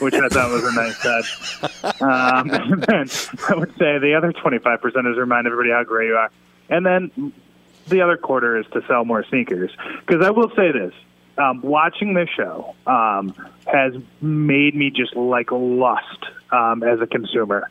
which 0.00 0.14
I 0.14 0.28
thought 0.28 0.50
was 0.50 0.64
a 0.64 0.74
nice 0.74 0.98
touch. 1.02 2.00
Um, 2.00 2.50
and 2.72 2.82
then 2.82 3.08
I 3.48 3.54
would 3.56 3.70
say 3.76 3.98
the 3.98 4.14
other 4.16 4.32
twenty 4.32 4.58
five 4.58 4.80
percent 4.80 5.06
is 5.06 5.16
remind 5.16 5.46
everybody 5.46 5.70
how 5.70 5.82
great 5.84 6.08
you 6.08 6.16
are, 6.16 6.30
and 6.68 6.86
then 6.86 7.32
the 7.88 8.00
other 8.02 8.16
quarter 8.16 8.56
is 8.58 8.66
to 8.72 8.82
sell 8.86 9.04
more 9.04 9.24
sneakers. 9.24 9.70
Because 10.06 10.24
I 10.24 10.30
will 10.30 10.50
say 10.50 10.70
this: 10.70 10.94
um, 11.36 11.62
watching 11.62 12.14
this 12.14 12.28
show 12.28 12.76
um, 12.86 13.34
has 13.66 13.92
made 14.20 14.76
me 14.76 14.90
just 14.90 15.16
like 15.16 15.50
lust 15.50 16.26
um, 16.52 16.84
as 16.84 17.00
a 17.00 17.06
consumer 17.06 17.68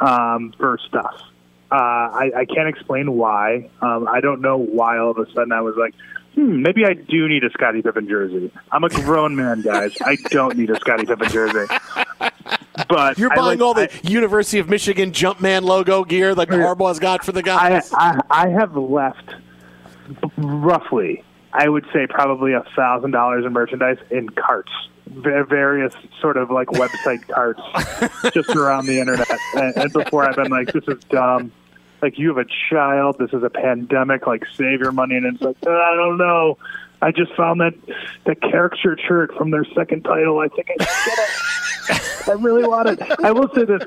um, 0.00 0.52
for 0.58 0.78
stuff. 0.88 1.20
Uh, 1.70 1.74
I, 1.74 2.30
I 2.38 2.44
can't 2.46 2.68
explain 2.68 3.12
why. 3.12 3.68
Um, 3.82 4.08
I 4.08 4.20
don't 4.20 4.40
know 4.40 4.56
why 4.56 4.98
all 4.98 5.10
of 5.10 5.18
a 5.18 5.30
sudden 5.32 5.52
I 5.52 5.60
was 5.60 5.76
like, 5.76 5.94
hmm, 6.34 6.62
maybe 6.62 6.86
I 6.86 6.94
do 6.94 7.28
need 7.28 7.44
a 7.44 7.50
Scottie 7.50 7.82
Pippen 7.82 8.08
jersey. 8.08 8.50
I'm 8.72 8.84
a 8.84 8.88
grown 8.88 9.36
man, 9.36 9.60
guys. 9.60 9.94
I 10.04 10.16
don't 10.30 10.56
need 10.56 10.70
a 10.70 10.76
Scottie 10.80 11.04
Pippen 11.04 11.28
jersey. 11.28 11.66
But 12.88 13.18
You're 13.18 13.32
I 13.32 13.36
buying 13.36 13.58
like- 13.58 13.60
all 13.60 13.74
the 13.74 13.90
University 14.02 14.58
of 14.60 14.68
Michigan 14.70 15.10
Jumpman 15.12 15.62
logo 15.62 16.04
gear 16.04 16.34
like 16.34 16.48
Harbaugh's 16.48 16.98
got 17.00 17.24
for 17.24 17.32
the 17.32 17.42
guys. 17.42 17.92
I, 17.92 18.20
I, 18.30 18.46
I 18.46 18.48
have 18.48 18.76
left 18.76 19.34
roughly, 20.38 21.22
I 21.52 21.68
would 21.68 21.84
say 21.92 22.06
probably 22.06 22.52
a 22.52 22.64
thousand 22.76 23.10
dollars 23.10 23.44
in 23.44 23.52
merchandise 23.52 23.98
in 24.10 24.28
carts, 24.30 24.72
various 25.08 25.94
sort 26.20 26.36
of 26.36 26.50
like 26.50 26.68
website 26.68 27.26
carts, 27.28 27.60
just 28.32 28.50
around 28.50 28.86
the 28.86 29.00
internet. 29.00 29.28
And, 29.54 29.76
and 29.76 29.92
before 29.92 30.28
I've 30.28 30.36
been 30.36 30.50
like, 30.50 30.72
this 30.72 30.84
is 30.88 31.02
dumb. 31.04 31.52
Like 32.00 32.18
you 32.18 32.28
have 32.28 32.38
a 32.38 32.48
child. 32.70 33.16
This 33.18 33.32
is 33.32 33.42
a 33.42 33.50
pandemic. 33.50 34.26
Like 34.26 34.44
save 34.54 34.80
your 34.80 34.92
money. 34.92 35.16
And 35.16 35.26
it's 35.26 35.42
like 35.42 35.56
uh, 35.66 35.70
I 35.70 35.94
don't 35.96 36.18
know. 36.18 36.58
I 37.00 37.12
just 37.12 37.32
found 37.34 37.60
that 37.60 37.74
that 38.24 38.40
caricature 38.40 38.98
shirt 39.06 39.34
from 39.34 39.50
their 39.50 39.64
second 39.74 40.02
title. 40.02 40.38
I 40.38 40.48
think 40.48 40.68
I 40.70 40.84
should 40.84 41.10
get 41.10 41.18
it. 41.18 42.28
I 42.28 42.32
really 42.32 42.66
want 42.66 42.88
it. 42.88 43.00
I 43.24 43.32
will 43.32 43.48
say 43.54 43.64
this, 43.64 43.82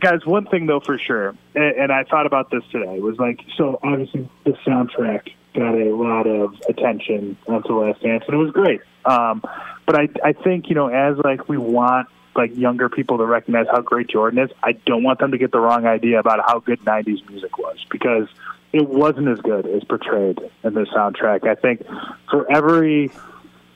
guys. 0.00 0.24
One 0.24 0.46
thing 0.46 0.66
though, 0.66 0.80
for 0.80 0.98
sure, 0.98 1.34
and, 1.54 1.64
and 1.76 1.92
I 1.92 2.04
thought 2.04 2.26
about 2.26 2.50
this 2.50 2.62
today 2.70 3.00
was 3.00 3.18
like, 3.18 3.40
so 3.56 3.80
obviously 3.82 4.28
the 4.44 4.52
soundtrack 4.66 5.32
got 5.54 5.74
a 5.74 5.94
lot 5.94 6.26
of 6.26 6.54
attention 6.68 7.36
onto 7.46 7.68
the 7.68 7.74
Last 7.74 8.02
Dance, 8.02 8.24
and 8.26 8.34
it 8.34 8.38
was 8.38 8.50
great. 8.50 8.80
Um, 9.04 9.42
but 9.86 9.96
I, 9.96 10.08
I 10.24 10.32
think 10.32 10.68
you 10.68 10.74
know, 10.74 10.88
as 10.88 11.16
like 11.18 11.48
we 11.48 11.58
want 11.58 12.08
like 12.34 12.56
younger 12.56 12.88
people 12.88 13.18
to 13.18 13.26
recognize 13.26 13.66
how 13.70 13.80
great 13.80 14.08
Jordan 14.08 14.38
is, 14.38 14.50
I 14.62 14.72
don't 14.72 15.02
want 15.02 15.18
them 15.18 15.32
to 15.32 15.38
get 15.38 15.52
the 15.52 15.60
wrong 15.60 15.86
idea 15.86 16.18
about 16.18 16.40
how 16.46 16.60
good 16.60 16.80
'90s 16.80 17.28
music 17.28 17.58
was 17.58 17.84
because 17.90 18.28
it 18.72 18.88
wasn't 18.88 19.28
as 19.28 19.38
good 19.40 19.66
as 19.66 19.84
portrayed 19.84 20.38
in 20.64 20.74
the 20.74 20.86
soundtrack. 20.86 21.46
I 21.46 21.54
think 21.54 21.86
for 22.30 22.50
every 22.50 23.10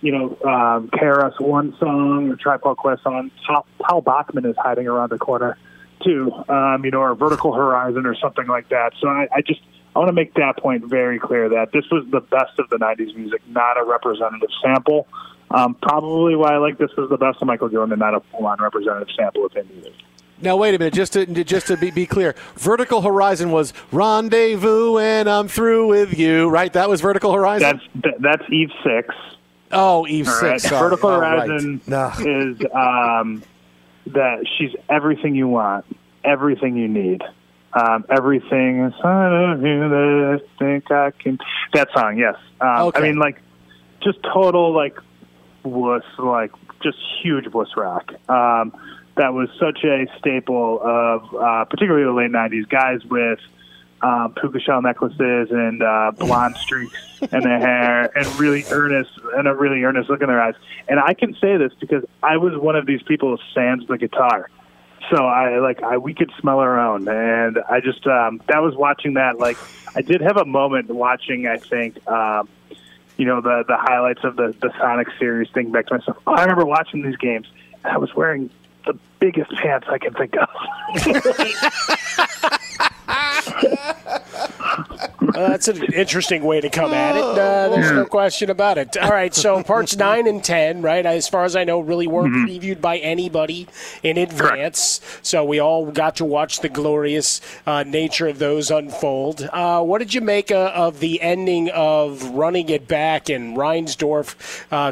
you 0.02 0.12
know, 0.12 0.38
um, 0.44 0.88
KRS 0.88 1.40
One 1.40 1.74
song 1.78 2.30
or 2.30 2.36
Tribe 2.36 2.60
Called 2.60 2.76
Quest 2.76 3.02
song, 3.02 3.30
Paul 3.80 4.02
Bachman 4.02 4.44
is 4.44 4.54
hiding 4.56 4.86
around 4.86 5.10
the 5.10 5.18
corner 5.18 5.56
too, 6.04 6.32
um, 6.48 6.84
you 6.84 6.90
know, 6.90 7.00
or 7.00 7.14
Vertical 7.14 7.52
Horizon 7.52 8.06
or 8.06 8.14
something 8.14 8.46
like 8.46 8.68
that. 8.68 8.92
So 9.00 9.08
I, 9.08 9.26
I 9.34 9.40
just 9.40 9.60
I 9.96 9.98
want 9.98 10.08
to 10.10 10.12
make 10.12 10.34
that 10.34 10.58
point 10.58 10.84
very 10.84 11.18
clear 11.18 11.48
that 11.48 11.72
this 11.72 11.84
was 11.90 12.04
the 12.10 12.20
best 12.20 12.58
of 12.58 12.68
the 12.68 12.76
'90s 12.76 13.16
music, 13.16 13.40
not 13.48 13.78
a 13.78 13.84
representative 13.84 14.50
sample. 14.62 15.08
Um, 15.50 15.74
probably 15.80 16.36
why 16.36 16.52
I 16.52 16.58
like 16.58 16.76
this 16.76 16.90
is 16.98 17.08
the 17.08 17.16
best 17.16 17.40
of 17.40 17.46
Michael 17.46 17.70
Jordan, 17.70 17.92
and 17.92 18.00
not 18.00 18.14
a 18.14 18.20
full-on 18.30 18.60
representative 18.60 19.08
sample 19.16 19.46
of 19.46 19.52
him 19.52 19.66
either. 19.78 19.88
Now 20.42 20.56
wait 20.58 20.74
a 20.74 20.78
minute, 20.78 20.92
just 20.92 21.14
to 21.14 21.24
just 21.24 21.68
to 21.68 21.78
be, 21.78 21.90
be 21.90 22.04
clear, 22.04 22.34
Vertical 22.56 23.00
Horizon 23.00 23.52
was 23.52 23.72
rendezvous 23.90 24.98
and 24.98 25.30
I'm 25.30 25.48
through 25.48 25.86
with 25.88 26.18
you, 26.18 26.50
right? 26.50 26.70
That 26.74 26.90
was 26.90 27.00
Vertical 27.00 27.32
Horizon. 27.32 27.80
That's 27.94 28.16
that's 28.20 28.42
Eve 28.50 28.70
Six. 28.84 29.14
Oh, 29.72 30.06
Eve 30.06 30.28
All 30.28 30.40
right. 30.42 30.60
Six. 30.60 30.70
sorry. 30.70 30.90
Vertical 30.90 31.10
Oh, 31.10 31.20
right. 31.20 31.48
Horizon 31.48 31.80
is 31.86 32.58
um, 32.74 33.42
that 34.08 34.44
she's 34.58 34.72
everything 34.90 35.34
you 35.34 35.48
want, 35.48 35.86
everything 36.22 36.76
you 36.76 36.86
need, 36.88 37.22
um, 37.76 38.06
everything. 38.08 38.92
I 39.04 39.28
don't 39.28 39.60
that 39.60 40.40
I 40.40 40.58
think 40.58 40.90
I 40.90 41.10
can. 41.10 41.38
That 41.74 41.88
song, 41.94 42.16
yes. 42.16 42.36
Um, 42.60 42.92
I 42.94 43.00
mean, 43.00 43.18
like, 43.18 43.40
just 44.02 44.18
total 44.22 44.72
like 44.72 44.98
wuss, 45.62 46.04
like 46.18 46.52
just 46.82 46.96
huge 47.22 47.48
wuss 47.48 47.68
rock. 47.76 48.12
Um, 48.30 48.74
that 49.16 49.34
was 49.34 49.48
such 49.60 49.84
a 49.84 50.06
staple 50.18 50.80
of 50.82 51.34
uh, 51.34 51.64
particularly 51.66 52.04
the 52.04 52.12
late 52.12 52.30
'90s. 52.30 52.68
Guys 52.68 53.04
with 53.04 53.40
um, 54.00 54.34
puka 54.40 54.60
shell 54.60 54.80
necklaces 54.80 55.50
and 55.50 55.82
uh, 55.82 56.12
blonde 56.16 56.56
streaks 56.60 56.96
in 57.20 57.40
their 57.40 57.58
hair, 57.58 58.18
and 58.18 58.26
really 58.40 58.64
earnest 58.70 59.10
and 59.36 59.46
a 59.46 59.54
really 59.54 59.82
earnest 59.82 60.08
look 60.08 60.22
in 60.22 60.28
their 60.28 60.40
eyes. 60.40 60.54
And 60.88 60.98
I 60.98 61.12
can 61.12 61.34
say 61.34 61.58
this 61.58 61.72
because 61.78 62.04
I 62.22 62.38
was 62.38 62.56
one 62.56 62.76
of 62.76 62.86
these 62.86 63.02
people 63.02 63.38
sans 63.54 63.86
the 63.86 63.98
guitar. 63.98 64.48
So 65.10 65.24
I 65.24 65.58
like 65.58 65.82
I 65.82 65.98
we 65.98 66.14
could 66.14 66.32
smell 66.40 66.58
our 66.58 66.78
own, 66.78 67.08
and 67.08 67.58
I 67.70 67.80
just 67.80 68.06
um, 68.06 68.40
that 68.48 68.62
was 68.62 68.74
watching 68.74 69.14
that. 69.14 69.38
Like 69.38 69.56
I 69.94 70.02
did 70.02 70.20
have 70.20 70.36
a 70.36 70.44
moment 70.44 70.90
watching. 70.90 71.46
I 71.46 71.58
think 71.58 72.06
um, 72.08 72.48
you 73.16 73.24
know 73.24 73.40
the 73.40 73.64
the 73.66 73.76
highlights 73.76 74.24
of 74.24 74.36
the 74.36 74.54
the 74.60 74.72
Sonic 74.78 75.08
series. 75.18 75.48
Thinking 75.52 75.72
back 75.72 75.86
to 75.86 75.94
myself, 75.98 76.18
oh, 76.26 76.32
I 76.32 76.42
remember 76.42 76.66
watching 76.66 77.02
these 77.02 77.16
games. 77.16 77.46
And 77.84 77.92
I 77.92 77.98
was 77.98 78.14
wearing 78.14 78.50
the 78.84 78.98
biggest 79.20 79.52
pants 79.52 79.86
I 79.88 79.98
can 79.98 80.14
think 80.14 80.34
of. 80.36 80.48
Uh, 83.08 84.18
that's 85.48 85.68
an 85.68 85.82
interesting 85.92 86.42
way 86.44 86.60
to 86.60 86.68
come 86.70 86.92
at 86.92 87.16
it. 87.16 87.22
Uh, 87.22 87.68
there's 87.68 87.92
no 87.92 88.04
question 88.06 88.50
about 88.50 88.78
it. 88.78 88.96
All 88.96 89.10
right, 89.10 89.34
so 89.34 89.62
parts 89.62 89.96
nine 89.96 90.26
and 90.26 90.42
ten, 90.42 90.82
right? 90.82 91.04
As 91.04 91.28
far 91.28 91.44
as 91.44 91.56
I 91.56 91.64
know, 91.64 91.80
really 91.80 92.06
weren't 92.06 92.26
Mm-hmm. 92.26 92.46
previewed 92.46 92.80
by 92.80 92.98
anybody 92.98 93.68
in 94.02 94.18
advance. 94.18 95.00
So 95.22 95.44
we 95.44 95.60
all 95.60 95.90
got 95.92 96.16
to 96.16 96.24
watch 96.24 96.60
the 96.60 96.68
glorious 96.68 97.40
uh, 97.66 97.84
nature 97.84 98.26
of 98.26 98.38
those 98.38 98.70
unfold. 98.70 99.48
Uh, 99.52 99.82
what 99.82 99.98
did 99.98 100.12
you 100.14 100.20
make 100.20 100.50
uh, 100.50 100.72
of 100.74 101.00
the 101.00 101.20
ending 101.22 101.70
of 101.70 102.22
running 102.30 102.68
it 102.68 102.88
back 102.88 103.28
and 103.28 103.56
Reinsdorf? 103.56 104.34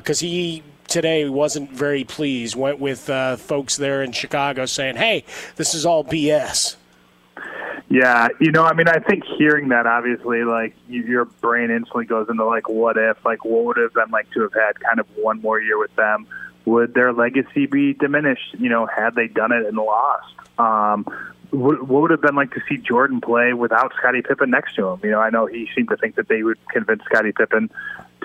Because 0.00 0.20
he 0.20 0.62
today 0.88 1.28
wasn't 1.28 1.70
very 1.72 2.04
pleased. 2.04 2.54
Went 2.54 2.78
with 2.78 3.10
uh, 3.10 3.36
folks 3.36 3.76
there 3.76 4.02
in 4.02 4.12
Chicago 4.12 4.66
saying, 4.66 4.96
"Hey, 4.96 5.24
this 5.56 5.74
is 5.74 5.84
all 5.84 6.04
BS." 6.04 6.76
Yeah, 7.88 8.28
you 8.40 8.50
know, 8.50 8.64
I 8.64 8.72
mean, 8.72 8.88
I 8.88 8.98
think 8.98 9.24
hearing 9.38 9.68
that 9.68 9.86
obviously, 9.86 10.42
like 10.44 10.74
you, 10.88 11.02
your 11.02 11.26
brain 11.26 11.70
instantly 11.70 12.06
goes 12.06 12.28
into 12.28 12.44
like, 12.44 12.68
what 12.68 12.96
if, 12.96 13.22
like, 13.24 13.44
what 13.44 13.64
would 13.64 13.76
have 13.76 13.92
been 13.92 14.10
like 14.10 14.30
to 14.32 14.40
have 14.42 14.54
had 14.54 14.80
kind 14.80 14.98
of 14.98 15.06
one 15.16 15.40
more 15.42 15.60
year 15.60 15.78
with 15.78 15.94
them? 15.96 16.26
Would 16.64 16.94
their 16.94 17.12
legacy 17.12 17.66
be 17.66 17.92
diminished? 17.92 18.54
You 18.58 18.70
know, 18.70 18.86
had 18.86 19.14
they 19.14 19.28
done 19.28 19.52
it 19.52 19.66
and 19.66 19.76
lost? 19.76 20.34
Um, 20.58 21.04
what, 21.50 21.86
what 21.86 22.02
would 22.02 22.10
have 22.10 22.22
been 22.22 22.34
like 22.34 22.52
to 22.54 22.60
see 22.68 22.78
Jordan 22.78 23.20
play 23.20 23.52
without 23.52 23.92
Scottie 23.98 24.22
Pippen 24.22 24.50
next 24.50 24.74
to 24.76 24.88
him? 24.88 25.00
You 25.02 25.10
know, 25.10 25.20
I 25.20 25.30
know 25.30 25.46
he 25.46 25.68
seemed 25.74 25.88
to 25.90 25.96
think 25.96 26.16
that 26.16 26.28
they 26.28 26.42
would 26.42 26.58
convince 26.68 27.02
Scottie 27.04 27.32
Pippen 27.32 27.70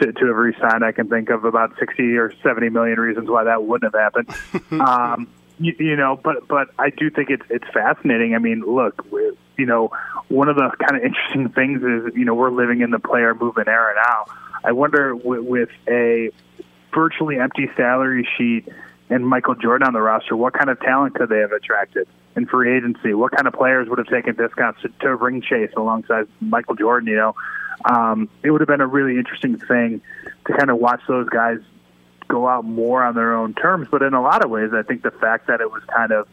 to, 0.02 0.12
to 0.12 0.26
have 0.26 0.36
re-signed. 0.36 0.84
I 0.84 0.92
can 0.92 1.10
think 1.10 1.30
of 1.30 1.46
about 1.46 1.78
sixty 1.78 2.16
or 2.18 2.34
seventy 2.42 2.70
million 2.70 3.00
reasons 3.00 3.30
why 3.30 3.44
that 3.44 3.64
wouldn't 3.64 3.94
have 3.94 4.02
happened. 4.02 4.30
um, 4.82 5.28
you, 5.60 5.76
you 5.78 5.96
know, 5.96 6.20
but 6.22 6.48
but 6.48 6.70
I 6.80 6.90
do 6.90 7.10
think 7.10 7.30
it's 7.30 7.46
it's 7.50 7.68
fascinating. 7.74 8.36
I 8.36 8.40
mean, 8.40 8.62
look, 8.62 9.06
you 9.58 9.66
know, 9.66 9.92
one 10.30 10.50
of 10.50 10.56
the 10.56 10.72
kind 10.80 10.98
of 10.98 11.04
interesting 11.04 11.50
things 11.50 11.84
is 11.84 12.16
you 12.16 12.26
know 12.26 12.34
we're 12.34 12.52
living 12.52 12.82
in 12.82 12.92
the 12.92 13.00
player 13.00 13.34
movement 13.36 13.68
era 13.68 13.94
now. 13.96 14.26
I 14.64 14.72
wonder 14.72 15.16
with, 15.16 15.44
with 15.44 15.70
a 15.88 16.32
virtually 16.94 17.40
empty 17.40 17.70
salary 17.76 18.28
sheet 18.38 18.68
and 19.10 19.28
Michael 19.28 19.56
Jordan 19.56 19.88
on 19.88 19.94
the 19.94 20.02
roster, 20.02 20.36
what 20.36 20.54
kind 20.54 20.70
of 20.70 20.80
talent 20.80 21.16
could 21.16 21.30
they 21.30 21.40
have 21.40 21.52
attracted 21.52 22.08
in 22.36 22.46
free 22.46 22.76
agency? 22.76 23.14
What 23.14 23.32
kind 23.32 23.48
of 23.48 23.54
players 23.54 23.90
would 23.90 23.98
have 23.98 24.08
taken 24.08 24.36
discounts 24.36 24.82
to, 24.82 24.90
to 25.02 25.16
ring 25.16 25.42
chase 25.42 25.72
alongside 25.76 26.28
Michael 26.40 26.76
Jordan? 26.76 27.10
You 27.10 27.16
know, 27.16 27.36
um, 27.86 28.30
it 28.44 28.52
would 28.52 28.62
have 28.62 28.68
been 28.68 28.82
a 28.82 28.88
really 28.88 29.18
interesting 29.18 29.58
thing 29.58 30.02
to 30.46 30.54
kind 30.54 30.70
of 30.70 30.78
watch 30.78 31.02
those 31.08 31.28
guys 31.30 31.60
go 32.30 32.48
out 32.48 32.64
more 32.64 33.04
on 33.04 33.16
their 33.16 33.36
own 33.36 33.54
terms. 33.54 33.90
But 33.92 34.02
in 34.02 34.14
a 34.14 34.22
lot 34.22 34.46
of 34.46 34.50
ways, 34.50 34.70
I 34.74 34.84
think 34.84 35.04
the 35.04 35.12
fact 35.12 35.48
that 35.48 35.60
it 35.60 35.70
was 35.70 35.84
kind 35.94 36.14
of 36.14 36.28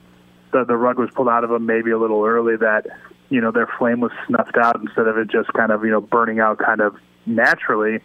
the, 0.52 0.64
the 0.64 0.76
rug 0.76 0.98
was 0.98 1.10
pulled 1.10 1.28
out 1.28 1.42
of 1.42 1.50
them 1.50 1.66
maybe 1.66 1.90
a 1.90 1.98
little 1.98 2.24
early, 2.24 2.56
that 2.56 2.86
you 3.28 3.40
know 3.40 3.50
their 3.50 3.68
flame 3.78 3.98
was 4.00 4.12
snuffed 4.28 4.56
out 4.56 4.80
instead 4.80 5.08
of 5.08 5.18
it 5.18 5.28
just 5.28 5.52
kind 5.52 5.72
of 5.72 5.84
you 5.84 5.90
know 5.90 6.00
burning 6.00 6.38
out 6.38 6.58
kind 6.58 6.80
of 6.80 6.96
naturally. 7.24 8.00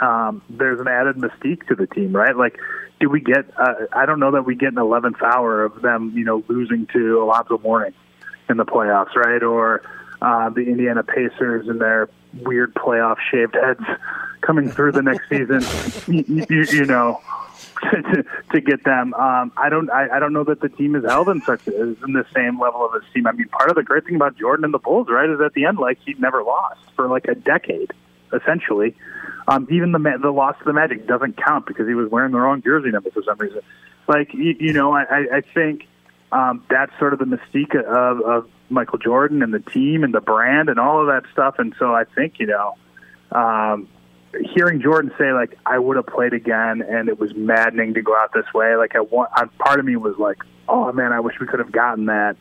Um, 0.00 0.42
there's 0.48 0.80
an 0.80 0.88
added 0.88 1.16
mystique 1.16 1.66
to 1.68 1.74
the 1.74 1.86
team, 1.86 2.12
right? 2.12 2.36
Like, 2.36 2.58
do 2.98 3.08
we 3.08 3.20
get? 3.20 3.50
Uh, 3.56 3.86
I 3.92 4.06
don't 4.06 4.18
know 4.18 4.32
that 4.32 4.42
we 4.42 4.54
get 4.56 4.68
an 4.68 4.76
11th 4.76 5.22
hour 5.22 5.64
of 5.64 5.82
them, 5.82 6.12
you 6.14 6.24
know, 6.24 6.42
losing 6.48 6.86
to 6.92 7.22
Alonzo 7.22 7.58
Mourning 7.58 7.94
in 8.48 8.56
the 8.56 8.64
playoffs, 8.64 9.14
right? 9.14 9.42
Or 9.42 9.82
uh, 10.22 10.50
the 10.50 10.62
Indiana 10.62 11.02
Pacers 11.02 11.68
and 11.68 11.80
their 11.80 12.08
weird 12.34 12.74
playoff 12.74 13.16
shaved 13.30 13.54
heads 13.54 13.84
coming 14.40 14.70
through 14.70 14.92
the 14.92 15.02
next 15.02 15.28
season. 15.28 15.62
You, 16.10 16.46
you, 16.48 16.64
you 16.72 16.84
know, 16.86 17.20
to, 17.90 18.24
to 18.52 18.60
get 18.60 18.84
them. 18.84 19.14
Um, 19.14 19.52
I 19.56 19.68
don't. 19.68 19.90
I, 19.90 20.16
I 20.16 20.18
don't 20.18 20.32
know 20.32 20.44
that 20.44 20.60
the 20.60 20.68
team 20.68 20.96
is 20.96 21.04
held 21.04 21.28
in 21.28 21.40
such 21.42 21.66
in 21.68 21.96
the 22.00 22.24
same 22.34 22.60
level 22.60 22.84
of 22.84 23.00
esteem. 23.00 23.26
I 23.26 23.32
mean, 23.32 23.48
part 23.48 23.70
of 23.70 23.76
the 23.76 23.82
great 23.82 24.04
thing 24.04 24.16
about 24.16 24.36
Jordan 24.36 24.64
and 24.64 24.74
the 24.74 24.78
Bulls, 24.78 25.08
right, 25.08 25.28
is 25.28 25.40
at 25.40 25.54
the 25.54 25.66
end, 25.66 25.78
like 25.78 25.98
he 26.04 26.14
never 26.14 26.42
lost 26.42 26.80
for 26.96 27.06
like 27.08 27.26
a 27.26 27.34
decade, 27.34 27.92
essentially. 28.32 28.94
Um, 29.48 29.66
even 29.70 29.92
the 29.92 30.18
the 30.20 30.30
loss 30.30 30.56
to 30.58 30.64
the 30.64 30.72
Magic 30.72 31.06
doesn't 31.06 31.36
count 31.36 31.66
because 31.66 31.86
he 31.86 31.94
was 31.94 32.10
wearing 32.10 32.32
the 32.32 32.38
wrong 32.38 32.62
jersey 32.62 32.90
number 32.90 33.10
for 33.10 33.22
some 33.22 33.38
reason. 33.38 33.60
Like 34.08 34.34
you, 34.34 34.56
you 34.58 34.72
know, 34.72 34.92
I, 34.92 35.02
I 35.02 35.36
I 35.36 35.40
think 35.54 35.86
um, 36.32 36.64
that's 36.68 36.92
sort 36.98 37.12
of 37.12 37.18
the 37.18 37.24
mystique 37.24 37.74
of, 37.74 38.20
of 38.20 38.50
Michael 38.70 38.98
Jordan 38.98 39.42
and 39.42 39.52
the 39.52 39.60
team 39.60 40.04
and 40.04 40.14
the 40.14 40.20
brand 40.20 40.68
and 40.68 40.78
all 40.78 41.00
of 41.00 41.06
that 41.06 41.30
stuff. 41.32 41.56
And 41.58 41.74
so 41.78 41.94
I 41.94 42.04
think 42.04 42.38
you 42.38 42.46
know, 42.46 42.76
um, 43.32 43.88
hearing 44.54 44.80
Jordan 44.80 45.12
say 45.18 45.32
like 45.32 45.58
I 45.66 45.78
would 45.78 45.96
have 45.96 46.06
played 46.06 46.32
again, 46.32 46.82
and 46.82 47.08
it 47.08 47.18
was 47.18 47.34
maddening 47.34 47.94
to 47.94 48.02
go 48.02 48.16
out 48.16 48.32
this 48.32 48.52
way. 48.54 48.76
Like 48.76 48.94
I 48.94 49.00
want, 49.00 49.30
I, 49.34 49.46
part 49.58 49.80
of 49.80 49.86
me 49.86 49.96
was 49.96 50.16
like, 50.18 50.38
oh 50.68 50.92
man, 50.92 51.12
I 51.12 51.20
wish 51.20 51.38
we 51.40 51.46
could 51.46 51.58
have 51.58 51.72
gotten 51.72 52.06
that. 52.06 52.36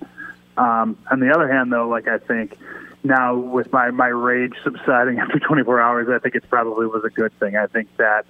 Um, 0.58 0.98
on 1.10 1.20
the 1.20 1.34
other 1.34 1.52
hand, 1.52 1.72
though, 1.72 1.88
like 1.88 2.08
I 2.08 2.18
think 2.18 2.58
now 3.04 3.36
with 3.36 3.72
my 3.72 3.92
my 3.92 4.08
rage 4.08 4.54
subsiding 4.64 5.20
after 5.20 5.40
24 5.40 5.80
hours, 5.80 6.08
I 6.10 6.20
think 6.20 6.36
it 6.36 6.44
probably 6.50 6.88
was 6.88 7.04
a 7.04 7.10
good 7.10 7.38
thing. 7.40 7.56
I 7.56 7.68
think 7.68 7.96
that 7.98 8.26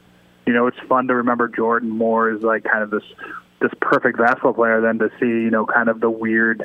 you 0.45 0.53
know 0.53 0.67
it's 0.67 0.79
fun 0.87 1.07
to 1.07 1.15
remember 1.15 1.47
Jordan 1.47 1.89
more 1.89 2.29
as 2.29 2.41
like 2.41 2.63
kind 2.63 2.83
of 2.83 2.91
this 2.91 3.03
this 3.61 3.71
perfect 3.81 4.17
basketball 4.17 4.53
player 4.53 4.79
than 4.81 4.99
to 4.99 5.09
see 5.19 5.27
you 5.27 5.49
know 5.49 5.65
kind 5.65 5.89
of 5.89 5.99
the 5.99 6.09
weird 6.09 6.63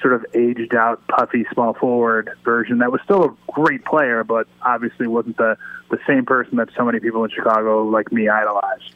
sort 0.00 0.14
of 0.14 0.24
aged 0.34 0.74
out 0.74 1.06
puffy 1.08 1.46
small 1.52 1.74
forward 1.74 2.30
version 2.44 2.78
that 2.78 2.92
was 2.92 3.00
still 3.02 3.24
a 3.24 3.52
great 3.52 3.84
player 3.84 4.22
but 4.24 4.46
obviously 4.62 5.06
wasn't 5.06 5.36
the 5.36 5.56
the 5.90 5.98
same 6.06 6.24
person 6.24 6.56
that 6.56 6.68
so 6.76 6.84
many 6.84 7.00
people 7.00 7.24
in 7.24 7.30
Chicago 7.30 7.84
like 7.84 8.10
me 8.12 8.28
idolized. 8.28 8.92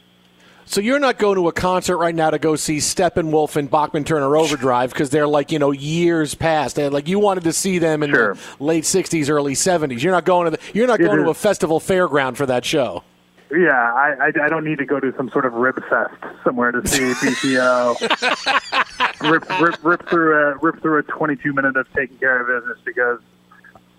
So 0.65 0.81
you're 0.81 1.01
not 1.01 1.19
going 1.19 1.35
to 1.35 1.49
a 1.49 1.53
concert 1.53 1.97
right 1.97 2.15
now 2.15 2.31
to 2.31 2.39
go 2.39 2.55
see 2.55 2.77
Steppenwolf 2.77 3.57
and 3.57 3.69
Bachman 3.69 4.05
Turner 4.05 4.37
Overdrive 4.37 4.93
because 4.93 5.11
they're 5.11 5.27
like 5.27 5.51
you 5.51 5.59
know 5.59 5.73
years 5.73 6.35
past. 6.35 6.77
They're 6.77 6.91
like 6.91 7.09
you 7.09 7.19
wanted 7.19 7.45
to 7.45 7.53
see 7.53 7.79
them 7.79 8.05
in 8.05 8.13
the 8.13 8.39
late 8.61 8.85
'60s, 8.85 9.29
early 9.29 9.55
'70s. 9.55 10.01
You're 10.01 10.13
not 10.13 10.25
going 10.25 10.45
to 10.45 10.51
the, 10.53 10.59
you're 10.73 10.87
not 10.87 11.01
It 11.01 11.07
going 11.07 11.25
to 11.25 11.31
a 11.31 11.35
festival 11.35 11.81
fairground 11.81 12.37
for 12.37 12.47
that 12.47 12.65
show. 12.65 13.03
Yeah, 13.51 13.71
I, 13.73 14.15
I 14.21 14.45
I 14.45 14.49
don't 14.49 14.65
need 14.65 14.79
to 14.79 14.87
go 14.87 15.01
to 15.01 15.13
some 15.17 15.29
sort 15.31 15.45
of 15.45 15.55
rib 15.55 15.83
fest 15.89 16.15
somewhere 16.45 16.71
to 16.71 16.87
see 16.87 17.03
BTO 17.15 17.99
rip, 19.31 19.61
rip 19.61 19.85
rip 19.85 20.09
through 20.09 20.37
a 20.37 20.57
rip 20.59 20.81
through 20.81 20.99
a 20.99 21.03
22 21.03 21.53
minute 21.53 21.77
of 21.77 21.87
taking 21.93 22.17
care 22.19 22.41
of 22.41 22.63
business 22.63 22.79
because 22.85 23.19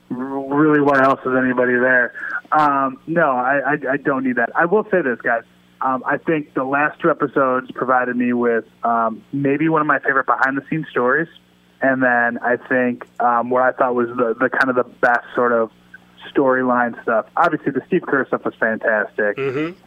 really, 0.09 0.81
why 0.81 1.01
else 1.03 1.19
is 1.21 1.33
anybody 1.37 1.73
there? 1.73 2.13
Um, 2.51 2.99
no, 3.07 3.31
I, 3.31 3.73
I 3.73 3.93
I 3.93 3.97
don't 3.97 4.23
need 4.23 4.37
that. 4.37 4.51
I 4.55 4.65
will 4.65 4.83
say 4.85 5.01
this, 5.01 5.19
guys. 5.21 5.43
Um, 5.81 6.03
I 6.05 6.17
think 6.17 6.53
the 6.53 6.63
last 6.63 6.99
two 6.99 7.09
episodes 7.09 7.71
provided 7.71 8.15
me 8.15 8.33
with 8.33 8.65
um, 8.83 9.23
maybe 9.33 9.67
one 9.67 9.81
of 9.81 9.87
my 9.87 9.99
favorite 9.99 10.27
behind 10.27 10.55
the 10.57 10.63
scenes 10.69 10.85
stories, 10.91 11.27
and 11.81 12.03
then 12.03 12.37
I 12.39 12.57
think 12.57 13.07
um, 13.19 13.49
what 13.49 13.63
I 13.63 13.71
thought 13.71 13.95
was 13.95 14.07
the, 14.09 14.35
the 14.39 14.49
kind 14.49 14.69
of 14.69 14.75
the 14.75 14.89
best 15.01 15.25
sort 15.33 15.51
of 15.51 15.71
storyline 16.33 17.01
stuff. 17.03 17.27
Obviously, 17.37 17.71
the 17.71 17.81
Steve 17.87 18.03
Kerr 18.03 18.25
stuff 18.27 18.45
was 18.45 18.55
fantastic. 18.55 19.37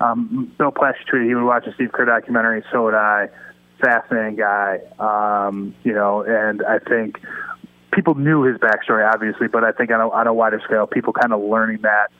Um, 0.01 0.52
Bill 0.59 0.73
Plaschke 0.73 1.06
tweeted 1.12 1.27
he 1.27 1.35
would 1.35 1.44
watch 1.44 1.66
a 1.66 1.74
Steve 1.74 1.93
Kerr 1.93 2.06
documentary. 2.06 2.65
So 2.73 2.85
would 2.85 2.94
I. 2.94 3.28
Fascinating 3.81 4.36
guy, 4.36 4.78
um, 4.98 5.74
you 5.82 5.93
know, 5.93 6.23
and 6.23 6.62
I 6.65 6.78
think 6.78 7.20
people 7.93 8.15
knew 8.15 8.43
his 8.43 8.56
backstory, 8.56 9.06
obviously, 9.12 9.48
but 9.48 9.65
I 9.65 9.73
think 9.73 9.90
on 9.90 10.01
a, 10.01 10.09
on 10.09 10.27
a 10.27 10.32
wider 10.32 10.61
scale, 10.65 10.86
people 10.86 11.12
kind 11.12 11.32
of 11.35 11.43
learning 11.43 11.82
that 11.82 12.11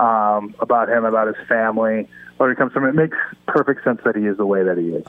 um, 0.00 0.54
about 0.60 0.88
him, 0.90 1.06
about 1.06 1.26
his 1.26 1.48
family, 1.48 2.06
where 2.36 2.50
he 2.50 2.54
comes 2.54 2.72
from. 2.72 2.84
It 2.84 2.94
makes 2.94 3.16
perfect 3.48 3.82
sense 3.82 4.00
that 4.04 4.14
he 4.14 4.26
is 4.26 4.36
the 4.36 4.46
way 4.46 4.62
that 4.62 4.76
he 4.76 4.90
is. 4.90 5.04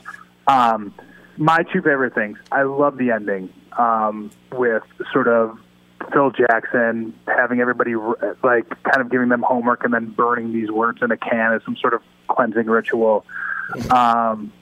Um, 0.46 0.94
my 1.36 1.62
two 1.72 1.82
favorite 1.82 2.14
things. 2.14 2.38
I 2.50 2.62
love 2.62 2.96
the 2.96 3.10
ending 3.10 3.50
um, 3.78 4.30
with 4.50 4.82
sort 5.12 5.28
of 5.28 5.58
Phil 6.12 6.30
Jackson 6.30 7.14
having 7.26 7.60
everybody 7.60 7.94
like 8.42 8.68
kind 8.82 9.00
of 9.00 9.10
giving 9.10 9.28
them 9.28 9.42
homework 9.42 9.84
and 9.84 9.92
then 9.92 10.06
burning 10.06 10.52
these 10.52 10.70
words 10.70 11.00
in 11.02 11.10
a 11.10 11.16
can 11.16 11.52
as 11.52 11.62
some 11.64 11.76
sort 11.76 11.94
of 11.94 12.02
cleansing 12.28 12.66
ritual. 12.66 13.24
Um, 13.90 14.52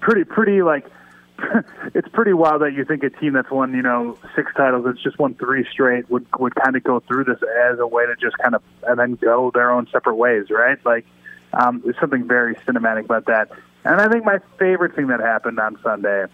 pretty, 0.00 0.24
pretty 0.24 0.62
like 0.62 0.90
it's 1.94 2.08
pretty 2.08 2.32
wild 2.32 2.62
that 2.62 2.72
you 2.72 2.84
think 2.84 3.02
a 3.02 3.10
team 3.10 3.32
that's 3.32 3.50
won, 3.50 3.72
you 3.72 3.82
know, 3.82 4.18
six 4.34 4.52
titles, 4.56 4.84
that's 4.84 5.02
just 5.02 5.18
won 5.18 5.34
three 5.34 5.64
straight, 5.70 6.10
would 6.10 6.26
would 6.38 6.54
kind 6.54 6.76
of 6.76 6.82
go 6.82 7.00
through 7.00 7.24
this 7.24 7.38
as 7.70 7.78
a 7.78 7.86
way 7.86 8.06
to 8.06 8.16
just 8.16 8.36
kind 8.38 8.54
of 8.54 8.62
and 8.84 8.98
then 8.98 9.14
go 9.14 9.50
their 9.52 9.70
own 9.70 9.86
separate 9.92 10.16
ways, 10.16 10.50
right? 10.50 10.78
Like, 10.84 11.06
um, 11.52 11.80
there's 11.84 11.98
something 12.00 12.26
very 12.26 12.54
cinematic 12.56 13.04
about 13.04 13.26
that. 13.26 13.50
And 13.84 14.00
I 14.00 14.08
think 14.08 14.24
my 14.24 14.38
favorite 14.58 14.96
thing 14.96 15.06
that 15.08 15.20
happened 15.20 15.60
on 15.60 15.78
Sunday 15.82 16.26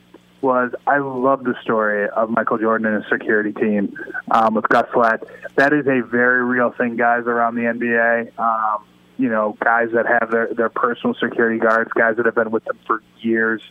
was 0.44 0.72
I 0.86 0.98
love 0.98 1.42
the 1.42 1.54
story 1.62 2.08
of 2.10 2.28
Michael 2.28 2.58
Jordan 2.58 2.86
and 2.86 3.02
his 3.02 3.10
security 3.10 3.52
team 3.52 3.96
um, 4.30 4.54
with 4.54 4.68
Gus 4.68 4.86
Lett. 4.94 5.24
That 5.56 5.72
is 5.72 5.86
a 5.86 6.02
very 6.02 6.44
real 6.44 6.70
thing, 6.70 6.96
guys, 6.96 7.22
around 7.26 7.54
the 7.54 7.62
NBA. 7.62 8.38
Um, 8.38 8.84
you 9.16 9.28
know, 9.30 9.56
guys 9.64 9.88
that 9.94 10.06
have 10.06 10.30
their, 10.30 10.52
their 10.54 10.68
personal 10.68 11.14
security 11.14 11.58
guards, 11.58 11.90
guys 11.94 12.16
that 12.16 12.26
have 12.26 12.34
been 12.34 12.50
with 12.50 12.64
them 12.64 12.78
for 12.86 13.02
years. 13.20 13.62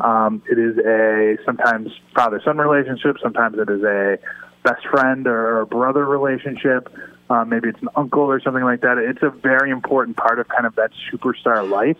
Um, 0.00 0.42
it 0.50 0.58
is 0.58 0.78
a 0.78 1.36
sometimes 1.44 1.90
father 2.14 2.40
son 2.42 2.56
relationship, 2.56 3.16
sometimes 3.22 3.58
it 3.58 3.68
is 3.68 3.82
a 3.82 4.18
best 4.62 4.86
friend 4.88 5.26
or 5.26 5.66
brother 5.66 6.04
relationship. 6.06 6.88
Uh, 7.28 7.44
maybe 7.44 7.68
it's 7.68 7.82
an 7.82 7.88
uncle 7.94 8.22
or 8.22 8.40
something 8.40 8.64
like 8.64 8.80
that. 8.80 8.96
It's 8.98 9.22
a 9.22 9.30
very 9.30 9.70
important 9.70 10.16
part 10.16 10.38
of 10.38 10.48
kind 10.48 10.66
of 10.66 10.74
that 10.76 10.92
superstar 11.12 11.68
life. 11.68 11.98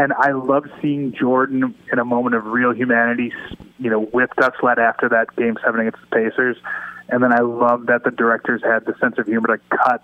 And 0.00 0.14
I 0.14 0.30
love 0.30 0.64
seeing 0.80 1.12
Jordan 1.12 1.74
in 1.92 1.98
a 1.98 2.06
moment 2.06 2.34
of 2.34 2.46
real 2.46 2.72
humanity, 2.72 3.34
you 3.78 3.90
know, 3.90 4.00
with 4.00 4.30
Gus 4.34 4.54
Lett 4.62 4.78
after 4.78 5.10
that 5.10 5.36
game 5.36 5.58
seven 5.62 5.80
against 5.80 5.98
the 6.00 6.06
Pacers. 6.06 6.56
And 7.10 7.22
then 7.22 7.34
I 7.34 7.40
love 7.40 7.84
that 7.86 8.04
the 8.04 8.10
directors 8.10 8.62
had 8.64 8.86
the 8.86 8.94
sense 8.98 9.18
of 9.18 9.26
humor 9.26 9.58
to 9.58 9.76
cut 9.76 10.02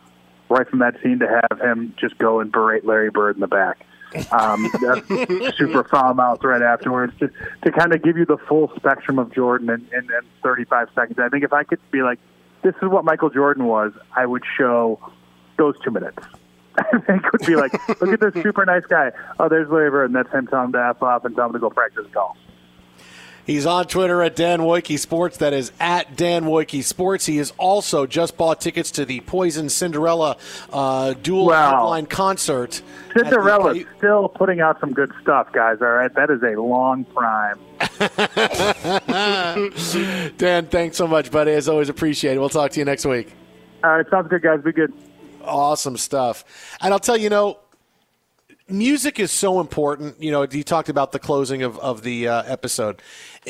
right 0.51 0.69
from 0.69 0.81
that 0.81 1.01
scene 1.03 1.21
to 1.21 1.41
have 1.51 1.59
him 1.63 1.95
just 1.99 2.19
go 2.19 2.41
and 2.41 2.53
berate 2.53 2.85
Larry 2.85 3.09
Bird 3.09 3.37
in 3.37 3.41
the 3.41 3.47
back. 3.47 3.87
Um, 4.33 4.71
super 5.57 5.83
foul 5.85 6.13
mouth 6.13 6.45
right 6.45 6.61
afterwards 6.61 7.15
to, 7.21 7.31
to 7.65 7.73
kind 7.73 7.95
of 7.95 8.03
give 8.03 8.19
you 8.19 8.27
the 8.27 8.37
full 8.37 8.71
spectrum 8.77 9.19
of 9.19 9.33
Jordan 9.33 9.71
in, 9.71 9.89
in, 9.95 10.05
in 10.05 10.21
35 10.43 10.89
seconds. 10.95 11.19
I 11.19 11.31
think 11.31 11.43
if 11.43 11.55
I 11.55 11.65
could 11.65 11.81
be 11.91 12.03
like, 12.03 12.19
this 12.61 12.75
is 12.83 12.89
what 12.91 13.07
Michael 13.07 13.31
Jordan 13.31 13.65
was, 13.65 13.95
I 14.15 14.27
would 14.27 14.43
show 14.59 15.01
those 15.57 15.75
two 15.83 15.91
minutes. 15.91 16.19
I 16.79 16.99
think 16.99 17.31
would 17.33 17.47
be 17.47 17.57
like, 17.57 17.73
look 18.01 18.13
at 18.13 18.21
this 18.21 18.43
super 18.43 18.65
nice 18.67 18.85
guy. 18.87 19.13
Oh, 19.39 19.49
there's 19.49 19.69
Larry 19.69 19.91
Bird, 19.91 20.07
and 20.07 20.15
that's 20.17 20.31
him 20.33 20.47
telling 20.47 20.67
him 20.67 20.73
to 20.73 20.87
F 20.91 21.03
off 21.03 21.25
and 21.25 21.35
telling 21.35 21.51
him 21.51 21.55
to 21.55 21.59
go 21.61 21.71
practice 21.71 22.07
golf. 22.13 22.37
He's 23.47 23.65
on 23.65 23.87
Twitter 23.87 24.25
at 24.25 24.35
Dan 24.35 24.59
Woike 24.63 24.99
Sports. 24.99 25.37
That 25.37 25.53
is 25.53 25.71
at 25.79 26.17
Dan 26.17 26.47
Woike 26.47 26.83
Sports. 26.83 27.27
He 27.27 27.37
has 27.37 27.53
also 27.59 28.05
just 28.05 28.37
bought 28.37 28.61
tickets 28.61 28.91
to 28.93 29.05
the 29.05 29.21
Poison 29.21 29.69
Cinderella 29.69 30.37
uh, 30.73 31.15
dual 31.23 31.47
Wow. 31.47 32.05
concert. 32.09 32.83
at 33.11 33.15
the- 33.15 33.21
Cinderella's 33.31 33.85
still 33.99 34.29
putting 34.31 34.61
out 34.61 34.81
some 34.81 34.93
good 34.93 35.13
stuff, 35.23 35.53
guys. 35.53 35.79
All 35.81 35.87
right, 35.93 36.13
that 36.15 36.29
is 36.29 36.43
a 36.43 36.61
long 36.61 37.05
prime. 37.05 37.61
Dan, 40.39 40.67
thanks 40.67 40.97
so 40.97 41.07
much, 41.07 41.31
buddy. 41.31 41.53
As 41.53 41.69
always, 41.69 41.89
appreciate 41.89 42.37
it. 42.37 42.41
We'll 42.41 42.49
talk 42.49 42.73
to 42.73 42.81
you 42.81 42.85
next 42.85 43.07
week. 43.07 43.33
All 43.85 43.97
right, 43.97 44.07
sounds 44.11 44.29
good, 44.29 44.43
guys. 44.43 44.61
Be 44.63 44.73
good. 44.73 44.93
Awesome 45.47 45.97
stuff. 45.97 46.45
And 46.81 46.93
I'll 46.93 47.01
tell 47.01 47.17
you, 47.17 47.25
you 47.25 47.31
know, 47.31 47.59
music 48.69 49.21
is 49.21 49.31
so 49.31 49.61
important. 49.61 50.21
You 50.23 50.31
know, 50.31 50.43
you 50.43 50.63
talked 50.63 50.89
about 50.89 51.13
the 51.13 51.19
closing 51.19 51.63
of, 51.63 51.79
of 51.79 52.03
the 52.03 52.29
uh, 52.29 52.43
episode. 52.47 53.01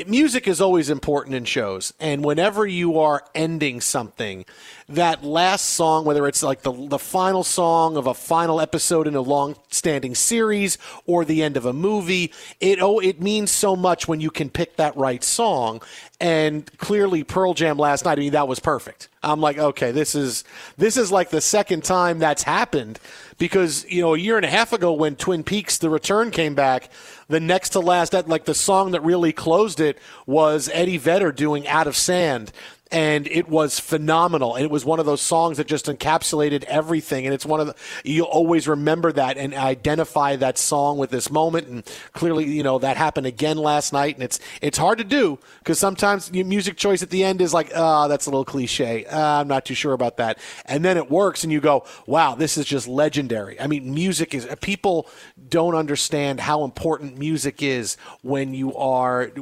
Music 0.06 0.46
is 0.46 0.60
always 0.60 0.90
important 0.90 1.34
in 1.34 1.44
shows. 1.44 1.94
And 1.98 2.24
whenever 2.24 2.66
you 2.66 2.98
are 2.98 3.24
ending 3.34 3.80
something, 3.80 4.44
that 4.88 5.24
last 5.24 5.66
song, 5.66 6.04
whether 6.04 6.26
it's 6.26 6.42
like 6.42 6.62
the, 6.62 6.72
the 6.72 6.98
final 6.98 7.42
song 7.42 7.96
of 7.96 8.06
a 8.06 8.14
final 8.14 8.60
episode 8.60 9.06
in 9.06 9.14
a 9.14 9.20
long 9.20 9.56
standing 9.70 10.14
series 10.14 10.76
or 11.06 11.24
the 11.24 11.42
end 11.42 11.56
of 11.56 11.64
a 11.64 11.72
movie, 11.72 12.32
it, 12.60 12.78
oh, 12.80 12.98
it 12.98 13.20
means 13.20 13.50
so 13.50 13.74
much 13.74 14.06
when 14.06 14.20
you 14.20 14.30
can 14.30 14.50
pick 14.50 14.76
that 14.76 14.96
right 14.96 15.24
song. 15.24 15.80
And 16.20 16.70
clearly, 16.78 17.24
Pearl 17.24 17.54
Jam 17.54 17.78
last 17.78 18.04
night, 18.04 18.18
I 18.18 18.20
mean, 18.20 18.32
that 18.32 18.48
was 18.48 18.60
perfect. 18.60 19.08
I'm 19.22 19.40
like, 19.40 19.58
okay, 19.58 19.90
this 19.90 20.14
is 20.14 20.44
this 20.78 20.96
is 20.96 21.10
like 21.10 21.30
the 21.30 21.40
second 21.40 21.84
time 21.84 22.18
that's 22.18 22.44
happened 22.44 23.00
because 23.38 23.84
you 23.90 24.00
know 24.00 24.14
a 24.14 24.18
year 24.18 24.36
and 24.36 24.46
a 24.46 24.50
half 24.50 24.72
ago 24.72 24.92
when 24.92 25.16
Twin 25.16 25.42
Peaks: 25.42 25.78
The 25.78 25.90
Return 25.90 26.30
came 26.30 26.54
back, 26.54 26.90
the 27.28 27.40
next 27.40 27.70
to 27.70 27.80
last 27.80 28.12
like 28.28 28.44
the 28.44 28.54
song 28.54 28.92
that 28.92 29.02
really 29.02 29.32
closed 29.32 29.80
it 29.80 29.98
was 30.26 30.70
Eddie 30.72 30.98
Vedder 30.98 31.32
doing 31.32 31.66
"Out 31.66 31.86
of 31.86 31.96
Sand." 31.96 32.52
And 32.92 33.26
it 33.26 33.48
was 33.48 33.80
phenomenal. 33.80 34.54
And 34.54 34.64
it 34.64 34.70
was 34.70 34.84
one 34.84 35.00
of 35.00 35.06
those 35.06 35.20
songs 35.20 35.56
that 35.56 35.66
just 35.66 35.86
encapsulated 35.86 36.62
everything. 36.64 37.24
And 37.26 37.34
it's 37.34 37.44
one 37.44 37.58
of 37.58 37.66
the, 37.66 37.74
you'll 38.04 38.26
always 38.26 38.68
remember 38.68 39.10
that 39.12 39.36
and 39.36 39.54
identify 39.54 40.36
that 40.36 40.56
song 40.56 40.96
with 40.96 41.10
this 41.10 41.28
moment. 41.28 41.66
And 41.66 41.84
clearly, 42.12 42.44
you 42.44 42.62
know, 42.62 42.78
that 42.78 42.96
happened 42.96 43.26
again 43.26 43.58
last 43.58 43.92
night. 43.92 44.14
And 44.14 44.22
it's, 44.22 44.38
it's 44.62 44.78
hard 44.78 44.98
to 44.98 45.04
do 45.04 45.38
because 45.58 45.80
sometimes 45.80 46.30
your 46.32 46.46
music 46.46 46.76
choice 46.76 47.02
at 47.02 47.10
the 47.10 47.24
end 47.24 47.40
is 47.40 47.52
like, 47.52 47.72
ah, 47.74 48.06
that's 48.06 48.26
a 48.26 48.30
little 48.30 48.44
cliche. 48.44 49.04
Uh, 49.04 49.40
I'm 49.40 49.48
not 49.48 49.64
too 49.64 49.74
sure 49.74 49.92
about 49.92 50.18
that. 50.18 50.38
And 50.64 50.84
then 50.84 50.96
it 50.96 51.10
works 51.10 51.42
and 51.42 51.52
you 51.52 51.60
go, 51.60 51.84
wow, 52.06 52.36
this 52.36 52.56
is 52.56 52.66
just 52.66 52.86
legendary. 52.86 53.60
I 53.60 53.66
mean, 53.66 53.92
music 53.94 54.32
is, 54.32 54.46
people 54.60 55.08
don't 55.48 55.74
understand 55.74 56.38
how 56.38 56.62
important 56.62 57.18
music 57.18 57.62
is 57.62 57.96
when 58.22 58.54
you 58.54 58.76
are 58.76 59.32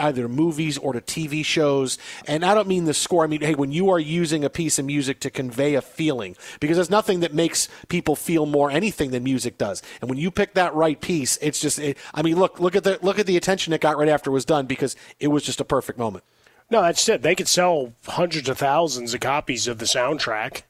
either 0.00 0.26
movies 0.26 0.78
or 0.78 0.94
to 0.94 1.00
TV 1.02 1.44
shows. 1.44 1.98
And 2.26 2.44
I 2.44 2.54
don't 2.54 2.66
mean 2.68 2.77
the 2.84 2.94
score. 2.94 3.24
I 3.24 3.26
mean, 3.26 3.40
hey, 3.40 3.54
when 3.54 3.72
you 3.72 3.90
are 3.90 3.98
using 3.98 4.44
a 4.44 4.50
piece 4.50 4.78
of 4.78 4.84
music 4.84 5.20
to 5.20 5.30
convey 5.30 5.74
a 5.74 5.82
feeling, 5.82 6.36
because 6.60 6.76
there's 6.76 6.90
nothing 6.90 7.20
that 7.20 7.34
makes 7.34 7.68
people 7.88 8.16
feel 8.16 8.46
more 8.46 8.70
anything 8.70 9.10
than 9.10 9.24
music 9.24 9.58
does. 9.58 9.82
And 10.00 10.08
when 10.08 10.18
you 10.18 10.30
pick 10.30 10.54
that 10.54 10.74
right 10.74 11.00
piece, 11.00 11.38
it's 11.40 11.60
just, 11.60 11.78
it, 11.78 11.96
I 12.14 12.22
mean, 12.22 12.36
look, 12.36 12.60
look 12.60 12.76
at 12.76 12.84
the 12.84 12.98
look 13.02 13.18
at 13.18 13.26
the 13.26 13.36
attention 13.36 13.72
it 13.72 13.80
got 13.80 13.98
right 13.98 14.08
after 14.08 14.30
it 14.30 14.34
was 14.34 14.44
done 14.44 14.66
because 14.66 14.96
it 15.20 15.28
was 15.28 15.42
just 15.42 15.60
a 15.60 15.64
perfect 15.64 15.98
moment. 15.98 16.24
No, 16.70 16.82
that's 16.82 17.08
it. 17.08 17.22
They 17.22 17.34
could 17.34 17.48
sell 17.48 17.94
hundreds 18.06 18.48
of 18.48 18.58
thousands 18.58 19.14
of 19.14 19.20
copies 19.20 19.66
of 19.68 19.78
the 19.78 19.86
soundtrack, 19.86 20.62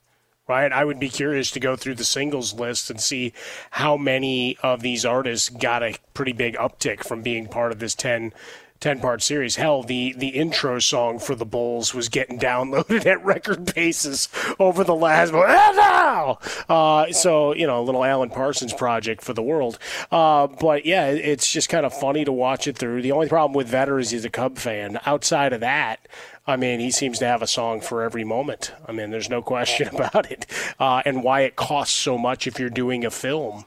right? 0.47 0.73
I 0.73 0.85
would 0.85 1.01
be 1.01 1.09
curious 1.09 1.51
to 1.51 1.61
go 1.61 1.75
through 1.75 1.97
the 1.97 2.05
singles 2.05 2.55
list 2.55 2.89
and 2.89 3.01
see 3.01 3.33
how 3.73 3.97
many 3.97 4.57
of 4.63 4.81
these 4.81 5.05
artists 5.05 5.49
got 5.49 5.83
a 5.83 5.97
pretty 6.15 6.33
big 6.33 6.57
uptick 6.57 7.03
from 7.03 7.23
being 7.23 7.49
part 7.49 7.73
of 7.73 7.81
this 7.81 7.97
10 7.97 8.33
10 8.81 9.01
part 9.01 9.23
series. 9.23 9.57
Hell, 9.57 9.83
the, 9.83 10.15
the 10.17 10.29
intro 10.29 10.79
song 10.79 11.19
for 11.19 11.35
the 11.35 11.45
Bulls 11.45 11.95
was 11.95 12.09
getting 12.09 12.39
downloaded 12.39 13.07
at 13.07 13.25
record 13.25 13.67
paces 13.75 14.29
over 14.59 14.85
the 14.85 14.95
last. 14.95 15.33
Ah! 15.91 16.39
Uh, 16.69 17.13
so, 17.13 17.55
you 17.55 17.67
know, 17.67 17.81
a 17.81 17.83
little 17.83 18.05
Alan 18.05 18.31
Parsons 18.31 18.73
project 18.73 19.23
for 19.23 19.33
the 19.33 19.43
world. 19.43 19.79
Uh, 20.11 20.47
but 20.47 20.87
yeah, 20.87 21.07
it's 21.09 21.51
just 21.51 21.69
kind 21.69 21.85
of 21.85 21.93
funny 21.93 22.25
to 22.25 22.33
watch 22.33 22.69
it 22.69 22.79
through. 22.79 23.03
The 23.03 23.13
only 23.13 23.29
problem 23.29 23.55
with 23.55 23.69
Vedder 23.69 23.99
is 23.99 24.11
he's 24.11 24.25
a 24.25 24.31
Cub 24.31 24.59
fan. 24.59 24.99
Outside 25.07 25.53
of 25.53 25.61
that, 25.61 26.07
I 26.47 26.57
mean, 26.57 26.81
he 26.81 26.91
seems 26.91 27.19
to 27.19 27.27
have 27.27 27.43
a 27.43 27.47
song 27.47 27.81
for 27.81 28.03
every 28.03 28.25
moment. 28.25 28.73
I 28.87 28.93
mean, 28.93 29.11
there's 29.11 29.31
no 29.31 29.43
question 29.43 29.89
about 29.95 30.31
it. 30.31 30.47
Uh, 30.79 31.03
and 31.05 31.25
why 31.25 31.41
it 31.43 31.57
costs 31.57 31.97
so 31.97 32.17
much 32.17 32.47
if 32.47 32.59
you're 32.59 32.71
doing 32.71 33.05
a 33.05 33.11
film. 33.11 33.65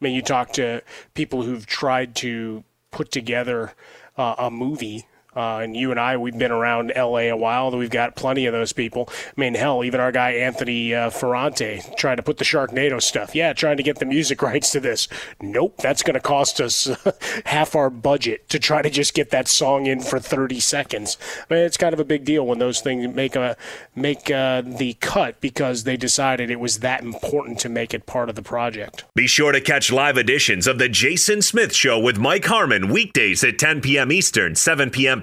I 0.00 0.04
mean, 0.04 0.14
you 0.14 0.22
talk 0.22 0.52
to 0.54 0.82
people 1.14 1.42
who've 1.42 1.66
tried 1.66 2.14
to 2.16 2.64
put 2.90 3.10
together 3.10 3.72
uh, 4.16 4.34
a 4.38 4.50
movie. 4.50 5.04
Uh, 5.36 5.58
and 5.58 5.76
you 5.76 5.90
and 5.90 6.00
I, 6.00 6.16
we've 6.16 6.36
been 6.36 6.52
around 6.52 6.92
LA 6.96 7.30
a 7.30 7.36
while. 7.36 7.70
We've 7.76 7.90
got 7.90 8.16
plenty 8.16 8.46
of 8.46 8.52
those 8.52 8.72
people. 8.72 9.08
I 9.10 9.40
mean, 9.40 9.54
hell, 9.54 9.84
even 9.84 10.00
our 10.00 10.12
guy 10.12 10.32
Anthony 10.32 10.94
uh, 10.94 11.10
Ferrante 11.10 11.82
trying 11.96 12.16
to 12.16 12.22
put 12.22 12.38
the 12.38 12.44
Sharknado 12.44 13.02
stuff. 13.02 13.34
Yeah, 13.34 13.52
trying 13.52 13.76
to 13.76 13.82
get 13.82 13.98
the 13.98 14.06
music 14.06 14.42
rights 14.42 14.70
to 14.72 14.80
this. 14.80 15.08
Nope, 15.40 15.76
that's 15.78 16.02
going 16.02 16.14
to 16.14 16.20
cost 16.20 16.60
us 16.60 16.90
half 17.46 17.74
our 17.74 17.90
budget 17.90 18.48
to 18.50 18.58
try 18.58 18.82
to 18.82 18.90
just 18.90 19.14
get 19.14 19.30
that 19.30 19.48
song 19.48 19.86
in 19.86 20.00
for 20.00 20.18
30 20.18 20.60
seconds. 20.60 21.16
I 21.50 21.54
mean, 21.54 21.64
it's 21.64 21.76
kind 21.76 21.92
of 21.92 22.00
a 22.00 22.04
big 22.04 22.24
deal 22.24 22.46
when 22.46 22.58
those 22.58 22.80
things 22.80 23.14
make 23.14 23.36
a 23.36 23.56
make 23.94 24.30
uh, 24.30 24.62
the 24.64 24.94
cut 25.00 25.40
because 25.40 25.84
they 25.84 25.96
decided 25.96 26.50
it 26.50 26.60
was 26.60 26.80
that 26.80 27.02
important 27.02 27.58
to 27.60 27.68
make 27.68 27.94
it 27.94 28.06
part 28.06 28.28
of 28.28 28.34
the 28.34 28.42
project. 28.42 29.04
Be 29.14 29.26
sure 29.26 29.52
to 29.52 29.60
catch 29.60 29.90
live 29.92 30.16
editions 30.16 30.66
of 30.66 30.78
The 30.78 30.88
Jason 30.88 31.42
Smith 31.42 31.74
Show 31.74 31.98
with 31.98 32.18
Mike 32.18 32.44
Harmon 32.44 32.88
weekdays 32.88 33.42
at 33.44 33.58
10 33.58 33.80
p.m. 33.80 34.12
Eastern, 34.12 34.54
7 34.54 34.90
p.m. 34.90 35.22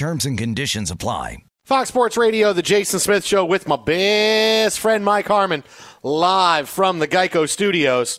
Terms 0.00 0.24
and 0.24 0.38
conditions 0.38 0.90
apply. 0.90 1.44
Fox 1.62 1.90
Sports 1.90 2.16
Radio, 2.16 2.54
the 2.54 2.62
Jason 2.62 2.98
Smith 3.00 3.22
Show 3.22 3.44
with 3.44 3.68
my 3.68 3.76
best 3.76 4.80
friend 4.80 5.04
Mike 5.04 5.28
Harmon, 5.28 5.62
live 6.02 6.70
from 6.70 7.00
the 7.00 7.06
Geico 7.06 7.46
Studios. 7.46 8.18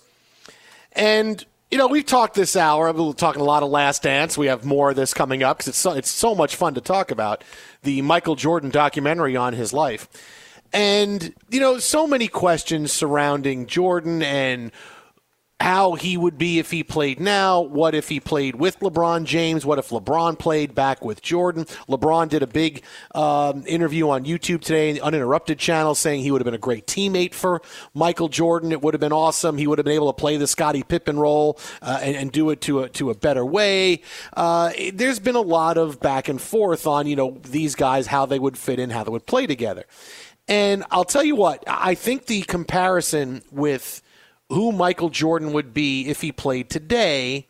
And, 0.92 1.44
you 1.72 1.80
know, 1.80 1.88
we've 1.88 2.06
talked 2.06 2.36
this 2.36 2.56
hour, 2.56 2.88
I've 2.88 2.98
been 2.98 3.14
talking 3.14 3.42
a 3.42 3.46
lot 3.46 3.64
of 3.64 3.72
Last 3.72 4.04
Dance. 4.04 4.38
We 4.38 4.46
have 4.46 4.64
more 4.64 4.92
of 4.92 4.96
this 4.96 5.12
coming 5.16 5.42
up 5.42 5.58
because 5.58 5.70
it's 5.70 5.78
so, 5.80 5.94
it's 5.94 6.12
so 6.12 6.36
much 6.36 6.56
fun 6.56 6.76
to 6.76 6.82
talk 6.82 7.10
about 7.10 7.44
the 7.82 8.04
Michael 8.04 8.36
Jordan 8.36 8.70
documentary 8.70 9.36
on 9.36 9.54
his 9.54 9.74
life. 9.74 10.08
And, 10.72 11.34
you 11.50 11.60
know, 11.60 11.80
so 11.80 12.06
many 12.06 12.28
questions 12.28 12.92
surrounding 12.92 13.66
Jordan 13.66 14.22
and 14.22 14.72
how 15.62 15.94
he 15.94 16.18
would 16.18 16.38
be 16.38 16.58
if 16.58 16.72
he 16.72 16.84
played 16.84 17.20
now. 17.20 17.62
What 17.62 17.94
if 17.94 18.10
he 18.10 18.20
played 18.20 18.56
with 18.56 18.80
LeBron 18.80 19.26
James? 19.26 19.66
What 19.66 19.78
if 19.78 19.90
LeBron 19.90 20.40
played 20.40 20.74
back 20.74 21.06
with 21.06 21.22
Jordan? 21.22 21.66
LeBron 21.88 22.30
did 22.30 22.42
a 22.42 22.48
big 22.48 22.84
um, 23.14 23.64
interview 23.68 24.10
on 24.10 24.26
YouTube 24.26 24.62
today, 24.62 24.94
the 24.94 25.02
Uninterrupted 25.02 25.60
channel, 25.60 25.94
saying 25.94 26.24
he 26.24 26.32
would 26.32 26.42
have 26.42 26.46
been 26.46 26.56
a 26.56 26.58
great 26.58 26.88
teammate 26.88 27.36
for 27.36 27.62
Michael 27.94 28.28
Jordan. 28.28 28.72
It 28.72 28.82
would 28.82 28.96
have 28.96 29.02
been 29.02 29.14
awesome. 29.14 29.58
He 29.58 29.68
would 29.68 29.78
have 29.78 29.86
been 29.86 29.94
able 29.94 30.12
to 30.12 30.20
play 30.20 30.38
the 30.38 30.48
Scottie 30.48 30.84
Pippen 30.84 31.20
role 31.20 31.60
uh, 31.82 32.00
and, 32.02 32.16
and, 32.16 32.32
do 32.32 32.50
it 32.50 32.62
to 32.62 32.80
a, 32.82 32.90
to 32.90 33.12
a 33.12 33.16
better 33.16 33.46
way. 33.46 34.02
Uh, 34.34 34.72
there's 34.94 35.20
been 35.20 35.36
a 35.36 35.42
lot 35.42 35.78
of 35.78 36.00
back 36.00 36.28
and 36.28 36.42
forth 36.42 36.88
on, 36.88 37.06
you 37.06 37.16
know, 37.16 37.38
these 37.44 37.76
guys, 37.76 38.08
how 38.08 38.26
they 38.26 38.40
would 38.40 38.58
fit 38.58 38.80
in, 38.80 38.90
how 38.90 39.04
they 39.04 39.12
would 39.12 39.28
play 39.28 39.46
together. 39.46 39.86
And 40.48 40.86
I'll 40.90 41.06
tell 41.06 41.24
you 41.24 41.36
what, 41.36 41.64
I 41.68 41.94
think 41.94 42.26
the 42.26 42.42
comparison 42.42 43.44
with 43.52 44.02
who 44.52 44.72
Michael 44.74 45.10
Jordan 45.10 45.54
would 45.54 45.74
be 45.74 46.08
if 46.08 46.22
he 46.22 46.32
played 46.32 46.70
today 46.70 47.48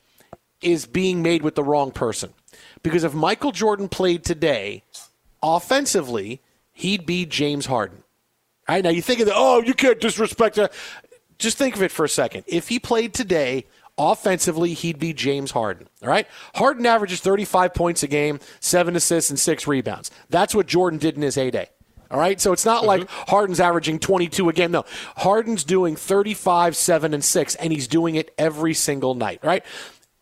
is 0.62 0.86
being 0.86 1.24
made 1.24 1.42
with 1.42 1.56
the 1.56 1.64
wrong 1.64 1.92
person. 1.92 2.32
Because 2.84 3.04
if 3.04 3.14
Michael 3.14 3.52
Jordan 3.52 3.90
played 3.90 4.24
today, 4.24 4.84
offensively, 5.42 6.42
he'd 6.72 7.06
be 7.08 7.26
James 7.26 7.66
Harden. 7.66 8.04
All 8.70 8.76
right, 8.76 8.84
now 8.84 8.92
you 8.92 9.02
think 9.02 9.20
of 9.20 9.26
the, 9.26 9.34
oh, 9.36 9.62
you 9.64 9.74
can't 9.74 10.00
disrespect. 10.00 10.60
Just 11.40 11.58
think 11.58 11.76
of 11.76 11.82
it 11.82 11.92
for 11.92 12.06
a 12.06 12.10
second. 12.10 12.44
If 12.46 12.68
he 12.68 12.78
played 12.78 13.16
today, 13.16 13.66
offensively, 13.98 14.74
he'd 14.74 15.00
be 15.00 15.12
James 15.12 15.52
Harden. 15.52 15.88
All 16.04 16.10
right? 16.10 16.28
Harden 16.54 16.86
averages 16.86 17.20
35 17.20 17.74
points 17.74 18.04
a 18.04 18.08
game, 18.08 18.40
seven 18.60 18.96
assists, 18.96 19.32
and 19.32 19.40
six 19.40 19.66
rebounds. 19.66 20.12
That's 20.30 20.54
what 20.54 20.68
Jordan 20.68 21.00
did 21.00 21.16
in 21.16 21.24
his 21.24 21.36
heyday. 21.36 21.70
All 22.12 22.20
right. 22.20 22.40
So 22.40 22.52
it's 22.52 22.66
not 22.66 22.80
mm-hmm. 22.84 22.88
like 22.88 23.10
Harden's 23.10 23.60
averaging 23.60 24.00
22 24.00 24.50
a 24.50 24.54
game. 24.54 24.72
No, 24.72 24.86
Harden's 25.18 25.64
doing 25.64 25.96
35, 25.96 26.76
7, 26.76 27.14
and 27.14 27.24
6, 27.24 27.56
and 27.56 27.74
he's 27.74 27.88
doing 27.88 28.16
it 28.16 28.34
every 28.38 28.74
single 28.74 29.16
night. 29.16 29.40
Right. 29.44 29.64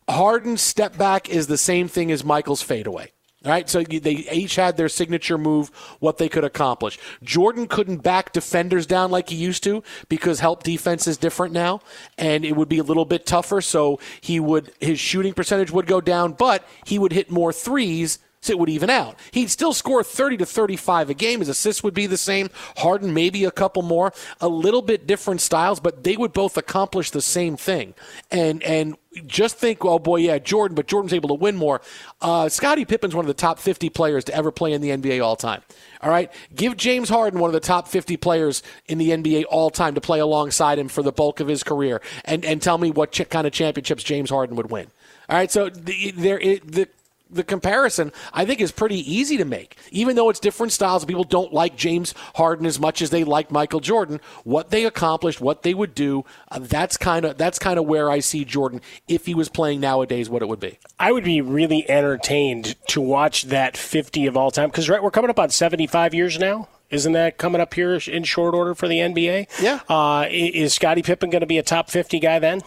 Harden's 0.07 0.61
step 0.61 0.97
back 0.97 1.29
is 1.29 1.47
the 1.47 1.57
same 1.57 1.87
thing 1.87 2.11
as 2.11 2.23
Michael's 2.23 2.61
fadeaway. 2.61 3.11
All 3.45 3.51
right, 3.51 3.69
so 3.69 3.83
they 3.83 4.11
each 4.11 4.55
had 4.55 4.75
their 4.75 4.89
signature 4.89 5.37
move, 5.37 5.69
what 5.99 6.17
they 6.17 6.27
could 6.27 6.43
accomplish. 6.43 6.99
Jordan 7.23 7.67
couldn't 7.67 8.03
back 8.03 8.33
defenders 8.33 8.85
down 8.85 9.11
like 9.11 9.29
he 9.29 9.37
used 9.37 9.63
to 9.63 9.81
because 10.09 10.41
help 10.41 10.63
defense 10.63 11.07
is 11.07 11.15
different 11.15 11.53
now, 11.53 11.79
and 12.17 12.43
it 12.43 12.57
would 12.57 12.67
be 12.67 12.79
a 12.79 12.83
little 12.83 13.05
bit 13.05 13.25
tougher. 13.25 13.61
So 13.61 13.97
he 14.19 14.41
would 14.41 14.73
his 14.81 14.99
shooting 14.99 15.33
percentage 15.33 15.71
would 15.71 15.87
go 15.87 16.01
down, 16.01 16.33
but 16.33 16.67
he 16.85 16.99
would 16.99 17.13
hit 17.13 17.31
more 17.31 17.53
threes 17.53 18.19
so 18.41 18.53
it 18.53 18.59
would 18.59 18.69
even 18.69 18.89
out. 18.89 19.17
He'd 19.31 19.49
still 19.49 19.73
score 19.73 20.03
30 20.03 20.37
to 20.37 20.45
35 20.45 21.09
a 21.09 21.13
game. 21.13 21.39
His 21.39 21.49
assists 21.49 21.83
would 21.83 21.93
be 21.93 22.07
the 22.07 22.17
same. 22.17 22.49
Harden, 22.77 23.13
maybe 23.13 23.43
a 23.43 23.51
couple 23.51 23.81
more. 23.81 24.13
A 24.39 24.47
little 24.47 24.81
bit 24.81 25.05
different 25.05 25.41
styles, 25.41 25.79
but 25.79 26.03
they 26.03 26.15
would 26.15 26.31
both 26.33 26.57
accomplish 26.57 27.11
the 27.11 27.21
same 27.21 27.57
thing. 27.57 27.93
And 28.31 28.63
and 28.63 28.97
just 29.25 29.57
think, 29.57 29.83
oh 29.83 29.99
boy, 29.99 30.17
yeah, 30.17 30.37
Jordan, 30.37 30.75
but 30.75 30.87
Jordan's 30.87 31.13
able 31.13 31.29
to 31.29 31.35
win 31.35 31.55
more. 31.55 31.81
Uh, 32.21 32.47
Scottie 32.47 32.85
Pippen's 32.85 33.15
one 33.15 33.25
of 33.25 33.27
the 33.27 33.33
top 33.33 33.59
50 33.59 33.89
players 33.89 34.23
to 34.25 34.35
ever 34.35 34.51
play 34.51 34.71
in 34.71 34.81
the 34.81 34.89
NBA 34.89 35.23
all 35.23 35.35
time. 35.35 35.61
All 36.01 36.09
right, 36.09 36.31
give 36.55 36.77
James 36.77 37.09
Harden 37.09 37.39
one 37.39 37.49
of 37.49 37.53
the 37.53 37.59
top 37.59 37.87
50 37.87 38.17
players 38.17 38.63
in 38.87 38.99
the 38.99 39.09
NBA 39.09 39.45
all 39.49 39.69
time 39.69 39.95
to 39.95 40.01
play 40.01 40.19
alongside 40.19 40.79
him 40.79 40.87
for 40.87 41.01
the 41.01 41.11
bulk 41.11 41.39
of 41.39 41.47
his 41.47 41.63
career, 41.63 42.01
and 42.23 42.45
and 42.45 42.61
tell 42.61 42.77
me 42.77 42.91
what 42.91 43.11
ch- 43.11 43.27
kind 43.29 43.45
of 43.45 43.51
championships 43.51 44.03
James 44.03 44.29
Harden 44.29 44.55
would 44.55 44.71
win. 44.71 44.87
All 45.27 45.37
right, 45.37 45.51
so 45.51 45.69
the, 45.69 46.11
there 46.11 46.39
the 46.39 46.87
the 47.29 47.43
comparison 47.43 48.11
I 48.33 48.45
think 48.45 48.61
is 48.61 48.71
pretty 48.71 48.99
easy 49.11 49.37
to 49.37 49.45
make. 49.45 49.77
Even 49.91 50.15
though 50.15 50.29
it's 50.29 50.39
different 50.39 50.71
styles, 50.71 51.05
people 51.05 51.23
don't 51.23 51.53
like 51.53 51.75
James 51.75 52.13
Harden 52.35 52.65
as 52.65 52.79
much 52.79 53.01
as 53.01 53.09
they 53.09 53.23
like 53.23 53.51
Michael 53.51 53.79
Jordan. 53.79 54.19
What 54.43 54.71
they 54.71 54.85
accomplished, 54.85 55.41
what 55.41 55.63
they 55.63 55.73
would 55.73 55.95
do, 55.95 56.25
uh, 56.49 56.59
that's 56.59 56.97
kind 56.97 57.25
of 57.25 57.37
that's 57.37 57.59
kind 57.59 57.79
of 57.79 57.85
where 57.85 58.09
I 58.09 58.19
see 58.19 58.45
Jordan 58.45 58.81
if 59.07 59.25
he 59.25 59.35
was 59.35 59.49
playing 59.49 59.79
nowadays. 59.79 60.29
What 60.29 60.41
it 60.41 60.47
would 60.47 60.59
be. 60.59 60.79
I 60.99 61.11
would 61.11 61.23
be 61.23 61.41
really 61.41 61.89
entertained 61.89 62.75
to 62.87 63.01
watch 63.01 63.43
that 63.43 63.77
50 63.77 64.27
of 64.27 64.35
all 64.35 64.51
time 64.51 64.69
because 64.69 64.89
right, 64.89 65.01
we're 65.01 65.11
coming 65.11 65.29
up 65.29 65.39
on 65.39 65.49
75 65.49 66.13
years 66.13 66.39
now. 66.39 66.67
Isn't 66.89 67.13
that 67.13 67.37
coming 67.37 67.61
up 67.61 67.73
here 67.73 67.93
in 67.93 68.23
short 68.23 68.55
order 68.55 68.73
for 68.73 68.87
the 68.87 68.97
NBA? 68.97 69.61
Yeah. 69.61 69.79
Uh, 69.87 70.25
is 70.29 70.73
Scottie 70.73 71.03
Pippen 71.03 71.29
going 71.29 71.41
to 71.41 71.47
be 71.47 71.59
a 71.59 71.63
top 71.63 71.89
50 71.89 72.19
guy 72.19 72.39
then? 72.39 72.61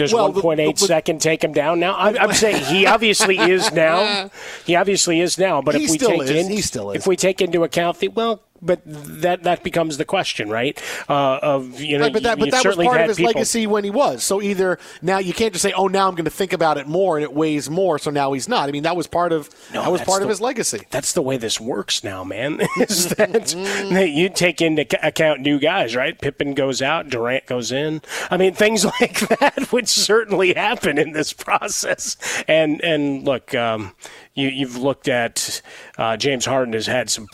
Does 0.00 0.14
Well, 0.14 0.32
1.8 0.32 0.56
the- 0.56 0.72
the- 0.72 0.86
second 0.86 1.20
take 1.20 1.44
him 1.44 1.52
down 1.52 1.78
now? 1.78 1.94
I'm, 1.96 2.16
I'm 2.18 2.32
saying 2.32 2.64
he 2.64 2.86
obviously 2.86 3.36
is 3.38 3.70
now. 3.86 4.30
He 4.64 4.74
obviously 4.74 5.20
is 5.20 5.36
now. 5.38 5.60
But 5.62 5.74
He 5.74 5.84
if 5.84 5.90
we 5.90 5.98
take 5.98 6.22
is. 6.22 6.30
in, 6.30 6.50
He 6.50 6.60
still 6.62 6.90
is. 6.92 6.96
if 7.02 7.06
we 7.06 7.16
take 7.16 7.40
into 7.42 7.64
account 7.64 7.98
the 7.98 8.08
well, 8.08 8.42
but 8.62 8.82
that 8.84 9.42
that 9.44 9.62
becomes 9.62 9.96
the 9.96 10.04
question, 10.04 10.48
right? 10.48 10.80
Uh, 11.08 11.38
of 11.42 11.80
you 11.80 11.98
know, 11.98 12.04
Right, 12.04 12.12
but 12.12 12.22
that, 12.24 12.38
but 12.38 12.50
that 12.50 12.64
was 12.64 12.76
part 12.76 13.00
of 13.00 13.08
his 13.08 13.16
people- 13.16 13.32
legacy 13.32 13.66
when 13.66 13.84
he 13.84 13.90
was. 13.90 14.22
So 14.22 14.40
either 14.42 14.78
now 15.02 15.18
you 15.18 15.32
can't 15.32 15.52
just 15.52 15.62
say, 15.62 15.72
"Oh, 15.72 15.86
now 15.88 16.08
I'm 16.08 16.14
going 16.14 16.24
to 16.24 16.30
think 16.30 16.52
about 16.52 16.78
it 16.78 16.86
more," 16.86 17.16
and 17.16 17.24
it 17.24 17.32
weighs 17.32 17.68
more. 17.70 17.98
So 17.98 18.10
now 18.10 18.32
he's 18.32 18.48
not. 18.48 18.68
I 18.68 18.72
mean, 18.72 18.82
that 18.82 18.96
was 18.96 19.06
part 19.06 19.32
of 19.32 19.48
No, 19.72 19.82
that 19.82 19.92
was 19.92 20.02
part 20.02 20.22
of 20.22 20.28
his 20.28 20.40
legacy. 20.40 20.86
That's 20.90 21.12
the 21.12 21.22
way 21.22 21.36
this 21.36 21.60
works 21.60 22.04
now, 22.04 22.24
man. 22.24 22.60
Is 22.78 23.08
that, 23.10 23.32
that 23.32 24.10
you 24.10 24.28
take 24.28 24.60
into 24.60 24.86
account 25.06 25.40
new 25.40 25.58
guys, 25.58 25.94
right? 25.96 26.18
Pippen 26.18 26.54
goes 26.54 26.82
out, 26.82 27.08
Durant 27.08 27.46
goes 27.46 27.72
in. 27.72 28.02
I 28.30 28.36
mean, 28.36 28.54
things 28.54 28.84
like 29.00 29.20
that 29.40 29.72
would 29.72 29.88
certainly 29.88 30.54
happen 30.54 30.98
in 30.98 31.12
this 31.12 31.32
process. 31.32 32.16
And 32.48 32.82
and 32.82 33.24
look, 33.24 33.54
um, 33.54 33.94
you, 34.34 34.48
you've 34.48 34.76
looked 34.76 35.08
at 35.08 35.60
uh, 35.98 36.16
James 36.16 36.44
Harden 36.46 36.74
has 36.74 36.86
had 36.86 37.10
some 37.10 37.26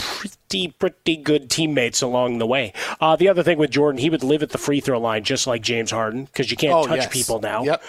pretty 0.48 0.68
pretty 0.78 1.16
good 1.16 1.50
teammates 1.50 2.02
along 2.02 2.38
the 2.38 2.46
way. 2.46 2.72
Uh, 3.00 3.16
the 3.16 3.28
other 3.28 3.42
thing 3.42 3.58
with 3.58 3.70
Jordan, 3.70 4.00
he 4.00 4.10
would 4.10 4.22
live 4.22 4.42
at 4.42 4.50
the 4.50 4.58
free 4.58 4.80
throw 4.80 4.98
line 5.00 5.24
just 5.24 5.46
like 5.46 5.62
James 5.62 5.90
Harden 5.90 6.24
because 6.26 6.50
you 6.50 6.56
can't 6.56 6.74
Oh, 6.74 6.86
touch 6.86 6.96
yes. 6.98 7.12
people 7.12 7.40
now. 7.40 7.62
Yep. 7.64 7.82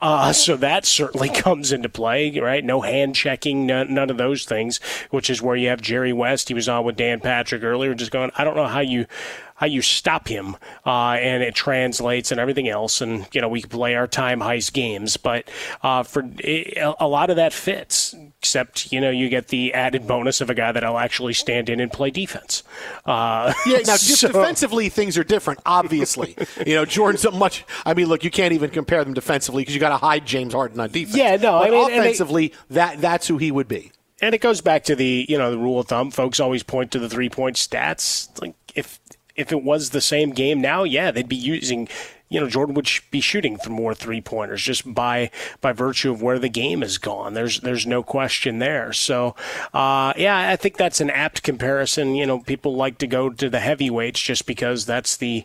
Uh, 0.00 0.32
so 0.32 0.56
that 0.56 0.84
certainly 0.84 1.28
comes 1.34 1.72
into 1.72 1.88
play, 1.88 2.38
right? 2.38 2.64
No 2.64 2.80
hand 2.82 3.14
checking, 3.14 3.64
none, 3.66 3.94
none 3.94 4.10
of 4.10 4.18
those 4.18 4.44
things, 4.44 4.78
which 5.10 5.30
is 5.30 5.40
where 5.40 5.56
you 5.56 5.68
have 5.68 5.80
Jerry 5.80 6.12
West. 6.12 6.48
He 6.48 6.54
was 6.54 6.68
on 6.68 6.84
with 6.84 6.96
Dan 6.96 7.20
Patrick 7.20 7.62
earlier, 7.62 7.94
just 7.94 8.10
going, 8.10 8.30
I 8.36 8.44
don't 8.44 8.56
know 8.56 8.66
how 8.66 8.80
you 8.80 9.06
how 9.56 9.66
you 9.66 9.82
stop 9.82 10.26
him, 10.28 10.56
uh, 10.84 11.12
and 11.20 11.42
it 11.42 11.54
translates 11.54 12.32
and 12.32 12.40
everything 12.40 12.68
else. 12.68 13.00
And 13.00 13.26
you 13.32 13.40
know, 13.40 13.48
we 13.48 13.62
play 13.62 13.94
our 13.94 14.06
time 14.06 14.40
heist 14.40 14.72
games, 14.72 15.16
but 15.16 15.48
uh, 15.82 16.02
for 16.02 16.24
it, 16.38 16.76
a 16.98 17.06
lot 17.08 17.30
of 17.30 17.36
that 17.36 17.52
fits. 17.52 18.14
Except 18.40 18.92
you 18.92 19.00
know, 19.00 19.10
you 19.10 19.28
get 19.30 19.48
the 19.48 19.72
added 19.72 20.06
bonus 20.06 20.40
of 20.42 20.50
a 20.50 20.54
guy 20.54 20.70
that'll 20.72 20.98
actually 20.98 21.32
stand 21.32 21.68
in 21.70 21.80
and 21.80 21.90
play 21.92 22.10
defense. 22.10 22.62
Uh, 23.06 23.52
Yeah, 23.66 23.78
now 23.78 23.82
just 23.96 24.20
so- 24.20 24.28
defensively, 24.28 24.88
things 24.90 25.16
are 25.16 25.24
different. 25.24 25.60
Obviously, 25.64 26.36
you 26.66 26.74
know 26.74 26.84
Jordan's 26.84 27.24
a 27.24 27.30
much. 27.30 27.64
I 27.86 27.94
mean, 27.94 28.06
look, 28.08 28.22
you 28.24 28.30
can't 28.30 28.52
even 28.52 28.70
compare 28.70 29.02
them 29.04 29.14
defensively 29.14 29.62
because 29.62 29.74
you 29.74 29.80
got 29.80 29.90
to 29.90 29.96
hide 29.96 30.26
James 30.26 30.52
Harden 30.52 30.78
on 30.80 30.90
defense. 30.90 31.16
Yeah, 31.16 31.36
no, 31.36 31.60
But 31.60 31.68
I 31.68 31.70
mean, 31.70 31.80
and 31.84 31.92
they- 31.92 31.98
offensively, 32.00 32.52
that 32.70 33.00
that's 33.00 33.26
who 33.28 33.38
he 33.38 33.50
would 33.50 33.68
be. 33.68 33.92
And 34.20 34.34
it 34.34 34.40
goes 34.40 34.60
back 34.60 34.84
to 34.84 34.94
the 34.96 35.26
you 35.28 35.38
know 35.38 35.50
the 35.50 35.58
rule 35.58 35.78
of 35.80 35.88
thumb. 35.88 36.10
Folks 36.10 36.38
always 36.40 36.62
point 36.62 36.90
to 36.92 36.98
the 36.98 37.08
three 37.08 37.28
point 37.30 37.56
stats. 37.56 38.28
Like 38.40 38.54
if 38.74 39.00
if 39.36 39.52
it 39.52 39.62
was 39.62 39.90
the 39.90 40.00
same 40.00 40.30
game 40.30 40.60
now, 40.60 40.84
yeah, 40.84 41.10
they'd 41.10 41.28
be 41.28 41.36
using. 41.36 41.88
You 42.30 42.40
know, 42.40 42.48
Jordan 42.48 42.74
would 42.74 42.88
be 43.10 43.20
shooting 43.20 43.58
for 43.58 43.70
more 43.70 43.94
three 43.94 44.20
pointers 44.20 44.62
just 44.62 44.92
by 44.92 45.30
by 45.60 45.72
virtue 45.72 46.10
of 46.10 46.22
where 46.22 46.38
the 46.38 46.48
game 46.48 46.80
has 46.80 46.98
gone. 46.98 47.34
There's 47.34 47.60
there's 47.60 47.86
no 47.86 48.02
question 48.02 48.58
there. 48.58 48.92
So, 48.92 49.36
uh, 49.72 50.14
yeah, 50.16 50.50
I 50.50 50.56
think 50.56 50.76
that's 50.76 51.00
an 51.00 51.10
apt 51.10 51.42
comparison. 51.42 52.14
You 52.14 52.26
know, 52.26 52.40
people 52.40 52.74
like 52.74 52.98
to 52.98 53.06
go 53.06 53.30
to 53.30 53.48
the 53.48 53.60
heavyweights 53.60 54.20
just 54.20 54.46
because 54.46 54.86
that's 54.86 55.16
the 55.16 55.44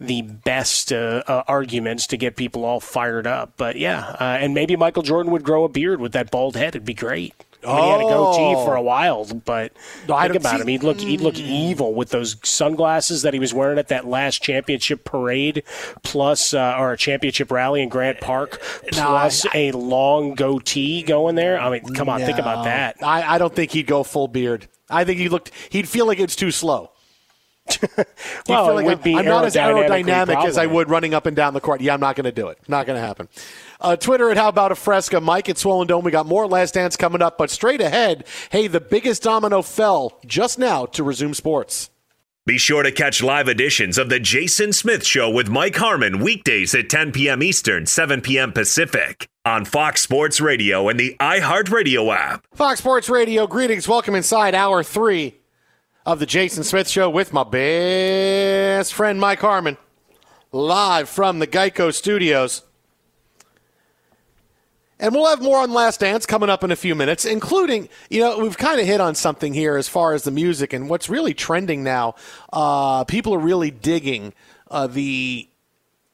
the 0.00 0.22
best 0.22 0.92
uh, 0.92 1.22
uh, 1.26 1.42
arguments 1.48 2.06
to 2.08 2.16
get 2.16 2.36
people 2.36 2.64
all 2.64 2.80
fired 2.80 3.26
up. 3.26 3.52
But 3.56 3.76
yeah, 3.76 4.16
uh, 4.20 4.38
and 4.40 4.54
maybe 4.54 4.76
Michael 4.76 5.02
Jordan 5.02 5.32
would 5.32 5.44
grow 5.44 5.64
a 5.64 5.68
beard 5.68 6.00
with 6.00 6.12
that 6.12 6.30
bald 6.30 6.56
head. 6.56 6.68
It'd 6.68 6.84
be 6.84 6.94
great. 6.94 7.34
I 7.66 7.74
mean, 7.76 7.84
he 7.84 7.90
had 7.90 8.00
a 8.00 8.04
goatee 8.04 8.54
Oh. 8.56 8.64
for 8.64 8.76
a 8.76 8.82
while, 8.82 9.24
but 9.24 9.72
I 10.08 10.28
think 10.28 10.34
don't 10.34 10.36
about 10.36 10.54
see- 10.56 10.60
him. 10.62 10.68
He'd 10.68 10.82
look 10.82 11.00
he'd 11.00 11.20
look 11.20 11.38
evil 11.38 11.94
with 11.94 12.10
those 12.10 12.36
sunglasses 12.44 13.22
that 13.22 13.34
he 13.34 13.40
was 13.40 13.52
wearing 13.52 13.78
at 13.78 13.88
that 13.88 14.06
last 14.06 14.42
championship 14.42 15.04
parade, 15.04 15.62
plus 16.02 16.54
uh, 16.54 16.76
or 16.78 16.92
a 16.92 16.96
championship 16.96 17.50
rally 17.50 17.82
in 17.82 17.88
Grant 17.88 18.20
Park, 18.20 18.60
No, 18.92 19.04
plus 19.06 19.44
a 19.54 19.72
long 19.72 20.34
goatee 20.34 21.02
going 21.02 21.34
there. 21.34 21.60
I 21.60 21.70
mean, 21.70 21.82
come 21.94 22.08
on, 22.08 22.20
think 22.20 22.38
about 22.38 22.64
that. 22.64 22.96
I, 23.02 23.34
I 23.34 23.38
don't 23.38 23.54
think 23.54 23.72
he'd 23.72 23.86
go 23.86 24.02
full 24.02 24.28
beard. 24.28 24.68
I 24.88 25.04
think 25.04 25.18
he 25.18 25.28
looked. 25.28 25.50
He'd 25.70 25.88
feel 25.88 26.06
like 26.06 26.20
it's 26.20 26.36
too 26.36 26.50
slow. 26.52 26.92
He'd 27.68 27.80
Well, 28.48 28.66
feel 28.66 28.70
it 28.70 28.74
like 28.76 28.86
would 28.86 28.98
I'm, 28.98 29.02
be 29.02 29.16
I'm 29.16 29.24
not 29.24 29.44
as 29.44 29.56
aerodynamically 29.56 30.04
aerodynamic 30.04 30.44
as 30.46 30.56
I 30.56 30.66
problematic. 30.66 30.70
would 30.72 30.90
running 30.90 31.14
up 31.14 31.26
and 31.26 31.34
down 31.36 31.52
the 31.52 31.60
court. 31.60 31.80
Yeah, 31.80 31.94
I'm 31.94 32.00
not 32.00 32.14
going 32.14 32.24
to 32.24 32.30
do 32.32 32.46
it. 32.46 32.58
Not 32.68 32.86
going 32.86 32.96
to 33.00 33.04
happen. 33.04 33.28
Uh, 33.80 33.96
Twitter 33.96 34.30
at 34.30 34.36
How 34.36 34.48
About 34.48 34.72
a 34.72 34.74
Fresca. 34.74 35.20
Mike 35.20 35.48
at 35.48 35.58
Swollen 35.58 35.86
Dome. 35.86 36.04
We 36.04 36.10
got 36.10 36.26
more 36.26 36.46
Last 36.46 36.74
Dance 36.74 36.96
coming 36.96 37.22
up, 37.22 37.38
but 37.38 37.50
straight 37.50 37.80
ahead, 37.80 38.24
hey, 38.50 38.66
the 38.66 38.80
biggest 38.80 39.22
domino 39.22 39.62
fell 39.62 40.18
just 40.26 40.58
now 40.58 40.86
to 40.86 41.02
resume 41.02 41.34
sports. 41.34 41.90
Be 42.46 42.58
sure 42.58 42.84
to 42.84 42.92
catch 42.92 43.24
live 43.24 43.48
editions 43.48 43.98
of 43.98 44.08
The 44.08 44.20
Jason 44.20 44.72
Smith 44.72 45.04
Show 45.04 45.28
with 45.28 45.48
Mike 45.48 45.74
Harmon 45.74 46.20
weekdays 46.20 46.76
at 46.76 46.88
10 46.88 47.10
p.m. 47.10 47.42
Eastern, 47.42 47.86
7 47.86 48.20
p.m. 48.20 48.52
Pacific 48.52 49.26
on 49.44 49.64
Fox 49.64 50.00
Sports 50.00 50.40
Radio 50.40 50.88
and 50.88 50.98
the 50.98 51.16
iHeartRadio 51.18 52.14
app. 52.14 52.46
Fox 52.54 52.78
Sports 52.78 53.08
Radio, 53.08 53.48
greetings. 53.48 53.88
Welcome 53.88 54.14
inside 54.14 54.54
hour 54.54 54.84
three 54.84 55.34
of 56.04 56.20
the 56.20 56.26
Jason 56.26 56.62
Smith 56.62 56.88
Show 56.88 57.10
with 57.10 57.32
my 57.32 57.42
best 57.42 58.94
friend 58.94 59.18
Mike 59.20 59.40
Harmon, 59.40 59.76
live 60.52 61.08
from 61.08 61.40
the 61.40 61.48
Geico 61.48 61.92
Studios. 61.92 62.62
And 64.98 65.14
we'll 65.14 65.28
have 65.28 65.42
more 65.42 65.58
on 65.58 65.72
Last 65.72 66.00
Dance 66.00 66.24
coming 66.24 66.48
up 66.48 66.64
in 66.64 66.70
a 66.70 66.76
few 66.76 66.94
minutes, 66.94 67.26
including, 67.26 67.90
you 68.08 68.20
know, 68.20 68.38
we've 68.38 68.56
kind 68.56 68.80
of 68.80 68.86
hit 68.86 69.00
on 69.00 69.14
something 69.14 69.52
here 69.52 69.76
as 69.76 69.88
far 69.88 70.14
as 70.14 70.24
the 70.24 70.30
music 70.30 70.72
and 70.72 70.88
what's 70.88 71.10
really 71.10 71.34
trending 71.34 71.84
now. 71.84 72.14
Uh, 72.50 73.04
people 73.04 73.34
are 73.34 73.38
really 73.38 73.70
digging 73.70 74.32
uh, 74.70 74.86
the 74.86 75.48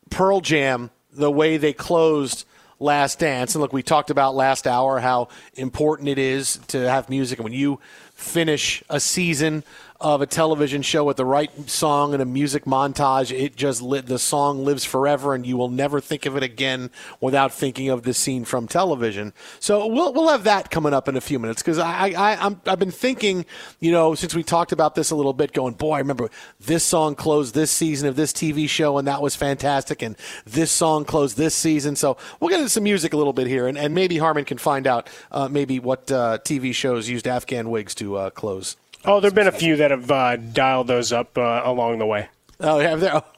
Pearl 0.09 0.41
Jam, 0.41 0.91
the 1.13 1.31
way 1.31 1.55
they 1.55 1.71
closed 1.71 2.45
Last 2.77 3.19
Dance. 3.19 3.55
And 3.55 3.61
look, 3.61 3.71
we 3.71 3.83
talked 3.83 4.09
about 4.09 4.35
last 4.35 4.67
hour 4.67 4.99
how 4.99 5.29
important 5.55 6.09
it 6.09 6.19
is 6.19 6.57
to 6.67 6.89
have 6.89 7.09
music. 7.09 7.39
And 7.39 7.45
when 7.45 7.53
you 7.53 7.79
finish 8.15 8.83
a 8.89 8.99
season 8.99 9.63
of 10.03 10.21
a 10.21 10.25
television 10.25 10.81
show 10.81 11.05
with 11.05 11.15
the 11.15 11.25
right 11.25 11.49
song 11.69 12.13
and 12.13 12.21
a 12.21 12.25
music 12.25 12.65
montage, 12.65 13.31
it 13.31 13.55
just 13.55 13.81
lit, 13.81 14.05
the 14.05 14.19
song 14.19 14.65
lives 14.65 14.83
forever, 14.83 15.33
and 15.33 15.47
you 15.47 15.55
will 15.55 15.69
never 15.69 16.01
think 16.01 16.25
of 16.25 16.35
it 16.35 16.43
again 16.43 16.91
without 17.21 17.53
thinking 17.53 17.89
of 17.89 18.03
the 18.03 18.13
scene 18.13 18.43
from 18.43 18.67
television. 18.67 19.31
So 19.61 19.87
we'll 19.87 20.13
we'll 20.13 20.27
have 20.27 20.43
that 20.43 20.69
coming 20.69 20.93
up 20.93 21.07
in 21.07 21.15
a 21.15 21.21
few 21.21 21.39
minutes 21.39 21.61
because 21.61 21.79
I, 21.79 22.09
I 22.09 22.35
I'm, 22.35 22.61
I've 22.65 22.79
been 22.79 22.91
thinking, 22.91 23.45
you 23.79 23.93
know, 23.93 24.13
since 24.13 24.35
we 24.35 24.43
talked 24.43 24.73
about 24.73 24.93
this 24.93 25.09
a 25.09 25.15
little 25.15 25.31
bit, 25.31 25.53
going, 25.53 25.75
boy, 25.75 25.93
I 25.95 25.99
remember 25.99 26.29
this 26.59 26.83
song 26.83 27.15
closed 27.15 27.55
this 27.55 27.71
season 27.71 28.09
of 28.09 28.17
this 28.17 28.33
TV 28.33 28.67
show, 28.67 28.97
and 28.97 29.07
that 29.07 29.21
was 29.21 29.37
fantastic, 29.37 30.01
and 30.01 30.17
this 30.45 30.69
song 30.69 31.05
closed 31.05 31.37
this 31.37 31.55
season. 31.55 31.95
So 31.95 32.17
we'll 32.41 32.49
get 32.49 32.59
into 32.59 32.69
some 32.69 32.83
music 32.83 33.13
a 33.13 33.17
little 33.17 33.33
bit 33.33 33.47
here, 33.47 33.67
and, 33.67 33.77
and 33.77 33.95
maybe 33.95 34.17
Harmon 34.17 34.43
can 34.43 34.57
find 34.57 34.85
out 34.85 35.09
uh, 35.31 35.47
maybe 35.47 35.79
what 35.79 36.11
uh, 36.11 36.39
TV 36.39 36.75
shows 36.75 37.07
used 37.07 37.25
Afghan 37.25 37.69
Whigs 37.69 37.95
to 37.95 38.17
uh, 38.17 38.29
close. 38.29 38.75
Oh, 39.05 39.19
there've 39.19 39.35
been 39.35 39.47
a 39.47 39.51
few 39.51 39.75
that 39.77 39.91
have 39.91 40.09
uh, 40.09 40.37
dialed 40.37 40.87
those 40.87 41.11
up 41.11 41.37
uh, 41.37 41.61
along 41.65 41.99
the 41.99 42.05
way. 42.05 42.29
Oh, 42.59 42.79
have 42.79 42.99
there? 42.99 43.21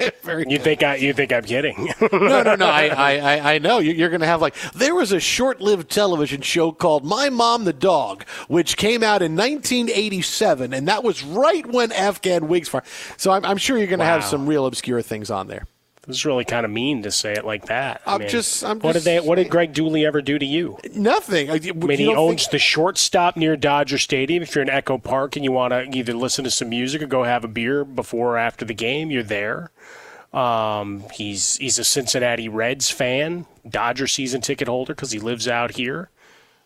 Okay. 0.00 0.12
Very 0.22 0.44
You 0.48 0.60
think 0.60 0.84
I 0.84 0.94
you 0.94 1.12
think 1.12 1.32
I'm 1.32 1.42
kidding? 1.42 1.88
no, 2.12 2.42
no, 2.44 2.54
no. 2.54 2.66
I, 2.68 2.86
I, 3.18 3.54
I- 3.54 3.58
know 3.58 3.80
You- 3.80 3.94
you're 3.94 4.10
going 4.10 4.20
to 4.20 4.28
have 4.28 4.40
like 4.40 4.54
there 4.72 4.94
was 4.94 5.10
a 5.10 5.18
short-lived 5.18 5.90
television 5.90 6.40
show 6.40 6.70
called 6.70 7.04
My 7.04 7.30
Mom 7.30 7.64
the 7.64 7.72
Dog, 7.72 8.22
which 8.46 8.76
came 8.76 9.02
out 9.02 9.22
in 9.22 9.34
1987, 9.34 10.72
and 10.72 10.86
that 10.86 11.02
was 11.02 11.24
right 11.24 11.66
when 11.66 11.90
Afghan 11.90 12.46
Whigs. 12.46 12.68
Far- 12.68 12.84
so 13.16 13.32
I'm, 13.32 13.44
I'm 13.44 13.56
sure 13.56 13.76
you're 13.76 13.88
going 13.88 13.98
to 13.98 14.04
have 14.04 14.22
some 14.22 14.46
real 14.46 14.66
obscure 14.66 15.02
things 15.02 15.32
on 15.32 15.48
there. 15.48 15.66
It's 16.08 16.24
really 16.24 16.44
kind 16.44 16.64
of 16.64 16.72
mean 16.72 17.02
to 17.02 17.10
say 17.10 17.34
it 17.34 17.44
like 17.44 17.66
that. 17.66 18.00
I 18.06 18.14
I'm 18.14 18.20
mean, 18.20 18.28
just- 18.30 18.64
I'm 18.64 18.80
what 18.80 18.94
just 18.94 19.04
did 19.04 19.22
they? 19.22 19.26
What 19.28 19.34
did 19.36 19.50
Greg 19.50 19.74
Dulli 19.74 20.06
ever 20.06 20.22
do 20.22 20.38
to 20.38 20.46
you? 20.46 20.78
Nothing. 20.94 21.50
I, 21.50 21.54
I 21.54 21.72
mean, 21.72 21.98
he 21.98 22.08
owns 22.14 22.48
the 22.48 22.58
shortstop 22.58 23.36
near 23.36 23.56
Dodger 23.56 23.98
Stadium. 23.98 24.42
If 24.42 24.54
you're 24.54 24.62
in 24.62 24.70
Echo 24.70 24.96
Park 24.98 25.36
and 25.36 25.44
you 25.44 25.52
want 25.52 25.72
to 25.72 25.82
either 25.96 26.14
listen 26.14 26.44
to 26.44 26.50
some 26.50 26.70
music 26.70 27.02
or 27.02 27.06
go 27.06 27.24
have 27.24 27.44
a 27.44 27.48
beer 27.48 27.84
before 27.84 28.34
or 28.34 28.38
after 28.38 28.64
the 28.64 28.74
game, 28.74 29.10
you're 29.10 29.22
there. 29.22 29.70
Um, 30.32 31.04
he's 31.14 31.56
he's 31.56 31.78
a 31.78 31.84
Cincinnati 31.84 32.48
Reds 32.48 32.90
fan, 32.90 33.46
Dodger 33.68 34.06
season 34.06 34.40
ticket 34.40 34.68
holder 34.68 34.94
because 34.94 35.12
he 35.12 35.18
lives 35.18 35.46
out 35.48 35.76
here. 35.76 36.10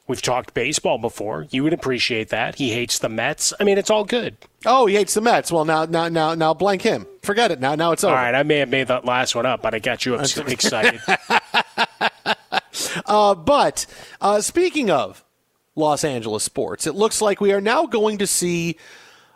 We've 0.08 0.20
talked 0.22 0.52
baseball 0.52 0.98
before. 0.98 1.46
You 1.50 1.62
would 1.62 1.72
appreciate 1.72 2.28
that. 2.30 2.56
He 2.56 2.70
hates 2.72 2.98
the 2.98 3.08
Mets. 3.08 3.52
I 3.60 3.64
mean, 3.64 3.78
it's 3.78 3.88
all 3.90 4.04
good. 4.04 4.36
Oh, 4.66 4.86
he 4.86 4.96
hates 4.96 5.14
the 5.14 5.20
Mets. 5.20 5.52
Well, 5.52 5.64
now, 5.64 5.84
now, 5.84 6.08
now, 6.08 6.34
now, 6.34 6.52
blank 6.54 6.82
him. 6.82 7.06
Forget 7.22 7.52
it. 7.52 7.60
Now, 7.60 7.74
now 7.76 7.92
it's 7.92 8.02
over. 8.02 8.14
All 8.14 8.20
right, 8.20 8.34
I 8.34 8.42
may 8.42 8.58
have 8.58 8.68
made 8.68 8.88
that 8.88 9.04
last 9.04 9.34
one 9.34 9.46
up, 9.46 9.62
but 9.62 9.74
I 9.74 9.78
got 9.78 10.04
you 10.04 10.14
excited. 10.16 11.00
Uh, 13.06 13.34
but 13.34 13.86
uh, 14.20 14.40
speaking 14.40 14.90
of 14.90 15.24
Los 15.76 16.04
Angeles 16.04 16.42
sports, 16.42 16.86
it 16.86 16.94
looks 16.94 17.20
like 17.20 17.40
we 17.40 17.52
are 17.52 17.60
now 17.60 17.86
going 17.86 18.18
to 18.18 18.26
see 18.26 18.76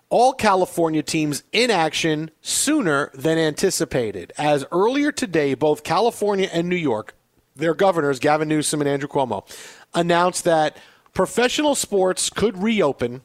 all 0.09 0.33
California 0.33 1.03
teams 1.03 1.43
in 1.53 1.71
action 1.71 2.31
sooner 2.41 3.11
than 3.15 3.39
anticipated. 3.39 4.33
As 4.39 4.65
earlier 4.73 5.13
today, 5.13 5.55
both 5.55 5.83
California 5.85 6.49
and 6.53 6.69
New 6.69 6.77
York, 6.77 7.15
their 7.55 7.75
governors, 7.75 8.19
Gavin 8.19 8.49
Newsom 8.49 8.81
and 8.81 8.89
Andrew 8.89 9.09
Cuomo, 9.09 9.47
announced 9.95 10.45
that 10.45 10.77
professional 11.13 11.75
sports 11.75 12.31
could 12.31 12.63
reopen 12.63 13.23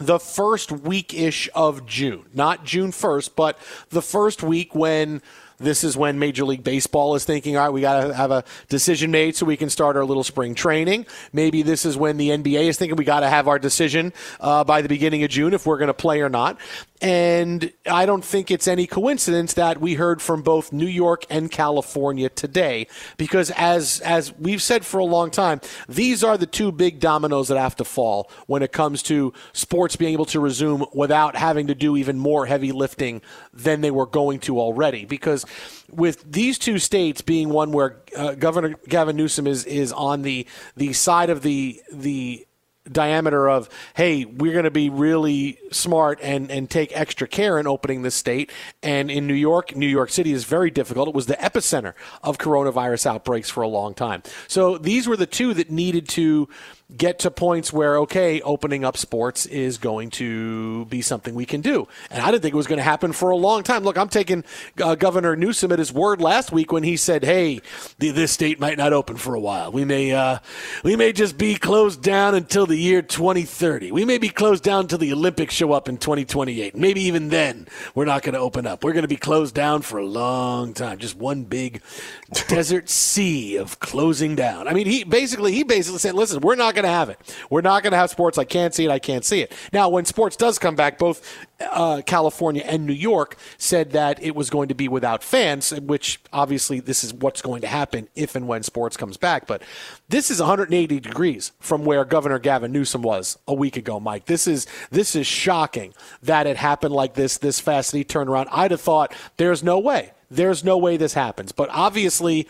the 0.00 0.18
first 0.18 0.72
week 0.72 1.12
ish 1.14 1.48
of 1.54 1.86
June. 1.86 2.24
Not 2.32 2.64
June 2.64 2.90
1st, 2.90 3.30
but 3.36 3.58
the 3.90 4.02
first 4.02 4.42
week 4.42 4.74
when 4.74 5.20
this 5.60 5.84
is 5.84 5.96
when 5.96 6.18
Major 6.18 6.44
League 6.44 6.64
Baseball 6.64 7.14
is 7.14 7.24
thinking, 7.24 7.56
all 7.56 7.64
right, 7.64 7.72
we 7.72 7.82
got 7.82 8.06
to 8.06 8.14
have 8.14 8.30
a 8.30 8.44
decision 8.68 9.10
made 9.10 9.36
so 9.36 9.46
we 9.46 9.56
can 9.56 9.70
start 9.70 9.96
our 9.96 10.04
little 10.04 10.24
spring 10.24 10.54
training. 10.54 11.06
Maybe 11.32 11.62
this 11.62 11.84
is 11.84 11.96
when 11.96 12.16
the 12.16 12.30
NBA 12.30 12.68
is 12.68 12.78
thinking 12.78 12.96
we 12.96 13.04
got 13.04 13.20
to 13.20 13.28
have 13.28 13.46
our 13.46 13.58
decision 13.58 14.12
uh, 14.40 14.64
by 14.64 14.82
the 14.82 14.88
beginning 14.88 15.22
of 15.22 15.30
June 15.30 15.52
if 15.52 15.66
we're 15.66 15.78
going 15.78 15.88
to 15.88 15.94
play 15.94 16.22
or 16.22 16.28
not. 16.30 16.58
And 17.02 17.72
I 17.90 18.04
don't 18.04 18.24
think 18.24 18.50
it's 18.50 18.68
any 18.68 18.86
coincidence 18.86 19.54
that 19.54 19.80
we 19.80 19.94
heard 19.94 20.20
from 20.20 20.42
both 20.42 20.70
New 20.70 20.86
York 20.86 21.24
and 21.30 21.50
California 21.50 22.28
today, 22.28 22.88
because 23.16 23.50
as 23.52 24.00
as 24.00 24.36
we've 24.36 24.60
said 24.60 24.84
for 24.84 24.98
a 24.98 25.04
long 25.04 25.30
time, 25.30 25.62
these 25.88 26.22
are 26.22 26.36
the 26.36 26.46
two 26.46 26.70
big 26.70 27.00
dominoes 27.00 27.48
that 27.48 27.56
have 27.56 27.76
to 27.76 27.84
fall 27.84 28.30
when 28.48 28.62
it 28.62 28.72
comes 28.72 29.02
to 29.04 29.32
sports 29.54 29.96
being 29.96 30.12
able 30.12 30.26
to 30.26 30.40
resume 30.40 30.84
without 30.92 31.36
having 31.36 31.68
to 31.68 31.74
do 31.74 31.96
even 31.96 32.18
more 32.18 32.44
heavy 32.44 32.70
lifting 32.70 33.22
than 33.54 33.80
they 33.80 33.90
were 33.90 34.06
going 34.06 34.38
to 34.40 34.60
already. 34.60 35.06
Because 35.06 35.46
with 35.90 36.30
these 36.30 36.58
two 36.58 36.78
states 36.78 37.20
being 37.20 37.48
one 37.48 37.72
where 37.72 37.96
uh, 38.16 38.34
Governor 38.34 38.76
Gavin 38.88 39.16
Newsom 39.16 39.46
is 39.46 39.64
is 39.64 39.92
on 39.92 40.22
the 40.22 40.46
the 40.76 40.92
side 40.92 41.30
of 41.30 41.42
the 41.42 41.80
the 41.92 42.46
diameter 42.90 43.48
of 43.48 43.68
hey 43.94 44.24
we're 44.24 44.52
going 44.52 44.64
to 44.64 44.70
be 44.70 44.88
really 44.88 45.58
smart 45.70 46.18
and 46.22 46.50
and 46.50 46.70
take 46.70 46.90
extra 46.98 47.28
care 47.28 47.58
in 47.58 47.66
opening 47.66 48.02
this 48.02 48.14
state. 48.14 48.50
And 48.82 49.10
in 49.10 49.26
New 49.26 49.34
York 49.34 49.76
New 49.76 49.86
York 49.86 50.10
City 50.10 50.32
is 50.32 50.44
very 50.44 50.70
difficult. 50.70 51.08
It 51.08 51.14
was 51.14 51.26
the 51.26 51.34
epicenter 51.34 51.94
of 52.22 52.38
coronavirus 52.38 53.06
outbreaks 53.06 53.50
for 53.50 53.62
a 53.62 53.68
long 53.68 53.94
time. 53.94 54.22
So 54.48 54.78
these 54.78 55.06
were 55.06 55.16
the 55.16 55.26
two 55.26 55.54
that 55.54 55.70
needed 55.70 56.08
to 56.10 56.48
get 56.96 57.20
to 57.20 57.30
points 57.30 57.72
where 57.72 57.98
okay 57.98 58.40
opening 58.42 58.84
up 58.84 58.96
sports 58.96 59.46
is 59.46 59.78
going 59.78 60.10
to 60.10 60.84
be 60.86 61.02
something 61.02 61.34
we 61.34 61.46
can 61.46 61.60
do. 61.60 61.88
And 62.10 62.22
i 62.22 62.30
didn't 62.30 62.42
think 62.42 62.54
it 62.54 62.56
was 62.56 62.66
going 62.66 62.78
to 62.78 62.82
happen 62.82 63.12
for 63.12 63.30
a 63.30 63.36
long 63.36 63.62
time. 63.62 63.84
Look 63.84 63.98
i'm 63.98 64.08
taking 64.08 64.44
uh, 64.82 64.94
governor 64.94 65.36
newsom 65.36 65.72
at 65.72 65.78
his 65.78 65.92
word 65.92 66.20
last 66.20 66.52
week 66.52 66.72
when 66.72 66.82
he 66.82 66.96
said 66.96 67.24
hey 67.24 67.60
the, 67.98 68.10
this 68.10 68.32
state 68.32 68.60
might 68.60 68.78
not 68.78 68.92
open 68.92 69.16
for 69.16 69.34
a 69.34 69.40
while. 69.40 69.72
We 69.72 69.84
may 69.84 70.12
uh, 70.12 70.38
we 70.82 70.96
may 70.96 71.12
just 71.12 71.38
be 71.38 71.54
closed 71.56 72.02
down 72.02 72.34
until 72.34 72.66
the 72.66 72.76
year 72.76 73.02
2030 73.02 73.92
we 73.92 74.04
may 74.04 74.18
be 74.18 74.28
closed 74.28 74.64
down 74.64 74.80
until 74.82 74.98
the 74.98 75.12
olympics 75.12 75.54
show 75.54 75.72
up 75.72 75.88
in 75.88 75.96
2028 75.96 76.76
maybe 76.76 77.00
even 77.02 77.28
then 77.28 77.66
we're 77.94 78.04
not 78.04 78.22
going 78.22 78.34
to 78.34 78.40
open 78.40 78.66
up. 78.66 78.84
We're 78.84 78.92
going 78.92 79.02
to 79.02 79.08
be 79.08 79.16
closed 79.16 79.54
down 79.54 79.82
for 79.82 79.98
a 79.98 80.06
long 80.06 80.74
time. 80.74 80.98
Just 80.98 81.16
one 81.16 81.44
big 81.44 81.82
desert 82.48 82.88
sea 82.88 83.56
of 83.56 83.80
closing 83.80 84.36
down. 84.36 84.68
I 84.68 84.72
mean 84.72 84.86
he 84.86 85.04
basically 85.04 85.52
he 85.52 85.62
basically 85.62 85.98
said 85.98 86.14
listen 86.14 86.40
we're 86.40 86.56
not 86.56 86.74
going 86.74 86.79
to 86.84 86.90
have 86.90 87.08
it. 87.08 87.18
We're 87.50 87.60
not 87.60 87.82
going 87.82 87.92
to 87.92 87.96
have 87.98 88.10
sports. 88.10 88.38
I 88.38 88.44
can't 88.44 88.74
see 88.74 88.84
it. 88.84 88.90
I 88.90 88.98
can't 88.98 89.24
see 89.24 89.40
it. 89.40 89.52
Now, 89.72 89.88
when 89.88 90.04
sports 90.04 90.36
does 90.36 90.58
come 90.58 90.76
back, 90.76 90.98
both 90.98 91.36
uh, 91.60 92.02
California 92.06 92.62
and 92.64 92.86
New 92.86 92.92
York 92.92 93.36
said 93.58 93.92
that 93.92 94.22
it 94.22 94.34
was 94.34 94.50
going 94.50 94.68
to 94.68 94.74
be 94.74 94.88
without 94.88 95.22
fans, 95.22 95.72
which 95.72 96.20
obviously 96.32 96.80
this 96.80 97.04
is 97.04 97.12
what's 97.12 97.42
going 97.42 97.60
to 97.60 97.66
happen 97.66 98.08
if 98.14 98.34
and 98.34 98.48
when 98.48 98.62
sports 98.62 98.96
comes 98.96 99.16
back. 99.16 99.46
But 99.46 99.62
this 100.08 100.30
is 100.30 100.40
180 100.40 101.00
degrees 101.00 101.52
from 101.60 101.84
where 101.84 102.04
Governor 102.04 102.38
Gavin 102.38 102.72
Newsom 102.72 103.02
was 103.02 103.38
a 103.46 103.54
week 103.54 103.76
ago, 103.76 104.00
Mike. 104.00 104.26
This 104.26 104.46
is 104.46 104.66
this 104.90 105.14
is 105.14 105.26
shocking 105.26 105.94
that 106.22 106.46
it 106.46 106.56
happened 106.56 106.94
like 106.94 107.14
this 107.14 107.38
this 107.38 107.60
fast. 107.60 107.92
He 107.92 108.04
turned 108.04 108.30
around. 108.30 108.48
I'd 108.50 108.70
have 108.70 108.80
thought 108.80 109.14
there's 109.36 109.62
no 109.62 109.78
way. 109.78 110.12
There's 110.30 110.62
no 110.62 110.78
way 110.78 110.96
this 110.96 111.14
happens. 111.14 111.50
But 111.50 111.68
obviously, 111.70 112.46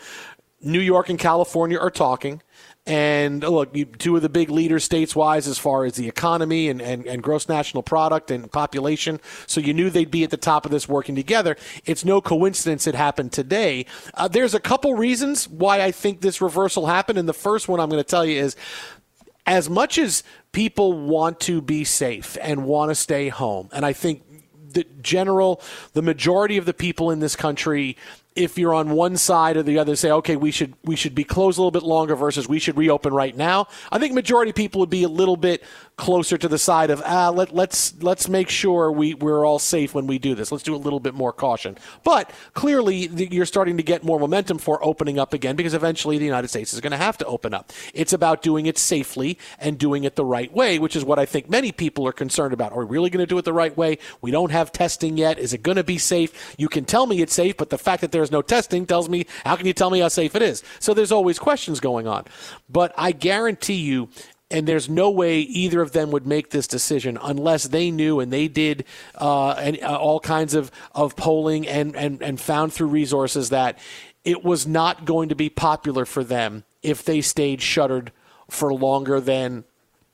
New 0.61 0.79
York 0.79 1.09
and 1.09 1.17
California 1.17 1.79
are 1.79 1.89
talking. 1.89 2.41
And 2.87 3.43
look, 3.43 3.75
two 3.99 4.15
of 4.15 4.23
the 4.23 4.29
big 4.29 4.49
leaders 4.49 4.89
stateswise 4.89 5.47
as 5.47 5.59
far 5.59 5.85
as 5.85 5.93
the 5.93 6.07
economy 6.07 6.67
and, 6.67 6.81
and, 6.81 7.05
and 7.05 7.21
gross 7.21 7.47
national 7.47 7.83
product 7.83 8.31
and 8.31 8.51
population. 8.51 9.19
So 9.45 9.61
you 9.61 9.73
knew 9.73 9.91
they'd 9.91 10.09
be 10.09 10.23
at 10.23 10.31
the 10.31 10.37
top 10.37 10.65
of 10.65 10.71
this 10.71 10.89
working 10.89 11.15
together. 11.15 11.57
It's 11.85 12.03
no 12.03 12.21
coincidence 12.21 12.87
it 12.87 12.95
happened 12.95 13.33
today. 13.33 13.85
Uh, 14.15 14.27
there's 14.27 14.55
a 14.55 14.59
couple 14.59 14.95
reasons 14.95 15.47
why 15.47 15.81
I 15.81 15.91
think 15.91 16.21
this 16.21 16.41
reversal 16.41 16.87
happened. 16.87 17.19
And 17.19 17.29
the 17.29 17.33
first 17.33 17.67
one 17.67 17.79
I'm 17.79 17.89
going 17.89 18.03
to 18.03 18.09
tell 18.09 18.25
you 18.25 18.39
is 18.39 18.55
as 19.45 19.69
much 19.69 19.97
as 19.97 20.23
people 20.51 20.93
want 20.93 21.39
to 21.41 21.61
be 21.61 21.83
safe 21.83 22.37
and 22.41 22.65
want 22.65 22.89
to 22.89 22.95
stay 22.95 23.29
home, 23.29 23.69
and 23.73 23.85
I 23.85 23.93
think 23.93 24.23
the 24.73 24.85
general, 25.01 25.61
the 25.93 26.01
majority 26.01 26.57
of 26.57 26.65
the 26.65 26.73
people 26.73 27.11
in 27.11 27.19
this 27.19 27.35
country 27.35 27.97
if 28.35 28.57
you're 28.57 28.73
on 28.73 28.91
one 28.91 29.17
side 29.17 29.57
or 29.57 29.63
the 29.63 29.77
other 29.77 29.95
say 29.95 30.09
okay 30.09 30.35
we 30.35 30.51
should 30.51 30.73
we 30.83 30.95
should 30.95 31.13
be 31.13 31.23
closed 31.23 31.57
a 31.57 31.61
little 31.61 31.71
bit 31.71 31.83
longer 31.83 32.15
versus 32.15 32.47
we 32.47 32.59
should 32.59 32.77
reopen 32.77 33.13
right 33.13 33.35
now. 33.35 33.67
I 33.91 33.99
think 33.99 34.13
majority 34.13 34.53
people 34.53 34.79
would 34.79 34.89
be 34.89 35.03
a 35.03 35.09
little 35.09 35.37
bit 35.37 35.63
closer 35.97 36.37
to 36.37 36.47
the 36.47 36.57
side 36.57 36.89
of 36.89 37.01
ah 37.05 37.29
let, 37.29 37.53
let's 37.53 37.93
let's 38.01 38.27
make 38.27 38.49
sure 38.49 38.91
we 38.91 39.13
we're 39.13 39.45
all 39.45 39.59
safe 39.59 39.93
when 39.93 40.07
we 40.07 40.17
do 40.17 40.33
this. 40.33 40.51
Let's 40.51 40.63
do 40.63 40.75
a 40.75 40.77
little 40.77 40.99
bit 40.99 41.13
more 41.13 41.31
caution. 41.31 41.77
But 42.03 42.31
clearly 42.53 43.07
you're 43.07 43.45
starting 43.45 43.77
to 43.77 43.83
get 43.83 44.03
more 44.03 44.19
momentum 44.19 44.57
for 44.57 44.83
opening 44.83 45.19
up 45.19 45.33
again 45.33 45.55
because 45.55 45.73
eventually 45.73 46.17
the 46.17 46.25
united 46.25 46.47
states 46.47 46.73
is 46.73 46.81
going 46.81 46.91
to 46.91 46.97
have 46.97 47.17
to 47.19 47.25
open 47.25 47.53
up. 47.53 47.71
It's 47.93 48.13
about 48.13 48.41
doing 48.41 48.65
it 48.65 48.77
safely 48.77 49.37
and 49.59 49.77
doing 49.77 50.03
it 50.03 50.15
the 50.15 50.25
right 50.25 50.51
way 50.51 50.79
which 50.79 50.95
is 50.95 51.03
what 51.05 51.19
i 51.19 51.25
think 51.25 51.49
many 51.49 51.71
people 51.71 52.07
are 52.07 52.13
concerned 52.13 52.53
about. 52.53 52.71
Are 52.71 52.85
we 52.85 52.85
really 52.85 53.09
going 53.09 53.23
to 53.23 53.29
do 53.29 53.37
it 53.37 53.45
the 53.45 53.53
right 53.53 53.75
way? 53.75 53.97
We 54.21 54.31
don't 54.31 54.51
have 54.51 54.71
testing 54.71 55.17
yet. 55.17 55.37
Is 55.37 55.53
it 55.53 55.61
going 55.61 55.77
to 55.77 55.83
be 55.83 55.97
safe? 55.97 56.55
You 56.57 56.69
can 56.69 56.85
tell 56.85 57.05
me 57.05 57.21
it's 57.21 57.33
safe 57.33 57.57
but 57.57 57.69
the 57.69 57.77
fact 57.77 58.01
that 58.01 58.11
there's 58.11 58.31
no 58.31 58.41
testing 58.41 58.85
tells 58.85 59.07
me 59.07 59.25
how 59.45 59.55
can 59.55 59.67
you 59.67 59.73
tell 59.73 59.89
me 59.89 59.99
how 59.99 60.07
safe 60.07 60.35
it 60.35 60.41
is? 60.41 60.63
So 60.79 60.93
there's 60.93 61.11
always 61.11 61.37
questions 61.37 61.79
going 61.79 62.07
on. 62.07 62.25
But 62.69 62.93
i 62.97 63.11
guarantee 63.11 63.81
you 63.81 64.09
and 64.51 64.67
there's 64.67 64.89
no 64.89 65.09
way 65.09 65.39
either 65.39 65.81
of 65.81 65.91
them 65.91 66.11
would 66.11 66.27
make 66.27 66.49
this 66.49 66.67
decision 66.67 67.17
unless 67.21 67.63
they 67.65 67.89
knew 67.89 68.19
and 68.19 68.31
they 68.31 68.47
did 68.47 68.85
uh, 69.15 69.51
and, 69.51 69.81
uh, 69.81 69.97
all 69.97 70.19
kinds 70.19 70.53
of, 70.53 70.71
of 70.93 71.15
polling 71.15 71.67
and, 71.67 71.95
and, 71.95 72.21
and 72.21 72.39
found 72.39 72.73
through 72.73 72.87
resources 72.87 73.49
that 73.49 73.77
it 74.23 74.43
was 74.43 74.67
not 74.67 75.05
going 75.05 75.29
to 75.29 75.35
be 75.35 75.49
popular 75.49 76.05
for 76.05 76.23
them 76.23 76.63
if 76.83 77.03
they 77.03 77.21
stayed 77.21 77.61
shuttered 77.61 78.11
for 78.49 78.73
longer 78.73 79.19
than 79.19 79.63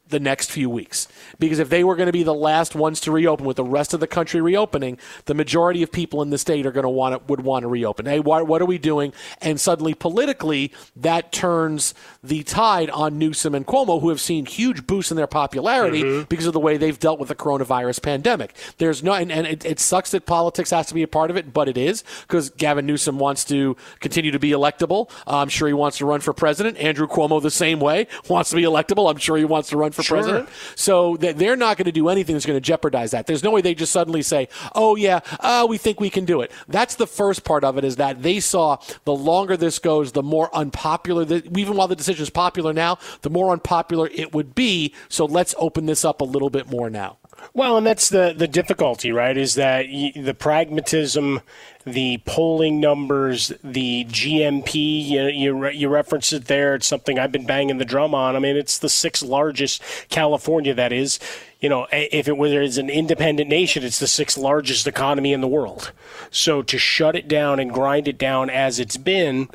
the 0.09 0.19
next 0.19 0.51
few 0.51 0.69
weeks. 0.69 1.07
Because 1.39 1.59
if 1.59 1.69
they 1.69 1.83
were 1.83 1.95
going 1.95 2.07
to 2.07 2.13
be 2.13 2.23
the 2.23 2.33
last 2.33 2.75
ones 2.75 2.99
to 3.01 3.11
reopen 3.11 3.45
with 3.45 3.57
the 3.57 3.63
rest 3.63 3.93
of 3.93 3.99
the 3.99 4.07
country 4.07 4.41
reopening, 4.41 4.97
the 5.25 5.33
majority 5.33 5.83
of 5.83 5.91
people 5.91 6.21
in 6.21 6.29
the 6.29 6.37
state 6.37 6.65
are 6.65 6.71
going 6.71 6.83
to 6.83 6.89
want 6.89 7.13
to, 7.15 7.31
would 7.31 7.41
want 7.41 7.63
to 7.63 7.67
reopen. 7.67 8.05
Hey, 8.05 8.19
what, 8.19 8.47
what 8.47 8.61
are 8.61 8.65
we 8.65 8.77
doing? 8.77 9.13
And 9.41 9.59
suddenly 9.59 9.93
politically 9.93 10.71
that 10.95 11.31
turns 11.31 11.93
the 12.23 12.43
tide 12.43 12.89
on 12.89 13.17
Newsom 13.17 13.53
and 13.55 13.65
Cuomo 13.65 14.01
who 14.01 14.09
have 14.09 14.21
seen 14.21 14.45
huge 14.45 14.87
boosts 14.87 15.11
in 15.11 15.17
their 15.17 15.27
popularity 15.27 16.03
mm-hmm. 16.03 16.23
because 16.29 16.45
of 16.45 16.53
the 16.53 16.59
way 16.59 16.77
they've 16.77 16.99
dealt 16.99 17.19
with 17.19 17.29
the 17.29 17.35
coronavirus 17.35 18.01
pandemic. 18.01 18.55
There's 18.77 19.03
no 19.03 19.13
and, 19.13 19.31
and 19.31 19.47
it, 19.47 19.65
it 19.65 19.79
sucks 19.79 20.11
that 20.11 20.25
politics 20.25 20.71
has 20.71 20.87
to 20.87 20.93
be 20.93 21.03
a 21.03 21.07
part 21.07 21.29
of 21.29 21.37
it, 21.37 21.53
but 21.53 21.67
it 21.67 21.77
is 21.77 22.03
because 22.21 22.49
Gavin 22.51 22.85
Newsom 22.85 23.19
wants 23.19 23.43
to 23.45 23.75
continue 23.99 24.31
to 24.31 24.39
be 24.39 24.51
electable. 24.51 25.09
I'm 25.25 25.49
sure 25.49 25.67
he 25.67 25.73
wants 25.73 25.97
to 25.97 26.05
run 26.05 26.21
for 26.21 26.33
president. 26.33 26.77
Andrew 26.77 27.07
Cuomo 27.07 27.41
the 27.41 27.51
same 27.51 27.79
way 27.79 28.07
wants 28.29 28.49
to 28.51 28.55
be 28.55 28.63
electable. 28.63 29.09
I'm 29.09 29.17
sure 29.17 29.37
he 29.37 29.45
wants 29.45 29.69
to 29.69 29.77
run 29.77 29.91
for 29.97 30.03
sure. 30.03 30.17
president. 30.17 30.49
So 30.75 31.17
they're 31.17 31.55
not 31.55 31.77
going 31.77 31.85
to 31.85 31.91
do 31.91 32.07
anything 32.09 32.35
that's 32.35 32.45
going 32.45 32.57
to 32.57 32.61
jeopardize 32.61 33.11
that. 33.11 33.27
There's 33.27 33.43
no 33.43 33.51
way 33.51 33.61
they 33.61 33.75
just 33.75 33.91
suddenly 33.91 34.21
say, 34.21 34.47
"Oh 34.73 34.95
yeah, 34.95 35.19
uh, 35.39 35.65
we 35.69 35.77
think 35.77 35.99
we 35.99 36.09
can 36.09 36.25
do 36.25 36.41
it." 36.41 36.51
That's 36.67 36.95
the 36.95 37.07
first 37.07 37.43
part 37.43 37.63
of 37.63 37.77
it. 37.77 37.83
Is 37.83 37.97
that 37.97 38.23
they 38.23 38.39
saw 38.39 38.77
the 39.03 39.13
longer 39.13 39.57
this 39.57 39.79
goes, 39.79 40.13
the 40.13 40.23
more 40.23 40.49
unpopular. 40.55 41.25
The, 41.25 41.47
even 41.57 41.75
while 41.75 41.87
the 41.87 41.95
decision 41.95 42.23
is 42.23 42.29
popular 42.29 42.73
now, 42.73 42.97
the 43.21 43.29
more 43.29 43.51
unpopular 43.51 44.07
it 44.13 44.33
would 44.33 44.55
be. 44.55 44.93
So 45.09 45.25
let's 45.25 45.53
open 45.57 45.85
this 45.85 46.05
up 46.05 46.21
a 46.21 46.25
little 46.25 46.49
bit 46.49 46.69
more 46.69 46.89
now. 46.89 47.17
Well, 47.53 47.77
and 47.77 47.85
that's 47.85 48.09
the 48.09 48.33
the 48.35 48.47
difficulty, 48.47 49.11
right? 49.11 49.37
Is 49.37 49.55
that 49.55 49.85
the 50.15 50.33
pragmatism, 50.33 51.41
the 51.87 52.21
polling 52.25 52.81
numbers, 52.81 53.53
the 53.63 54.05
GNP. 54.05 55.07
You 55.07 55.27
you, 55.27 55.69
you 55.69 55.89
referenced 55.89 56.33
it 56.33 56.45
there. 56.45 56.75
It's 56.75 56.85
something 56.85 57.17
I've 57.17 57.31
been 57.31 57.45
banging 57.45 57.77
the 57.77 57.85
drum 57.85 58.13
on. 58.13 58.35
I 58.35 58.39
mean, 58.39 58.57
it's 58.57 58.77
the 58.77 58.89
sixth 58.89 59.23
largest 59.23 59.81
California. 60.09 60.73
That 60.73 60.91
is, 60.91 61.19
you 61.61 61.69
know, 61.69 61.87
if 61.91 62.27
it 62.27 62.37
was 62.37 62.77
an 62.77 62.89
independent 62.89 63.49
nation, 63.49 63.83
it's 63.83 63.99
the 63.99 64.07
sixth 64.07 64.37
largest 64.37 64.85
economy 64.85 65.31
in 65.31 65.41
the 65.41 65.47
world. 65.47 65.91
So 66.29 66.61
to 66.61 66.77
shut 66.77 67.15
it 67.15 67.27
down 67.27 67.59
and 67.59 67.73
grind 67.73 68.07
it 68.07 68.17
down 68.17 68.49
as 68.49 68.79
it's 68.79 68.97
been 68.97 69.47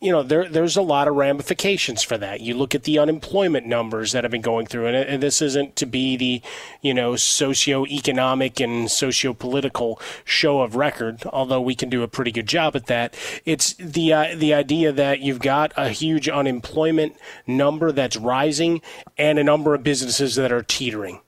you 0.00 0.12
know, 0.12 0.22
there 0.22 0.48
there's 0.48 0.76
a 0.76 0.82
lot 0.82 1.08
of 1.08 1.16
ramifications 1.16 2.02
for 2.04 2.16
that. 2.18 2.40
You 2.40 2.54
look 2.54 2.74
at 2.74 2.84
the 2.84 2.98
unemployment 2.98 3.66
numbers 3.66 4.12
that 4.12 4.22
have 4.22 4.30
been 4.30 4.40
going 4.40 4.66
through, 4.66 4.86
and, 4.86 4.96
and 4.96 5.22
this 5.22 5.42
isn't 5.42 5.74
to 5.76 5.86
be 5.86 6.16
the, 6.16 6.42
you 6.80 6.94
know, 6.94 7.16
socio-economic 7.16 8.60
and 8.60 8.90
socio-political 8.90 10.00
show 10.24 10.60
of 10.60 10.76
record, 10.76 11.24
although 11.26 11.60
we 11.60 11.74
can 11.74 11.88
do 11.88 12.02
a 12.02 12.08
pretty 12.08 12.30
good 12.30 12.46
job 12.46 12.76
at 12.76 12.86
that. 12.86 13.16
It's 13.44 13.74
the 13.74 14.12
uh, 14.12 14.36
the 14.36 14.54
idea 14.54 14.92
that 14.92 15.20
you've 15.20 15.40
got 15.40 15.72
a 15.76 15.88
huge 15.88 16.28
unemployment 16.28 17.16
number 17.46 17.90
that's 17.90 18.16
rising 18.16 18.80
and 19.16 19.38
a 19.38 19.44
number 19.44 19.74
of 19.74 19.82
businesses 19.82 20.36
that 20.36 20.52
are 20.52 20.62
teetering 20.62 21.20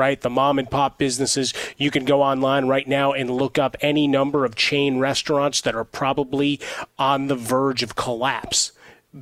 right? 0.00 0.18
The 0.18 0.30
mom 0.30 0.58
and 0.58 0.70
pop 0.70 0.96
businesses. 0.96 1.52
You 1.76 1.90
can 1.90 2.06
go 2.06 2.22
online 2.22 2.66
right 2.68 2.88
now 2.88 3.12
and 3.12 3.30
look 3.30 3.58
up 3.58 3.76
any 3.82 4.08
number 4.08 4.46
of 4.46 4.56
chain 4.56 4.98
restaurants 4.98 5.60
that 5.60 5.74
are 5.74 5.84
probably 5.84 6.58
on 6.98 7.26
the 7.26 7.36
verge 7.36 7.82
of 7.82 7.96
collapse 7.96 8.72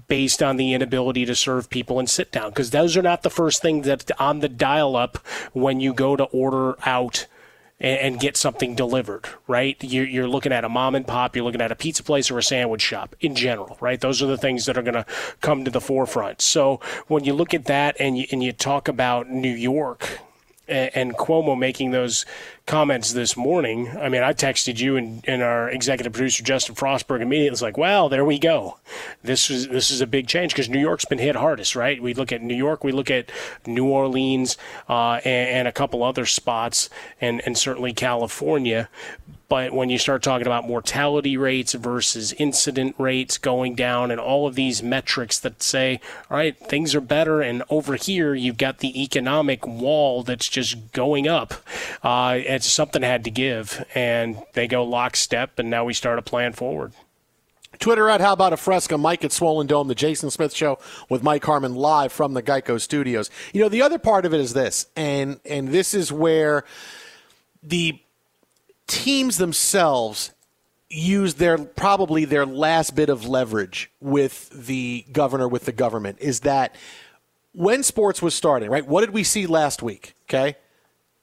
based 0.06 0.40
on 0.40 0.56
the 0.56 0.72
inability 0.74 1.24
to 1.24 1.34
serve 1.34 1.68
people 1.68 1.98
and 1.98 2.08
sit 2.08 2.30
down 2.30 2.50
because 2.50 2.70
those 2.70 2.96
are 2.96 3.02
not 3.02 3.22
the 3.22 3.30
first 3.30 3.60
things 3.60 3.86
that's 3.86 4.08
on 4.20 4.38
the 4.38 4.48
dial 4.48 4.94
up 4.94 5.16
when 5.52 5.80
you 5.80 5.92
go 5.92 6.14
to 6.14 6.24
order 6.24 6.76
out 6.86 7.26
and, 7.80 8.18
get 8.18 8.36
something 8.36 8.74
delivered, 8.74 9.24
right? 9.46 9.76
You're, 9.82 10.26
looking 10.26 10.52
at 10.52 10.64
a 10.64 10.68
mom 10.68 10.94
and 10.94 11.06
pop, 11.06 11.36
you're 11.36 11.44
looking 11.44 11.60
at 11.60 11.70
a 11.70 11.76
pizza 11.76 12.02
place 12.02 12.30
or 12.30 12.38
a 12.38 12.42
sandwich 12.42 12.82
shop 12.82 13.14
in 13.20 13.36
general, 13.36 13.76
right? 13.80 14.00
Those 14.00 14.20
are 14.20 14.26
the 14.26 14.36
things 14.36 14.66
that 14.66 14.76
are 14.76 14.82
going 14.82 14.94
to 14.94 15.06
come 15.40 15.64
to 15.64 15.70
the 15.70 15.80
forefront. 15.80 16.40
So 16.40 16.80
when 17.06 17.24
you 17.24 17.34
look 17.34 17.54
at 17.54 17.66
that 17.66 17.96
and 18.00 18.18
and 18.32 18.42
you 18.42 18.52
talk 18.52 18.88
about 18.88 19.30
New 19.30 19.54
York, 19.54 20.18
and 20.68 21.16
Cuomo 21.16 21.58
making 21.58 21.90
those 21.90 22.26
comments 22.66 23.12
this 23.12 23.36
morning. 23.36 23.88
I 23.98 24.08
mean, 24.08 24.22
I 24.22 24.32
texted 24.32 24.78
you 24.78 24.96
and, 24.96 25.24
and 25.26 25.42
our 25.42 25.70
executive 25.70 26.12
producer 26.12 26.44
Justin 26.44 26.74
Frostberg 26.74 27.22
immediately. 27.22 27.52
It's 27.52 27.62
like, 27.62 27.78
"Well, 27.78 28.08
there 28.08 28.24
we 28.24 28.38
go. 28.38 28.78
This 29.22 29.50
is 29.50 29.68
this 29.68 29.90
is 29.90 30.00
a 30.00 30.06
big 30.06 30.26
change 30.28 30.52
because 30.52 30.68
New 30.68 30.80
York's 30.80 31.04
been 31.04 31.18
hit 31.18 31.36
hardest, 31.36 31.74
right? 31.74 32.02
We 32.02 32.14
look 32.14 32.32
at 32.32 32.42
New 32.42 32.56
York, 32.56 32.84
we 32.84 32.92
look 32.92 33.10
at 33.10 33.30
New 33.66 33.86
Orleans, 33.86 34.56
uh, 34.88 35.20
and, 35.24 35.48
and, 35.48 35.68
a 35.68 35.72
couple 35.72 36.02
other 36.02 36.26
spots, 36.26 36.90
and 37.20 37.40
and 37.44 37.56
certainly 37.56 37.92
California. 37.92 38.88
But 39.48 39.72
when 39.72 39.88
you 39.88 39.96
start 39.96 40.22
talking 40.22 40.46
about 40.46 40.66
mortality 40.66 41.38
rates 41.38 41.72
versus 41.72 42.34
incident 42.34 42.94
rates 42.98 43.38
going 43.38 43.74
down 43.74 44.10
and 44.10 44.20
all 44.20 44.46
of 44.46 44.54
these 44.54 44.82
metrics 44.82 45.38
that 45.38 45.62
say, 45.62 46.00
all 46.30 46.36
right, 46.36 46.54
things 46.58 46.94
are 46.94 47.00
better, 47.00 47.40
and 47.40 47.62
over 47.70 47.96
here 47.96 48.34
you've 48.34 48.58
got 48.58 48.78
the 48.78 49.02
economic 49.02 49.66
wall 49.66 50.22
that's 50.22 50.48
just 50.48 50.92
going 50.92 51.26
up, 51.26 51.54
uh, 52.02 52.36
it's 52.36 52.70
something 52.70 53.02
had 53.02 53.24
to 53.24 53.30
give, 53.30 53.84
and 53.94 54.42
they 54.52 54.68
go 54.68 54.84
lockstep, 54.84 55.58
and 55.58 55.70
now 55.70 55.82
we 55.82 55.94
start 55.94 56.18
a 56.18 56.22
plan 56.22 56.52
forward. 56.52 56.92
Twitter 57.78 58.10
at 58.10 58.20
How 58.20 58.32
About 58.32 58.52
a 58.52 58.56
Fresca, 58.56 58.98
Mike 58.98 59.24
at 59.24 59.32
Swollen 59.32 59.66
Dome, 59.66 59.88
the 59.88 59.94
Jason 59.94 60.30
Smith 60.30 60.52
Show 60.52 60.78
with 61.08 61.22
Mike 61.22 61.44
Harmon 61.44 61.74
live 61.74 62.12
from 62.12 62.34
the 62.34 62.42
Geico 62.42 62.80
Studios. 62.80 63.30
You 63.52 63.62
know, 63.62 63.68
the 63.68 63.82
other 63.82 63.98
part 63.98 64.26
of 64.26 64.34
it 64.34 64.40
is 64.40 64.52
this, 64.52 64.86
and 64.96 65.40
and 65.44 65.68
this 65.68 65.94
is 65.94 66.12
where 66.12 66.64
the 67.62 68.00
teams 68.88 69.36
themselves 69.36 70.32
use 70.90 71.34
their 71.34 71.58
probably 71.58 72.24
their 72.24 72.46
last 72.46 72.96
bit 72.96 73.10
of 73.10 73.28
leverage 73.28 73.90
with 74.00 74.48
the 74.50 75.04
governor 75.12 75.46
with 75.46 75.66
the 75.66 75.72
government 75.72 76.16
is 76.20 76.40
that 76.40 76.74
when 77.52 77.82
sports 77.82 78.22
was 78.22 78.34
starting 78.34 78.70
right 78.70 78.86
what 78.86 79.02
did 79.02 79.10
we 79.10 79.22
see 79.22 79.46
last 79.46 79.82
week 79.82 80.14
okay? 80.28 80.56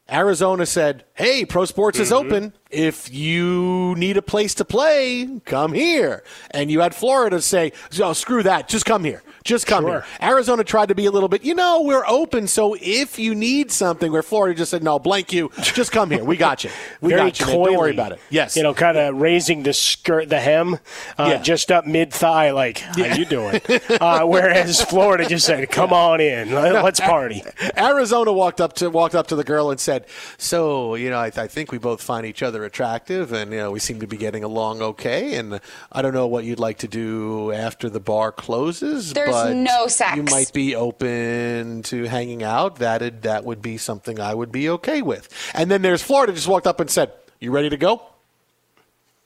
Arizona 0.10 0.68
said 0.68 1.04
hey 1.16 1.46
pro 1.46 1.66
sports 1.66 1.98
mm-hmm. 1.98 2.04
is 2.04 2.12
open. 2.12 2.54
If 2.70 3.12
you 3.12 3.96
need 3.98 4.18
a 4.18 4.22
place 4.22 4.54
to 4.56 4.66
play 4.66 5.42
come 5.46 5.74
here. 5.74 6.24
And 6.52 6.70
you 6.70 6.82
had 6.82 6.94
florida 6.94 7.42
say 7.42 7.72
oh 8.00 8.14
screw 8.14 8.44
that 8.44 8.68
just 8.68 8.86
come 8.86 9.04
here 9.04 9.24
just 9.46 9.68
come 9.68 9.84
sure. 9.84 10.02
here. 10.02 10.06
Arizona 10.22 10.64
tried 10.64 10.88
to 10.88 10.96
be 10.96 11.06
a 11.06 11.12
little 11.12 11.30
bit, 11.30 11.46
you 11.46 11.54
know, 11.54 11.82
we're 11.82 12.06
open. 12.08 12.48
So 12.48 12.76
if 12.82 13.20
you 13.20 13.36
need 13.36 13.72
something, 13.72 14.12
where 14.12 14.24
Florida 14.24 14.58
just 14.58 14.72
said, 14.72 14.84
no, 14.84 14.98
blank 14.98 15.32
you, 15.32 15.52
just 15.62 15.92
come 15.92 16.10
here. 16.10 16.24
We 16.26 16.36
got 16.36 16.64
you. 16.64 16.72
We 17.00 17.12
Very 17.12 17.30
got 17.30 17.40
you. 17.40 17.46
Coily, 17.46 17.66
Don't 17.66 17.78
worry 17.78 17.92
about 17.92 18.12
it. 18.12 18.20
Yes. 18.32 18.58
You 18.58 18.64
know, 18.64 18.74
kind 18.74 18.98
of 18.98 19.16
raising 19.16 19.62
the 19.62 19.72
skirt, 19.72 20.30
the 20.30 20.40
hem, 20.40 20.74
uh, 20.74 20.78
yeah. 21.18 21.38
just 21.38 21.72
up 21.72 21.86
mid 21.86 22.12
thigh, 22.12 22.52
like, 22.52 22.80
how 22.80 22.98
yeah. 22.98 23.16
you 23.16 23.26
doing? 23.26 23.62
uh, 24.02 24.26
whereas 24.26 24.82
Florida 24.82 25.28
just 25.28 25.46
said, 25.46 25.70
come 25.70 25.92
yeah. 25.92 25.96
on 25.96 26.22
in, 26.22 26.52
let's 26.52 27.00
party. 27.00 27.44
Arizona 27.78 28.34
walked 28.34 28.60
up 28.60 28.74
to 28.74 28.90
walked 28.90 29.14
up 29.14 29.28
to 29.28 29.36
the 29.36 29.44
girl 29.44 29.70
and 29.70 29.80
said, 29.80 30.08
so, 30.40 30.96
you 30.96 31.12
know, 31.12 31.20
I, 31.20 31.28
I 31.28 31.48
think 31.48 31.72
we 31.72 31.78
both 31.78 32.02
find 32.02 32.26
each 32.26 32.42
other 32.42 32.64
attractive 32.66 33.32
and, 33.32 33.52
you 33.52 33.58
know, 33.58 33.70
we 33.70 33.80
seem 33.80 34.00
to 34.00 34.08
be 34.08 34.18
getting 34.18 34.44
along 34.44 34.82
okay. 34.82 35.36
And 35.36 35.62
I 35.92 36.02
don't 36.02 36.16
know 36.16 36.26
what 36.26 36.46
you'd 36.46 36.60
like 36.60 36.80
to 36.80 36.88
do 36.88 37.52
after 37.52 37.92
the 37.92 38.00
bar 38.00 38.32
closes. 38.32 39.14
There's 39.14 39.35
but 39.36 39.56
no 39.56 39.88
sex. 39.88 40.16
You 40.16 40.24
might 40.24 40.52
be 40.54 40.76
open 40.76 41.84
to 41.84 42.04
hanging 42.04 42.44
out. 42.44 42.78
That 42.78 43.24
that 43.24 43.46
would 43.46 43.62
be 43.62 43.78
something 43.78 44.20
I 44.20 44.34
would 44.34 44.52
be 44.52 44.70
okay 44.70 45.02
with. 45.02 45.30
And 45.54 45.70
then 45.70 45.82
there's 45.82 46.02
Florida 46.02 46.34
just 46.34 46.48
walked 46.48 46.68
up 46.68 46.80
and 46.80 46.90
said, 46.90 47.12
"You 47.40 47.52
ready 47.52 47.70
to 47.70 47.78
go?" 47.78 48.02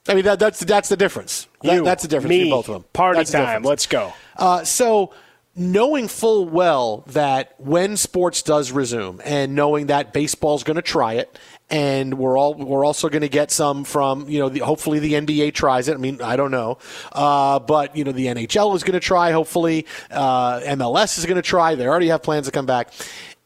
I 0.07 0.15
mean, 0.15 0.25
that, 0.25 0.39
that's 0.39 0.59
that's 0.61 0.89
the 0.89 0.97
difference. 0.97 1.47
That, 1.63 1.75
you, 1.75 1.83
that's 1.83 2.03
the 2.03 2.09
difference 2.09 2.29
me, 2.29 2.39
between 2.39 2.51
both 2.51 2.69
of 2.69 2.73
them. 2.73 2.85
Party 2.93 3.19
that's 3.19 3.31
time. 3.31 3.63
Let's 3.63 3.85
go. 3.85 4.13
Uh, 4.37 4.63
so 4.63 5.13
knowing 5.55 6.07
full 6.07 6.45
well 6.47 7.03
that 7.07 7.53
when 7.57 7.97
sports 7.97 8.41
does 8.41 8.71
resume 8.71 9.19
and 9.25 9.55
knowing 9.55 9.87
that 9.87 10.13
baseball's 10.13 10.63
going 10.63 10.75
to 10.75 10.81
try 10.81 11.13
it 11.13 11.37
and 11.69 12.17
we're 12.17 12.37
all 12.37 12.53
we're 12.53 12.83
also 12.83 13.09
going 13.09 13.21
to 13.21 13.29
get 13.29 13.51
some 13.51 13.83
from 13.83 14.27
you 14.29 14.39
know 14.39 14.49
the, 14.49 14.59
hopefully 14.59 14.99
the 14.99 15.13
NBA 15.13 15.53
tries 15.53 15.87
it. 15.87 15.93
I 15.93 15.97
mean 15.97 16.21
I 16.21 16.35
don't 16.35 16.51
know, 16.51 16.77
uh, 17.11 17.59
but 17.59 17.95
you 17.95 18.03
know 18.03 18.11
the 18.11 18.27
NHL 18.27 18.75
is 18.75 18.83
going 18.83 18.93
to 18.93 18.99
try. 18.99 19.31
Hopefully 19.31 19.85
uh, 20.11 20.59
MLS 20.61 21.17
is 21.17 21.25
going 21.25 21.35
to 21.35 21.41
try. 21.41 21.75
They 21.75 21.87
already 21.87 22.07
have 22.07 22.23
plans 22.23 22.47
to 22.47 22.51
come 22.51 22.65
back. 22.65 22.91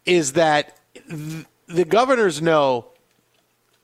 Is 0.06 0.34
that 0.34 0.78
th- 1.10 1.46
the 1.68 1.86
governors 1.86 2.42
know 2.42 2.88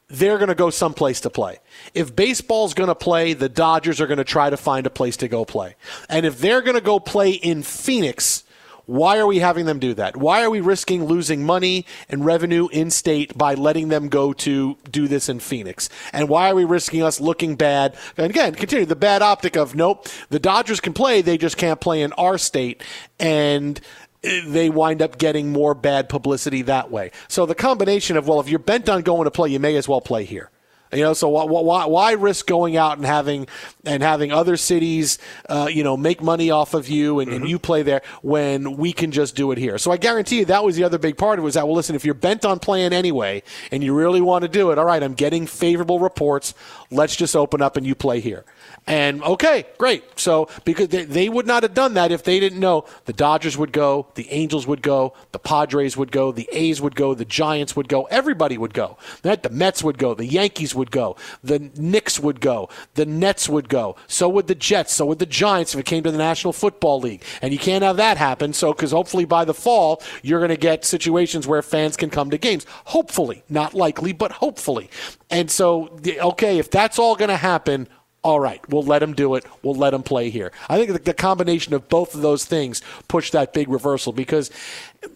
they're 0.10 0.38
going 0.38 0.50
to 0.50 0.56
go 0.56 0.70
someplace 0.70 1.22
to 1.22 1.30
play. 1.30 1.60
If 1.94 2.16
baseball's 2.16 2.74
going 2.74 2.88
to 2.88 2.96
play, 2.96 3.34
the 3.34 3.50
Dodgers 3.50 4.02
are 4.02 4.08
going 4.08 4.18
to 4.18 4.24
try 4.24 4.50
to 4.50 4.58
find 4.58 4.88
a 4.88 4.90
place 4.90 5.18
to 5.18 5.28
go 5.28 5.46
play. 5.46 5.76
And 6.10 6.26
if 6.26 6.40
they're 6.40 6.62
going 6.62 6.76
to 6.76 6.82
go 6.82 7.00
play 7.00 7.32
in 7.32 7.62
Phoenix, 7.62 8.44
why 8.90 9.20
are 9.20 9.28
we 9.28 9.38
having 9.38 9.68
them 9.68 9.78
do 9.78 9.94
that? 9.94 10.18
Why 10.18 10.44
are 10.44 10.50
we 10.50 10.62
risking 10.62 11.06
losing 11.06 11.46
money 11.46 11.86
and 12.10 12.26
revenue 12.26 12.68
in 12.70 12.90
state 12.90 13.38
by 13.38 13.54
letting 13.54 13.90
them 13.90 14.10
go 14.10 14.34
to 14.34 14.78
do 14.90 15.08
this 15.08 15.30
in 15.30 15.40
Phoenix? 15.40 15.90
And 16.12 16.28
why 16.28 16.50
are 16.50 16.56
we 16.56 16.66
risking 16.66 17.04
us 17.04 17.22
looking 17.22 17.56
bad? 17.56 17.96
And 18.18 18.32
again, 18.32 18.56
continue 18.56 18.88
the 18.88 18.96
bad 18.96 19.22
optic 19.22 19.56
of 19.56 19.76
nope, 19.76 20.08
the 20.30 20.40
Dodgers 20.40 20.80
can 20.80 20.94
play, 20.94 21.22
they 21.22 21.38
just 21.38 21.56
can't 21.56 21.80
play 21.80 22.02
in 22.02 22.14
our 22.14 22.40
state. 22.40 22.82
And 23.20 23.80
they 24.24 24.72
wind 24.72 25.04
up 25.04 25.20
getting 25.20 25.52
more 25.52 25.76
bad 25.76 26.10
publicity 26.10 26.64
that 26.64 26.90
way. 26.90 27.12
So 27.28 27.46
the 27.46 27.54
combination 27.54 28.18
of, 28.18 28.28
well, 28.28 28.40
if 28.40 28.50
you're 28.50 28.58
bent 28.58 28.90
on 28.90 29.04
going 29.04 29.26
to 29.26 29.32
play, 29.32 29.50
you 29.50 29.60
may 29.60 29.76
as 29.76 29.88
well 29.88 30.02
play 30.02 30.26
here. 30.26 30.50
You 30.92 31.04
know, 31.04 31.14
so 31.14 31.30
why, 31.30 31.86
why 31.86 32.12
risk 32.14 32.48
going 32.48 32.76
out 32.76 32.98
and 32.98 33.06
having 33.06 33.48
and 33.86 34.02
having 34.02 34.32
other 34.32 34.58
cities, 34.58 35.20
uh, 35.48 35.70
you 35.72 35.84
know, 35.84 35.96
make 35.96 36.20
money 36.20 36.50
off 36.50 36.74
of 36.74 36.90
you 36.90 37.20
and, 37.20 37.30
mm-hmm. 37.30 37.42
and, 37.42 37.50
you 37.50 37.60
play 37.60 37.84
there 37.84 38.02
when 38.24 38.76
we 38.76 38.92
can 38.92 39.12
just 39.12 39.36
do 39.36 39.52
it 39.52 39.60
here? 39.60 39.78
So 39.78 39.92
I 39.92 39.98
guarantee 39.98 40.40
you 40.40 40.46
that 40.46 40.64
was 40.64 40.76
the 40.76 40.84
other 40.84 40.98
big 40.98 41.16
part 41.16 41.38
of 41.38 41.44
it 41.44 41.46
was 41.46 41.54
that 41.54 41.68
well, 41.68 41.76
listen, 41.76 41.96
if 41.96 42.06
you're 42.06 42.16
bent 42.16 42.44
on 42.44 42.58
playing 42.58 42.92
anyway 42.92 43.44
and 43.72 43.84
you 43.84 43.94
really 43.94 44.22
want 44.22 44.42
to 44.42 44.48
do 44.48 44.72
it, 44.72 44.80
all 44.80 44.86
right, 44.86 45.04
I'm 45.04 45.14
getting 45.14 45.46
favorable 45.46 46.00
reports. 46.00 46.56
Let's 46.90 47.16
just 47.16 47.36
open 47.36 47.62
up 47.62 47.78
and 47.78 47.86
you 47.86 47.94
play 47.94 48.20
here. 48.20 48.44
And 48.90 49.22
okay, 49.24 49.68
great. 49.78 50.04
So 50.20 50.50
because 50.66 50.88
they, 50.88 51.06
they, 51.06 51.30
would 51.30 51.46
not 51.46 51.62
have 51.62 51.76
done 51.76 51.94
that 51.94 52.12
if 52.12 52.24
they 52.24 52.40
didn't 52.40 52.60
know 52.60 52.86
the 53.06 53.14
Dodgers 53.14 53.56
would 53.56 53.72
go, 53.72 54.08
the 54.16 54.28
Angels 54.32 54.66
would 54.66 54.82
go, 54.82 55.14
the 55.32 55.38
Padres 55.38 55.96
would 55.96 56.12
go, 56.12 56.32
the 56.32 56.50
A's 56.52 56.82
would 56.82 56.96
go, 56.96 57.14
the 57.14 57.24
Giants 57.24 57.76
would 57.76 57.88
go, 57.88 58.06
everybody 58.06 58.58
would 58.58 58.74
go. 58.74 58.98
That 59.22 59.44
the 59.44 59.52
Mets 59.52 59.84
would 59.84 60.00
go, 60.00 60.16
the 60.16 60.26
Yankees 60.26 60.74
would 60.74 60.90
go, 60.90 61.18
the 61.44 61.60
Knicks 61.76 62.20
would 62.20 62.42
go, 62.42 62.68
the 62.96 63.06
Nets 63.06 63.48
would 63.48 63.70
go. 63.70 63.96
So 64.08 64.28
would 64.28 64.48
the 64.48 64.56
Jets. 64.56 64.96
So 64.96 65.06
would 65.06 65.20
the 65.20 65.28
Giants 65.28 65.76
if 65.76 65.82
it 65.82 65.86
came 65.86 66.02
to 66.02 66.12
the 66.12 66.18
National 66.18 66.52
Football 66.52 67.00
League. 67.00 67.24
And 67.44 67.54
you 67.54 67.60
can't 67.60 67.84
have 67.84 67.98
that 67.98 68.18
happen. 68.18 68.54
So 68.54 68.74
because 68.74 68.90
hopefully 68.90 69.26
by 69.26 69.46
the 69.46 69.54
fall 69.54 70.02
you're 70.24 70.40
going 70.40 70.50
to 70.50 70.58
get 70.58 70.84
situations 70.84 71.46
where 71.46 71.62
fans 71.62 71.96
can 71.96 72.10
come 72.10 72.32
to 72.32 72.40
games. 72.40 72.66
Hopefully, 72.86 73.44
not 73.50 73.76
likely, 73.76 74.14
but 74.14 74.32
hopefully. 74.32 74.90
And 75.30 75.52
so 75.52 75.96
okay, 76.08 76.58
if 76.58 76.72
that's 76.72 76.98
all 76.98 77.16
going 77.16 77.30
to 77.30 77.38
happen 77.38 77.88
all 78.22 78.40
right, 78.40 78.62
we'll 78.70 78.84
let 78.84 79.02
him 79.02 79.14
do 79.14 79.36
it. 79.36 79.46
We'll 79.64 79.76
let 79.76 79.94
him 79.94 80.04
play 80.04 80.30
here. 80.30 80.52
I 80.68 80.78
think 80.78 81.04
the 81.06 81.14
combination 81.14 81.74
of 81.74 81.88
both 81.88 82.14
of 82.14 82.22
those 82.22 82.44
things 82.44 82.82
pushed 83.08 83.32
that 83.32 83.54
big 83.54 83.70
reversal 83.70 84.12
because 84.12 84.52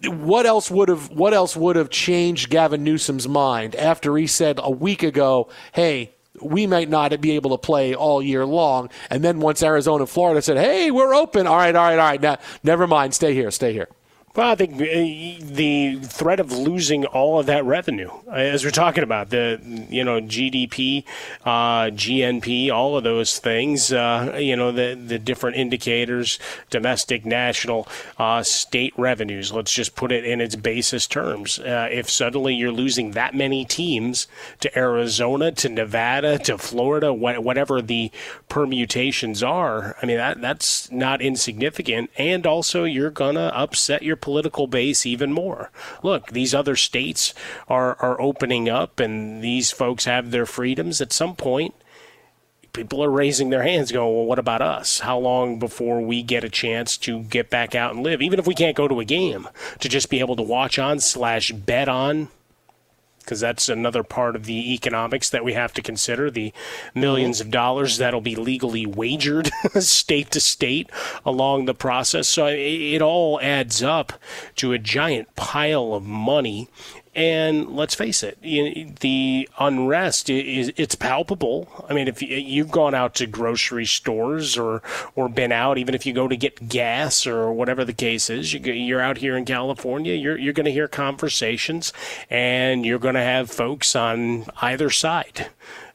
what 0.06 0.46
else 0.46 0.70
would 0.70 0.88
have 0.88 1.10
what 1.10 1.34
else 1.34 1.54
would 1.54 1.76
have 1.76 1.90
changed 1.90 2.48
Gavin 2.48 2.82
Newsom's 2.82 3.28
mind 3.28 3.76
after 3.76 4.16
he 4.16 4.26
said 4.26 4.58
a 4.62 4.70
week 4.70 5.02
ago, 5.02 5.48
"Hey, 5.72 6.12
we 6.40 6.66
might 6.66 6.88
not 6.88 7.20
be 7.20 7.32
able 7.32 7.50
to 7.50 7.58
play 7.58 7.94
all 7.94 8.22
year 8.22 8.46
long," 8.46 8.88
and 9.10 9.22
then 9.22 9.38
once 9.38 9.62
Arizona 9.62 10.04
and 10.04 10.10
Florida 10.10 10.40
said, 10.40 10.56
"Hey, 10.56 10.90
we're 10.90 11.14
open. 11.14 11.46
All 11.46 11.56
right, 11.56 11.76
all 11.76 11.84
right, 11.84 11.98
all 11.98 12.08
right. 12.08 12.22
Now, 12.22 12.38
never 12.62 12.86
mind. 12.86 13.12
Stay 13.14 13.34
here. 13.34 13.50
Stay 13.50 13.74
here." 13.74 13.88
Well, 14.36 14.48
I 14.50 14.56
think 14.56 14.74
uh, 14.74 15.46
the 15.46 16.00
threat 16.02 16.40
of 16.40 16.50
losing 16.50 17.06
all 17.06 17.38
of 17.38 17.46
that 17.46 17.64
revenue, 17.64 18.10
uh, 18.26 18.32
as 18.32 18.64
we're 18.64 18.72
talking 18.72 19.04
about 19.04 19.30
the 19.30 19.60
you 19.88 20.02
know 20.02 20.20
GDP, 20.20 21.04
uh, 21.44 21.90
GNP, 21.90 22.68
all 22.68 22.96
of 22.96 23.04
those 23.04 23.38
things, 23.38 23.92
uh, 23.92 24.36
you 24.40 24.56
know 24.56 24.72
the 24.72 25.00
the 25.00 25.20
different 25.20 25.56
indicators, 25.56 26.40
domestic, 26.68 27.24
national, 27.24 27.86
uh, 28.18 28.42
state 28.42 28.92
revenues. 28.96 29.52
Let's 29.52 29.72
just 29.72 29.94
put 29.94 30.10
it 30.10 30.24
in 30.24 30.40
its 30.40 30.56
basis 30.56 31.06
terms. 31.06 31.60
Uh, 31.60 31.88
if 31.92 32.10
suddenly 32.10 32.56
you're 32.56 32.72
losing 32.72 33.12
that 33.12 33.36
many 33.36 33.64
teams 33.64 34.26
to 34.58 34.76
Arizona, 34.76 35.52
to 35.52 35.68
Nevada, 35.68 36.40
to 36.40 36.58
Florida, 36.58 37.14
whatever 37.14 37.80
the 37.80 38.10
permutations 38.48 39.44
are, 39.44 39.94
I 40.02 40.06
mean 40.06 40.16
that 40.16 40.40
that's 40.40 40.90
not 40.90 41.22
insignificant, 41.22 42.10
and 42.18 42.48
also 42.48 42.82
you're 42.82 43.10
gonna 43.10 43.52
upset 43.54 44.02
your 44.02 44.16
political 44.24 44.66
base 44.66 45.04
even 45.04 45.34
more. 45.34 45.70
Look, 46.02 46.28
these 46.28 46.54
other 46.54 46.76
states 46.76 47.34
are, 47.68 47.94
are 48.00 48.18
opening 48.18 48.70
up 48.70 48.98
and 48.98 49.44
these 49.44 49.70
folks 49.70 50.06
have 50.06 50.30
their 50.30 50.46
freedoms. 50.46 51.02
At 51.02 51.12
some 51.12 51.36
point, 51.36 51.74
people 52.72 53.04
are 53.04 53.10
raising 53.10 53.50
their 53.50 53.64
hands 53.64 53.92
going, 53.92 54.16
well, 54.16 54.24
what 54.24 54.38
about 54.38 54.62
us? 54.62 55.00
How 55.00 55.18
long 55.18 55.58
before 55.58 56.00
we 56.00 56.22
get 56.22 56.42
a 56.42 56.48
chance 56.48 56.96
to 56.98 57.20
get 57.24 57.50
back 57.50 57.74
out 57.74 57.94
and 57.94 58.02
live? 58.02 58.22
Even 58.22 58.38
if 58.38 58.46
we 58.46 58.54
can't 58.54 58.74
go 58.74 58.88
to 58.88 58.98
a 58.98 59.04
game, 59.04 59.46
to 59.80 59.90
just 59.90 60.08
be 60.08 60.20
able 60.20 60.36
to 60.36 60.42
watch 60.42 60.78
on 60.78 61.00
slash 61.00 61.52
bet 61.52 61.90
on 61.90 62.28
because 63.24 63.40
that's 63.40 63.68
another 63.68 64.02
part 64.02 64.36
of 64.36 64.44
the 64.44 64.74
economics 64.74 65.30
that 65.30 65.44
we 65.44 65.54
have 65.54 65.72
to 65.74 65.82
consider 65.82 66.30
the 66.30 66.52
millions 66.94 67.40
of 67.40 67.50
dollars 67.50 67.96
that'll 67.96 68.20
be 68.20 68.36
legally 68.36 68.84
wagered 68.84 69.50
state 69.80 70.30
to 70.30 70.40
state 70.40 70.90
along 71.24 71.64
the 71.64 71.74
process. 71.74 72.28
So 72.28 72.46
it, 72.46 73.00
all 73.00 73.40
adds 73.40 73.82
up 73.82 74.12
to 74.56 74.72
a 74.72 74.78
giant 74.78 75.34
pile 75.34 75.94
of 75.94 76.04
money 76.04 76.68
and 77.14 77.76
let's 77.76 77.94
face 77.94 78.22
it, 78.22 78.40
the 78.42 79.48
unrest 79.58 80.28
is 80.28 80.72
it's 80.76 80.94
palpable. 80.94 81.86
I 81.88 81.94
mean, 81.94 82.08
if 82.08 82.20
you've 82.22 82.70
gone 82.70 82.94
out 82.94 83.14
to 83.16 83.26
grocery 83.26 83.86
stores 83.86 84.58
or 84.58 84.82
or 85.14 85.28
been 85.28 85.52
out, 85.52 85.78
even 85.78 85.94
if 85.94 86.06
you 86.06 86.12
go 86.12 86.26
to 86.26 86.36
get 86.36 86.68
gas 86.68 87.26
or 87.26 87.52
whatever 87.52 87.84
the 87.84 87.92
case 87.92 88.30
is, 88.30 88.52
you're 88.54 89.00
out 89.00 89.18
here 89.18 89.36
in 89.36 89.44
California. 89.44 90.14
You're 90.14 90.38
you're 90.38 90.52
going 90.52 90.66
to 90.66 90.72
hear 90.72 90.88
conversations, 90.88 91.92
and 92.30 92.84
you're 92.84 92.98
going 92.98 93.14
to 93.14 93.20
have 93.20 93.50
folks 93.50 93.94
on 93.94 94.46
either 94.60 94.90
side. 94.90 95.48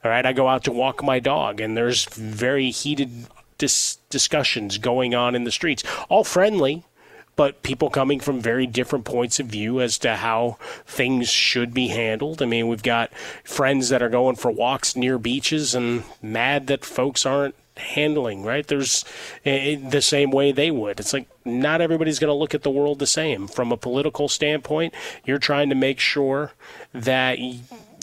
All 0.04 0.12
right, 0.12 0.26
I 0.26 0.32
go 0.32 0.48
out 0.48 0.64
to 0.64 0.72
walk 0.72 1.04
my 1.04 1.20
dog, 1.20 1.60
and 1.60 1.76
there's 1.76 2.06
very 2.06 2.72
heated 2.72 3.28
dis- 3.58 3.98
discussions 4.10 4.78
going 4.78 5.14
on 5.14 5.36
in 5.36 5.44
the 5.44 5.52
streets, 5.52 5.84
all 6.08 6.24
friendly 6.24 6.86
but 7.40 7.64
people 7.64 7.90
coming 7.90 8.20
from 8.20 8.42
very 8.42 8.68
different 8.68 9.06
points 9.06 9.40
of 9.40 9.46
view 9.46 9.80
as 9.80 9.98
to 9.98 10.18
how 10.18 10.58
things 10.86 11.30
should 11.30 11.74
be 11.74 11.88
handled. 11.88 12.42
I 12.42 12.46
mean, 12.46 12.68
we've 12.68 12.84
got 12.84 13.14
friends 13.46 13.88
that 13.88 14.02
are 14.04 14.10
going 14.10 14.36
for 14.36 14.52
walks 14.52 14.94
near 14.94 15.18
beaches 15.18 15.74
and 15.74 16.04
mad 16.22 16.68
that 16.68 16.84
folks 16.84 17.26
aren't 17.26 17.56
handling, 17.78 18.44
right? 18.44 18.68
There's 18.68 19.06
uh, 19.46 19.80
the 19.90 20.02
same 20.02 20.32
way 20.32 20.52
they 20.52 20.70
would. 20.70 21.00
It's 21.00 21.14
like 21.14 21.30
not 21.46 21.80
everybody's 21.80 22.20
going 22.20 22.28
to 22.28 22.34
look 22.34 22.54
at 22.54 22.64
the 22.64 22.70
world 22.70 23.00
the 23.00 23.08
same. 23.08 23.48
From 23.48 23.72
a 23.72 23.78
political 23.78 24.28
standpoint, 24.28 24.94
you're 25.24 25.40
trying 25.40 25.70
to 25.70 25.76
make 25.76 26.02
sure 26.02 26.52
that 26.94 27.40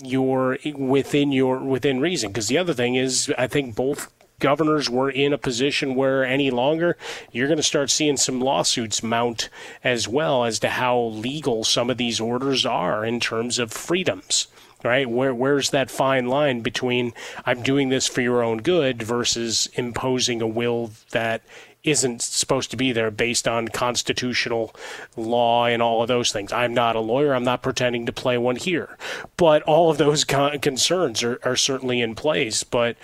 you're 0.02 0.56
within 0.74 1.30
your 1.32 1.58
within 1.58 2.00
reason 2.00 2.30
because 2.30 2.48
the 2.48 2.56
other 2.56 2.72
thing 2.72 2.94
is 2.94 3.30
I 3.36 3.48
think 3.48 3.76
both 3.76 4.10
governors 4.38 4.90
were 4.90 5.10
in 5.10 5.32
a 5.32 5.38
position 5.38 5.94
where 5.94 6.24
any 6.24 6.50
longer 6.50 6.96
you're 7.32 7.48
going 7.48 7.56
to 7.56 7.62
start 7.62 7.90
seeing 7.90 8.16
some 8.16 8.40
lawsuits 8.40 9.02
mount 9.02 9.48
as 9.82 10.06
well 10.06 10.44
as 10.44 10.58
to 10.58 10.68
how 10.68 10.98
legal 10.98 11.64
some 11.64 11.90
of 11.90 11.96
these 11.96 12.20
orders 12.20 12.66
are 12.66 13.04
in 13.04 13.20
terms 13.20 13.58
of 13.58 13.72
freedoms 13.72 14.48
right 14.84 15.08
where 15.08 15.34
where's 15.34 15.70
that 15.70 15.90
fine 15.90 16.26
line 16.26 16.60
between 16.60 17.12
I'm 17.46 17.62
doing 17.62 17.88
this 17.88 18.06
for 18.06 18.20
your 18.20 18.42
own 18.42 18.58
good 18.58 19.02
versus 19.02 19.68
imposing 19.74 20.42
a 20.42 20.46
will 20.46 20.90
that 21.12 21.42
isn't 21.86 22.20
supposed 22.20 22.70
to 22.72 22.76
be 22.76 22.92
there 22.92 23.10
based 23.10 23.46
on 23.46 23.68
constitutional 23.68 24.74
law 25.16 25.66
and 25.66 25.80
all 25.80 26.02
of 26.02 26.08
those 26.08 26.32
things. 26.32 26.52
I'm 26.52 26.74
not 26.74 26.96
a 26.96 27.00
lawyer. 27.00 27.32
I'm 27.32 27.44
not 27.44 27.62
pretending 27.62 28.06
to 28.06 28.12
play 28.12 28.36
one 28.36 28.56
here. 28.56 28.98
But 29.36 29.62
all 29.62 29.90
of 29.90 29.96
those 29.96 30.24
con- 30.24 30.58
concerns 30.58 31.22
are, 31.22 31.38
are 31.44 31.56
certainly 31.56 32.00
in 32.00 32.14
place. 32.16 32.64
But 32.64 32.96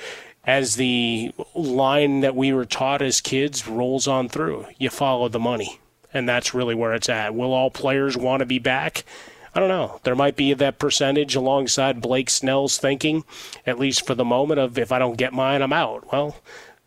as 0.44 0.76
the 0.76 1.32
line 1.54 2.20
that 2.20 2.34
we 2.34 2.52
were 2.52 2.64
taught 2.64 3.02
as 3.02 3.20
kids 3.20 3.68
rolls 3.68 4.08
on 4.08 4.28
through. 4.28 4.66
You 4.78 4.90
follow 4.90 5.28
the 5.28 5.38
money, 5.38 5.80
and 6.12 6.28
that's 6.28 6.54
really 6.54 6.74
where 6.74 6.94
it's 6.94 7.08
at. 7.08 7.34
Will 7.34 7.52
all 7.52 7.70
players 7.70 8.16
want 8.16 8.40
to 8.40 8.46
be 8.46 8.58
back? 8.58 9.04
I 9.54 9.60
don't 9.60 9.68
know. 9.68 10.00
There 10.02 10.14
might 10.14 10.34
be 10.34 10.54
that 10.54 10.78
percentage 10.78 11.34
alongside 11.34 12.00
Blake 12.00 12.30
Snell's 12.30 12.78
thinking, 12.78 13.24
at 13.66 13.78
least 13.78 14.06
for 14.06 14.14
the 14.14 14.24
moment, 14.24 14.60
of 14.60 14.78
if 14.78 14.90
I 14.90 14.98
don't 14.98 15.18
get 15.18 15.34
mine, 15.34 15.60
I'm 15.60 15.74
out. 15.74 16.10
Well, 16.10 16.36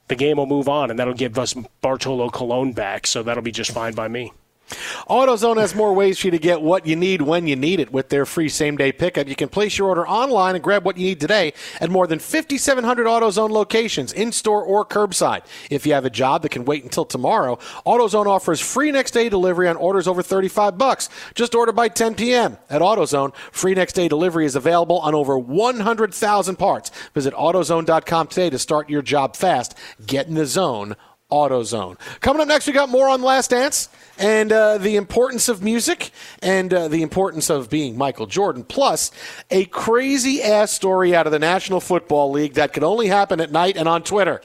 the 0.07 0.15
game 0.15 0.37
will 0.37 0.47
move 0.47 0.67
on, 0.67 0.89
and 0.89 0.99
that'll 0.99 1.13
give 1.13 1.37
us 1.37 1.53
Bartolo 1.81 2.29
Colon 2.29 2.73
back, 2.73 3.07
so 3.07 3.23
that'll 3.23 3.43
be 3.43 3.51
just 3.51 3.71
fine 3.71 3.93
by 3.93 4.07
me. 4.07 4.33
AutoZone 4.67 5.57
has 5.57 5.75
more 5.75 5.93
ways 5.93 6.19
for 6.19 6.27
you 6.27 6.31
to 6.31 6.39
get 6.39 6.61
what 6.61 6.87
you 6.87 6.95
need 6.95 7.21
when 7.21 7.47
you 7.47 7.55
need 7.55 7.79
it 7.79 7.91
with 7.91 8.09
their 8.09 8.25
free 8.25 8.49
same 8.49 8.75
day 8.77 8.91
pickup. 8.91 9.27
You 9.27 9.35
can 9.35 9.49
place 9.49 9.77
your 9.77 9.89
order 9.89 10.07
online 10.07 10.55
and 10.55 10.63
grab 10.63 10.83
what 10.83 10.97
you 10.97 11.05
need 11.05 11.19
today 11.19 11.53
at 11.79 11.91
more 11.91 12.07
than 12.07 12.19
5,700 12.19 13.05
AutoZone 13.05 13.51
locations, 13.51 14.11
in 14.11 14.31
store 14.31 14.63
or 14.63 14.85
curbside. 14.85 15.43
If 15.69 15.85
you 15.85 15.93
have 15.93 16.05
a 16.05 16.09
job 16.09 16.41
that 16.41 16.49
can 16.49 16.65
wait 16.65 16.83
until 16.83 17.05
tomorrow, 17.05 17.57
AutoZone 17.85 18.25
offers 18.25 18.59
free 18.59 18.91
next 18.91 19.11
day 19.11 19.29
delivery 19.29 19.67
on 19.67 19.75
orders 19.75 20.07
over 20.07 20.23
35 20.23 20.77
bucks. 20.77 21.09
Just 21.35 21.53
order 21.53 21.71
by 21.71 21.87
10 21.87 22.15
p.m. 22.15 22.57
At 22.69 22.81
AutoZone, 22.81 23.35
free 23.51 23.75
next 23.75 23.93
day 23.93 24.07
delivery 24.07 24.45
is 24.45 24.55
available 24.55 24.99
on 24.99 25.13
over 25.13 25.37
100,000 25.37 26.55
parts. 26.55 26.91
Visit 27.13 27.33
AutoZone.com 27.33 28.27
today 28.27 28.49
to 28.49 28.59
start 28.59 28.89
your 28.89 29.01
job 29.01 29.35
fast. 29.35 29.77
Get 30.05 30.27
in 30.27 30.33
the 30.33 30.45
zone 30.45 30.95
AutoZone. 31.35 31.99
Coming 32.21 32.41
up 32.41 32.47
next, 32.47 32.67
we 32.67 32.73
got 32.73 32.89
more 32.89 33.09
on 33.09 33.21
Last 33.21 33.49
Dance 33.49 33.89
and 34.17 34.51
uh, 34.51 34.77
the 34.77 34.95
importance 34.95 35.49
of 35.49 35.61
music 35.61 36.11
and 36.41 36.73
uh, 36.73 36.87
the 36.87 37.01
importance 37.01 37.49
of 37.49 37.69
being 37.69 37.97
Michael 37.97 38.25
Jordan, 38.25 38.63
plus 38.63 39.11
a 39.51 39.65
crazy 39.65 40.41
ass 40.41 40.71
story 40.71 41.15
out 41.15 41.25
of 41.25 41.31
the 41.31 41.39
National 41.39 41.81
Football 41.81 42.31
League 42.31 42.53
that 42.53 42.73
could 42.73 42.83
only 42.83 43.07
happen 43.07 43.41
at 43.41 43.51
night 43.51 43.77
and 43.77 43.87
on 43.87 44.03
Twitter. 44.03 44.41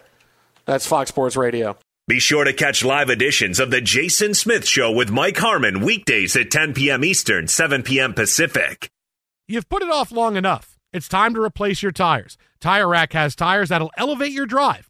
That's 0.64 0.86
Fox 0.86 1.08
Sports 1.08 1.36
Radio. 1.36 1.76
Be 2.08 2.18
sure 2.18 2.42
to 2.42 2.52
catch 2.52 2.84
live 2.84 3.08
editions 3.08 3.60
of 3.60 3.70
The 3.70 3.80
Jason 3.80 4.34
Smith 4.34 4.66
Show 4.66 4.90
with 4.90 5.10
Mike 5.10 5.38
Harmon 5.38 5.80
weekdays 5.80 6.34
at 6.34 6.50
10 6.50 6.74
p.m. 6.74 7.04
Eastern, 7.04 7.46
7 7.46 7.84
p.m. 7.84 8.14
Pacific. 8.14 8.90
You've 9.46 9.68
put 9.68 9.82
it 9.82 9.90
off 9.90 10.10
long 10.10 10.36
enough. 10.36 10.76
It's 10.92 11.06
time 11.08 11.34
to 11.34 11.42
replace 11.42 11.82
your 11.82 11.92
tires. 11.92 12.36
Tire 12.60 12.88
Rack 12.88 13.12
has 13.12 13.36
tires 13.36 13.68
that'll 13.68 13.92
elevate 13.96 14.32
your 14.32 14.46
drive 14.46 14.89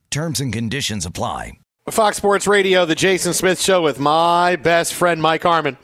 Terms 0.11 0.41
and 0.41 0.51
conditions 0.51 1.05
apply. 1.05 1.53
Fox 1.89 2.17
Sports 2.17 2.45
Radio, 2.45 2.85
the 2.85 2.95
Jason 2.95 3.33
Smith 3.33 3.61
Show 3.61 3.81
with 3.81 3.97
my 3.97 4.57
best 4.57 4.93
friend 4.93 5.21
Mike 5.21 5.43
Harmon, 5.43 5.77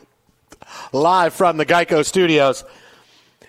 live 0.92 1.32
from 1.32 1.56
the 1.56 1.66
Geico 1.66 2.04
Studios. 2.04 2.62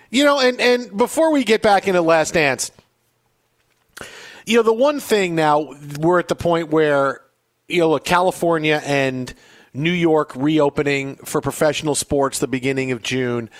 You 0.08 0.24
know, 0.24 0.40
and 0.40 0.58
and 0.58 0.96
before 0.96 1.32
we 1.32 1.44
get 1.44 1.60
back 1.60 1.86
into 1.86 2.00
Last 2.00 2.32
Dance, 2.32 2.72
you 4.46 4.56
know, 4.56 4.62
the 4.62 4.72
one 4.72 5.00
thing 5.00 5.34
now 5.34 5.74
we're 5.98 6.18
at 6.18 6.28
the 6.28 6.34
point 6.34 6.70
where 6.70 7.20
you 7.68 7.80
know, 7.80 7.98
California 7.98 8.82
and 8.84 9.32
New 9.72 9.92
York 9.92 10.32
reopening 10.34 11.16
for 11.16 11.40
professional 11.40 11.94
sports 11.94 12.38
the 12.38 12.48
beginning 12.48 12.90
of 12.90 13.02
June. 13.02 13.50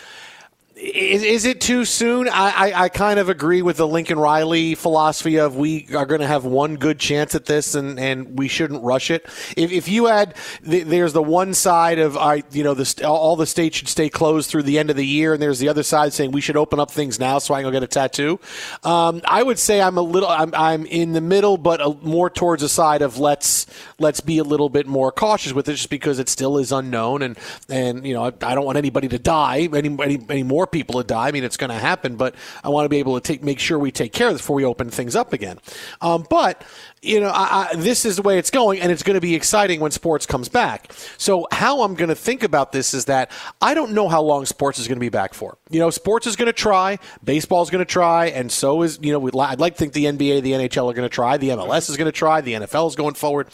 Is, 0.81 1.23
is 1.23 1.45
it 1.45 1.61
too 1.61 1.85
soon? 1.85 2.27
I, 2.27 2.51
I, 2.71 2.85
I, 2.85 2.89
kind 2.89 3.19
of 3.19 3.29
agree 3.29 3.61
with 3.61 3.77
the 3.77 3.87
Lincoln 3.87 4.19
Riley 4.19 4.75
philosophy 4.75 5.37
of 5.37 5.55
we 5.55 5.87
are 5.95 6.07
going 6.07 6.23
to 6.23 6.27
have 6.27 6.47
one 6.47 6.77
good 6.77 6.99
chance 6.99 7.35
at 7.35 7.45
this 7.45 7.75
and, 7.75 8.01
and 8.01 8.39
we 8.39 8.49
shouldn't 8.49 8.83
rush 8.83 9.11
it. 9.11 9.27
If, 9.59 9.73
if 9.73 9.89
you 9.89 10.07
had, 10.07 10.37
the, 10.63 10.83
there's 10.83 11.13
the 11.13 11.23
one 11.23 11.53
side 11.53 11.99
of, 11.99 12.17
I, 12.17 12.45
you 12.51 12.65
know, 12.65 12.73
the, 12.73 13.07
all 13.07 13.37
the 13.37 13.47
states 13.47 13.77
should 13.77 13.89
stay 13.89 14.09
closed 14.09 14.49
through 14.49 14.63
the 14.63 14.79
end 14.79 14.89
of 14.89 14.97
the 14.97 15.07
year, 15.07 15.35
and 15.35 15.43
there's 15.43 15.59
the 15.59 15.69
other 15.69 15.83
side 15.83 16.15
saying 16.15 16.33
we 16.33 16.41
should 16.41 16.57
open 16.57 16.81
up 16.81 16.91
things 16.91 17.21
now 17.21 17.39
so 17.39 17.53
I 17.53 17.59
can 17.61 17.71
go 17.71 17.73
get 17.73 17.83
a 17.83 17.87
tattoo. 17.87 18.41
Um, 18.83 19.21
I 19.27 19.43
would 19.43 19.59
say 19.59 19.83
I'm 19.83 19.99
a 19.99 20.03
little, 20.03 20.31
I'm, 20.31 20.55
I'm 20.55 20.87
in 20.87 21.13
the 21.13 21.21
middle, 21.21 21.59
but 21.59 21.83
a, 21.83 21.91
more 22.01 22.31
towards 22.31 22.63
the 22.63 22.71
side 22.71 23.03
of 23.03 23.19
let's 23.19 23.67
let's 23.99 24.21
be 24.21 24.39
a 24.39 24.45
little 24.45 24.71
bit 24.71 24.87
more 24.87 25.13
cautious 25.13 25.53
with 25.53 25.69
it, 25.69 25.73
just 25.73 25.91
because 25.91 26.19
it 26.19 26.31
still 26.31 26.57
is 26.57 26.73
unknown, 26.73 27.21
and 27.21 27.39
and 27.69 28.07
you 28.07 28.15
know 28.15 28.25
I, 28.25 28.29
I 28.29 28.55
don't 28.55 28.65
want 28.65 28.79
anybody 28.79 29.09
to 29.09 29.19
die, 29.19 29.69
any, 29.75 29.97
any, 30.03 30.19
any 30.31 30.43
more 30.43 30.67
people 30.73 31.01
to 31.01 31.07
die. 31.07 31.29
I 31.29 31.33
mean, 31.33 31.45
it's 31.45 31.57
going 31.57 31.71
to 31.71 31.79
happen, 31.79 32.17
but 32.17 32.35
I 32.65 32.69
want 32.69 32.85
to 32.85 32.89
be 32.89 32.99
able 32.99 33.21
to 33.21 33.27
take 33.27 33.43
make 33.43 33.59
sure 33.59 33.79
we 33.79 33.91
take 33.91 34.13
care 34.13 34.29
of 34.29 34.35
this 34.35 34.41
before 34.43 34.57
we 34.57 34.65
open 34.65 34.91
things 34.91 35.17
up 35.17 35.33
again. 35.33 35.59
Um, 36.01 36.27
but 36.29 36.65
you 37.03 37.19
know, 37.19 37.31
I, 37.31 37.71
I, 37.71 37.77
this 37.77 38.05
is 38.05 38.17
the 38.17 38.23
way 38.23 38.37
it's 38.37 38.51
going, 38.51 38.79
and 38.79 38.93
it's 38.93 39.03
going 39.03 39.15
to 39.15 39.23
be 39.23 39.35
exciting 39.35 39.81
when 39.81 39.91
sports 39.91 40.27
comes 40.27 40.51
back. 40.51 40.93
So, 41.17 41.47
how 41.51 41.81
I'm 41.81 41.95
going 41.95 42.11
to 42.11 42.15
think 42.15 42.43
about 42.43 42.73
this 42.73 42.93
is 42.93 43.07
that 43.07 43.31
I 43.63 43.73
don't 43.73 43.93
know 43.93 44.07
how 44.07 44.21
long 44.21 44.45
sports 44.45 44.79
is 44.79 44.87
going 44.87 44.97
to 44.97 45.01
be 45.01 45.09
back 45.09 45.33
for. 45.33 45.57
You 45.71 45.81
know, 45.81 45.89
sports 45.89 46.27
is 46.27 46.37
going 46.37 46.47
to 46.47 46.53
try, 46.53 46.99
baseball 47.25 47.63
is 47.63 47.71
going 47.71 47.85
to 47.85 47.91
try, 47.91 48.27
and 48.27 48.53
so 48.53 48.83
is 48.83 48.99
you 49.01 49.19
know, 49.19 49.41
I'd 49.41 49.61
like 49.61 49.75
to 49.75 49.79
think 49.79 49.95
the 49.95 50.05
NBA, 50.05 50.43
the 50.43 50.53
NHL 50.53 50.91
are 50.91 50.95
going 50.95 50.97
to 50.97 51.09
try, 51.09 51.39
the 51.39 51.49
MLS 51.51 51.89
is 51.89 51.97
going 51.97 52.07
to 52.07 52.13
try, 52.13 52.43
the 52.43 52.53
NFL 52.53 52.89
is 52.89 52.97
going 52.97 53.15
forward, 53.15 53.49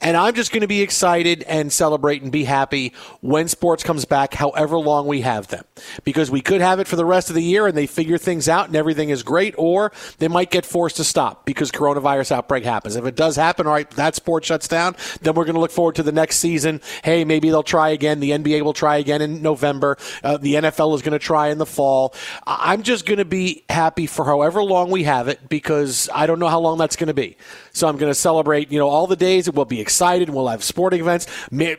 and 0.00 0.16
I'm 0.16 0.34
just 0.34 0.52
going 0.52 0.60
to 0.60 0.68
be 0.68 0.80
excited 0.80 1.42
and 1.48 1.72
celebrate 1.72 2.22
and 2.22 2.30
be 2.30 2.44
happy 2.44 2.92
when 3.20 3.48
sports 3.48 3.82
comes 3.82 4.04
back, 4.04 4.34
however 4.34 4.78
long 4.78 5.08
we 5.08 5.22
have 5.22 5.48
them, 5.48 5.64
because 6.04 6.30
we 6.30 6.40
could 6.40 6.60
have 6.60 6.78
it 6.78 6.86
for 6.86 6.94
the 6.94 7.04
rest 7.04 7.30
of 7.30 7.34
the 7.34 7.42
year 7.42 7.66
and 7.66 7.76
they 7.76 7.88
figure 7.88 8.18
things 8.18 8.48
out 8.48 8.68
and 8.68 8.76
everything 8.76 9.10
is 9.10 9.24
great, 9.24 9.56
or 9.58 9.90
they 10.18 10.28
might 10.28 10.52
get 10.52 10.64
forced 10.64 10.98
to 10.98 11.04
stop 11.04 11.44
because 11.44 11.72
coronavirus 11.72 12.30
outbreak 12.30 12.64
happens. 12.64 12.91
If 12.96 13.04
it 13.06 13.16
does 13.16 13.36
happen, 13.36 13.66
all 13.66 13.72
right, 13.72 13.88
that 13.92 14.14
sport 14.14 14.44
shuts 14.44 14.68
down, 14.68 14.96
then 15.22 15.34
we're 15.34 15.44
going 15.44 15.54
to 15.54 15.60
look 15.60 15.70
forward 15.70 15.96
to 15.96 16.02
the 16.02 16.12
next 16.12 16.38
season. 16.38 16.80
Hey, 17.04 17.24
maybe 17.24 17.50
they'll 17.50 17.62
try 17.62 17.90
again. 17.90 18.20
The 18.20 18.30
NBA 18.30 18.62
will 18.62 18.72
try 18.72 18.96
again 18.96 19.22
in 19.22 19.42
November. 19.42 19.96
Uh, 20.22 20.36
the 20.36 20.54
NFL 20.54 20.94
is 20.94 21.02
going 21.02 21.12
to 21.12 21.18
try 21.18 21.48
in 21.48 21.58
the 21.58 21.66
fall. 21.66 22.14
I'm 22.46 22.82
just 22.82 23.06
going 23.06 23.18
to 23.18 23.24
be 23.24 23.64
happy 23.68 24.06
for 24.06 24.24
however 24.24 24.62
long 24.62 24.90
we 24.90 25.04
have 25.04 25.28
it 25.28 25.48
because 25.48 26.08
I 26.14 26.26
don't 26.26 26.38
know 26.38 26.48
how 26.48 26.60
long 26.60 26.78
that's 26.78 26.96
going 26.96 27.08
to 27.08 27.14
be. 27.14 27.36
So 27.72 27.88
I'm 27.88 27.96
going 27.96 28.10
to 28.10 28.14
celebrate, 28.14 28.70
you 28.70 28.78
know, 28.78 28.88
all 28.88 29.06
the 29.06 29.16
days. 29.16 29.50
We'll 29.50 29.64
be 29.64 29.80
excited. 29.80 30.28
We'll 30.28 30.48
have 30.48 30.62
sporting 30.62 31.00
events. 31.00 31.26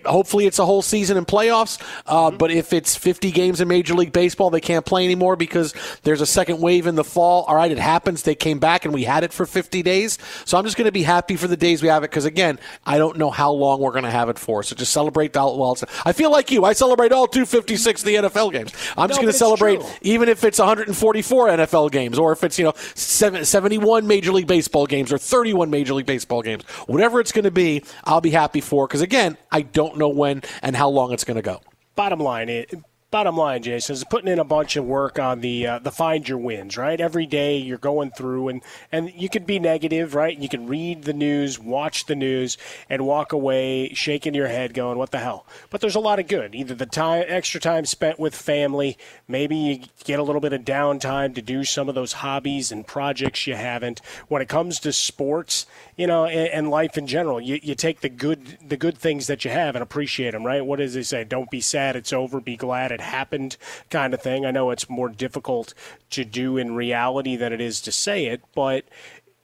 Hopefully, 0.05 0.45
it's 0.47 0.59
a 0.59 0.65
whole 0.65 0.81
season 0.81 1.17
in 1.17 1.25
playoffs. 1.25 1.79
Uh, 2.05 2.29
mm-hmm. 2.29 2.37
But 2.37 2.51
if 2.51 2.73
it's 2.73 2.95
50 2.95 3.31
games 3.31 3.61
in 3.61 3.67
Major 3.67 3.93
League 3.93 4.13
Baseball, 4.13 4.49
they 4.49 4.61
can't 4.61 4.85
play 4.85 5.05
anymore 5.05 5.35
because 5.35 5.73
there's 6.03 6.21
a 6.21 6.25
second 6.25 6.61
wave 6.61 6.87
in 6.87 6.95
the 6.95 7.03
fall. 7.03 7.43
All 7.43 7.55
right, 7.55 7.71
it 7.71 7.77
happens. 7.77 8.23
They 8.23 8.35
came 8.35 8.59
back 8.59 8.85
and 8.85 8.93
we 8.93 9.03
had 9.03 9.23
it 9.23 9.31
for 9.31 9.45
50 9.45 9.83
days. 9.83 10.17
So 10.45 10.57
I'm 10.57 10.65
just 10.65 10.77
going 10.77 10.85
to 10.85 10.91
be 10.91 11.02
happy 11.03 11.35
for 11.35 11.47
the 11.47 11.57
days 11.57 11.81
we 11.81 11.87
have 11.89 12.03
it 12.03 12.09
because, 12.11 12.25
again, 12.25 12.59
I 12.85 12.97
don't 12.97 13.17
know 13.17 13.29
how 13.29 13.51
long 13.51 13.79
we're 13.81 13.91
going 13.91 14.03
to 14.03 14.11
have 14.11 14.29
it 14.29 14.39
for. 14.39 14.63
So 14.63 14.75
just 14.75 14.91
celebrate 14.91 15.33
the 15.33 15.39
well. 15.43 15.77
I 16.05 16.11
feel 16.13 16.31
like 16.31 16.51
you. 16.51 16.65
I 16.65 16.73
celebrate 16.73 17.11
all 17.11 17.27
256 17.27 18.01
of 18.01 18.05
the 18.05 18.15
NFL 18.15 18.51
games. 18.51 18.71
I'm 18.97 19.07
just 19.09 19.19
No, 19.19 19.23
going 19.23 19.31
to 19.31 19.37
celebrate 19.37 19.79
true. 19.81 19.89
even 20.01 20.29
if 20.29 20.43
it's 20.43 20.59
144 20.59 21.47
NFL 21.49 21.91
games 21.91 22.17
or 22.17 22.31
if 22.31 22.43
it's, 22.43 22.57
you 22.57 22.65
know, 22.65 22.73
71 22.95 24.07
Major 24.07 24.31
League 24.31 24.47
Baseball 24.47 24.85
games 24.85 25.11
or 25.11 25.17
31 25.17 25.69
Major 25.69 25.93
League 25.93 26.05
Baseball 26.05 26.41
games. 26.41 26.63
Whatever 26.87 27.19
it's 27.19 27.31
going 27.31 27.43
to 27.45 27.51
be, 27.51 27.83
I'll 28.03 28.21
be 28.21 28.31
happy 28.31 28.61
for 28.61 28.87
because, 28.87 29.01
again, 29.01 29.37
I 29.51 29.61
don't 29.61 29.97
know 29.97 30.09
when 30.09 30.41
and 30.61 30.75
how 30.75 30.89
long 30.89 31.11
it's 31.13 31.23
going 31.23 31.35
to 31.35 31.41
go. 31.41 31.61
bottom 31.95 32.19
line 32.19 32.49
it 32.49 32.73
bottom 33.13 33.37
line 33.37 33.61
jason 33.61 33.93
is 33.93 34.03
putting 34.05 34.27
in 34.27 34.39
a 34.39 34.43
bunch 34.43 34.75
of 34.75 34.83
work 34.85 35.19
on 35.19 35.41
the 35.41 35.67
uh, 35.67 35.77
the 35.77 35.91
find 35.91 36.27
your 36.27 36.39
wins 36.39 36.75
right? 36.77 36.99
Every 36.99 37.27
day 37.27 37.57
you're 37.57 37.77
going 37.77 38.09
through 38.09 38.47
and 38.47 38.61
and 38.91 39.13
you 39.15 39.29
can 39.29 39.43
be 39.43 39.59
negative 39.59 40.15
right? 40.15 40.35
You 40.35 40.49
can 40.49 40.65
read 40.65 41.03
the 41.03 41.13
news 41.13 41.59
watch 41.59 42.07
the 42.07 42.15
news 42.15 42.57
and 42.89 43.05
walk 43.05 43.31
away 43.31 43.93
shaking 43.93 44.33
your 44.33 44.47
head 44.47 44.73
going 44.73 44.97
what 44.97 45.11
the 45.11 45.19
hell? 45.19 45.45
But 45.69 45.81
there's 45.81 45.95
a 45.95 45.99
lot 45.99 46.19
of 46.19 46.27
good. 46.27 46.55
Either 46.55 46.73
the 46.73 46.87
time 46.87 47.25
extra 47.27 47.59
time 47.59 47.85
spent 47.85 48.19
with 48.19 48.35
family 48.35 48.97
maybe 49.27 49.55
you 49.55 49.79
get 50.03 50.19
a 50.19 50.23
little 50.23 50.41
bit 50.41 50.53
of 50.53 50.61
downtime 50.61 51.35
to 51.35 51.41
do 51.41 51.63
some 51.63 51.89
of 51.89 51.95
those 51.95 52.13
hobbies 52.13 52.71
and 52.71 52.87
projects 52.87 53.45
you 53.45 53.55
haven't. 53.55 54.01
When 54.27 54.41
it 54.41 54.49
comes 54.49 54.79
to 54.79 54.91
sports 54.91 55.67
you 55.95 56.07
know 56.07 56.25
and, 56.25 56.47
and 56.49 56.69
life 56.71 56.97
in 56.97 57.05
general 57.05 57.39
you, 57.39 57.59
you 57.61 57.75
take 57.75 58.01
the 58.01 58.09
good 58.09 58.57
the 58.67 58.77
good 58.77 58.97
things 58.97 59.27
that 59.27 59.45
you 59.45 59.51
have 59.51 59.75
and 59.75 59.83
appreciate 59.83 60.31
them 60.31 60.45
right? 60.45 60.65
What 60.65 60.79
does 60.79 60.95
they 60.95 61.03
say? 61.03 61.23
Don't 61.23 61.51
be 61.51 61.61
sad 61.61 61.95
it's 61.95 62.11
over 62.11 62.41
be 62.41 62.55
glad 62.55 62.91
it 62.91 63.02
happened 63.03 63.57
kind 63.89 64.13
of 64.13 64.21
thing 64.21 64.45
i 64.45 64.51
know 64.51 64.71
it's 64.71 64.89
more 64.89 65.09
difficult 65.09 65.73
to 66.09 66.25
do 66.25 66.57
in 66.57 66.75
reality 66.75 67.35
than 67.35 67.53
it 67.53 67.61
is 67.61 67.81
to 67.81 67.91
say 67.91 68.25
it 68.25 68.41
but 68.55 68.85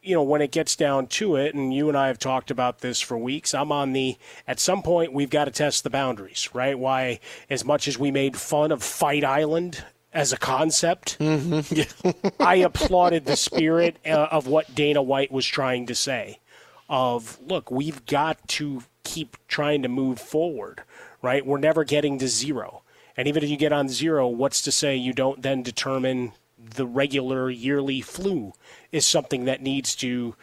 you 0.02 0.15
know, 0.15 0.23
when 0.23 0.41
it 0.41 0.52
gets 0.52 0.76
down 0.76 1.07
to 1.07 1.36
it, 1.36 1.53
and 1.53 1.73
you 1.73 1.90
and 1.90 1.98
I 1.98 2.07
have 2.07 2.19
talked 2.19 2.52
about 2.52 2.80
this 2.80 3.02
for 3.02 3.18
weeks, 3.18 3.53
I'm 3.53 3.72
on 3.72 3.94
the, 3.94 4.18
at 4.48 4.60
some 4.60 4.81
point, 4.81 5.14
we've 5.14 5.30
got 5.30 5.45
to 5.45 5.52
test 5.52 5.84
the 5.84 5.90
boundaries, 5.90 6.49
right? 6.53 6.77
Why, 6.77 7.19
as 7.49 7.65
much 7.65 7.88
as 7.88 7.99
we 7.99 8.10
made 8.10 8.38
fun 8.38 8.72
of 8.72 8.81
Fight 8.81 9.23
Island 9.23 9.84
as 10.14 10.31
a 10.31 10.38
concept, 10.38 11.18
Mm-hmm. 11.19 12.27
I 12.40 12.56
applauded 12.56 13.26
the 13.26 13.36
spirit 13.36 13.98
uh, 14.06 14.27
of 14.31 14.48
what 14.48 14.73
Dana 14.73 15.02
White 15.02 15.31
was 15.31 15.45
trying 15.45 15.86
to 15.88 15.95
say. 15.95 16.40
Of 16.88 17.38
look, 17.45 17.69
we've 17.69 18.03
got 18.07 18.48
to 18.49 18.81
keep 19.03 19.38
trying 19.48 19.84
to 19.84 19.90
move 19.90 20.19
forward, 20.19 20.81
right? 21.22 21.45
We're 21.45 21.60
never 21.60 21.84
getting 21.84 22.18
to 22.18 22.27
zero, 22.27 22.81
and 23.20 23.28
even 23.28 23.44
if 23.44 23.50
you 23.50 23.58
get 23.58 23.74
on 23.74 23.90
zero, 23.90 24.30
what's 24.30 24.62
to 24.62 24.72
say 24.72 24.96
you 24.96 25.12
don't 25.12 25.41
then 25.41 25.62
determine 25.62 26.32
the 26.58 26.86
regular 26.86 27.50
yearly 27.50 28.00
flu 28.00 28.54
is 28.94 29.06
something 29.06 29.44
that 29.44 29.62
needs 29.62 29.94
to 29.98 30.36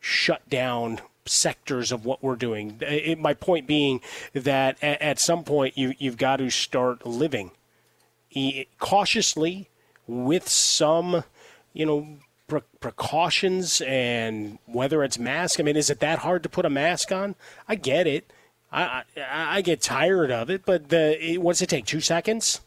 shut 0.00 0.48
down 0.48 1.02
sectors 1.26 1.92
of 1.92 2.06
what 2.06 2.22
we're 2.22 2.36
doing. 2.36 2.78
It, 2.80 3.18
my 3.18 3.34
point 3.34 3.66
being 3.66 4.00
that 4.32 4.82
at, 4.82 5.02
at 5.02 5.18
some 5.18 5.44
point 5.44 5.76
you 5.76 5.92
you've 5.98 6.16
got 6.16 6.36
to 6.36 6.48
start 6.48 7.04
living 7.04 7.50
cautiously 8.78 9.68
with 10.06 10.48
some, 10.48 11.24
you 11.74 11.84
know, 11.84 12.16
pre- 12.46 12.62
precautions 12.80 13.82
and 13.82 14.58
whether 14.64 15.04
it's 15.04 15.18
mask. 15.18 15.60
I 15.60 15.64
mean, 15.64 15.76
is 15.76 15.90
it 15.90 16.00
that 16.00 16.20
hard 16.20 16.42
to 16.44 16.48
put 16.48 16.64
a 16.64 16.70
mask 16.70 17.12
on? 17.12 17.34
I 17.68 17.74
get 17.74 18.06
it. 18.06 18.32
I 18.72 19.04
I, 19.16 19.58
I 19.58 19.60
get 19.60 19.80
tired 19.80 20.30
of 20.30 20.50
it, 20.50 20.64
but 20.64 20.88
the 20.88 21.32
it, 21.32 21.42
what's 21.42 21.62
it 21.62 21.68
take? 21.68 21.86
Two 21.86 22.00
seconds, 22.00 22.60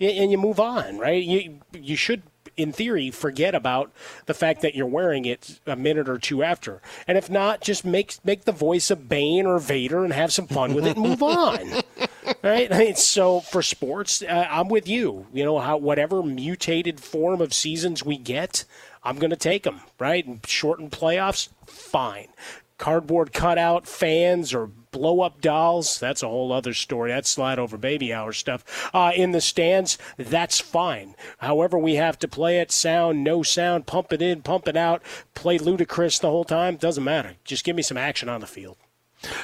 and 0.00 0.30
you 0.30 0.38
move 0.38 0.60
on, 0.60 0.98
right? 0.98 1.22
You 1.22 1.60
you 1.72 1.96
should. 1.96 2.22
In 2.54 2.70
theory, 2.70 3.10
forget 3.10 3.54
about 3.54 3.92
the 4.26 4.34
fact 4.34 4.60
that 4.60 4.74
you're 4.74 4.84
wearing 4.84 5.24
it 5.24 5.58
a 5.66 5.74
minute 5.74 6.06
or 6.06 6.18
two 6.18 6.42
after, 6.42 6.82
and 7.06 7.16
if 7.16 7.30
not, 7.30 7.62
just 7.62 7.82
make 7.82 8.16
make 8.24 8.44
the 8.44 8.52
voice 8.52 8.90
of 8.90 9.08
Bane 9.08 9.46
or 9.46 9.58
Vader 9.58 10.04
and 10.04 10.12
have 10.12 10.34
some 10.34 10.46
fun 10.46 10.74
with 10.74 10.86
it 10.86 10.96
and 10.96 11.06
move 11.08 11.22
on 11.22 11.82
right? 12.42 12.72
I 12.72 12.78
mean, 12.78 12.96
so 12.96 13.40
for 13.40 13.62
sports, 13.62 14.22
uh, 14.22 14.46
I'm 14.50 14.68
with 14.68 14.88
you. 14.88 15.26
You 15.32 15.44
know, 15.44 15.58
how 15.58 15.76
whatever 15.76 16.22
mutated 16.22 17.00
form 17.00 17.40
of 17.40 17.54
seasons 17.54 18.04
we 18.04 18.18
get, 18.18 18.64
I'm 19.02 19.18
going 19.18 19.30
to 19.30 19.36
take 19.36 19.64
them, 19.64 19.80
right? 19.98 20.26
And 20.26 20.44
shortened 20.46 20.92
playoffs, 20.92 21.48
fine. 21.66 22.28
Cardboard 22.78 23.32
cutout 23.32 23.86
fans 23.86 24.52
or 24.52 24.70
blow 24.92 25.20
up 25.20 25.40
dolls, 25.40 25.98
that's 25.98 26.22
a 26.22 26.28
whole 26.28 26.52
other 26.52 26.74
story. 26.74 27.10
That's 27.10 27.28
slide 27.28 27.58
over 27.58 27.76
baby 27.76 28.12
hour 28.12 28.32
stuff. 28.32 28.90
Uh, 28.94 29.12
in 29.14 29.32
the 29.32 29.40
stands, 29.40 29.98
that's 30.16 30.60
fine. 30.60 31.16
However, 31.38 31.76
we 31.76 31.96
have 31.96 32.18
to 32.20 32.28
play 32.28 32.60
it 32.60 32.70
sound, 32.70 33.24
no 33.24 33.42
sound, 33.42 33.86
pump 33.86 34.12
it 34.12 34.22
in, 34.22 34.42
pump 34.42 34.68
it 34.68 34.76
out, 34.76 35.02
play 35.34 35.58
ludicrous 35.58 36.18
the 36.18 36.30
whole 36.30 36.44
time, 36.44 36.76
doesn't 36.76 37.02
matter. 37.02 37.32
Just 37.44 37.64
give 37.64 37.74
me 37.74 37.82
some 37.82 37.96
action 37.96 38.28
on 38.28 38.40
the 38.40 38.46
field. 38.46 38.76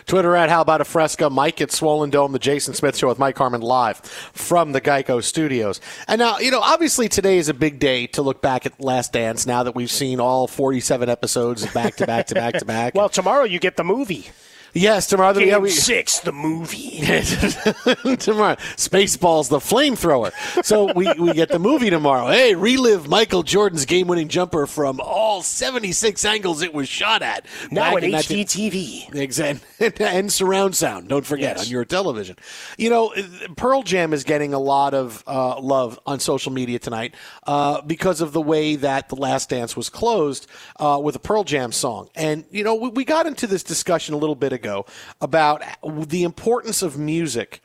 Twitter 0.06 0.34
at 0.34 0.48
How 0.48 0.60
About 0.60 0.80
a 0.80 0.84
Fresca, 0.84 1.30
Mike 1.30 1.60
at 1.60 1.70
Swollen 1.70 2.10
Dome, 2.10 2.32
the 2.32 2.38
Jason 2.38 2.74
Smith 2.74 2.96
Show 2.96 3.08
with 3.08 3.18
Mike 3.18 3.38
Harmon 3.38 3.60
live 3.60 3.98
from 3.98 4.72
the 4.72 4.80
Geico 4.80 5.22
Studios. 5.22 5.80
And 6.06 6.18
now, 6.18 6.38
you 6.38 6.50
know, 6.50 6.60
obviously 6.60 7.08
today 7.08 7.38
is 7.38 7.48
a 7.48 7.54
big 7.54 7.78
day 7.78 8.06
to 8.08 8.22
look 8.22 8.42
back 8.42 8.66
at 8.66 8.80
Last 8.80 9.12
Dance 9.12 9.46
now 9.46 9.62
that 9.62 9.74
we've 9.74 9.90
seen 9.90 10.20
all 10.20 10.46
47 10.46 11.08
episodes 11.08 11.66
back 11.72 11.96
to 11.96 12.06
back 12.06 12.26
to 12.26 12.34
back 12.34 12.54
to 12.54 12.64
back. 12.64 12.94
Well, 12.94 13.08
tomorrow 13.08 13.44
you 13.44 13.58
get 13.60 13.76
the 13.76 13.84
movie. 13.84 14.30
Yes, 14.74 15.06
tomorrow. 15.06 15.32
Game 15.34 15.48
yeah, 15.48 15.58
we, 15.58 15.70
six, 15.70 16.20
the 16.20 16.32
movie. 16.32 17.00
tomorrow. 18.16 18.56
Spaceballs, 18.76 19.48
the 19.48 19.58
flamethrower. 19.58 20.32
So 20.64 20.92
we, 20.92 21.12
we 21.14 21.32
get 21.32 21.48
the 21.48 21.58
movie 21.58 21.90
tomorrow. 21.90 22.28
Hey, 22.28 22.54
relive 22.54 23.08
Michael 23.08 23.42
Jordan's 23.42 23.86
game 23.86 24.06
winning 24.08 24.28
jumper 24.28 24.66
from 24.66 25.00
all 25.00 25.42
76 25.42 26.24
angles 26.24 26.62
it 26.62 26.74
was 26.74 26.88
shot 26.88 27.22
at. 27.22 27.46
Now 27.70 27.96
in 27.96 28.12
HD 28.12 28.42
TV. 28.42 29.14
Exactly. 29.14 29.92
and 30.04 30.32
surround 30.32 30.76
sound. 30.76 31.08
Don't 31.08 31.24
forget 31.26 31.56
Yes. 31.56 31.66
on 31.66 31.70
your 31.72 31.84
television. 31.84 32.36
You 32.76 32.90
know, 32.90 33.14
Pearl 33.56 33.82
Jam 33.82 34.12
is 34.12 34.24
getting 34.24 34.52
a 34.52 34.58
lot 34.58 34.92
of 34.92 35.22
uh, 35.26 35.58
love 35.60 35.98
on 36.04 36.20
social 36.20 36.52
media 36.52 36.78
tonight 36.78 37.14
uh, 37.46 37.80
because 37.82 38.20
of 38.20 38.32
the 38.32 38.42
way 38.42 38.76
that 38.76 39.08
The 39.08 39.16
Last 39.16 39.48
Dance 39.50 39.76
was 39.76 39.88
closed 39.88 40.46
uh, 40.78 41.00
with 41.02 41.16
a 41.16 41.20
Pearl 41.20 41.44
Jam 41.44 41.72
song. 41.72 42.08
And, 42.14 42.44
you 42.50 42.64
know, 42.64 42.74
we, 42.74 42.88
we 42.90 43.04
got 43.04 43.26
into 43.26 43.46
this 43.46 43.62
discussion 43.62 44.14
a 44.14 44.18
little 44.18 44.34
bit 44.34 44.52
ago 44.58 44.86
about 45.20 45.62
the 46.08 46.24
importance 46.24 46.82
of 46.82 46.98
music 46.98 47.62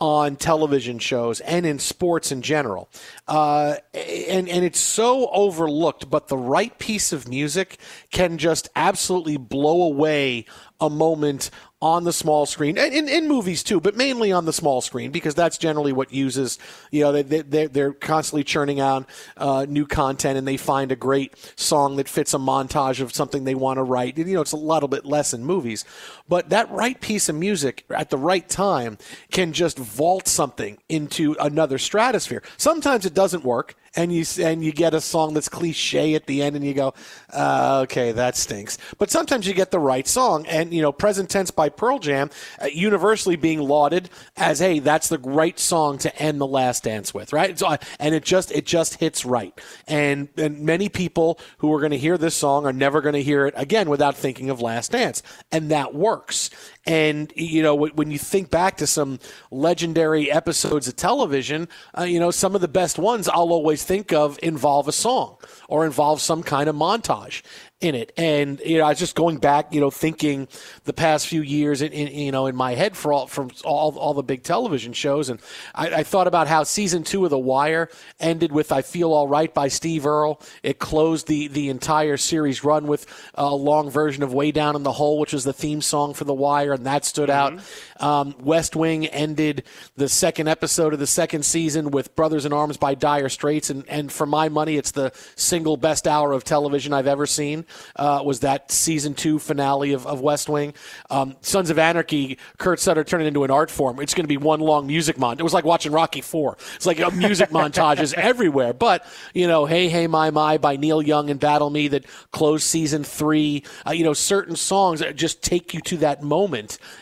on 0.00 0.34
television 0.34 0.98
shows 0.98 1.40
and 1.40 1.66
in 1.66 1.78
sports 1.78 2.32
in 2.32 2.40
general. 2.40 2.88
Uh, 3.28 3.76
and, 3.92 4.48
and 4.48 4.64
it's 4.64 4.80
so 4.80 5.28
overlooked, 5.30 6.08
but 6.08 6.28
the 6.28 6.38
right 6.38 6.78
piece 6.78 7.12
of 7.12 7.28
music 7.28 7.78
can 8.10 8.38
just 8.38 8.70
absolutely 8.74 9.36
blow 9.36 9.82
away 9.82 10.46
a 10.80 10.88
moment 10.88 11.50
on 11.82 12.04
the 12.04 12.12
small 12.12 12.44
screen 12.44 12.76
and 12.76 12.92
in, 12.92 13.08
in 13.08 13.26
movies 13.26 13.62
too, 13.62 13.80
but 13.80 13.96
mainly 13.96 14.32
on 14.32 14.44
the 14.44 14.52
small 14.52 14.82
screen 14.82 15.10
because 15.10 15.34
that's 15.34 15.56
generally 15.56 15.92
what 15.92 16.12
uses, 16.12 16.58
you 16.90 17.00
know, 17.00 17.10
they, 17.10 17.40
they, 17.40 17.66
they're 17.68 17.94
constantly 17.94 18.44
churning 18.44 18.80
out 18.80 19.08
uh, 19.38 19.64
new 19.66 19.86
content 19.86 20.36
and 20.36 20.46
they 20.46 20.58
find 20.58 20.92
a 20.92 20.96
great 20.96 21.34
song 21.56 21.96
that 21.96 22.06
fits 22.06 22.34
a 22.34 22.38
montage 22.38 23.00
of 23.00 23.14
something 23.14 23.44
they 23.44 23.54
want 23.54 23.78
to 23.78 23.82
write. 23.82 24.18
You 24.18 24.24
know, 24.26 24.42
it's 24.42 24.52
a 24.52 24.58
little 24.58 24.90
bit 24.90 25.06
less 25.06 25.32
in 25.32 25.42
movies, 25.42 25.86
but 26.30 26.48
that 26.50 26.70
right 26.70 26.98
piece 27.00 27.28
of 27.28 27.34
music 27.34 27.84
at 27.90 28.08
the 28.08 28.16
right 28.16 28.48
time 28.48 28.96
can 29.32 29.52
just 29.52 29.76
vault 29.76 30.28
something 30.28 30.78
into 30.88 31.36
another 31.40 31.76
stratosphere. 31.76 32.40
Sometimes 32.56 33.04
it 33.04 33.12
doesn't 33.12 33.44
work 33.44 33.74
and 33.96 34.12
you 34.12 34.24
and 34.40 34.64
you 34.64 34.72
get 34.72 34.94
a 34.94 35.00
song 35.00 35.34
that's 35.34 35.48
cliche 35.48 36.14
at 36.14 36.26
the 36.26 36.42
end, 36.42 36.54
and 36.56 36.64
you 36.64 36.74
go, 36.74 36.94
uh, 37.32 37.80
"Okay, 37.84 38.12
that 38.12 38.36
stinks." 38.36 38.78
But 38.98 39.10
sometimes 39.10 39.46
you 39.46 39.54
get 39.54 39.70
the 39.70 39.78
right 39.78 40.06
song, 40.06 40.46
and 40.46 40.72
you 40.72 40.80
know, 40.80 40.92
"Present 40.92 41.28
Tense" 41.28 41.50
by 41.50 41.68
Pearl 41.68 41.98
Jam, 41.98 42.30
uh, 42.62 42.66
universally 42.66 43.36
being 43.36 43.60
lauded 43.60 44.08
as, 44.36 44.60
"Hey, 44.60 44.78
that's 44.78 45.08
the 45.08 45.18
right 45.18 45.58
song 45.58 45.98
to 45.98 46.16
end 46.22 46.40
the 46.40 46.46
Last 46.46 46.84
Dance 46.84 47.12
with," 47.12 47.32
right? 47.32 47.58
So, 47.58 47.66
uh, 47.66 47.76
and 47.98 48.14
it 48.14 48.24
just 48.24 48.52
it 48.52 48.64
just 48.64 48.96
hits 48.96 49.24
right, 49.24 49.58
and 49.88 50.28
and 50.36 50.60
many 50.60 50.88
people 50.88 51.38
who 51.58 51.72
are 51.74 51.80
going 51.80 51.92
to 51.92 51.98
hear 51.98 52.16
this 52.16 52.36
song 52.36 52.66
are 52.66 52.72
never 52.72 53.00
going 53.00 53.14
to 53.14 53.22
hear 53.22 53.46
it 53.46 53.54
again 53.56 53.90
without 53.90 54.16
thinking 54.16 54.50
of 54.50 54.60
Last 54.60 54.92
Dance, 54.92 55.22
and 55.50 55.70
that 55.70 55.94
works 55.94 56.19
works. 56.20 56.50
And 56.86 57.32
you 57.36 57.62
know, 57.62 57.74
when 57.74 58.10
you 58.10 58.18
think 58.18 58.50
back 58.50 58.78
to 58.78 58.86
some 58.86 59.18
legendary 59.50 60.30
episodes 60.30 60.88
of 60.88 60.96
television, 60.96 61.68
uh, 61.96 62.04
you 62.04 62.18
know, 62.18 62.30
some 62.30 62.54
of 62.54 62.62
the 62.62 62.68
best 62.68 62.98
ones 62.98 63.28
I'll 63.28 63.52
always 63.52 63.84
think 63.84 64.12
of 64.12 64.38
involve 64.42 64.88
a 64.88 64.92
song 64.92 65.36
or 65.68 65.84
involve 65.84 66.20
some 66.20 66.42
kind 66.42 66.68
of 66.68 66.74
montage 66.74 67.42
in 67.80 67.94
it. 67.94 68.12
And 68.16 68.60
you 68.64 68.78
know, 68.78 68.84
I 68.84 68.90
was 68.90 68.98
just 68.98 69.14
going 69.14 69.38
back, 69.38 69.72
you 69.72 69.80
know, 69.80 69.90
thinking 69.90 70.48
the 70.84 70.92
past 70.92 71.26
few 71.26 71.42
years, 71.42 71.80
in, 71.80 71.92
in 71.92 72.08
you 72.08 72.32
know, 72.32 72.46
in 72.46 72.54
my 72.54 72.74
head 72.74 72.96
for 72.96 73.12
all 73.12 73.26
from 73.26 73.50
all 73.64 73.96
all 73.98 74.14
the 74.14 74.22
big 74.22 74.42
television 74.42 74.92
shows, 74.92 75.30
and 75.30 75.40
I, 75.74 75.88
I 75.88 76.02
thought 76.02 76.26
about 76.26 76.46
how 76.46 76.62
season 76.64 77.04
two 77.04 77.24
of 77.24 77.30
The 77.30 77.38
Wire 77.38 77.88
ended 78.18 78.52
with 78.52 78.70
"I 78.70 78.82
Feel 78.82 79.12
All 79.12 79.28
Right" 79.28 79.52
by 79.52 79.68
Steve 79.68 80.06
Earle. 80.06 80.40
It 80.62 80.78
closed 80.78 81.26
the 81.26 81.48
the 81.48 81.70
entire 81.70 82.16
series 82.16 82.62
run 82.64 82.86
with 82.86 83.06
a 83.34 83.54
long 83.54 83.90
version 83.90 84.22
of 84.22 84.34
"Way 84.34 84.52
Down 84.52 84.76
in 84.76 84.82
the 84.82 84.92
Hole," 84.92 85.18
which 85.18 85.32
was 85.32 85.44
the 85.44 85.52
theme 85.52 85.80
song 85.80 86.12
for 86.12 86.24
The 86.24 86.34
Wire, 86.34 86.69
and 86.72 86.86
that 86.86 87.04
stood 87.04 87.30
out. 87.30 87.60
Um, 87.98 88.34
West 88.40 88.76
Wing 88.76 89.06
ended 89.06 89.64
the 89.96 90.08
second 90.08 90.48
episode 90.48 90.92
of 90.92 90.98
the 90.98 91.06
second 91.06 91.44
season 91.44 91.90
with 91.90 92.14
"Brothers 92.16 92.46
in 92.46 92.52
Arms" 92.52 92.76
by 92.76 92.94
Dire 92.94 93.28
Straits, 93.28 93.70
and 93.70 93.88
and 93.88 94.12
for 94.12 94.26
my 94.26 94.48
money, 94.48 94.76
it's 94.76 94.90
the 94.90 95.12
single 95.36 95.76
best 95.76 96.06
hour 96.06 96.32
of 96.32 96.44
television 96.44 96.92
I've 96.92 97.06
ever 97.06 97.26
seen. 97.26 97.66
Uh, 97.96 98.22
was 98.24 98.40
that 98.40 98.70
season 98.70 99.14
two 99.14 99.38
finale 99.38 99.92
of, 99.92 100.06
of 100.06 100.20
West 100.20 100.48
Wing? 100.48 100.74
Um, 101.10 101.36
Sons 101.40 101.70
of 101.70 101.78
Anarchy, 101.78 102.38
Kurt 102.58 102.80
Sutter 102.80 103.04
turned 103.04 103.24
it 103.24 103.26
into 103.26 103.44
an 103.44 103.50
art 103.50 103.70
form. 103.70 104.00
It's 104.00 104.14
going 104.14 104.24
to 104.24 104.28
be 104.28 104.36
one 104.36 104.60
long 104.60 104.86
music 104.86 105.16
montage. 105.16 105.40
It 105.40 105.44
was 105.44 105.54
like 105.54 105.64
watching 105.64 105.92
Rocky 105.92 106.20
Four. 106.20 106.56
It's 106.76 106.86
like 106.86 107.00
a 107.00 107.10
music 107.10 107.50
montages 107.50 108.14
everywhere. 108.14 108.72
But 108.72 109.06
you 109.34 109.46
know, 109.46 109.66
Hey 109.66 109.88
Hey 109.88 110.06
My 110.06 110.30
My 110.30 110.58
by 110.58 110.76
Neil 110.76 111.02
Young 111.02 111.30
and 111.30 111.40
Battleme 111.40 111.90
that 111.90 112.04
closed 112.32 112.64
season 112.64 113.04
three. 113.04 113.64
Uh, 113.86 113.92
you 113.92 114.04
know, 114.04 114.12
certain 114.12 114.56
songs 114.56 115.02
just 115.14 115.42
take 115.42 115.74
you 115.74 115.80
to 115.82 115.96
that 115.98 116.22
moment, 116.22 116.59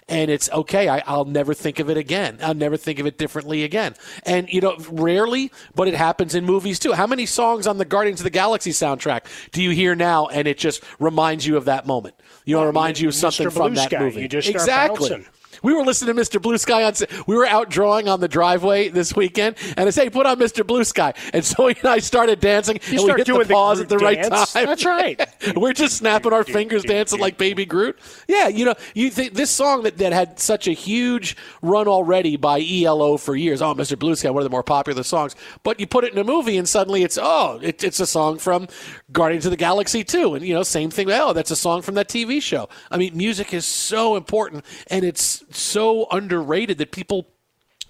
and 0.08 0.30
it's 0.30 0.50
okay. 0.50 0.88
I, 0.88 1.02
I'll 1.06 1.24
never 1.24 1.54
think 1.54 1.78
of 1.78 1.90
it 1.90 1.96
again. 1.96 2.38
I'll 2.42 2.54
never 2.54 2.76
think 2.76 2.98
of 2.98 3.06
it 3.06 3.18
differently 3.18 3.64
again. 3.64 3.94
And 4.24 4.48
you 4.48 4.60
know, 4.60 4.76
rarely, 4.90 5.50
but 5.74 5.88
it 5.88 5.94
happens 5.94 6.34
in 6.34 6.44
movies 6.44 6.78
too. 6.78 6.92
How 6.92 7.06
many 7.06 7.26
songs 7.26 7.66
on 7.66 7.78
the 7.78 7.84
Guardians 7.84 8.20
of 8.20 8.24
the 8.24 8.30
Galaxy 8.30 8.70
soundtrack 8.70 9.22
do 9.52 9.62
you 9.62 9.70
hear 9.70 9.94
now, 9.94 10.26
and 10.26 10.46
it 10.46 10.58
just 10.58 10.82
reminds 10.98 11.46
you 11.46 11.56
of 11.56 11.64
that 11.66 11.86
moment? 11.86 12.14
You 12.44 12.56
know, 12.56 12.64
it 12.64 12.66
reminds 12.66 13.00
you 13.00 13.08
of 13.08 13.14
something 13.14 13.46
Mr. 13.46 13.52
from 13.52 13.72
Blue 13.72 13.74
that 13.76 13.90
Sky, 13.90 13.98
movie. 14.00 14.22
you 14.22 14.28
just 14.28 14.48
exactly. 14.48 15.10
bouncing. 15.10 15.26
We 15.62 15.74
were 15.74 15.84
listening 15.84 16.14
to 16.14 16.20
Mr. 16.20 16.40
Blue 16.40 16.58
Sky 16.58 16.84
on. 16.84 16.94
We 17.26 17.36
were 17.36 17.46
out 17.46 17.70
drawing 17.70 18.08
on 18.08 18.20
the 18.20 18.28
driveway 18.28 18.88
this 18.88 19.14
weekend, 19.14 19.56
and 19.76 19.86
I 19.86 19.90
say, 19.90 20.10
"Put 20.10 20.26
on 20.26 20.38
Mr. 20.38 20.66
Blue 20.66 20.84
Sky," 20.84 21.14
and 21.32 21.44
so 21.44 21.66
he 21.68 21.76
and 21.78 21.88
I 21.88 21.98
started 21.98 22.40
dancing, 22.40 22.80
You 22.88 23.00
and 23.00 23.06
we 23.06 23.10
hit 23.10 23.18
the 23.18 23.24
doing 23.24 23.48
the 23.48 23.54
pause 23.54 23.80
at 23.80 23.88
the 23.88 23.96
Groot 23.96 24.16
right 24.16 24.22
time. 24.22 24.66
That's 24.66 24.84
right. 24.84 25.28
we're 25.56 25.72
just 25.72 25.96
snapping 25.96 26.32
our 26.32 26.44
fingers, 26.44 26.82
dancing 26.84 27.20
like 27.20 27.38
Baby 27.38 27.64
Groot. 27.64 27.98
Yeah, 28.26 28.48
you 28.48 28.64
know, 28.64 28.74
you 28.94 29.10
think 29.10 29.34
this 29.34 29.50
song 29.50 29.82
that, 29.82 29.98
that 29.98 30.12
had 30.12 30.38
such 30.38 30.68
a 30.68 30.72
huge 30.72 31.36
run 31.62 31.88
already 31.88 32.36
by 32.36 32.60
ELO 32.60 33.16
for 33.16 33.36
years. 33.36 33.62
Oh, 33.62 33.74
Mr. 33.74 33.98
Blue 33.98 34.14
Sky, 34.14 34.30
one 34.30 34.42
of 34.42 34.44
the 34.44 34.50
more 34.50 34.62
popular 34.62 35.02
songs. 35.02 35.34
But 35.62 35.80
you 35.80 35.86
put 35.86 36.04
it 36.04 36.12
in 36.12 36.18
a 36.18 36.24
movie, 36.24 36.58
and 36.58 36.68
suddenly 36.68 37.02
it's 37.02 37.18
oh, 37.20 37.58
it, 37.62 37.82
it's 37.84 38.00
a 38.00 38.06
song 38.06 38.38
from 38.38 38.68
Guardians 39.12 39.46
of 39.46 39.50
the 39.50 39.56
Galaxy 39.56 40.04
2. 40.04 40.34
and 40.34 40.46
you 40.46 40.54
know, 40.54 40.62
same 40.62 40.90
thing. 40.90 41.10
Oh, 41.10 41.32
that's 41.32 41.50
a 41.50 41.56
song 41.56 41.82
from 41.82 41.94
that 41.94 42.08
TV 42.08 42.42
show. 42.42 42.68
I 42.90 42.96
mean, 42.96 43.16
music 43.16 43.54
is 43.54 43.66
so 43.66 44.16
important, 44.16 44.64
and 44.88 45.04
it's 45.04 45.44
so 45.50 46.06
underrated 46.10 46.78
that 46.78 46.92
people 46.92 47.28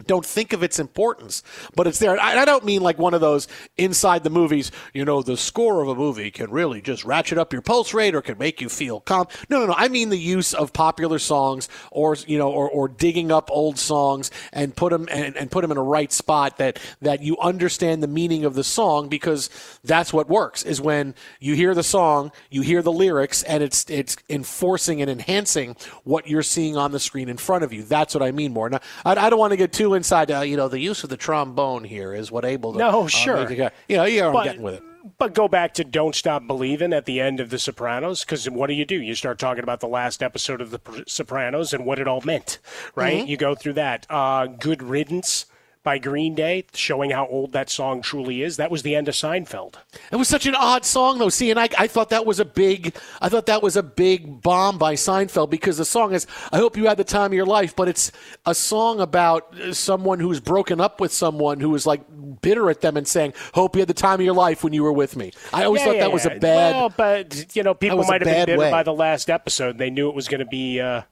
don't 0.06 0.24
think 0.24 0.52
of 0.52 0.62
its 0.62 0.78
importance, 0.78 1.42
but 1.74 1.86
it's 1.86 1.98
there. 1.98 2.18
I 2.20 2.44
don't 2.44 2.64
mean 2.64 2.82
like 2.82 2.98
one 2.98 3.14
of 3.14 3.20
those 3.20 3.48
inside 3.76 4.24
the 4.24 4.30
movies, 4.30 4.70
you 4.94 5.04
know, 5.04 5.22
the 5.22 5.36
score 5.36 5.82
of 5.82 5.88
a 5.88 5.94
movie 5.94 6.30
can 6.30 6.50
really 6.50 6.80
just 6.80 7.04
ratchet 7.04 7.38
up 7.38 7.52
your 7.52 7.62
pulse 7.62 7.92
rate 7.92 8.14
or 8.14 8.22
can 8.22 8.38
make 8.38 8.60
you 8.60 8.68
feel 8.68 9.00
calm. 9.00 9.26
No, 9.48 9.60
no, 9.60 9.66
no. 9.66 9.74
I 9.76 9.88
mean 9.88 10.08
the 10.10 10.18
use 10.18 10.54
of 10.54 10.72
popular 10.72 11.18
songs 11.18 11.68
or, 11.90 12.16
you 12.26 12.38
know, 12.38 12.50
or, 12.50 12.70
or 12.70 12.88
digging 12.88 13.32
up 13.32 13.50
old 13.50 13.78
songs 13.78 14.30
and 14.52 14.74
put 14.74 14.90
them 14.90 15.08
and, 15.10 15.36
and 15.36 15.50
put 15.50 15.62
them 15.62 15.72
in 15.72 15.76
a 15.76 15.82
right 15.82 16.12
spot 16.12 16.58
that, 16.58 16.78
that 17.02 17.22
you 17.22 17.36
understand 17.38 18.02
the 18.02 18.08
meaning 18.08 18.44
of 18.44 18.54
the 18.54 18.64
song 18.64 19.08
because 19.08 19.50
that's 19.84 20.12
what 20.12 20.28
works 20.28 20.62
is 20.62 20.80
when 20.80 21.14
you 21.40 21.54
hear 21.54 21.74
the 21.74 21.82
song, 21.82 22.30
you 22.50 22.62
hear 22.62 22.82
the 22.82 22.92
lyrics 22.92 23.42
and 23.42 23.62
it's, 23.62 23.88
it's 23.90 24.16
enforcing 24.28 25.02
and 25.02 25.10
enhancing 25.10 25.76
what 26.04 26.28
you're 26.28 26.42
seeing 26.42 26.76
on 26.76 26.92
the 26.92 27.00
screen 27.00 27.28
in 27.28 27.36
front 27.36 27.64
of 27.64 27.72
you. 27.72 27.82
That's 27.82 28.14
what 28.14 28.22
I 28.22 28.30
mean 28.30 28.52
more. 28.52 28.70
Now, 28.70 28.80
I, 29.04 29.12
I 29.26 29.30
don't 29.30 29.38
want 29.38 29.52
to 29.52 29.56
get 29.56 29.72
too 29.72 29.87
inside, 29.94 30.30
uh, 30.30 30.40
you 30.40 30.56
know, 30.56 30.68
the 30.68 30.78
use 30.80 31.02
of 31.04 31.10
the 31.10 31.16
trombone 31.16 31.84
here 31.84 32.12
is 32.14 32.30
what 32.30 32.44
able 32.44 32.72
to. 32.72 32.78
No, 32.78 33.04
uh, 33.04 33.06
sure. 33.08 33.36
it- 33.50 33.72
you 33.88 33.96
know, 33.96 34.04
yeah, 34.04 34.28
I'm 34.28 34.44
getting 34.44 34.62
with 34.62 34.74
it. 34.74 34.82
But 35.16 35.32
go 35.32 35.48
back 35.48 35.72
to 35.74 35.84
"Don't 35.84 36.14
Stop 36.14 36.46
Believing" 36.46 36.92
at 36.92 37.06
the 37.06 37.18
end 37.20 37.40
of 37.40 37.48
The 37.50 37.58
Sopranos, 37.58 38.24
because 38.24 38.48
what 38.50 38.66
do 38.66 38.74
you 38.74 38.84
do? 38.84 39.00
You 39.00 39.14
start 39.14 39.38
talking 39.38 39.62
about 39.62 39.80
the 39.80 39.88
last 39.88 40.22
episode 40.22 40.60
of 40.60 40.70
The 40.70 40.80
Sopranos 41.06 41.72
and 41.72 41.86
what 41.86 41.98
it 41.98 42.06
all 42.06 42.20
meant, 42.24 42.58
right? 42.94 43.22
Mhm. 43.24 43.28
You 43.28 43.36
go 43.36 43.54
through 43.54 43.72
that. 43.74 44.06
Uh, 44.10 44.46
"Good 44.46 44.82
Riddance" 44.82 45.46
by 45.88 45.96
Green 45.96 46.34
Day, 46.34 46.66
showing 46.74 47.12
how 47.12 47.26
old 47.28 47.52
that 47.52 47.70
song 47.70 48.02
truly 48.02 48.42
is. 48.42 48.58
That 48.58 48.70
was 48.70 48.82
the 48.82 48.94
end 48.94 49.08
of 49.08 49.14
Seinfeld. 49.14 49.76
It 50.12 50.16
was 50.16 50.28
such 50.28 50.44
an 50.44 50.54
odd 50.54 50.84
song, 50.84 51.16
though. 51.16 51.30
See, 51.30 51.50
and 51.50 51.58
I, 51.58 51.66
I 51.78 51.86
thought 51.86 52.10
that 52.10 52.26
was 52.26 52.38
a 52.38 52.44
big, 52.44 52.94
I 53.22 53.30
thought 53.30 53.46
that 53.46 53.62
was 53.62 53.74
a 53.74 53.82
big 53.82 54.42
bomb 54.42 54.76
by 54.76 54.96
Seinfeld 54.96 55.48
because 55.48 55.78
the 55.78 55.86
song 55.86 56.12
is, 56.12 56.26
"I 56.52 56.58
hope 56.58 56.76
you 56.76 56.88
had 56.88 56.98
the 56.98 57.04
time 57.04 57.30
of 57.30 57.32
your 57.32 57.46
life," 57.46 57.74
but 57.74 57.88
it's 57.88 58.12
a 58.44 58.54
song 58.54 59.00
about 59.00 59.58
uh, 59.58 59.72
someone 59.72 60.20
who's 60.20 60.40
broken 60.40 60.78
up 60.78 61.00
with 61.00 61.10
someone 61.10 61.58
who 61.58 61.74
is 61.74 61.86
like 61.86 62.02
bitter 62.42 62.68
at 62.68 62.82
them 62.82 62.98
and 62.98 63.08
saying, 63.08 63.32
"Hope 63.54 63.74
you 63.74 63.80
had 63.80 63.88
the 63.88 63.94
time 63.94 64.20
of 64.20 64.26
your 64.26 64.34
life 64.34 64.62
when 64.62 64.74
you 64.74 64.82
were 64.82 64.92
with 64.92 65.16
me." 65.16 65.32
I 65.54 65.64
always 65.64 65.80
Yeah, 65.80 65.86
thought 65.86 65.94
yeah, 65.96 66.00
that 66.02 66.12
was 66.12 66.26
a 66.26 66.34
bad. 66.36 66.74
Well, 66.74 66.92
but 66.94 67.56
you 67.56 67.62
know, 67.62 67.72
people 67.72 68.04
might 68.04 68.20
have 68.20 68.28
been 68.28 68.44
bitter 68.44 68.58
way. 68.58 68.70
by 68.70 68.82
the 68.82 68.92
last 68.92 69.30
episode. 69.30 69.78
They 69.78 69.88
knew 69.88 70.10
it 70.10 70.14
was 70.14 70.28
going 70.28 70.40
to 70.40 70.44
be, 70.60 70.82
uh, 70.82 71.02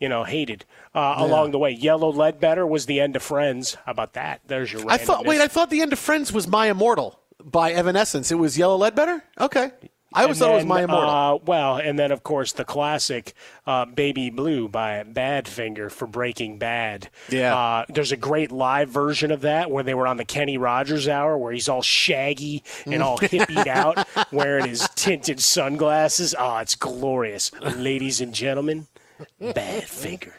you 0.00 0.08
know, 0.08 0.24
hated 0.24 0.64
uh, 0.94 1.16
Yeah. 1.18 1.24
along 1.26 1.50
the 1.52 1.58
way. 1.58 1.70
Yellow 1.70 2.10
Ledbetter 2.12 2.66
was 2.66 2.86
the 2.86 3.00
end 3.00 3.16
of 3.16 3.22
Friends. 3.22 3.76
How 3.86 3.92
about 3.92 4.12
that? 4.14 4.40
There's 4.46 4.72
your. 4.72 4.82
I 4.88 4.96
thought. 4.96 5.24
Wait. 5.26 5.40
I 5.40 5.48
thought 5.48 5.70
the 5.70 5.80
end 5.82 5.92
of 5.92 5.98
Friends 5.98 6.32
was 6.32 6.46
"My 6.48 6.68
Immortal" 6.68 7.18
by 7.42 7.72
Evanescence. 7.72 8.30
It 8.30 8.36
was 8.36 8.56
Yellow 8.58 8.76
Ledbetter. 8.76 9.22
Okay, 9.40 9.70
I 10.12 10.22
always 10.22 10.36
And 10.40 10.46
thought 10.46 10.52
it 10.52 10.56
was 10.56 10.64
"My 10.66 10.82
Immortal." 10.84 11.10
Uh, 11.10 11.34
well, 11.44 11.76
and 11.76 11.98
then 11.98 12.10
of 12.12 12.22
course 12.22 12.52
the 12.52 12.64
classic 12.64 13.34
uh, 13.66 13.84
"Baby 13.86 14.30
Blue" 14.30 14.68
by 14.68 15.02
Badfinger 15.04 15.90
for 15.90 16.06
Breaking 16.06 16.58
Bad. 16.58 17.08
Yeah. 17.30 17.56
Uh, 17.56 17.84
there's 17.88 18.12
a 18.12 18.16
great 18.16 18.50
live 18.52 18.88
version 18.88 19.30
of 19.30 19.40
that 19.42 19.70
where 19.70 19.82
they 19.84 19.94
were 19.94 20.06
on 20.06 20.16
the 20.16 20.24
Kenny 20.24 20.56
Rogers 20.58 21.08
hour, 21.08 21.36
where 21.38 21.52
he's 21.52 21.68
all 21.68 21.82
shaggy 21.82 22.62
and 22.86 23.02
all 23.02 23.18
hippied 23.22 23.66
out, 23.66 24.06
wearing 24.32 24.66
his 24.66 24.88
tinted 24.94 25.40
sunglasses. 25.40 26.34
Oh, 26.38 26.58
it's 26.58 26.74
glorious, 26.76 27.50
ladies 27.62 28.20
and 28.20 28.32
gentlemen. 28.34 28.86
Badfinger. 29.40 30.32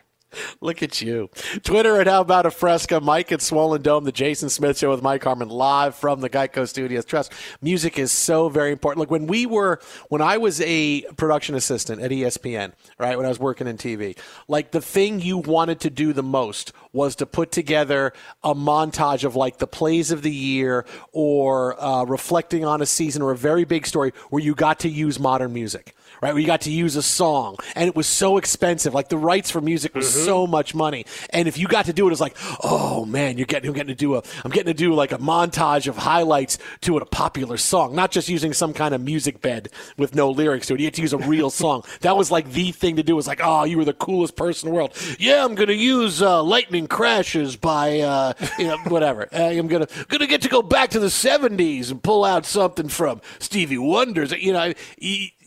Look 0.61 0.83
at 0.83 1.01
you. 1.01 1.29
Twitter 1.63 1.99
at 1.99 2.07
How 2.07 2.21
About 2.21 2.45
a 2.45 2.51
Fresca, 2.51 2.99
Mike 2.99 3.31
at 3.31 3.41
Swollen 3.41 3.81
Dome, 3.81 4.03
the 4.03 4.11
Jason 4.11 4.49
Smith 4.49 4.77
Show 4.77 4.91
with 4.91 5.01
Mike 5.01 5.23
Harmon 5.23 5.49
live 5.49 5.95
from 5.95 6.21
the 6.21 6.29
Geico 6.29 6.67
Studios. 6.67 7.05
Trust, 7.05 7.31
music 7.61 7.97
is 7.97 8.11
so 8.11 8.49
very 8.49 8.71
important. 8.71 8.99
Look, 8.99 9.11
when 9.11 9.27
we 9.27 9.45
were, 9.45 9.79
when 10.09 10.21
I 10.21 10.37
was 10.37 10.61
a 10.61 11.01
production 11.17 11.55
assistant 11.55 12.01
at 12.01 12.11
ESPN, 12.11 12.73
right, 12.97 13.17
when 13.17 13.25
I 13.25 13.29
was 13.29 13.39
working 13.39 13.67
in 13.67 13.77
TV, 13.77 14.17
like 14.47 14.71
the 14.71 14.81
thing 14.81 15.21
you 15.21 15.37
wanted 15.37 15.79
to 15.81 15.89
do 15.89 16.13
the 16.13 16.23
most 16.23 16.73
was 16.93 17.15
to 17.17 17.25
put 17.25 17.51
together 17.51 18.13
a 18.43 18.55
montage 18.55 19.23
of 19.23 19.35
like 19.35 19.57
the 19.57 19.67
plays 19.67 20.11
of 20.11 20.21
the 20.21 20.31
year 20.31 20.85
or 21.11 21.81
uh, 21.81 22.03
reflecting 22.05 22.65
on 22.65 22.81
a 22.81 22.85
season 22.85 23.21
or 23.21 23.31
a 23.31 23.37
very 23.37 23.65
big 23.65 23.85
story 23.85 24.13
where 24.29 24.41
you 24.41 24.55
got 24.55 24.79
to 24.79 24.89
use 24.89 25.19
modern 25.19 25.53
music 25.53 25.95
right? 26.21 26.33
Where 26.33 26.39
you 26.39 26.47
got 26.47 26.61
to 26.61 26.71
use 26.71 26.95
a 26.95 27.03
song, 27.03 27.57
and 27.75 27.87
it 27.87 27.95
was 27.95 28.07
so 28.07 28.37
expensive. 28.37 28.93
Like 28.93 29.09
the 29.09 29.17
rights 29.17 29.51
for 29.51 29.61
music 29.61 29.95
was 29.95 30.11
so 30.11 30.47
much 30.47 30.73
money, 30.75 31.05
and 31.31 31.47
if 31.47 31.57
you 31.57 31.67
got 31.67 31.85
to 31.85 31.93
do 31.93 32.07
it, 32.07 32.11
it's 32.11 32.21
like, 32.21 32.35
oh 32.63 33.05
man, 33.05 33.37
you're 33.37 33.45
getting, 33.45 33.69
I'm 33.69 33.75
getting 33.75 33.95
to 33.95 33.95
do 33.95 34.15
a, 34.15 34.23
I'm 34.43 34.51
getting 34.51 34.73
to 34.73 34.77
do 34.77 34.93
like 34.93 35.11
a 35.11 35.17
montage 35.17 35.87
of 35.87 35.97
highlights 35.97 36.57
to 36.81 36.97
a 36.97 37.05
popular 37.05 37.57
song, 37.57 37.95
not 37.95 38.11
just 38.11 38.29
using 38.29 38.53
some 38.53 38.73
kind 38.73 38.93
of 38.93 39.01
music 39.01 39.41
bed 39.41 39.69
with 39.97 40.15
no 40.15 40.29
lyrics 40.31 40.67
to 40.67 40.73
it. 40.73 40.79
You 40.79 40.87
had 40.87 40.93
to 40.95 41.01
use 41.01 41.13
a 41.13 41.17
real 41.17 41.49
song. 41.65 41.83
That 42.01 42.17
was 42.17 42.31
like 42.31 42.51
the 42.51 42.71
thing 42.71 42.95
to 42.97 43.03
do. 43.03 43.13
It 43.13 43.15
was 43.15 43.27
like, 43.27 43.41
oh, 43.43 43.63
you 43.63 43.77
were 43.77 43.85
the 43.85 43.93
coolest 43.93 44.35
person 44.35 44.67
in 44.67 44.73
the 44.73 44.77
world. 44.77 44.93
Yeah, 45.19 45.43
I'm 45.43 45.55
gonna 45.55 45.73
use 45.73 46.21
uh, 46.21 46.43
"Lightning 46.43 46.87
Crashes" 46.87 47.55
by, 47.55 47.99
uh, 47.99 48.33
you 48.57 48.67
know, 48.67 48.77
whatever. 48.87 49.27
Uh, 49.33 49.43
I'm 49.43 49.67
gonna 49.67 49.87
gonna 50.07 50.27
get 50.27 50.41
to 50.41 50.49
go 50.49 50.61
back 50.61 50.89
to 50.91 50.99
the 50.99 51.07
'70s 51.07 51.91
and 51.91 52.01
pull 52.01 52.23
out 52.23 52.45
something 52.45 52.89
from 52.89 53.21
Stevie 53.39 53.77
Wonder's. 53.77 54.31
You 54.31 54.53
know, 54.53 54.73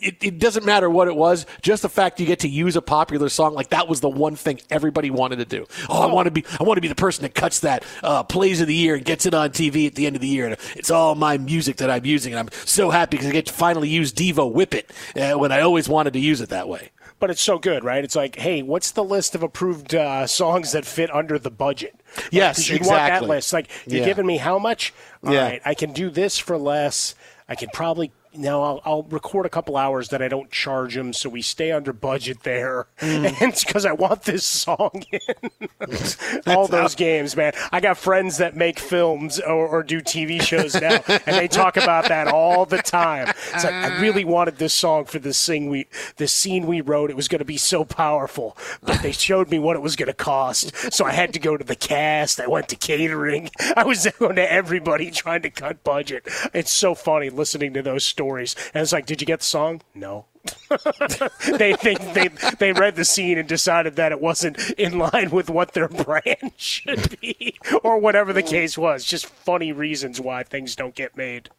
it, 0.01 0.17
it 0.23 0.39
doesn't 0.39 0.65
matter 0.65 0.89
what 0.89 1.09
it 1.09 1.17
was. 1.17 1.47
Just 1.63 1.83
the 1.83 1.89
fact 1.89 2.21
you 2.21 2.27
get 2.27 2.41
to 2.41 2.49
use 2.49 2.77
a 2.77 2.83
popular 2.83 3.29
song, 3.29 3.55
like 3.55 3.71
that 3.71 3.89
was 3.89 4.01
the 4.01 4.09
one 4.09 4.37
thing 4.37 4.61
everybody 4.71 5.11
wanted 5.11 5.37
to 5.37 5.45
do. 5.45 5.67
Oh, 5.89 6.03
I 6.09 6.13
want 6.13 6.27
to 6.27 6.31
be, 6.31 6.45
I 6.61 6.63
want 6.65 6.77
to 6.77 6.81
be 6.83 6.89
the 6.89 6.95
person 6.95 7.23
that 7.23 7.35
cuts 7.35 7.61
that 7.61 7.85
uh, 8.03 8.23
plays 8.23 8.61
of 8.61 8.67
the 8.69 8.75
year 8.75 8.95
and 8.95 9.05
gets 9.05 9.27
it 9.27 9.35
on 9.35 9.51
TV 9.51 9.87
at 9.87 9.95
the 9.95 10.07
end 10.07 10.17
of 10.17 10.23
the 10.23 10.29
year. 10.29 10.47
And 10.47 10.57
it's 10.77 10.91
all 10.91 11.15
my 11.15 11.39
music 11.39 11.77
that 11.79 11.91
I'm 11.91 12.05
using, 12.07 12.33
and 12.33 12.41
I'm 12.41 12.49
so 12.67 12.91
happy 12.91 13.17
because 13.17 13.29
I 13.29 13.33
get 13.33 13.47
to 13.47 13.53
finally 13.53 13.89
use 13.89 14.13
Devo 14.13 14.51
Whip 14.53 14.75
It 14.75 14.91
uh, 15.17 15.39
when 15.39 15.53
I 15.53 15.61
always 15.61 15.89
wanted 15.89 16.13
to 16.15 16.21
use 16.21 16.41
it 16.41 16.49
that 16.51 16.69
way. 16.69 16.91
But 17.21 17.31
it's 17.31 17.43
so 17.43 17.59
good, 17.59 17.83
right? 17.83 18.05
It's 18.05 18.15
like, 18.15 18.37
hey, 18.37 18.63
what's 18.63 18.93
the 18.93 19.03
list 19.03 19.35
of 19.35 19.43
approved 19.43 19.93
uh, 19.93 20.29
songs 20.29 20.71
that 20.71 20.85
fit 20.85 21.13
under 21.13 21.37
the 21.37 21.51
budget? 21.51 22.01
Like, 22.17 22.29
Yes, 22.31 22.69
you 22.69 22.75
want 22.77 22.83
exactly. 22.83 23.27
that 23.27 23.29
list. 23.29 23.53
Like, 23.53 23.69
you're 23.89 24.01
Yeah. 24.01 24.07
giving 24.07 24.25
me 24.27 24.37
how 24.37 24.61
much? 24.61 24.95
All 25.27 25.35
right, 25.35 25.55
Yeah. 25.55 25.59
I 25.69 25.75
can 25.75 25.93
do 25.93 26.11
this 26.11 26.39
for 26.39 26.57
less. 26.57 27.17
I 27.49 27.57
can 27.57 27.71
probably 27.73 28.13
now 28.35 28.63
I'll, 28.63 28.81
I'll 28.85 29.03
record 29.05 29.47
a 29.47 29.49
couple 29.49 29.77
hours 29.77 30.09
that 30.09 30.23
I 30.23 30.29
don't 30.29 30.51
charge 30.51 30.95
them, 30.95 31.13
so 31.13 31.29
we 31.29 31.43
stay 31.43 31.73
under 31.73 31.93
budget 31.93 32.43
there. 32.43 32.87
Mm. 33.01 33.27
And 33.27 33.37
it's 33.53 33.65
because 33.65 33.87
I 33.87 33.93
want 33.93 34.25
this 34.25 34.45
song 34.45 35.03
in. 35.11 35.69
All 36.47 36.67
those 36.67 36.95
games, 36.95 37.37
man. 37.37 37.53
I 37.73 37.81
got 37.81 37.99
friends 37.99 38.39
that 38.39 38.57
make 38.57 38.79
films 38.79 39.41
or, 39.41 39.69
or 39.69 39.83
do 39.83 40.01
TV 40.01 40.41
shows 40.43 40.75
now, 40.75 41.01
and 41.09 41.37
they 41.37 41.49
talk 41.49 41.77
about 41.77 42.09
that 42.09 42.29
all 42.29 42.67
the 42.67 42.79
time. 42.79 43.29
It's 43.29 43.65
like 43.65 43.73
I 43.73 44.01
really 44.01 44.25
wanted 44.25 44.57
this 44.57 44.75
song 44.75 45.05
for 45.05 45.19
this 45.19 45.45
thing 45.45 45.69
we, 45.69 45.87
this 46.17 46.33
scene 46.33 46.67
we 46.67 46.81
wrote. 46.81 47.11
It 47.11 47.17
was 47.17 47.29
going 47.29 47.41
to 47.41 47.45
be 47.45 47.57
so 47.57 47.85
powerful, 47.85 48.57
but 48.83 49.03
they 49.03 49.13
showed 49.13 49.51
me 49.51 49.59
what 49.59 49.77
it 49.77 49.83
was 49.83 49.97
going 49.97 50.09
to 50.09 50.15
cost, 50.15 50.93
so 50.93 51.05
I 51.05 51.13
had 51.13 51.33
to 51.35 51.39
go 51.39 51.57
to 51.57 51.65
the 51.65 51.77
cast. 51.77 52.41
I 52.41 52.47
went 52.47 52.69
to 52.69 52.77
catering. 52.77 53.51
I 53.77 53.85
was 53.85 54.07
going 54.19 54.37
to 54.37 54.53
everybody 54.53 55.11
trying 55.11 55.43
to 55.43 55.51
cut 55.51 55.85
budget. 55.85 56.27
It's 56.55 56.73
so 56.73 56.95
funny 56.95 57.31
listening 57.31 57.75
to 57.75 57.83
those 57.83 58.05
stories. 58.05 58.28
And 58.37 58.83
it's 58.83 58.93
like, 58.93 59.07
did 59.07 59.21
you 59.21 59.27
get 59.27 59.41
the 59.41 59.45
song? 59.47 59.83
No. 59.95 60.27
they, 61.59 61.75
they 61.83 61.95
they 62.15 62.29
they 62.59 62.73
read 62.73 62.97
the 62.97 63.05
scene 63.05 63.37
and 63.39 63.49
decided 63.49 63.97
that 63.97 64.13
it 64.13 64.21
wasn't 64.21 64.71
in 64.73 64.99
line 64.99 65.31
with 65.31 65.51
what 65.51 65.73
their 65.73 65.89
brand 65.89 66.53
should 66.57 67.21
be, 67.21 67.59
or 67.83 67.99
whatever 67.99 68.33
the 68.33 68.43
case 68.43 68.79
was. 68.79 69.05
Just 69.05 69.27
funny 69.27 69.73
reasons 69.73 70.21
why 70.21 70.43
things 70.43 70.75
don't 70.75 70.95
get 70.95 71.17
made. 71.17 71.51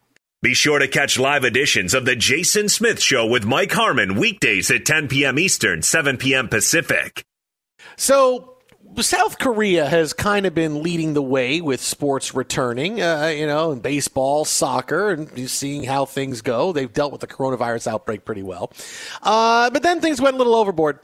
Be 0.41 0.53
sure 0.53 0.79
to 0.79 0.87
catch 0.87 1.19
live 1.19 1.43
editions 1.43 1.93
of 1.93 2.05
The 2.05 2.15
Jason 2.15 2.69
Smith 2.69 3.01
Show 3.01 3.25
with 3.27 3.43
Mike 3.43 3.73
Harmon 3.73 4.15
weekdays 4.15 4.71
at 4.71 4.85
10 4.85 5.09
p.m. 5.09 5.37
Eastern, 5.37 5.81
7 5.81 6.15
p.m. 6.15 6.47
Pacific. 6.47 7.25
So 7.97 8.58
South 8.97 9.39
Korea 9.39 9.87
has 9.87 10.13
kind 10.13 10.45
of 10.45 10.53
been 10.53 10.83
leading 10.83 11.13
the 11.13 11.21
way 11.21 11.61
with 11.61 11.81
sports 11.81 12.35
returning, 12.35 13.01
uh, 13.01 13.27
you 13.27 13.47
know, 13.47 13.71
and 13.71 13.81
baseball, 13.81 14.43
soccer, 14.45 15.11
and 15.11 15.49
seeing 15.49 15.83
how 15.83 16.05
things 16.05 16.41
go. 16.41 16.73
They've 16.73 16.91
dealt 16.91 17.11
with 17.11 17.21
the 17.21 17.27
coronavirus 17.27 17.87
outbreak 17.87 18.25
pretty 18.25 18.43
well. 18.43 18.73
Uh, 19.21 19.69
but 19.69 19.83
then 19.83 20.01
things 20.01 20.19
went 20.19 20.35
a 20.35 20.37
little 20.37 20.55
overboard. 20.55 20.99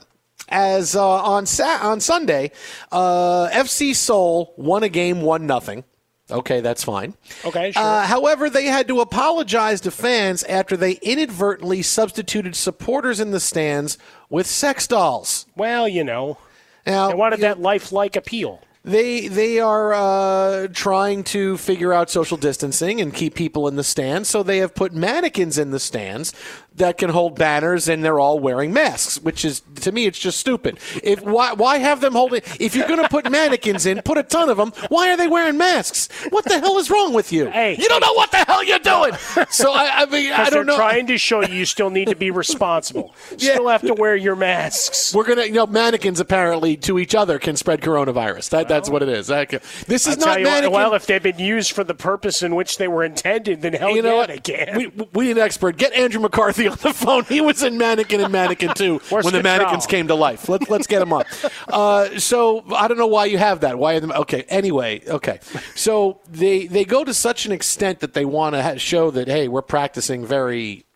As 0.48 0.94
uh, 0.94 1.04
on 1.04 1.46
Sa- 1.46 1.78
on 1.82 2.00
Sunday, 2.00 2.52
uh, 2.92 3.48
FC 3.48 3.94
Seoul 3.96 4.52
won 4.56 4.82
a 4.82 4.88
game, 4.88 5.22
one 5.22 5.46
nothing. 5.46 5.82
Okay, 6.30 6.60
that's 6.60 6.84
fine. 6.84 7.14
Okay, 7.44 7.70
sure. 7.72 7.82
Uh, 7.82 8.02
however, 8.06 8.50
they 8.50 8.66
had 8.66 8.88
to 8.88 9.00
apologize 9.00 9.80
to 9.82 9.90
fans 9.90 10.42
after 10.44 10.76
they 10.76 10.92
inadvertently 11.02 11.82
substituted 11.82 12.56
supporters 12.56 13.20
in 13.20 13.30
the 13.30 13.40
stands 13.40 13.96
with 14.28 14.46
sex 14.46 14.86
dolls. 14.86 15.46
Well, 15.56 15.88
you 15.88 16.04
know. 16.04 16.38
Now, 16.86 17.08
they 17.08 17.14
wanted 17.14 17.40
that 17.40 17.60
lifelike 17.60 18.16
appeal. 18.16 18.62
They 18.84 19.26
they 19.26 19.58
are 19.58 19.92
uh, 19.92 20.68
trying 20.68 21.24
to 21.24 21.56
figure 21.56 21.92
out 21.92 22.08
social 22.08 22.36
distancing 22.36 23.00
and 23.00 23.12
keep 23.12 23.34
people 23.34 23.66
in 23.66 23.74
the 23.74 23.82
stands, 23.82 24.28
so 24.28 24.44
they 24.44 24.58
have 24.58 24.76
put 24.76 24.94
mannequins 24.94 25.58
in 25.58 25.72
the 25.72 25.80
stands 25.80 26.32
that 26.76 26.98
can 26.98 27.10
hold 27.10 27.38
banners, 27.38 27.88
and 27.88 28.04
they're 28.04 28.20
all 28.20 28.38
wearing 28.38 28.72
masks. 28.72 29.20
Which 29.20 29.44
is 29.44 29.62
to 29.82 29.92
me, 29.92 30.06
it's 30.06 30.18
just 30.18 30.38
stupid. 30.38 30.78
If 31.02 31.22
why 31.22 31.52
why 31.52 31.78
have 31.78 32.00
them 32.00 32.12
holding? 32.12 32.42
If 32.60 32.74
you're 32.74 32.88
going 32.88 33.02
to 33.02 33.08
put 33.08 33.30
mannequins 33.30 33.86
in, 33.86 34.02
put 34.02 34.18
a 34.18 34.22
ton 34.22 34.48
of 34.48 34.56
them. 34.56 34.72
Why 34.88 35.10
are 35.10 35.16
they 35.16 35.28
wearing 35.28 35.56
masks? 35.56 36.08
What 36.30 36.44
the 36.44 36.58
hell 36.58 36.78
is 36.78 36.90
wrong 36.90 37.12
with 37.12 37.32
you? 37.32 37.50
Hey, 37.50 37.76
you 37.76 37.88
don't 37.88 38.00
know 38.00 38.12
what 38.12 38.30
the 38.30 38.38
hell 38.38 38.62
you're 38.62 38.78
doing. 38.78 39.12
So 39.50 39.72
I, 39.72 40.02
I 40.02 40.06
mean, 40.06 40.32
I 40.32 40.50
don't 40.50 40.66
know. 40.66 40.76
trying 40.76 41.06
to 41.08 41.18
show 41.18 41.42
you 41.42 41.54
you 41.54 41.64
still 41.64 41.90
need 41.90 42.08
to 42.08 42.16
be 42.16 42.30
responsible. 42.30 43.14
You 43.32 43.38
Still 43.56 43.68
have 43.68 43.82
to 43.82 43.94
wear 43.94 44.16
your 44.16 44.36
masks. 44.36 45.14
We're 45.14 45.24
gonna, 45.24 45.44
you 45.44 45.52
know, 45.52 45.66
mannequins 45.66 46.20
apparently 46.20 46.76
to 46.78 46.98
each 46.98 47.14
other 47.14 47.38
can 47.38 47.56
spread 47.56 47.80
coronavirus. 47.80 48.50
That, 48.50 48.68
that's 48.68 48.90
what 48.90 49.02
it 49.02 49.08
is. 49.08 49.28
That, 49.28 49.50
this 49.86 50.06
is 50.06 50.18
I'll 50.18 50.26
not 50.26 50.28
what, 50.38 50.42
mannequin. 50.42 50.72
well, 50.72 50.94
if 50.94 51.06
they've 51.06 51.22
been 51.22 51.38
used 51.38 51.72
for 51.72 51.84
the 51.84 51.94
purpose 51.94 52.42
in 52.42 52.54
which 52.54 52.78
they 52.78 52.88
were 52.88 53.04
intended, 53.04 53.62
then 53.62 53.72
hell 53.72 53.94
you 53.94 54.02
know 54.02 54.12
yeah, 54.12 54.18
what? 54.18 54.28
they 54.28 54.38
can. 54.38 54.76
We, 54.76 54.86
we 55.12 55.24
need 55.26 55.38
an 55.38 55.42
expert. 55.42 55.76
Get 55.76 55.92
Andrew 55.94 56.20
McCarthy 56.20 56.65
on 56.68 56.78
the 56.82 56.92
phone. 56.92 57.24
He 57.24 57.40
was 57.40 57.62
in 57.62 57.78
Mannequin 57.78 58.20
and 58.20 58.32
Mannequin 58.32 58.74
2 58.74 58.98
Where's 59.08 59.24
when 59.24 59.34
the 59.34 59.42
mannequins 59.42 59.86
came 59.86 60.08
to 60.08 60.14
life. 60.14 60.48
Let's 60.48 60.68
let's 60.68 60.86
get 60.86 61.02
him 61.02 61.12
on. 61.12 61.24
Uh, 61.68 62.18
so 62.18 62.64
I 62.74 62.88
don't 62.88 62.98
know 62.98 63.06
why 63.06 63.26
you 63.26 63.38
have 63.38 63.60
that. 63.60 63.78
Why? 63.78 63.94
Are 63.94 64.00
them, 64.00 64.12
okay. 64.12 64.42
Anyway. 64.48 65.02
Okay. 65.06 65.40
So 65.74 66.20
they 66.28 66.66
they 66.66 66.84
go 66.84 67.04
to 67.04 67.14
such 67.14 67.46
an 67.46 67.52
extent 67.52 68.00
that 68.00 68.14
they 68.14 68.24
want 68.24 68.54
to 68.54 68.62
ha- 68.62 68.76
show 68.76 69.10
that 69.10 69.28
hey, 69.28 69.48
we're 69.48 69.62
practicing 69.62 70.26
very 70.26 70.86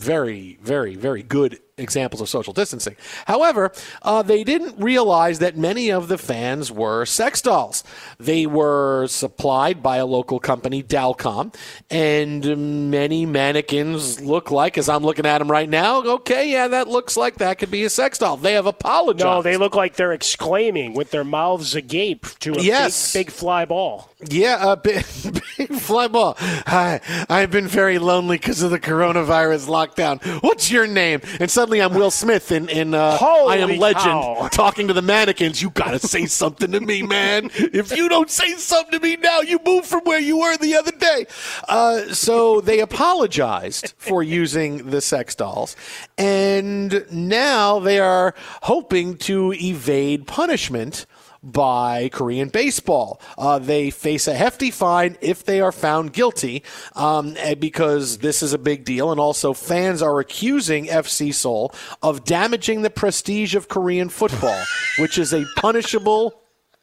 very, 0.00 0.58
very, 0.62 0.94
very 0.94 1.22
good 1.22 1.60
examples 1.80 2.20
of 2.20 2.28
social 2.28 2.52
distancing. 2.52 2.96
However, 3.26 3.72
uh, 4.02 4.22
they 4.22 4.44
didn't 4.44 4.76
realize 4.78 5.38
that 5.40 5.56
many 5.56 5.90
of 5.90 6.08
the 6.08 6.18
fans 6.18 6.70
were 6.70 7.04
sex 7.06 7.40
dolls. 7.42 7.82
They 8.18 8.46
were 8.46 9.06
supplied 9.08 9.82
by 9.82 9.96
a 9.98 10.06
local 10.06 10.38
company, 10.40 10.82
Dalcom, 10.82 11.54
and 11.90 12.90
many 12.90 13.26
mannequins 13.26 14.20
look 14.20 14.50
like, 14.50 14.78
as 14.78 14.88
I'm 14.88 15.02
looking 15.02 15.26
at 15.26 15.38
them 15.38 15.50
right 15.50 15.68
now, 15.68 16.02
okay, 16.02 16.50
yeah, 16.50 16.68
that 16.68 16.88
looks 16.88 17.16
like 17.16 17.36
that 17.36 17.58
could 17.58 17.70
be 17.70 17.84
a 17.84 17.90
sex 17.90 18.18
doll. 18.18 18.36
They 18.36 18.52
have 18.54 18.66
apologized. 18.66 19.24
No, 19.24 19.42
they 19.42 19.56
look 19.56 19.74
like 19.74 19.96
they're 19.96 20.12
exclaiming 20.12 20.94
with 20.94 21.10
their 21.10 21.24
mouths 21.24 21.74
agape 21.74 22.26
to 22.40 22.52
a 22.54 22.62
Yes. 22.62 23.12
big, 23.12 23.26
big 23.26 23.32
fly 23.34 23.64
ball. 23.64 24.10
Yeah, 24.28 24.72
a 24.72 24.76
big, 24.76 25.04
big 25.56 25.72
fly 25.74 26.08
ball. 26.08 26.34
Hi, 26.38 27.00
I've 27.28 27.50
been 27.50 27.68
very 27.68 27.98
lonely 27.98 28.36
because 28.38 28.62
of 28.62 28.70
the 28.70 28.80
coronavirus 28.80 29.66
lockdown. 29.68 30.22
What's 30.42 30.70
your 30.70 30.86
name? 30.86 31.20
And 31.38 31.50
suddenly 31.50 31.69
I'm 31.78 31.94
Will 31.94 32.10
Smith 32.10 32.50
in, 32.50 32.68
in 32.68 32.94
uh, 32.94 33.18
I 33.20 33.58
Am 33.58 33.78
Legend 33.78 34.04
cow. 34.04 34.48
talking 34.52 34.88
to 34.88 34.94
the 34.94 35.02
mannequins. 35.02 35.62
You 35.62 35.70
got 35.70 35.92
to 35.92 35.98
say 36.00 36.26
something 36.26 36.72
to 36.72 36.80
me, 36.80 37.02
man. 37.02 37.50
If 37.54 37.96
you 37.96 38.08
don't 38.08 38.30
say 38.30 38.54
something 38.54 38.98
to 38.98 39.00
me 39.00 39.16
now, 39.16 39.40
you 39.40 39.60
move 39.64 39.86
from 39.86 40.00
where 40.04 40.18
you 40.18 40.38
were 40.38 40.56
the 40.56 40.74
other 40.76 40.92
day. 40.92 41.26
Uh, 41.68 42.12
so 42.12 42.60
they 42.60 42.80
apologized 42.80 43.94
for 43.98 44.22
using 44.22 44.90
the 44.90 45.00
sex 45.00 45.34
dolls. 45.34 45.76
And 46.18 47.04
now 47.12 47.78
they 47.78 47.98
are 47.98 48.34
hoping 48.62 49.16
to 49.18 49.52
evade 49.52 50.26
punishment 50.26 51.06
by 51.42 52.08
Korean 52.10 52.48
baseball. 52.48 53.20
Uh, 53.38 53.58
they 53.58 53.90
face 53.90 54.26
a 54.26 54.34
hefty 54.34 54.70
fine 54.70 55.16
if 55.20 55.44
they 55.44 55.60
are 55.60 55.72
found 55.72 56.12
guilty 56.12 56.62
um, 56.94 57.36
because 57.58 58.18
this 58.18 58.42
is 58.42 58.52
a 58.52 58.58
big 58.58 58.84
deal. 58.84 59.10
And 59.10 59.20
also, 59.20 59.52
fans 59.52 60.02
are 60.02 60.20
accusing 60.20 60.86
FC 60.86 61.32
Seoul 61.34 61.74
of 62.02 62.24
damaging 62.24 62.82
the 62.82 62.90
prestige 62.90 63.54
of 63.54 63.68
Korean 63.68 64.08
football, 64.08 64.62
which 64.98 65.18
is 65.18 65.32
a 65.32 65.44
punishable 65.56 66.39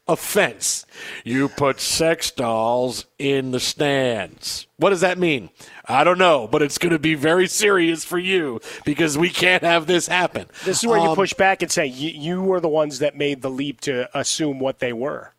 offense. 0.08 0.86
You 1.24 1.50
put 1.50 1.80
sex 1.80 2.32
dolls 2.32 3.06
in 3.20 3.52
the 3.52 3.60
stands. 3.60 4.68
What 4.78 4.92
does 4.92 5.02
that 5.02 5.18
mean? 5.18 5.50
I 5.86 6.04
don't 6.04 6.18
know, 6.18 6.48
but 6.48 6.62
it's 6.62 6.78
going 6.78 6.92
to 6.94 7.00
be 7.00 7.16
very 7.16 7.48
serious 7.48 8.04
for 8.04 8.18
you 8.20 8.60
because 8.86 9.18
we 9.18 9.30
can't 9.30 9.64
have 9.64 9.88
this 9.88 10.08
happen. 10.08 10.48
This 10.66 10.84
is 10.84 10.88
where 10.88 11.00
you 11.00 11.10
Um, 11.10 11.16
push 11.16 11.34
back 11.34 11.62
and 11.62 11.72
say 11.72 11.86
you, 11.86 12.10
you 12.10 12.42
were 12.42 12.60
the 12.60 12.68
ones 12.68 13.00
that 13.00 13.16
made 13.16 13.42
the 13.42 13.50
leap 13.50 13.82
to 13.82 14.10
assume 14.18 14.60
what 14.60 14.80
they 14.80 14.94
were. 14.94 15.34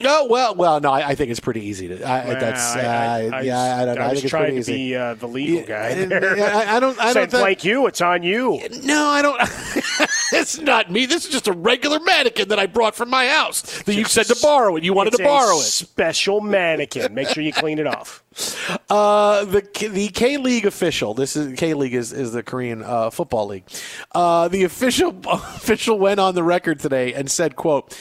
No, 0.00 0.26
well, 0.26 0.54
well, 0.54 0.78
no, 0.80 0.92
I, 0.92 1.08
I 1.08 1.14
think 1.16 1.32
it's 1.32 1.40
pretty 1.40 1.62
easy 1.62 1.88
to. 1.88 2.04
I, 2.04 2.24
Well, 2.28 2.38
that's, 2.40 2.76
uh, 2.76 2.78
I, 2.78 2.82
I, 2.84 3.38
I 3.38 3.40
yeah, 3.40 3.82
I 3.82 3.84
don't 3.84 3.96
know. 3.96 4.02
I, 4.02 4.04
was 4.10 4.12
think 4.12 4.24
it's 4.26 4.30
trying 4.30 4.42
pretty 4.44 4.54
to 4.54 4.60
easy. 4.60 4.72
be 4.90 4.96
uh, 4.96 5.14
the 5.14 5.26
legal 5.26 5.62
guy. 5.64 6.04
There. 6.04 6.38
I- 6.38 6.76
I 6.76 6.80
don't- 6.80 7.00
I 7.00 7.12
don't 7.12 7.28
think- 7.28 7.42
like 7.42 7.64
you. 7.64 7.88
It's 7.88 8.00
on 8.00 8.22
you. 8.22 8.60
No, 8.84 9.06
I 9.08 9.22
don't. 9.22 9.40
it's 10.32 10.56
not 10.60 10.88
me. 10.92 11.06
This 11.06 11.24
is 11.24 11.32
just 11.32 11.48
a 11.48 11.52
regular 11.52 11.98
mannequin 11.98 12.46
that 12.50 12.60
I 12.60 12.66
brought 12.66 12.94
from 12.94 13.10
my 13.10 13.26
house 13.26 13.62
that 13.82 13.94
you 13.96 14.04
said 14.04 14.26
to 14.26 14.36
borrow 14.40 14.76
it. 14.76 14.84
You 14.84 14.92
wanted 14.92 15.14
to 15.14 15.22
borrow 15.24 15.56
it. 15.56 15.62
Special 15.62 16.40
mannequin. 16.42 17.12
Make 17.12 17.28
sure 17.30 17.42
you 17.42 17.52
clean 17.52 17.78
it 17.80 17.86
off. 17.86 18.22
Uh, 18.90 19.44
the 19.44 19.60
the 19.92 20.08
K 20.08 20.36
League 20.38 20.64
official. 20.64 21.12
This 21.12 21.36
is 21.36 21.58
K 21.58 21.74
League 21.74 21.92
is, 21.94 22.12
is 22.12 22.32
the 22.32 22.42
Korean 22.42 22.82
uh, 22.82 23.10
football 23.10 23.46
league. 23.48 23.64
Uh, 24.12 24.48
the 24.48 24.64
official 24.64 25.14
official 25.28 25.98
went 25.98 26.20
on 26.20 26.34
the 26.34 26.42
record 26.42 26.78
today 26.80 27.12
and 27.12 27.30
said, 27.30 27.56
"quote." 27.56 27.98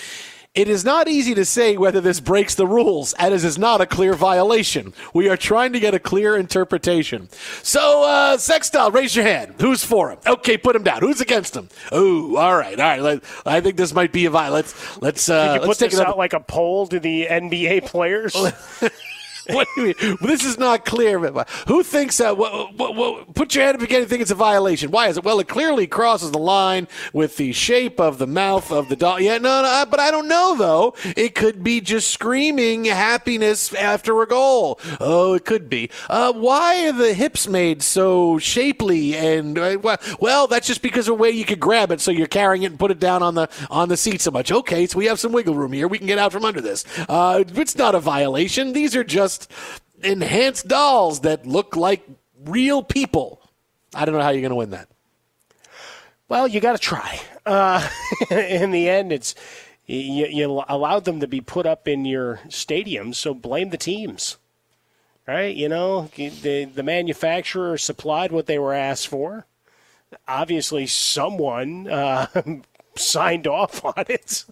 It 0.56 0.68
is 0.68 0.84
not 0.84 1.08
easy 1.08 1.36
to 1.36 1.46
say 1.46 1.78
whether 1.78 2.02
this 2.02 2.20
breaks 2.20 2.56
the 2.56 2.66
rules, 2.66 3.14
as 3.14 3.44
it 3.44 3.48
is 3.48 3.60
not 3.60 3.80
a 3.80 3.86
clear 3.86 4.16
violation. 4.16 4.92
We 5.14 5.30
are 5.30 5.38
trying 5.38 5.72
to 5.74 5.80
get 5.80 5.94
a 5.94 6.00
clear 6.00 6.36
interpretation. 6.36 7.30
So, 7.62 8.04
uh, 8.04 8.38
Sextile, 8.40 8.90
raise 8.90 9.16
your 9.16 9.24
hand. 9.26 9.54
Who's 9.62 9.84
for 9.84 10.10
him? 10.10 10.18
Okay, 10.26 10.58
put 10.58 10.76
him 10.76 10.82
down. 10.82 11.02
Who's 11.02 11.22
against 11.22 11.56
him? 11.56 11.70
Oh, 11.92 12.38
all 12.38 12.58
right, 12.58 12.80
all 12.80 12.88
right. 12.88 13.02
Let, 13.02 13.24
I 13.46 13.62
think 13.62 13.78
this 13.78 13.94
might 13.94 14.12
be 14.12 14.26
a 14.26 14.32
violation. 14.32 14.54
Let's 14.56 15.02
let's 15.02 15.30
uh, 15.30 15.54
Did 15.54 15.62
you 15.62 15.68
let's 15.68 15.68
put 15.68 15.78
take 15.80 15.92
this 15.92 16.00
another- 16.00 16.14
out 16.14 16.18
like 16.18 16.34
a 16.34 16.40
poll 16.40 16.88
to 16.88 17.00
the 17.00 17.28
NBA 17.30 17.86
players? 17.86 18.36
what 19.52 19.68
do 19.76 19.82
you 19.82 19.96
mean? 20.00 20.18
This 20.22 20.44
is 20.44 20.58
not 20.58 20.86
clear. 20.86 21.20
Who 21.68 21.84
thinks 21.84 22.18
that? 22.18 22.38
What, 22.38 22.74
what, 22.76 22.96
what, 22.96 23.34
put 23.34 23.56
your 23.56 23.64
hand 23.64 23.78
up 23.78 23.84
again 23.84 24.02
and 24.02 24.10
think 24.10 24.22
it's 24.22 24.32
a 24.32 24.36
violation. 24.36 24.92
Why 24.92 25.08
is 25.08 25.18
it? 25.18 25.24
Well, 25.24 25.40
it 25.40 25.48
clearly 25.48 25.88
crosses 25.88 26.32
the 26.32 26.38
line 26.38 26.88
with 27.14 27.38
the 27.38 27.54
shape 27.54 28.00
of 28.00 28.18
the 28.18 28.28
mouth 28.28 28.72
of 28.72 28.90
the 28.90 28.96
dog. 28.96 29.22
Yeah, 29.22 29.38
no, 29.38 29.62
no, 29.62 29.86
but 29.90 30.00
I 30.00 30.12
don't 30.12 30.28
know 30.28 30.56
though. 30.58 30.94
It 31.16 31.36
could 31.36 31.64
be 31.64 31.82
just 31.82 32.12
screaming 32.12 32.86
happiness 32.86 33.74
after 33.74 34.22
a 34.22 34.28
goal. 34.28 34.80
Oh, 35.00 35.34
it 35.34 35.46
could 35.46 35.70
be. 35.70 35.90
Uh, 36.10 36.34
why 36.34 36.88
are 36.88 36.94
the 36.94 37.14
hips 37.14 37.48
made 37.48 37.82
so 37.82 38.38
shapely? 38.40 39.16
And 39.16 39.58
uh, 39.58 39.78
well, 39.82 39.98
well, 40.20 40.48
that's 40.48 40.68
just 40.68 40.82
because 40.82 41.08
of 41.08 41.18
the 41.18 41.22
way 41.22 41.32
you 41.32 41.46
could 41.46 41.60
grab 41.60 41.92
it, 41.92 42.02
so 42.02 42.12
you're 42.12 42.28
carrying 42.28 42.64
it 42.64 42.68
and 42.68 42.80
put 42.80 42.92
it 42.92 43.00
down 43.00 43.24
on 43.24 43.36
the 43.36 43.50
on 43.70 43.90
the 43.90 43.98
seat 43.98 44.22
so 44.22 44.32
much. 44.32 44.52
Okay, 44.52 44.88
so 44.88 44.98
we 44.98 45.06
have 45.06 45.20
some 45.20 45.32
wiggle 45.32 45.56
room 45.56 45.72
here. 45.72 45.88
We 45.88 45.98
can 45.98 46.08
get 46.08 46.20
out 46.20 46.32
from 46.32 46.46
under 46.46 46.62
this. 46.62 46.86
Uh, 47.08 47.44
it's 47.48 47.76
not 47.76 47.96
a 47.96 48.00
violation. 48.00 48.74
These 48.74 48.96
are 48.96 49.04
just 49.04 49.37
enhanced 50.02 50.68
dolls 50.68 51.22
that 51.22 51.46
look 51.46 51.76
like 51.76 52.08
real 52.46 52.84
people. 52.84 53.42
I 53.94 54.06
don't 54.06 54.16
know 54.16 54.22
how 54.22 54.30
you're 54.30 54.42
going 54.42 54.50
to 54.50 54.56
win 54.56 54.72
that. 54.72 54.90
Well, 56.30 56.48
you 56.48 56.60
got 56.60 56.74
to 56.74 56.78
try. 56.78 57.20
Uh, 57.46 57.88
in 58.32 58.72
the 58.72 58.90
end, 58.90 59.12
it's 59.12 59.34
you, 59.86 60.28
you 60.28 60.64
allowed 60.68 61.06
them 61.06 61.22
to 61.22 61.28
be 61.28 61.42
put 61.42 61.66
up 61.66 61.88
in 61.88 62.06
your 62.06 62.42
stadiums, 62.48 63.16
so 63.16 63.34
blame 63.34 63.70
the 63.70 63.78
teams, 63.78 64.38
right? 65.26 65.56
You 65.56 65.70
know, 65.70 66.10
the 66.16 66.66
the 66.66 66.84
manufacturer 66.84 67.78
supplied 67.78 68.32
what 68.32 68.48
they 68.48 68.60
were 68.60 68.74
asked 68.74 69.08
for. 69.08 69.46
Obviously, 70.28 70.88
someone 70.88 71.88
uh, 71.88 72.28
signed 72.96 73.48
off 73.48 73.84
on 73.86 74.06
it. 74.10 74.44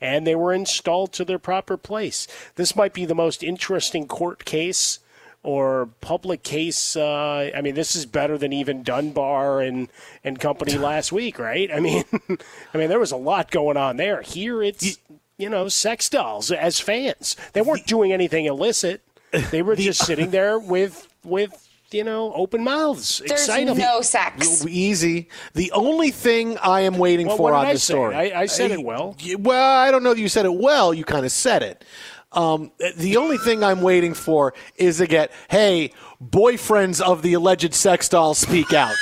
And 0.00 0.26
they 0.26 0.34
were 0.34 0.52
installed 0.52 1.12
to 1.14 1.24
their 1.24 1.38
proper 1.38 1.76
place. 1.76 2.26
This 2.56 2.76
might 2.76 2.94
be 2.94 3.04
the 3.04 3.14
most 3.14 3.42
interesting 3.42 4.06
court 4.06 4.44
case 4.44 5.00
or 5.42 5.88
public 6.00 6.42
case. 6.42 6.96
Uh, 6.96 7.50
I 7.54 7.60
mean, 7.60 7.74
this 7.74 7.94
is 7.94 8.06
better 8.06 8.36
than 8.36 8.52
even 8.52 8.82
Dunbar 8.82 9.60
and, 9.60 9.88
and 10.24 10.38
company 10.38 10.76
last 10.78 11.12
week, 11.12 11.38
right? 11.38 11.70
I 11.72 11.80
mean, 11.80 12.04
I 12.74 12.78
mean, 12.78 12.88
there 12.88 12.98
was 12.98 13.12
a 13.12 13.16
lot 13.16 13.50
going 13.50 13.76
on 13.76 13.96
there. 13.96 14.22
Here, 14.22 14.62
it's 14.62 14.98
you 15.38 15.48
know, 15.48 15.68
sex 15.68 16.08
dolls 16.10 16.50
as 16.50 16.80
fans. 16.80 17.36
They 17.52 17.62
weren't 17.62 17.86
doing 17.86 18.12
anything 18.12 18.44
illicit. 18.44 19.02
They 19.50 19.62
were 19.62 19.76
just 19.76 20.04
sitting 20.04 20.30
there 20.30 20.58
with 20.58 21.08
with 21.24 21.67
you 21.90 22.04
know 22.04 22.32
open 22.34 22.62
mouths, 22.64 23.18
There's 23.26 23.32
excited. 23.48 23.76
no 23.76 24.00
sex. 24.00 24.66
Easy. 24.66 25.28
The 25.54 25.70
only 25.72 26.10
thing 26.10 26.58
I 26.58 26.80
am 26.82 26.98
waiting 26.98 27.26
Well, 27.28 27.36
for 27.36 27.54
on 27.54 27.66
I 27.66 27.72
this 27.72 27.84
say? 27.84 27.94
story. 27.94 28.14
I- 28.14 28.42
I 28.42 28.46
said 28.46 28.70
it 28.70 28.82
well. 28.82 29.16
Well, 29.38 29.76
I 29.78 29.90
don't 29.90 30.02
know 30.02 30.14
that 30.14 30.20
you 30.20 30.28
said 30.28 30.44
it 30.46 30.54
well. 30.54 30.92
You 30.94 31.04
kind 31.04 31.24
of 31.24 31.32
said 31.32 31.62
it. 31.62 31.84
Um, 32.32 32.72
the 32.96 33.16
only 33.16 33.38
thing 33.38 33.64
I'm 33.64 33.80
waiting 33.80 34.12
for 34.12 34.52
is 34.76 34.98
to 34.98 35.06
get, 35.06 35.32
hey, 35.48 35.92
boyfriends 36.22 37.00
of 37.00 37.22
the 37.22 37.32
alleged 37.34 37.72
sex 37.74 38.06
doll 38.08 38.34
speak 38.34 38.72
out. 38.74 38.94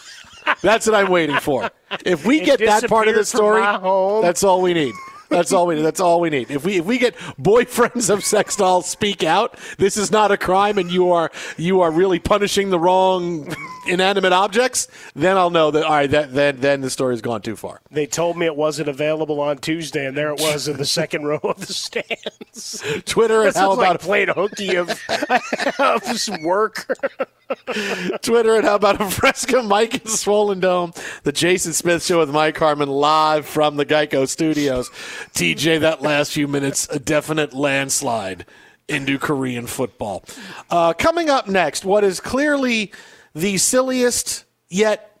That's 0.62 0.86
what 0.86 0.94
I'm 0.94 1.10
waiting 1.10 1.38
for. 1.40 1.70
If 2.06 2.24
we 2.24 2.40
It 2.40 2.44
get 2.46 2.58
that 2.60 2.88
part 2.88 3.08
of 3.08 3.14
the 3.16 3.24
story, 3.24 3.62
that's 4.22 4.42
all 4.42 4.62
we 4.62 4.72
need. 4.74 4.94
That's 5.28 5.52
all 5.52 5.66
we 5.66 5.76
need. 5.76 5.82
That's 5.82 6.00
all 6.00 6.20
we 6.20 6.30
need. 6.30 6.50
If 6.50 6.64
we 6.64 6.78
if 6.78 6.84
we 6.84 6.98
get 6.98 7.16
boyfriends 7.40 8.10
of 8.10 8.24
sex 8.24 8.56
dolls 8.56 8.86
speak 8.86 9.22
out, 9.22 9.58
this 9.78 9.96
is 9.96 10.10
not 10.10 10.30
a 10.30 10.36
crime, 10.36 10.78
and 10.78 10.90
you 10.90 11.12
are 11.12 11.30
you 11.56 11.80
are 11.80 11.90
really 11.90 12.18
punishing 12.18 12.70
the 12.70 12.78
wrong 12.78 13.54
inanimate 13.86 14.32
objects. 14.32 14.88
Then 15.14 15.36
I'll 15.36 15.50
know 15.50 15.70
that. 15.70 15.84
All 15.84 15.90
right, 15.90 16.10
that, 16.10 16.32
then 16.32 16.60
then 16.60 16.80
the 16.80 16.90
story's 16.90 17.20
gone 17.20 17.42
too 17.42 17.56
far. 17.56 17.80
They 17.90 18.06
told 18.06 18.38
me 18.38 18.46
it 18.46 18.56
wasn't 18.56 18.88
available 18.88 19.40
on 19.40 19.58
Tuesday, 19.58 20.06
and 20.06 20.16
there 20.16 20.32
it 20.32 20.40
was 20.40 20.68
in 20.68 20.76
the 20.76 20.86
second 20.86 21.24
row 21.24 21.40
of 21.42 21.66
the 21.66 21.74
stands. 21.74 22.82
Twitter 23.04 23.42
and 23.42 23.54
how 23.54 23.68
sounds 23.74 23.78
like 23.78 23.90
about 23.90 24.00
playing 24.00 24.28
hooky 24.28 24.76
of, 24.76 24.90
of 25.78 26.42
work. 26.42 26.86
Twitter 28.22 28.56
and 28.56 28.64
how 28.64 28.74
about 28.74 29.00
a 29.00 29.10
Fresca 29.10 29.62
Mike 29.62 29.94
and 29.94 30.08
Swollen 30.08 30.60
Dome? 30.60 30.92
The 31.22 31.32
Jason 31.32 31.72
Smith 31.72 32.04
Show 32.04 32.18
with 32.18 32.30
Mike 32.30 32.56
Harmon 32.56 32.88
live 32.88 33.46
from 33.46 33.76
the 33.76 33.86
Geico 33.86 34.28
Studios. 34.28 34.90
TJ, 35.34 35.80
that 35.80 36.02
last 36.02 36.32
few 36.32 36.48
minutes, 36.48 36.88
a 36.90 36.98
definite 36.98 37.52
landslide 37.52 38.46
into 38.88 39.18
Korean 39.18 39.66
football. 39.66 40.24
Uh, 40.70 40.92
coming 40.92 41.28
up 41.28 41.48
next, 41.48 41.84
what 41.84 42.04
is 42.04 42.20
clearly 42.20 42.92
the 43.34 43.58
silliest 43.58 44.44
yet 44.68 45.20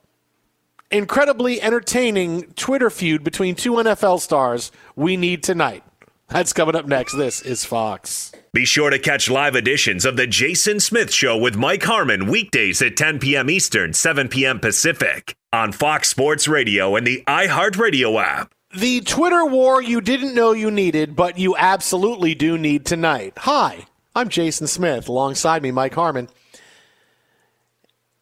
incredibly 0.90 1.60
entertaining 1.60 2.52
Twitter 2.54 2.90
feud 2.90 3.22
between 3.22 3.54
two 3.54 3.72
NFL 3.72 4.20
stars 4.20 4.72
we 4.96 5.16
need 5.16 5.42
tonight. 5.42 5.84
That's 6.28 6.52
coming 6.52 6.76
up 6.76 6.86
next. 6.86 7.16
This 7.16 7.40
is 7.40 7.64
Fox. 7.64 8.32
Be 8.52 8.66
sure 8.66 8.90
to 8.90 8.98
catch 8.98 9.30
live 9.30 9.54
editions 9.54 10.04
of 10.04 10.16
The 10.16 10.26
Jason 10.26 10.78
Smith 10.78 11.12
Show 11.12 11.38
with 11.38 11.56
Mike 11.56 11.82
Harmon 11.82 12.26
weekdays 12.26 12.82
at 12.82 12.96
10 12.96 13.18
p.m. 13.18 13.48
Eastern, 13.48 13.94
7 13.94 14.28
p.m. 14.28 14.60
Pacific 14.60 15.34
on 15.52 15.72
Fox 15.72 16.10
Sports 16.10 16.46
Radio 16.46 16.96
and 16.96 17.06
the 17.06 17.22
iHeartRadio 17.26 18.22
app. 18.22 18.52
The 18.74 19.00
Twitter 19.00 19.46
war 19.46 19.82
you 19.82 20.02
didn't 20.02 20.34
know 20.34 20.52
you 20.52 20.70
needed, 20.70 21.16
but 21.16 21.38
you 21.38 21.56
absolutely 21.56 22.34
do 22.34 22.58
need 22.58 22.84
tonight. 22.84 23.32
Hi, 23.38 23.86
I'm 24.14 24.28
Jason 24.28 24.66
Smith. 24.66 25.08
Alongside 25.08 25.62
me, 25.62 25.70
Mike 25.70 25.94
Harmon. 25.94 26.28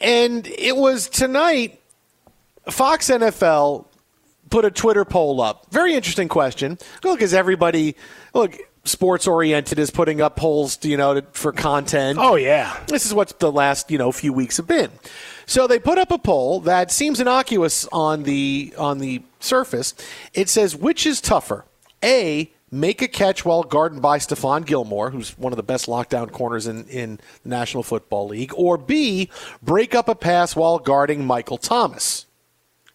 And 0.01 0.47
it 0.47 0.77
was 0.77 1.09
tonight, 1.09 1.81
Fox 2.71 3.09
NFL 3.09 3.87
put 4.49 4.65
a 4.65 4.71
Twitter 4.71 5.05
poll 5.05 5.41
up. 5.41 5.67
Very 5.71 5.95
interesting 5.95 6.29
question. 6.29 6.79
Look, 7.03 7.23
is 7.23 7.35
everybody, 7.35 7.97
look, 8.33 8.57
sports 8.85 9.27
oriented 9.27 9.81
is 9.81 9.91
putting 9.91 10.21
up 10.21 10.37
polls, 10.37 10.79
you 10.85 10.97
know, 10.97 11.23
for 11.33 11.51
content. 11.51 12.21
Oh, 12.21 12.37
yeah. 12.37 12.79
This 12.87 13.05
is 13.05 13.13
what 13.13 13.41
the 13.41 13.51
last, 13.51 13.91
you 13.91 13.99
know, 13.99 14.13
few 14.13 14.33
weeks 14.33 14.59
have 14.59 14.69
been. 14.69 14.93
So 15.47 15.67
they 15.67 15.79
put 15.79 15.99
up 15.99 16.11
a 16.11 16.19
poll 16.19 16.61
that 16.61 16.91
seems 16.91 17.21
innocuous 17.21 17.87
on 17.93 18.25
the 18.25 18.75
on 18.77 18.99
the 18.99 19.23
surface. 19.39 19.95
It 20.35 20.49
says 20.49 20.75
which 20.75 21.07
is 21.07 21.21
tougher? 21.21 21.65
A 22.03 22.51
make 22.71 23.01
a 23.01 23.09
catch 23.09 23.45
while 23.45 23.63
guarded 23.63 24.03
by 24.03 24.19
Stephon 24.19 24.67
Gilmore, 24.67 25.11
who's 25.11 25.39
one 25.39 25.53
of 25.53 25.57
the 25.57 25.63
best 25.63 25.87
lockdown 25.87 26.33
corners 26.33 26.67
in, 26.67 26.87
in 26.89 27.21
the 27.45 27.49
National 27.49 27.85
Football 27.85 28.29
League, 28.29 28.53
or 28.57 28.77
B 28.77 29.31
break 29.63 29.95
up 29.95 30.09
a 30.09 30.15
pass 30.15 30.57
while 30.57 30.79
guarding 30.79 31.25
Michael 31.25 31.59
Thomas. 31.59 32.27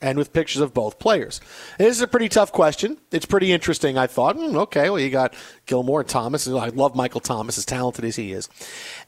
And 0.03 0.17
with 0.17 0.33
pictures 0.33 0.63
of 0.63 0.73
both 0.73 0.97
players. 0.97 1.39
This 1.77 1.95
is 1.95 2.01
a 2.01 2.07
pretty 2.07 2.27
tough 2.27 2.51
question. 2.51 2.97
It's 3.11 3.27
pretty 3.27 3.51
interesting, 3.51 3.99
I 3.99 4.07
thought. 4.07 4.35
Hmm, 4.35 4.57
okay, 4.57 4.89
well, 4.89 4.99
you 4.99 5.11
got 5.11 5.35
Gilmore 5.67 5.99
and 5.99 6.09
Thomas. 6.09 6.47
I 6.47 6.69
love 6.69 6.95
Michael 6.95 7.21
Thomas, 7.21 7.59
as 7.59 7.65
talented 7.65 8.03
as 8.05 8.15
he 8.15 8.33
is. 8.33 8.49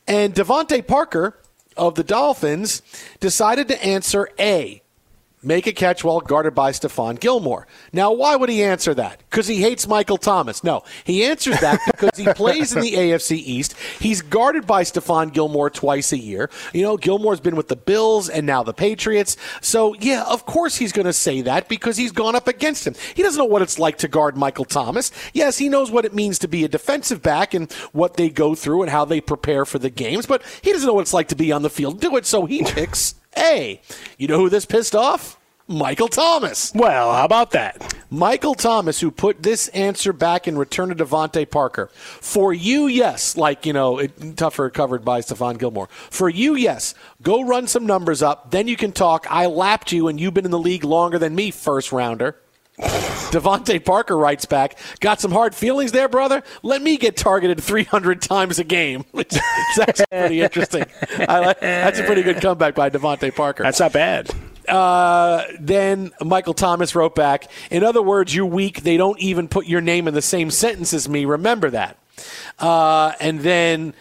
And 0.07 0.35
DeVante 0.35 0.85
Parker 0.85 1.35
of 1.75 1.95
the 1.95 2.03
Dolphins 2.03 2.81
decided 3.19 3.67
to 3.69 3.83
answer 3.83 4.29
A. 4.39 4.82
Make 5.43 5.67
a 5.67 5.73
catch 5.73 6.03
while 6.03 6.21
guarded 6.21 6.55
by 6.55 6.71
Stephon 6.71 7.19
Gilmore. 7.19 7.67
Now, 7.91 8.13
why 8.13 8.35
would 8.37 8.49
he 8.49 8.63
answer 8.63 8.93
that? 8.93 9.21
Because 9.29 9.47
he 9.47 9.57
hates 9.57 9.87
Michael 9.87 10.17
Thomas. 10.17 10.63
No, 10.63 10.83
he 11.03 11.25
answers 11.25 11.59
that 11.59 11.79
because 11.85 12.17
he 12.17 12.25
plays 12.33 12.73
in 12.73 12.81
the 12.81 12.93
AFC 12.93 13.31
East. 13.37 13.75
He's 13.99 14.21
guarded 14.21 14.65
by 14.65 14.83
Stephon 14.83 15.33
Gilmore 15.33 15.69
twice 15.69 16.13
a 16.13 16.17
year. 16.17 16.49
You 16.73 16.83
know, 16.83 16.95
Gilmore's 16.95 17.41
been 17.41 17.57
with 17.57 17.67
the 17.67 17.75
Bills 17.75 18.29
and 18.29 18.47
now 18.47 18.63
the 18.63 18.73
Patriots. 18.73 19.35
So, 19.59 19.95
yeah, 19.95 20.23
of 20.29 20.45
course 20.45 20.77
he's 20.77 20.93
going 20.93 21.07
to 21.07 21.13
say 21.13 21.41
that 21.41 21.67
because 21.67 21.97
he's 21.97 22.13
gone 22.13 22.35
up 22.35 22.47
against 22.47 22.87
him. 22.87 22.95
He 23.13 23.21
doesn't 23.21 23.37
know 23.37 23.45
what 23.45 23.61
it's 23.61 23.77
like 23.77 23.97
to 23.99 24.07
guard 24.07 24.37
Michael 24.37 24.65
Thomas. 24.65 25.11
Yes, 25.33 25.57
he 25.57 25.67
knows 25.67 25.91
what 25.91 26.05
it 26.05 26.13
means 26.13 26.39
to 26.39 26.47
be 26.47 26.63
a 26.63 26.69
defensive 26.69 27.21
back 27.21 27.53
and 27.53 27.71
what 27.91 28.15
they 28.15 28.29
go 28.29 28.55
through 28.55 28.83
and 28.83 28.91
how 28.91 29.03
they 29.03 29.19
prepare 29.19 29.65
for 29.65 29.79
the 29.79 29.89
games, 29.89 30.25
but 30.25 30.41
he 30.61 30.71
doesn't 30.71 30.87
know 30.87 30.93
what 30.93 31.01
it's 31.01 31.13
like 31.13 31.27
to 31.29 31.35
be 31.35 31.51
on 31.51 31.63
the 31.63 31.69
field. 31.69 31.99
Do 31.99 32.15
it, 32.15 32.25
so 32.25 32.45
he 32.45 32.63
picks 32.63 33.15
A. 33.37 33.81
You 34.17 34.27
know 34.27 34.37
who 34.39 34.49
this 34.49 34.65
pissed 34.65 34.95
off? 34.95 35.37
Michael 35.67 36.09
Thomas. 36.09 36.73
Well, 36.75 37.13
how 37.13 37.23
about 37.23 37.51
that? 37.51 37.95
Michael 38.09 38.53
Thomas, 38.53 38.99
who 38.99 39.09
put 39.11 39.41
this 39.41 39.69
answer 39.69 40.11
back 40.11 40.47
in 40.47 40.57
return 40.57 40.89
to 40.89 40.95
DeVante 40.95 41.49
Parker. 41.49 41.87
For 41.93 42.53
you, 42.53 42.87
yes, 42.87 43.37
like, 43.37 43.65
you 43.65 43.71
know, 43.71 43.97
it, 43.99 44.37
tougher 44.37 44.69
covered 44.69 45.05
by 45.05 45.21
Stephon 45.21 45.57
Gilmore. 45.57 45.87
For 45.87 46.27
you, 46.27 46.55
yes, 46.55 46.93
go 47.21 47.43
run 47.43 47.67
some 47.67 47.85
numbers 47.85 48.21
up. 48.21 48.51
Then 48.51 48.67
you 48.67 48.75
can 48.75 48.91
talk. 48.91 49.25
I 49.29 49.45
lapped 49.45 49.93
you, 49.93 50.09
and 50.09 50.19
you've 50.19 50.33
been 50.33 50.45
in 50.45 50.51
the 50.51 50.59
league 50.59 50.83
longer 50.83 51.17
than 51.17 51.33
me, 51.33 51.49
first 51.49 51.93
rounder. 51.93 52.35
DeVante 52.79 53.83
Parker 53.83 54.17
writes 54.17 54.45
back, 54.45 54.77
got 54.99 55.21
some 55.21 55.31
hard 55.31 55.53
feelings 55.53 55.91
there, 55.91 56.07
brother? 56.07 56.43
Let 56.63 56.81
me 56.81 56.97
get 56.97 57.15
targeted 57.15 57.61
300 57.61 58.21
times 58.21 58.59
a 58.59 58.63
game. 58.63 59.05
It's 59.75 59.79
actually 59.79 60.05
pretty 60.11 60.41
interesting. 60.41 60.85
I 61.27 61.39
like, 61.39 61.59
that's 61.59 61.97
a 61.97 62.03
pretty 62.03 62.21
good 62.21 62.41
comeback 62.41 62.75
by 62.75 62.91
DeVante 62.91 63.33
Parker. 63.33 63.63
That's 63.63 63.79
not 63.79 63.91
bad. 63.91 64.29
Uh, 64.67 65.43
then 65.59 66.11
Michael 66.21 66.53
Thomas 66.53 66.93
wrote 66.93 67.15
back, 67.15 67.49
in 67.71 67.83
other 67.83 68.01
words, 68.01 68.35
you're 68.35 68.45
weak. 68.45 68.81
They 68.83 68.97
don't 68.97 69.19
even 69.19 69.47
put 69.47 69.65
your 69.65 69.81
name 69.81 70.07
in 70.07 70.13
the 70.13 70.21
same 70.21 70.51
sentence 70.51 70.93
as 70.93 71.09
me. 71.09 71.25
Remember 71.25 71.71
that. 71.71 71.97
Uh, 72.59 73.13
and 73.19 73.39
then 73.39 73.93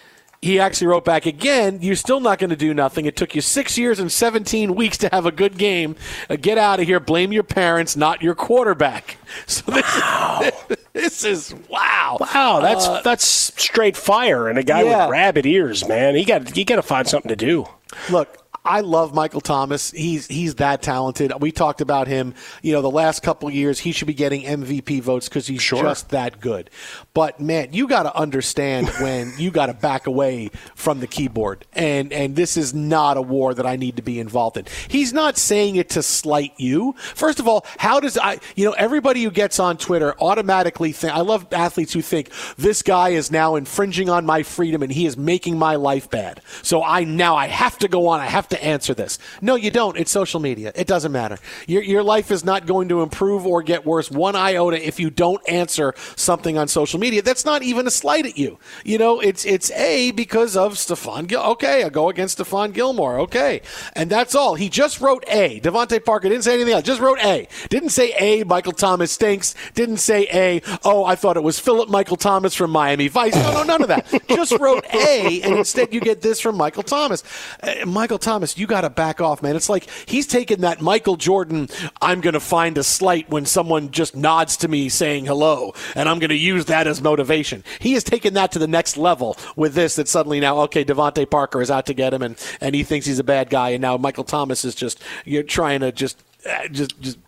he 0.43 0.59
actually 0.59 0.89
wrote 0.89 1.05
back 1.05 1.24
again, 1.24 1.78
you're 1.81 1.94
still 1.94 2.19
not 2.19 2.40
going 2.40 2.51
to 2.51 2.56
do 2.56 2.74
nothing. 2.74 3.06
It 3.06 3.16
took 3.16 3.36
you 3.36 3.40
six 3.40 3.78
years 3.78 4.01
and 4.01 4.10
17 4.10 4.74
weeks 4.74 4.98
to 4.98 5.09
have 5.12 5.24
a 5.24 5.31
good 5.31 5.56
game. 5.56 5.94
Uh, 6.28 6.35
get 6.35 6.59
out 6.59 6.81
of 6.81 6.86
here. 6.86 6.98
Blame 6.98 7.32
your 7.32 7.44
parents, 7.44 7.97
not 7.97 8.20
your 8.20 8.35
quarterback. 8.35 9.16
So 9.47 9.62
this, 9.70 9.82
wow. 9.82 10.51
this 10.93 11.24
is 11.24 11.55
wow. 11.70 12.19
Wow, 12.20 12.60
that's 12.60 12.85
Uh, 12.86 13.01
that's 13.02 13.27
straight 13.27 13.97
fire 13.97 14.48
and 14.48 14.59
a 14.59 14.62
guy 14.62 14.82
yeah. 14.82 15.05
with 15.05 15.10
rabbit 15.10 15.47
ears, 15.47 15.89
man. 15.89 16.14
He 16.14 16.24
got 16.24 16.55
you 16.55 16.66
got 16.66 16.77
to 16.77 16.82
find 16.82 17.09
something 17.09 17.31
to 17.31 17.36
do. 17.36 17.66
Look, 18.10 18.41
I 18.65 18.81
love 18.81 19.13
Michael 19.13 19.41
Thomas. 19.41 19.91
He's 19.91 20.27
he's 20.29 20.57
that 20.57 20.83
talented. 20.83 21.33
We 21.41 21.51
talked 21.51 21.81
about 21.81 22.07
him. 22.07 22.35
You 22.63 22.73
know, 22.73 22.83
the 22.83 22.91
last 22.91 23.23
couple 23.23 23.51
years, 23.51 23.81
he 23.81 23.91
should 23.91 24.07
be 24.07 24.15
getting 24.15 24.43
MVP 24.43 25.03
votes 25.03 25.29
because 25.29 25.49
he's 25.49 25.63
just 25.63 26.11
that 26.11 26.41
good. 26.41 26.71
But 27.13 27.41
man, 27.41 27.73
you 27.73 27.89
got 27.89 28.05
to 28.05 28.17
understand 28.17 28.89
when 29.01 29.33
you 29.37 29.51
got 29.51 29.67
to 29.67 29.75
back 29.75 30.07
away 30.07 30.51
from 30.77 31.01
the 31.01 31.09
keyboard, 31.09 31.67
and 31.73 32.13
and 32.13 32.37
this 32.37 32.57
is 32.57 32.73
not 32.73 33.17
a 33.17 33.23
war 33.23 33.53
that 33.53 33.67
I 33.67 33.75
need 33.75 33.97
to 33.97 34.03
be 34.03 34.21
involved 34.21 34.57
in. 34.57 34.67
He's 34.87 35.13
not 35.13 35.37
saying 35.37 35.75
it 35.75 35.91
to 35.91 36.03
slight 36.03 36.53
you. 36.57 36.95
First 36.99 37.41
of 37.41 37.49
all, 37.49 37.67
how 37.79 37.99
does 37.99 38.17
I? 38.17 38.39
You 38.55 38.67
know, 38.67 38.73
everybody 38.73 39.25
who 39.25 39.33
gets 39.33 39.59
on 39.59 39.77
Twitter 39.77 40.15
automatically 40.21 40.93
think. 40.93 41.13
I 41.15 41.21
love 41.23 41.49
athletes 41.53 41.93
who 41.93 42.03
think 42.03 42.31
this 42.59 42.83
guy 42.83 43.11
is 43.11 43.33
now 43.33 43.57
infringing 43.57 44.09
on 44.09 44.25
my 44.25 44.45
freedom 44.45 44.85
and 44.85 44.93
he 44.93 45.05
is 45.05 45.17
making 45.17 45.59
my 45.59 45.75
life 45.75 46.09
bad. 46.09 46.43
So 46.63 46.85
I 46.85 47.03
now 47.03 47.35
I 47.35 47.49
have 47.49 47.77
to 47.79 47.89
go 47.89 48.07
on. 48.07 48.21
I 48.21 48.27
have 48.27 48.49
to 48.53 48.65
answer 48.65 48.95
this. 48.95 49.19
No, 49.41 49.57
you 49.57 49.70
don't. 49.70 49.97
It's 49.99 50.11
social 50.11 50.41
media. 50.41 50.73
It 50.74 50.87
doesn't 50.87 51.12
matter. 51.12 51.39
Your 51.66 51.83
your 51.83 52.03
life 52.03 52.31
is 52.31 52.45
not 52.45 52.66
going 52.66 52.89
to 52.89 53.03
improve 53.03 53.47
or 53.47 53.62
get 53.62 53.85
worse 53.85 54.11
one 54.11 54.37
iota 54.37 54.87
if 54.87 55.01
you 55.01 55.11
don't 55.11 55.43
answer 55.49 55.95
something 56.16 56.57
on 56.57 56.69
social 56.69 56.99
media. 56.99 57.23
That's 57.23 57.45
not 57.45 57.62
even 57.62 57.87
a 57.87 57.91
slight 57.91 58.27
at 58.27 58.39
you. 58.39 58.59
You 58.85 58.99
know, 58.99 59.20
it's 59.20 59.45
it's 59.45 59.70
a 59.73 60.12
because 60.12 60.57
of 60.57 60.74
Stephon 60.74 61.27
Gil. 61.27 61.43
Okay, 61.43 61.85
I 61.85 61.89
go 61.89 62.09
against 62.09 62.39
Stephon 62.39 62.73
Gilmore. 62.73 63.19
Okay, 63.20 63.62
and 63.95 64.11
that's 64.11 64.35
all. 64.35 64.55
He 64.55 64.69
just 64.69 65.01
wrote 65.01 65.24
A. 65.29 65.61
DeVante 65.61 66.05
Parker 66.05 66.29
didn't 66.29 66.45
say 66.45 66.55
anything 66.55 66.74
else. 66.74 66.85
Just 66.85 67.01
wrote 67.01 67.19
A. 67.20 67.49
Didn't 67.69 67.91
say 67.91 68.12
A. 68.19 68.45
Michael 68.45 68.73
Thomas 68.73 69.12
stinks. 69.12 69.55
Didn't 69.74 69.99
say 69.99 70.27
A. 70.33 70.62
Oh, 70.85 71.05
I 71.05 71.15
thought 71.15 71.37
it 71.37 71.43
was 71.43 71.59
Philip 71.59 71.89
Michael 71.89 72.16
Thomas 72.16 72.55
from 72.55 72.70
Miami 72.70 73.09
Vice. 73.09 73.35
No, 73.35 73.53
no, 73.53 73.62
none 73.62 73.83
of 73.83 73.89
that. 73.89 74.07
just 74.29 74.53
wrote 74.59 74.85
A, 74.93 75.43
and 75.43 75.59
instead 75.59 75.93
you 75.93 76.01
get 76.01 76.20
this 76.20 76.41
from 76.41 76.57
Michael 76.57 76.83
Thomas. 76.83 77.23
Uh, 77.62 77.87
Michael 77.87 78.19
Thomas, 78.19 78.41
you 78.56 78.66
got 78.66 78.82
to 78.82 78.90
back 78.90 79.20
off, 79.20 79.43
man. 79.43 79.56
It's 79.56 79.69
like 79.69 79.89
he's 80.06 80.27
taking 80.27 80.60
that 80.60 80.81
Michael 80.81 81.16
Jordan. 81.16 81.69
I'm 82.01 82.20
going 82.20 82.35
to 82.35 82.40
find 82.40 82.77
a 82.78 82.82
slight 82.82 83.31
when 83.31 83.47
someone 83.47 83.90
just 83.90 84.16
nods 84.16 84.56
to 84.59 84.69
me 84.69 84.89
saying 84.89 85.27
hello, 85.27 85.74
and 85.94 86.09
I'm 86.09 86.19
going 86.19 86.31
to 86.31 86.36
use 86.36 86.66
that 86.66 86.86
as 86.86 87.01
motivation. 87.01 87.64
He 87.81 87.94
has 87.94 88.05
taken 88.05 88.35
that 88.35 88.52
to 88.52 88.59
the 88.59 88.66
next 88.66 88.97
level 88.97 89.36
with 89.56 89.74
this. 89.74 89.97
That 89.97 90.09
suddenly 90.09 90.40
now, 90.40 90.60
okay, 90.62 90.85
DeVante 90.85 91.28
Parker 91.28 91.60
is 91.60 91.70
out 91.70 91.86
to 91.86 91.94
get 91.94 92.12
him, 92.12 92.23
and 92.23 92.36
and 92.60 92.74
he 92.74 92.82
thinks 92.82 93.06
he's 93.06 93.19
a 93.19 93.24
bad 93.24 93.51
guy, 93.51 93.70
and 93.70 93.82
now 93.82 93.97
Michael 93.97 94.24
Thomas 94.24 94.64
is 94.64 94.74
just 94.74 95.02
you're 95.24 95.43
trying 95.43 95.81
to 95.81 95.93
just 95.93 96.23
uh, 96.48 96.69
just 96.69 97.01
just 97.01 97.19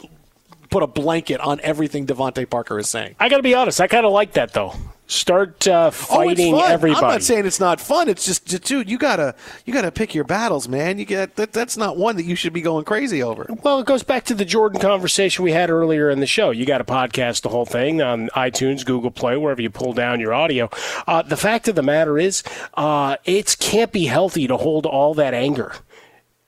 put 0.70 0.82
a 0.82 0.86
blanket 0.86 1.40
on 1.40 1.60
everything 1.62 2.06
DeVante 2.06 2.48
Parker 2.50 2.78
is 2.78 2.88
saying. 2.88 3.14
I 3.20 3.28
got 3.28 3.36
to 3.36 3.42
be 3.42 3.54
honest. 3.54 3.80
I 3.80 3.86
kind 3.86 4.04
of 4.04 4.12
like 4.12 4.32
that 4.32 4.52
though. 4.52 4.74
Start 5.06 5.68
uh, 5.68 5.90
fighting 5.90 6.54
oh, 6.54 6.64
everybody. 6.64 7.04
I'm 7.04 7.12
not 7.12 7.22
saying 7.22 7.44
it's 7.44 7.60
not 7.60 7.78
fun. 7.78 8.08
It's 8.08 8.24
just, 8.24 8.46
just, 8.46 8.64
dude, 8.64 8.88
you 8.88 8.96
gotta 8.96 9.34
you 9.66 9.74
gotta 9.74 9.92
pick 9.92 10.14
your 10.14 10.24
battles, 10.24 10.66
man. 10.66 10.98
You 10.98 11.04
get 11.04 11.36
that. 11.36 11.52
That's 11.52 11.76
not 11.76 11.98
one 11.98 12.16
that 12.16 12.24
you 12.24 12.34
should 12.34 12.54
be 12.54 12.62
going 12.62 12.86
crazy 12.86 13.22
over. 13.22 13.46
Well, 13.62 13.80
it 13.80 13.86
goes 13.86 14.02
back 14.02 14.24
to 14.24 14.34
the 14.34 14.46
Jordan 14.46 14.80
conversation 14.80 15.44
we 15.44 15.52
had 15.52 15.68
earlier 15.68 16.08
in 16.08 16.20
the 16.20 16.26
show. 16.26 16.50
You 16.52 16.64
got 16.64 16.78
to 16.78 16.84
podcast 16.84 17.42
the 17.42 17.50
whole 17.50 17.66
thing 17.66 18.00
on 18.00 18.30
iTunes, 18.30 18.82
Google 18.82 19.10
Play, 19.10 19.36
wherever 19.36 19.60
you 19.60 19.68
pull 19.68 19.92
down 19.92 20.20
your 20.20 20.32
audio. 20.32 20.70
Uh, 21.06 21.20
the 21.20 21.36
fact 21.36 21.68
of 21.68 21.74
the 21.74 21.82
matter 21.82 22.18
is, 22.18 22.42
uh, 22.72 23.16
it 23.26 23.56
can't 23.60 23.92
be 23.92 24.06
healthy 24.06 24.46
to 24.46 24.56
hold 24.56 24.86
all 24.86 25.12
that 25.12 25.34
anger, 25.34 25.74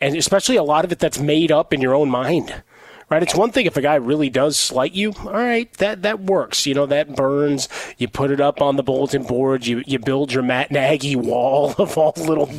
and 0.00 0.16
especially 0.16 0.56
a 0.56 0.64
lot 0.64 0.86
of 0.86 0.92
it 0.92 0.98
that's 0.98 1.18
made 1.18 1.52
up 1.52 1.74
in 1.74 1.82
your 1.82 1.94
own 1.94 2.08
mind 2.08 2.62
right? 3.08 3.22
It's 3.22 3.34
one 3.34 3.50
thing 3.50 3.66
if 3.66 3.76
a 3.76 3.82
guy 3.82 3.94
really 3.96 4.28
does 4.28 4.58
slight 4.58 4.92
you. 4.92 5.12
All 5.24 5.32
right, 5.32 5.72
that 5.74 6.02
that 6.02 6.20
works. 6.20 6.66
You 6.66 6.74
know, 6.74 6.86
that 6.86 7.14
burns. 7.14 7.68
You 7.98 8.08
put 8.08 8.30
it 8.30 8.40
up 8.40 8.60
on 8.60 8.76
the 8.76 8.82
bulletin 8.82 9.22
board. 9.22 9.66
You 9.66 9.82
you 9.86 9.98
build 9.98 10.32
your 10.32 10.42
Matt 10.42 10.70
Nagy 10.70 11.16
wall 11.16 11.74
of 11.78 11.96
all 11.96 12.12
little 12.16 12.50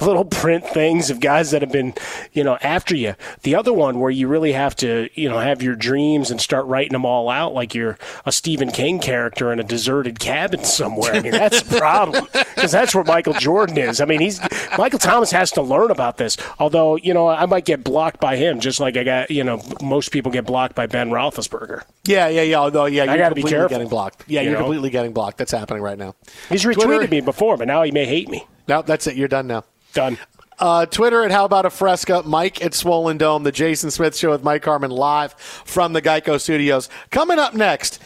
little 0.00 0.24
print 0.24 0.66
things 0.66 1.10
of 1.10 1.20
guys 1.20 1.50
that 1.50 1.62
have 1.62 1.72
been, 1.72 1.94
you 2.32 2.44
know, 2.44 2.58
after 2.62 2.94
you. 2.96 3.14
The 3.42 3.54
other 3.54 3.72
one 3.72 3.98
where 3.98 4.10
you 4.10 4.28
really 4.28 4.52
have 4.52 4.76
to, 4.76 5.08
you 5.14 5.28
know, 5.28 5.38
have 5.38 5.62
your 5.62 5.74
dreams 5.74 6.30
and 6.30 6.40
start 6.40 6.66
writing 6.66 6.92
them 6.92 7.04
all 7.04 7.28
out 7.28 7.54
like 7.54 7.74
you're 7.74 7.98
a 8.24 8.32
Stephen 8.32 8.70
King 8.70 8.98
character 9.00 9.52
in 9.52 9.60
a 9.60 9.64
deserted 9.64 10.18
cabin 10.18 10.64
somewhere. 10.64 11.14
I 11.14 11.20
mean, 11.20 11.32
that's 11.32 11.60
a 11.60 11.78
problem 11.78 12.26
because 12.32 12.72
that's 12.72 12.94
where 12.94 13.04
Michael 13.04 13.34
Jordan 13.34 13.78
is. 13.78 14.00
I 14.00 14.04
mean, 14.04 14.20
he's 14.20 14.40
Michael 14.78 14.98
Thomas 14.98 15.30
has 15.32 15.50
to 15.52 15.62
learn 15.62 15.90
about 15.90 16.16
this. 16.16 16.36
Although, 16.58 16.96
you 16.96 17.12
know, 17.14 17.28
I 17.28 17.46
might 17.46 17.64
get 17.64 17.82
blocked 17.82 18.20
by 18.20 18.36
him 18.36 18.60
just 18.60 18.80
like 18.80 18.96
I 18.96 19.04
got, 19.04 19.30
you 19.30 19.44
know, 19.44 19.62
most 19.82 19.95
people 20.00 20.30
get 20.32 20.46
blocked 20.46 20.74
by 20.74 20.86
Ben 20.86 21.10
Roethlisberger. 21.10 21.82
Yeah, 22.04 22.28
yeah, 22.28 22.42
yeah. 22.42 22.56
Although, 22.58 22.86
yeah, 22.86 23.02
I 23.02 23.06
you're 23.06 23.16
got 23.18 23.28
to 23.30 23.34
be 23.34 23.40
completely 23.42 23.50
careful. 23.58 23.68
getting 23.68 23.88
blocked. 23.88 24.24
Yeah, 24.26 24.40
you 24.40 24.50
you're 24.50 24.58
know? 24.58 24.64
completely 24.64 24.90
getting 24.90 25.12
blocked. 25.12 25.38
That's 25.38 25.52
happening 25.52 25.82
right 25.82 25.98
now. 25.98 26.14
He's 26.48 26.64
retweeted 26.64 26.82
Twitter- 26.82 27.08
me 27.08 27.20
before, 27.20 27.56
but 27.56 27.66
now 27.66 27.82
he 27.82 27.90
may 27.90 28.04
hate 28.06 28.28
me. 28.28 28.46
No, 28.68 28.82
that's 28.82 29.06
it. 29.06 29.16
You're 29.16 29.28
done 29.28 29.46
now. 29.46 29.64
Done. 29.92 30.18
Uh, 30.58 30.86
Twitter 30.86 31.22
at 31.22 31.30
How 31.30 31.44
About 31.44 31.66
a 31.66 31.70
Fresca, 31.70 32.22
Mike 32.24 32.64
at 32.64 32.72
Swollen 32.72 33.18
Dome, 33.18 33.42
the 33.42 33.52
Jason 33.52 33.90
Smith 33.90 34.16
Show 34.16 34.30
with 34.30 34.42
Mike 34.42 34.64
Harmon 34.64 34.90
live 34.90 35.34
from 35.34 35.92
the 35.92 36.00
Geico 36.00 36.40
Studios. 36.40 36.88
Coming 37.10 37.38
up 37.38 37.52
next, 37.52 38.00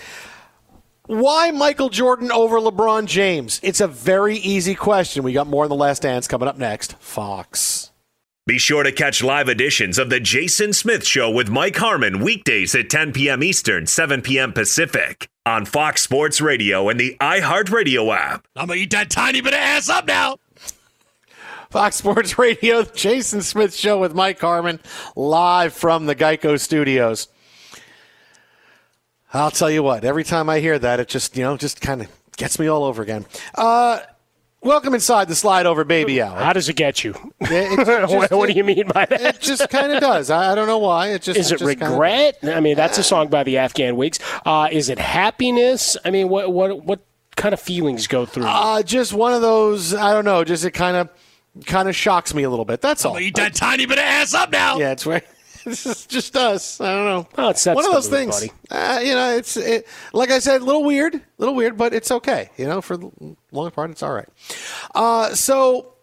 why 1.06 1.50
Michael 1.52 1.90
Jordan 1.90 2.32
over 2.32 2.58
LeBron 2.58 3.06
James? 3.06 3.60
It's 3.62 3.80
a 3.80 3.86
very 3.86 4.36
easy 4.36 4.74
question. 4.74 5.22
We 5.22 5.32
got 5.32 5.46
more 5.46 5.64
in 5.64 5.68
the 5.68 5.76
last 5.76 6.02
dance 6.02 6.26
coming 6.26 6.48
up 6.48 6.58
next. 6.58 6.94
Fox. 6.98 7.90
Be 8.50 8.58
sure 8.58 8.82
to 8.82 8.90
catch 8.90 9.22
live 9.22 9.48
editions 9.48 9.96
of 9.96 10.10
The 10.10 10.18
Jason 10.18 10.72
Smith 10.72 11.06
Show 11.06 11.30
with 11.30 11.48
Mike 11.48 11.76
Harmon 11.76 12.18
weekdays 12.18 12.74
at 12.74 12.90
10 12.90 13.12
p.m. 13.12 13.44
Eastern, 13.44 13.86
7 13.86 14.22
p.m. 14.22 14.52
Pacific 14.52 15.28
on 15.46 15.64
Fox 15.64 16.02
Sports 16.02 16.40
Radio 16.40 16.88
and 16.88 16.98
the 16.98 17.16
iHeartRadio 17.20 18.12
app. 18.12 18.44
I'm 18.56 18.66
gonna 18.66 18.80
eat 18.80 18.90
that 18.90 19.08
tiny 19.08 19.40
bit 19.40 19.52
of 19.52 19.60
ass 19.60 19.88
up 19.88 20.08
now. 20.08 20.38
Fox 21.70 21.94
Sports 21.94 22.40
Radio, 22.40 22.82
the 22.82 22.92
Jason 22.92 23.40
Smith 23.42 23.72
Show 23.72 24.00
with 24.00 24.16
Mike 24.16 24.40
Harmon, 24.40 24.80
live 25.14 25.72
from 25.72 26.06
the 26.06 26.16
Geico 26.16 26.58
Studios. 26.58 27.28
I'll 29.32 29.52
tell 29.52 29.70
you 29.70 29.84
what, 29.84 30.04
every 30.04 30.24
time 30.24 30.50
I 30.50 30.58
hear 30.58 30.76
that, 30.76 30.98
it 30.98 31.06
just, 31.06 31.36
you 31.36 31.44
know, 31.44 31.56
just 31.56 31.80
kind 31.80 32.02
of 32.02 32.08
gets 32.36 32.58
me 32.58 32.66
all 32.66 32.82
over 32.82 33.00
again. 33.00 33.26
Uh, 33.54 34.00
welcome 34.62 34.94
inside 34.94 35.28
the 35.28 35.34
slide 35.34 35.66
over 35.66 35.84
baby 35.84 36.20
hour. 36.22 36.38
How 36.38 36.52
does 36.52 36.68
it 36.68 36.74
get 36.76 37.02
you? 37.04 37.14
It- 37.40 37.78
it 37.78 37.78
what, 38.08 38.20
just- 38.20 38.32
what 38.32 38.48
do 38.48 38.52
you 38.54 38.64
mean 38.64 38.86
by 38.88 39.06
that? 39.06 39.20
It 39.36 39.40
just 39.40 39.68
kind 39.70 39.92
of 39.92 40.00
does. 40.00 40.30
I, 40.30 40.52
I 40.52 40.54
don't 40.54 40.66
know 40.66 40.78
why. 40.78 41.08
It 41.08 41.22
just 41.22 41.38
is 41.38 41.50
it 41.52 41.58
just 41.58 41.70
kinda- 41.78 41.90
regret? 41.90 42.38
I 42.42 42.60
mean, 42.60 42.76
that's 42.76 42.98
a 42.98 43.02
song 43.02 43.28
by 43.28 43.42
the 43.44 43.58
Afghan 43.58 43.96
Whigs. 43.96 44.18
Uh, 44.44 44.68
is 44.70 44.88
it 44.88 44.98
happiness? 44.98 45.96
I 46.04 46.10
mean, 46.10 46.28
what 46.28 46.52
what 46.52 46.84
what 46.84 47.00
kind 47.36 47.52
of 47.54 47.60
feelings 47.60 48.06
go 48.06 48.26
through? 48.26 48.44
Uh, 48.46 48.82
just 48.82 49.12
one 49.12 49.32
of 49.32 49.40
those. 49.42 49.94
I 49.94 50.12
don't 50.12 50.24
know. 50.24 50.44
Just 50.44 50.64
it 50.64 50.72
kind 50.72 50.96
of 50.96 51.08
kind 51.66 51.88
of 51.88 51.96
shocks 51.96 52.34
me 52.34 52.42
a 52.42 52.50
little 52.50 52.64
bit. 52.64 52.80
That's 52.80 53.04
all. 53.04 53.18
Eat 53.18 53.34
that 53.36 53.54
tiny 53.54 53.86
bit 53.86 53.98
of 53.98 54.04
ass 54.04 54.34
up 54.34 54.50
now. 54.52 54.78
Yeah, 54.78 54.92
it's 54.92 55.06
right. 55.06 55.24
This 55.64 55.84
is 55.84 56.06
just 56.06 56.36
us. 56.36 56.80
I 56.80 56.94
don't 56.94 57.04
know. 57.04 57.28
Oh, 57.36 57.50
it 57.50 57.58
sets 57.58 57.76
One 57.76 57.84
of 57.84 57.92
those 57.92 58.08
things. 58.08 58.48
Uh, 58.70 59.00
you 59.02 59.14
know, 59.14 59.36
it's 59.36 59.56
it, 59.56 59.86
like 60.12 60.30
I 60.30 60.38
said, 60.38 60.62
a 60.62 60.64
little 60.64 60.84
weird, 60.84 61.14
a 61.14 61.20
little 61.38 61.54
weird, 61.54 61.76
but 61.76 61.92
it's 61.92 62.10
okay. 62.10 62.50
You 62.56 62.66
know, 62.66 62.80
for 62.80 62.96
the 62.96 63.10
long 63.52 63.70
part, 63.70 63.90
it's 63.90 64.02
all 64.02 64.12
right. 64.14 64.28
Uh, 64.94 65.34
so 65.34 65.94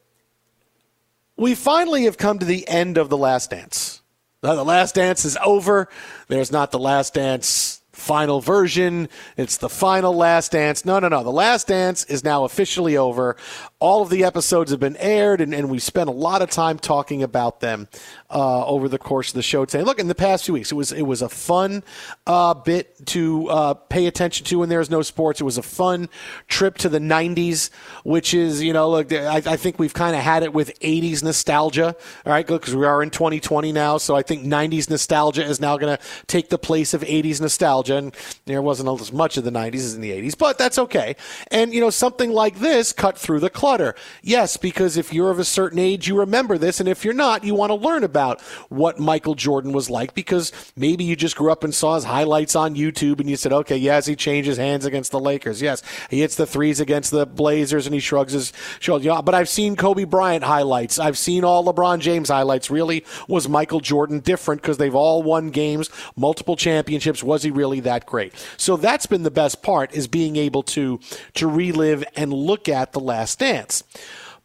we 1.37 1.55
finally 1.55 2.03
have 2.03 2.17
come 2.17 2.39
to 2.39 2.45
the 2.45 2.67
end 2.67 2.97
of 2.97 3.09
the 3.09 3.17
Last 3.17 3.49
Dance. 3.49 4.01
Uh, 4.43 4.55
the 4.55 4.65
Last 4.65 4.95
Dance 4.95 5.25
is 5.25 5.37
over. 5.43 5.89
There's 6.27 6.51
not 6.51 6.71
the 6.71 6.79
Last 6.79 7.15
Dance 7.15 7.81
final 7.91 8.39
version. 8.39 9.09
It's 9.35 9.57
the 9.57 9.69
final 9.69 10.15
Last 10.15 10.51
Dance. 10.51 10.85
No, 10.85 10.99
no, 10.99 11.07
no. 11.07 11.23
The 11.23 11.31
Last 11.31 11.67
Dance 11.67 12.03
is 12.05 12.23
now 12.23 12.43
officially 12.43 12.95
over. 12.95 13.35
All 13.79 14.01
of 14.01 14.09
the 14.09 14.23
episodes 14.23 14.71
have 14.71 14.79
been 14.79 14.97
aired, 14.97 15.39
and, 15.39 15.53
and 15.53 15.69
we 15.69 15.77
spent 15.77 16.09
a 16.09 16.13
lot 16.13 16.41
of 16.41 16.49
time 16.49 16.79
talking 16.79 17.21
about 17.21 17.59
them 17.59 17.87
uh, 18.29 18.65
over 18.65 18.89
the 18.89 18.97
course 18.97 19.29
of 19.29 19.35
the 19.35 19.43
show 19.43 19.65
today. 19.65 19.83
Look, 19.83 19.99
in 19.99 20.07
the 20.07 20.15
past 20.15 20.45
few 20.45 20.55
weeks, 20.55 20.71
it 20.71 20.75
was 20.75 20.91
it 20.91 21.03
was 21.03 21.21
a 21.21 21.29
fun 21.29 21.83
uh, 22.25 22.55
bit 22.55 23.05
to 23.07 23.47
uh, 23.49 23.73
pay 23.75 24.07
attention 24.07 24.45
to 24.47 24.59
when 24.59 24.69
there's 24.69 24.89
no 24.89 25.01
sports. 25.01 25.41
It 25.41 25.43
was 25.43 25.57
a 25.57 25.63
fun 25.63 26.09
trip 26.47 26.77
to 26.79 26.89
the 26.89 26.99
'90s, 26.99 27.69
which 28.03 28.33
is 28.33 28.63
you 28.63 28.73
know, 28.73 28.89
look, 28.89 29.13
I, 29.13 29.37
I 29.37 29.57
think 29.57 29.77
we've 29.77 29.93
kind 29.93 30.15
of 30.15 30.23
had 30.23 30.43
it 30.43 30.53
with 30.53 30.79
'80s 30.79 31.23
nostalgia. 31.23 31.95
All 32.25 32.33
right, 32.33 32.45
because 32.45 32.75
we 32.75 32.85
are 32.85 33.03
in 33.03 33.11
2020 33.11 33.71
now, 33.71 33.97
so 33.97 34.15
I 34.15 34.23
think 34.23 34.43
'90s 34.43 34.89
nostalgia 34.89 35.43
is 35.43 35.61
now 35.61 35.77
going 35.77 35.95
to 35.95 36.03
take 36.25 36.49
the 36.49 36.57
place 36.57 36.93
of 36.93 37.01
'80s 37.01 37.39
nostalgia. 37.39 37.97
And 37.97 38.15
there 38.45 38.61
wasn't 38.61 38.89
as 38.99 39.13
much 39.13 39.37
of 39.37 39.43
the 39.43 39.51
'90s 39.51 39.75
as 39.75 39.95
in 39.95 40.01
the 40.01 40.11
'80s, 40.11 40.37
but 40.37 40.57
that's 40.57 40.79
okay. 40.79 41.15
And 41.51 41.73
you 41.73 41.79
know, 41.79 41.91
something 41.91 42.31
like 42.31 42.59
this 42.59 42.91
cut 42.91 43.19
through 43.19 43.39
the 43.39 43.49
clutter. 43.67 43.95
Yes, 44.23 44.55
because 44.55 44.95
if 44.95 45.11
you're 45.11 45.29
of 45.29 45.39
a 45.39 45.43
certain 45.43 45.77
age, 45.77 46.07
you 46.07 46.17
remember 46.17 46.57
this, 46.57 46.79
and 46.79 46.87
if 46.87 47.03
you're 47.03 47.13
not, 47.13 47.43
you 47.43 47.53
want 47.53 47.69
to 47.69 47.75
learn 47.75 48.05
about 48.05 48.39
what 48.69 48.97
Michael 48.97 49.35
Jordan 49.35 49.73
was 49.73 49.89
like 49.89 50.13
because 50.13 50.53
maybe 50.77 51.03
you 51.03 51.17
just 51.17 51.35
grew 51.35 51.51
up 51.51 51.65
and 51.65 51.75
saw 51.75 51.95
his 51.95 52.05
highlights 52.05 52.55
on 52.55 52.75
YouTube, 52.75 53.19
and 53.19 53.29
you 53.29 53.35
said, 53.35 53.51
okay, 53.51 53.75
yes, 53.75 54.05
he 54.05 54.15
changes 54.15 54.55
hands 54.55 54.85
against 54.85 55.11
the 55.11 55.19
Lakers. 55.19 55.61
Yes, 55.61 55.83
he 56.09 56.21
hits 56.21 56.35
the 56.35 56.45
threes 56.45 56.79
against 56.79 57.11
the 57.11 57.25
Blazers, 57.25 57.85
and 57.85 57.93
he 57.93 57.99
shrugs 57.99 58.31
his 58.31 58.53
shoulders. 58.79 59.03
You 59.03 59.11
know, 59.11 59.21
but 59.21 59.35
I've 59.35 59.49
seen 59.49 59.75
Kobe 59.75 60.05
Bryant 60.05 60.45
highlights. 60.45 60.97
I've 60.97 61.17
seen 61.17 61.43
all 61.43 61.65
LeBron 61.65 61.99
James 61.99 62.29
highlights. 62.29 62.71
Really, 62.71 63.03
was 63.27 63.49
Michael 63.49 63.81
Jordan 63.81 64.21
different 64.21 64.61
because 64.61 64.77
they've 64.77 64.95
all 64.95 65.23
won 65.23 65.49
games, 65.49 65.89
multiple 66.15 66.55
championships? 66.55 67.21
Was 67.21 67.43
he 67.43 67.51
really 67.51 67.81
that 67.81 68.05
great? 68.05 68.33
So 68.55 68.77
that's 68.77 69.07
been 69.07 69.23
the 69.23 69.29
best 69.31 69.61
part 69.61 69.93
is 69.93 70.07
being 70.07 70.37
able 70.37 70.63
to 70.63 71.01
to 71.33 71.47
relive 71.47 72.05
and 72.15 72.31
look 72.31 72.69
at 72.69 72.93
the 72.93 73.01
Last 73.01 73.39
Dance. 73.57 73.83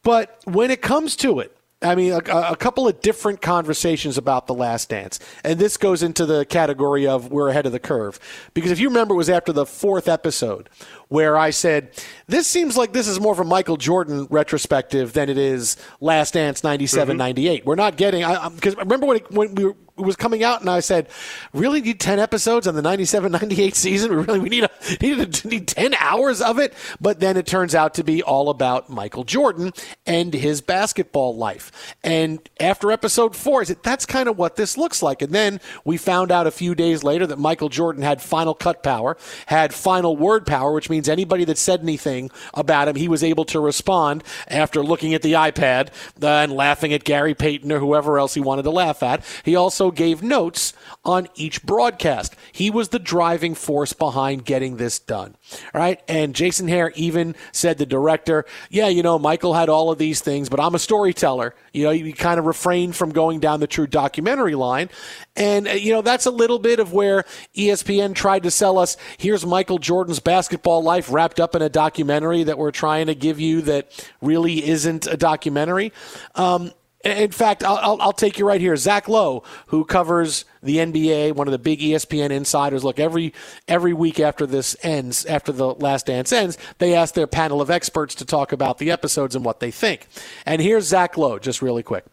But 0.02 0.40
when 0.44 0.70
it 0.70 0.82
comes 0.82 1.16
to 1.16 1.40
it, 1.40 1.56
I 1.82 1.94
mean, 1.96 2.12
a, 2.12 2.18
a 2.18 2.56
couple 2.56 2.86
of 2.86 3.00
different 3.00 3.40
conversations 3.40 4.16
about 4.16 4.46
The 4.46 4.54
Last 4.54 4.88
Dance. 4.88 5.18
And 5.42 5.58
this 5.58 5.76
goes 5.76 6.02
into 6.02 6.26
the 6.26 6.44
category 6.44 7.06
of 7.06 7.32
we're 7.32 7.48
ahead 7.48 7.66
of 7.66 7.72
the 7.72 7.80
curve. 7.80 8.20
Because 8.54 8.70
if 8.70 8.78
you 8.78 8.88
remember, 8.88 9.14
it 9.14 9.16
was 9.16 9.30
after 9.30 9.52
the 9.52 9.66
fourth 9.66 10.08
episode 10.08 10.68
where 11.12 11.36
I 11.36 11.50
said, 11.50 11.90
this 12.26 12.48
seems 12.48 12.74
like 12.74 12.94
this 12.94 13.06
is 13.06 13.20
more 13.20 13.34
of 13.34 13.38
a 13.38 13.44
Michael 13.44 13.76
Jordan 13.76 14.26
retrospective 14.30 15.12
than 15.12 15.28
it 15.28 15.36
is 15.36 15.76
Last 16.00 16.32
Dance 16.32 16.64
97 16.64 17.12
mm-hmm. 17.12 17.18
98. 17.18 17.66
We're 17.66 17.74
not 17.74 17.98
getting, 17.98 18.24
because 18.54 18.74
remember 18.76 19.04
when, 19.04 19.16
it, 19.18 19.30
when 19.30 19.54
we 19.54 19.66
were, 19.66 19.76
it 19.98 20.00
was 20.00 20.16
coming 20.16 20.42
out 20.42 20.62
and 20.62 20.70
I 20.70 20.80
said, 20.80 21.08
really 21.52 21.82
need 21.82 22.00
10 22.00 22.18
episodes 22.18 22.66
on 22.66 22.74
the 22.74 22.80
97 22.80 23.30
98 23.40 23.74
season? 23.74 24.10
We 24.10 24.22
really, 24.22 24.38
we 24.38 24.48
need, 24.48 24.64
a, 24.64 24.70
need, 25.02 25.44
a, 25.44 25.48
need 25.48 25.68
10 25.68 25.94
hours 25.94 26.40
of 26.40 26.58
it? 26.58 26.72
But 26.98 27.20
then 27.20 27.36
it 27.36 27.46
turns 27.46 27.74
out 27.74 27.94
to 27.94 28.04
be 28.04 28.22
all 28.22 28.48
about 28.48 28.88
Michael 28.88 29.24
Jordan 29.24 29.72
and 30.06 30.32
his 30.32 30.62
basketball 30.62 31.36
life. 31.36 31.94
And 32.02 32.40
after 32.58 32.90
episode 32.90 33.36
four, 33.36 33.60
I 33.60 33.64
said, 33.64 33.82
that's 33.82 34.06
kind 34.06 34.30
of 34.30 34.38
what 34.38 34.56
this 34.56 34.78
looks 34.78 35.02
like. 35.02 35.20
And 35.20 35.32
then 35.32 35.60
we 35.84 35.98
found 35.98 36.32
out 36.32 36.46
a 36.46 36.50
few 36.50 36.74
days 36.74 37.04
later 37.04 37.26
that 37.26 37.38
Michael 37.38 37.68
Jordan 37.68 38.02
had 38.02 38.22
final 38.22 38.54
cut 38.54 38.82
power, 38.82 39.18
had 39.44 39.74
final 39.74 40.16
word 40.16 40.46
power, 40.46 40.72
which 40.72 40.88
means 40.88 41.01
anybody 41.08 41.44
that 41.44 41.58
said 41.58 41.80
anything 41.80 42.30
about 42.54 42.88
him, 42.88 42.96
he 42.96 43.08
was 43.08 43.22
able 43.22 43.44
to 43.46 43.60
respond 43.60 44.24
after 44.48 44.82
looking 44.82 45.14
at 45.14 45.22
the 45.22 45.34
iPad 45.34 45.88
uh, 46.22 46.26
and 46.26 46.52
laughing 46.52 46.92
at 46.92 47.04
Gary 47.04 47.34
Payton 47.34 47.70
or 47.70 47.78
whoever 47.78 48.18
else 48.18 48.34
he 48.34 48.40
wanted 48.40 48.62
to 48.62 48.70
laugh 48.70 49.02
at. 49.02 49.24
He 49.44 49.54
also 49.56 49.90
gave 49.90 50.22
notes 50.22 50.72
on 51.04 51.28
each 51.34 51.62
broadcast. 51.64 52.34
He 52.52 52.70
was 52.70 52.90
the 52.90 52.98
driving 52.98 53.54
force 53.54 53.92
behind 53.92 54.44
getting 54.44 54.76
this 54.76 54.98
done. 54.98 55.36
All 55.74 55.80
right. 55.80 56.00
And 56.08 56.34
Jason 56.34 56.68
Hehir 56.68 56.92
even 56.94 57.34
said, 57.52 57.78
the 57.78 57.86
director, 57.86 58.44
yeah, 58.70 58.88
you 58.88 59.02
know, 59.02 59.18
Michael 59.18 59.54
had 59.54 59.68
all 59.68 59.90
of 59.90 59.98
these 59.98 60.20
things, 60.20 60.48
but 60.48 60.60
I'm 60.60 60.74
a 60.74 60.78
storyteller. 60.78 61.54
You 61.72 61.84
know, 61.84 61.90
you 61.90 62.12
kind 62.14 62.38
of 62.38 62.46
refrained 62.46 62.94
from 62.94 63.10
going 63.10 63.40
down 63.40 63.60
the 63.60 63.66
true 63.66 63.86
documentary 63.86 64.54
line. 64.54 64.90
And, 65.36 65.66
uh, 65.66 65.72
you 65.72 65.92
know, 65.92 66.02
that's 66.02 66.26
a 66.26 66.30
little 66.30 66.58
bit 66.58 66.78
of 66.78 66.92
where 66.92 67.24
ESPN 67.56 68.14
tried 68.14 68.42
to 68.42 68.50
sell 68.50 68.78
us 68.78 68.96
here's 69.16 69.46
Michael 69.46 69.78
Jordan's 69.78 70.20
basketball 70.20 70.82
life 70.82 71.10
wrapped 71.10 71.40
up 71.40 71.54
in 71.54 71.62
a 71.62 71.68
documentary 71.68 72.44
that 72.44 72.58
we're 72.58 72.70
trying 72.70 73.06
to 73.06 73.14
give 73.14 73.40
you 73.40 73.62
that 73.62 74.08
really 74.20 74.66
isn't 74.66 75.06
a 75.06 75.16
documentary. 75.16 75.92
Um, 76.34 76.72
In 77.04 77.32
fact, 77.32 77.64
I'll, 77.64 77.78
I'll, 77.78 78.00
I'll, 78.00 78.12
take 78.12 78.38
you 78.38 78.46
right 78.46 78.60
here. 78.60 78.76
Zach 78.76 79.08
Lowe, 79.08 79.42
who 79.66 79.84
covers 79.84 80.44
the 80.62 80.76
NBA, 80.76 81.32
one 81.32 81.48
of 81.48 81.52
the 81.52 81.58
big 81.58 81.80
ESPN 81.80 82.30
insiders. 82.30 82.84
Look, 82.84 83.00
every 83.00 83.34
every 83.66 83.92
week 83.92 84.20
after 84.20 84.46
this 84.46 84.76
ends, 84.82 85.26
after 85.26 85.50
the 85.50 85.74
Last 85.74 86.06
Dance 86.06 86.30
ends, 86.30 86.58
they 86.78 86.94
ask 86.94 87.14
their 87.14 87.26
panel 87.26 87.60
of 87.60 87.70
experts 87.70 88.14
to 88.16 88.24
talk 88.24 88.52
about 88.52 88.78
the 88.78 88.92
episodes 88.92 89.34
and 89.34 89.44
what 89.44 89.58
they 89.58 89.72
think. 89.72 90.06
And 90.46 90.62
here's 90.62 90.86
Zach 90.86 91.16
Lowe, 91.16 91.40
just 91.40 91.60
really 91.60 91.82
quick. 91.82 92.04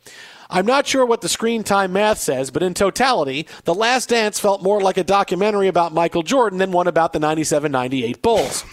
I'm 0.51 0.65
not 0.65 0.88
sure 0.88 1.05
what 1.05 1.21
the 1.21 1.30
screen 1.30 1.63
time 1.63 1.93
math 1.93 2.17
says, 2.17 2.49
but 2.49 2.63
in 2.63 2.73
totality, 2.73 3.45
The 3.65 3.76
Last 3.76 4.09
Dance 4.09 4.39
felt 4.39 4.63
more 4.63 4.81
like 4.81 4.97
a 4.97 5.03
documentary 5.03 5.68
about 5.68 5.94
Michael 5.94 6.23
Jordan 6.23 6.57
than 6.57 6.71
one 6.71 6.87
about 6.87 7.13
the 7.13 7.19
97 7.19 7.71
98 7.71 8.21
Bulls. 8.23 8.63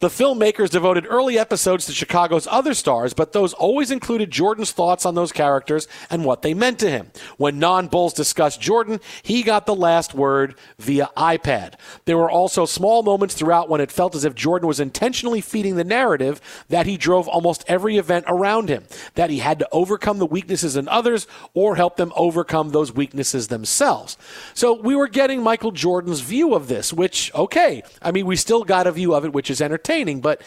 The 0.00 0.08
filmmakers 0.08 0.70
devoted 0.70 1.06
early 1.06 1.38
episodes 1.38 1.84
to 1.84 1.92
Chicago's 1.92 2.46
other 2.50 2.72
stars, 2.72 3.12
but 3.12 3.34
those 3.34 3.52
always 3.52 3.90
included 3.90 4.30
Jordan's 4.30 4.72
thoughts 4.72 5.04
on 5.04 5.14
those 5.14 5.30
characters 5.30 5.86
and 6.08 6.24
what 6.24 6.40
they 6.40 6.54
meant 6.54 6.78
to 6.78 6.90
him. 6.90 7.10
When 7.36 7.58
non 7.58 7.86
Bulls 7.86 8.14
discussed 8.14 8.62
Jordan, 8.62 9.00
he 9.22 9.42
got 9.42 9.66
the 9.66 9.74
last 9.74 10.14
word 10.14 10.54
via 10.78 11.10
iPad. 11.18 11.74
There 12.06 12.16
were 12.16 12.30
also 12.30 12.64
small 12.64 13.02
moments 13.02 13.34
throughout 13.34 13.68
when 13.68 13.82
it 13.82 13.92
felt 13.92 14.14
as 14.14 14.24
if 14.24 14.34
Jordan 14.34 14.66
was 14.66 14.80
intentionally 14.80 15.42
feeding 15.42 15.76
the 15.76 15.84
narrative 15.84 16.40
that 16.70 16.86
he 16.86 16.96
drove 16.96 17.28
almost 17.28 17.62
every 17.68 17.98
event 17.98 18.24
around 18.26 18.70
him, 18.70 18.84
that 19.16 19.28
he 19.28 19.40
had 19.40 19.58
to 19.58 19.68
overcome 19.70 20.18
the 20.18 20.24
weaknesses 20.24 20.76
in 20.76 20.88
others 20.88 21.26
or 21.52 21.76
help 21.76 21.98
them 21.98 22.10
overcome 22.16 22.70
those 22.70 22.90
weaknesses 22.90 23.48
themselves. 23.48 24.16
So 24.54 24.80
we 24.80 24.96
were 24.96 25.08
getting 25.08 25.42
Michael 25.42 25.72
Jordan's 25.72 26.20
view 26.20 26.54
of 26.54 26.68
this, 26.68 26.90
which, 26.90 27.30
okay, 27.34 27.82
I 28.00 28.12
mean, 28.12 28.24
we 28.24 28.36
still 28.36 28.64
got 28.64 28.86
a 28.86 28.92
view 28.92 29.14
of 29.14 29.26
it, 29.26 29.34
which 29.34 29.50
is 29.50 29.60
entertaining 29.60 29.89
entertaining. 29.90 30.20
But 30.20 30.42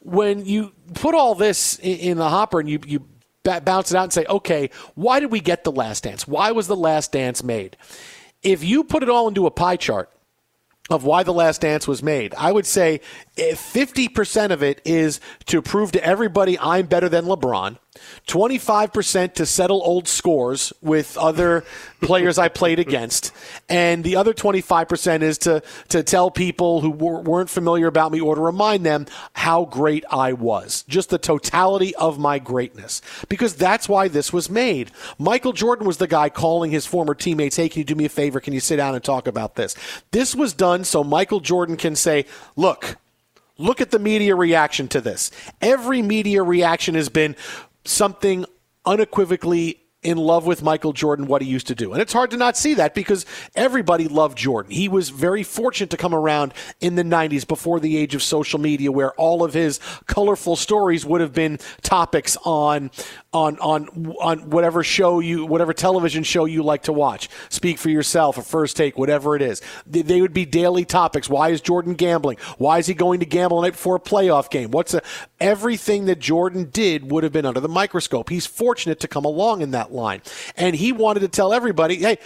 when 0.00 0.44
you 0.44 0.72
put 0.94 1.14
all 1.14 1.34
this 1.34 1.78
in, 1.80 2.18
the 2.18 2.28
hopper 2.28 2.60
and 2.60 2.68
you, 2.68 2.80
you 2.86 3.06
bounce 3.44 3.90
it 3.92 3.96
out 3.96 4.04
and 4.04 4.12
say, 4.12 4.24
okay, 4.28 4.70
why 4.94 5.20
did 5.20 5.30
we 5.30 5.40
get 5.40 5.64
the 5.64 5.72
last 5.72 6.04
dance? 6.04 6.26
Why 6.26 6.52
was 6.52 6.66
the 6.66 6.76
last 6.76 7.12
dance 7.12 7.42
made? 7.42 7.76
If 8.42 8.64
you 8.64 8.84
put 8.84 9.02
it 9.02 9.08
all 9.08 9.28
into 9.28 9.46
a 9.46 9.50
pie 9.50 9.76
chart, 9.76 10.10
of 10.88 11.02
why 11.02 11.24
the 11.24 11.32
last 11.32 11.62
dance 11.62 11.88
was 11.88 12.00
made. 12.00 12.32
I 12.38 12.52
would 12.52 12.64
say 12.64 13.00
eh, 13.36 13.54
50% 13.54 14.52
of 14.52 14.62
it 14.62 14.80
is 14.84 15.18
to 15.46 15.60
prove 15.60 15.90
to 15.90 16.04
everybody 16.04 16.56
I'm 16.60 16.86
better 16.86 17.08
than 17.08 17.24
LeBron. 17.24 17.78
25% 18.26 19.34
to 19.34 19.46
settle 19.46 19.82
old 19.82 20.08
scores 20.08 20.72
with 20.82 21.16
other 21.16 21.64
players 22.00 22.38
I 22.38 22.48
played 22.48 22.78
against. 22.78 23.32
And 23.68 24.04
the 24.04 24.16
other 24.16 24.34
25% 24.34 25.22
is 25.22 25.38
to, 25.38 25.62
to 25.88 26.02
tell 26.02 26.30
people 26.30 26.80
who 26.80 26.90
weren't 26.90 27.50
familiar 27.50 27.86
about 27.86 28.12
me 28.12 28.20
or 28.20 28.34
to 28.34 28.40
remind 28.40 28.84
them 28.84 29.06
how 29.32 29.64
great 29.64 30.04
I 30.10 30.32
was. 30.32 30.84
Just 30.88 31.10
the 31.10 31.18
totality 31.18 31.94
of 31.96 32.18
my 32.18 32.38
greatness. 32.38 33.02
Because 33.28 33.54
that's 33.54 33.88
why 33.88 34.08
this 34.08 34.32
was 34.32 34.50
made. 34.50 34.90
Michael 35.18 35.52
Jordan 35.52 35.86
was 35.86 35.98
the 35.98 36.06
guy 36.06 36.28
calling 36.28 36.70
his 36.70 36.86
former 36.86 37.14
teammates, 37.14 37.56
hey, 37.56 37.68
can 37.68 37.80
you 37.80 37.84
do 37.84 37.94
me 37.94 38.04
a 38.04 38.08
favor? 38.08 38.40
Can 38.40 38.52
you 38.52 38.60
sit 38.60 38.76
down 38.76 38.94
and 38.94 39.02
talk 39.02 39.26
about 39.26 39.56
this? 39.56 39.74
This 40.10 40.34
was 40.34 40.52
done 40.52 40.84
so 40.84 41.02
Michael 41.02 41.40
Jordan 41.40 41.76
can 41.76 41.96
say, 41.96 42.26
look, 42.56 42.96
Look 43.58 43.80
at 43.80 43.90
the 43.90 43.98
media 43.98 44.34
reaction 44.34 44.86
to 44.88 45.00
this. 45.00 45.30
Every 45.62 46.02
media 46.02 46.42
reaction 46.42 46.94
has 46.94 47.08
been 47.08 47.36
something 47.86 48.44
unequivocally 48.84 49.80
in 50.06 50.18
love 50.18 50.46
with 50.46 50.62
Michael 50.62 50.92
Jordan, 50.92 51.26
what 51.26 51.42
he 51.42 51.48
used 51.48 51.66
to 51.66 51.74
do. 51.74 51.92
And 51.92 52.00
it's 52.00 52.12
hard 52.12 52.30
to 52.30 52.36
not 52.36 52.56
see 52.56 52.74
that 52.74 52.94
because 52.94 53.26
everybody 53.56 54.06
loved 54.06 54.38
Jordan. 54.38 54.70
He 54.70 54.88
was 54.88 55.08
very 55.08 55.42
fortunate 55.42 55.90
to 55.90 55.96
come 55.96 56.14
around 56.14 56.54
in 56.80 56.94
the 56.94 57.02
90s 57.02 57.46
before 57.46 57.80
the 57.80 57.96
age 57.96 58.14
of 58.14 58.22
social 58.22 58.60
media 58.60 58.92
where 58.92 59.12
all 59.14 59.42
of 59.42 59.52
his 59.52 59.80
colorful 60.06 60.54
stories 60.54 61.04
would 61.04 61.20
have 61.20 61.32
been 61.32 61.58
topics 61.82 62.36
on 62.44 62.92
on 63.32 63.58
on 63.58 64.14
on 64.20 64.50
whatever 64.50 64.82
show 64.84 65.18
you 65.18 65.44
whatever 65.44 65.72
television 65.72 66.22
show 66.22 66.44
you 66.44 66.62
like 66.62 66.84
to 66.84 66.92
watch. 66.92 67.28
Speak 67.48 67.76
for 67.76 67.90
yourself, 67.90 68.38
a 68.38 68.42
first 68.42 68.76
take, 68.76 68.96
whatever 68.96 69.34
it 69.34 69.42
is. 69.42 69.60
They 69.86 70.20
would 70.20 70.32
be 70.32 70.44
daily 70.44 70.84
topics. 70.84 71.28
Why 71.28 71.48
is 71.48 71.60
Jordan 71.60 71.94
gambling? 71.94 72.38
Why 72.58 72.78
is 72.78 72.86
he 72.86 72.94
going 72.94 73.20
to 73.20 73.26
gamble 73.26 73.60
night 73.60 73.72
before 73.72 73.96
a 73.96 74.00
playoff 74.00 74.50
game? 74.50 74.70
What's 74.70 74.94
a, 74.94 75.02
everything 75.40 76.06
that 76.06 76.18
Jordan 76.18 76.70
did 76.70 77.10
would 77.10 77.24
have 77.24 77.32
been 77.32 77.46
under 77.46 77.60
the 77.60 77.68
microscope. 77.68 78.30
He's 78.30 78.46
fortunate 78.46 79.00
to 79.00 79.08
come 79.08 79.24
along 79.24 79.62
in 79.62 79.72
that 79.72 79.92
line. 79.92 80.22
And 80.56 80.76
he 80.76 80.92
wanted 80.92 81.20
to 81.20 81.28
tell 81.28 81.52
everybody, 81.52 81.96
hey, 81.96 82.18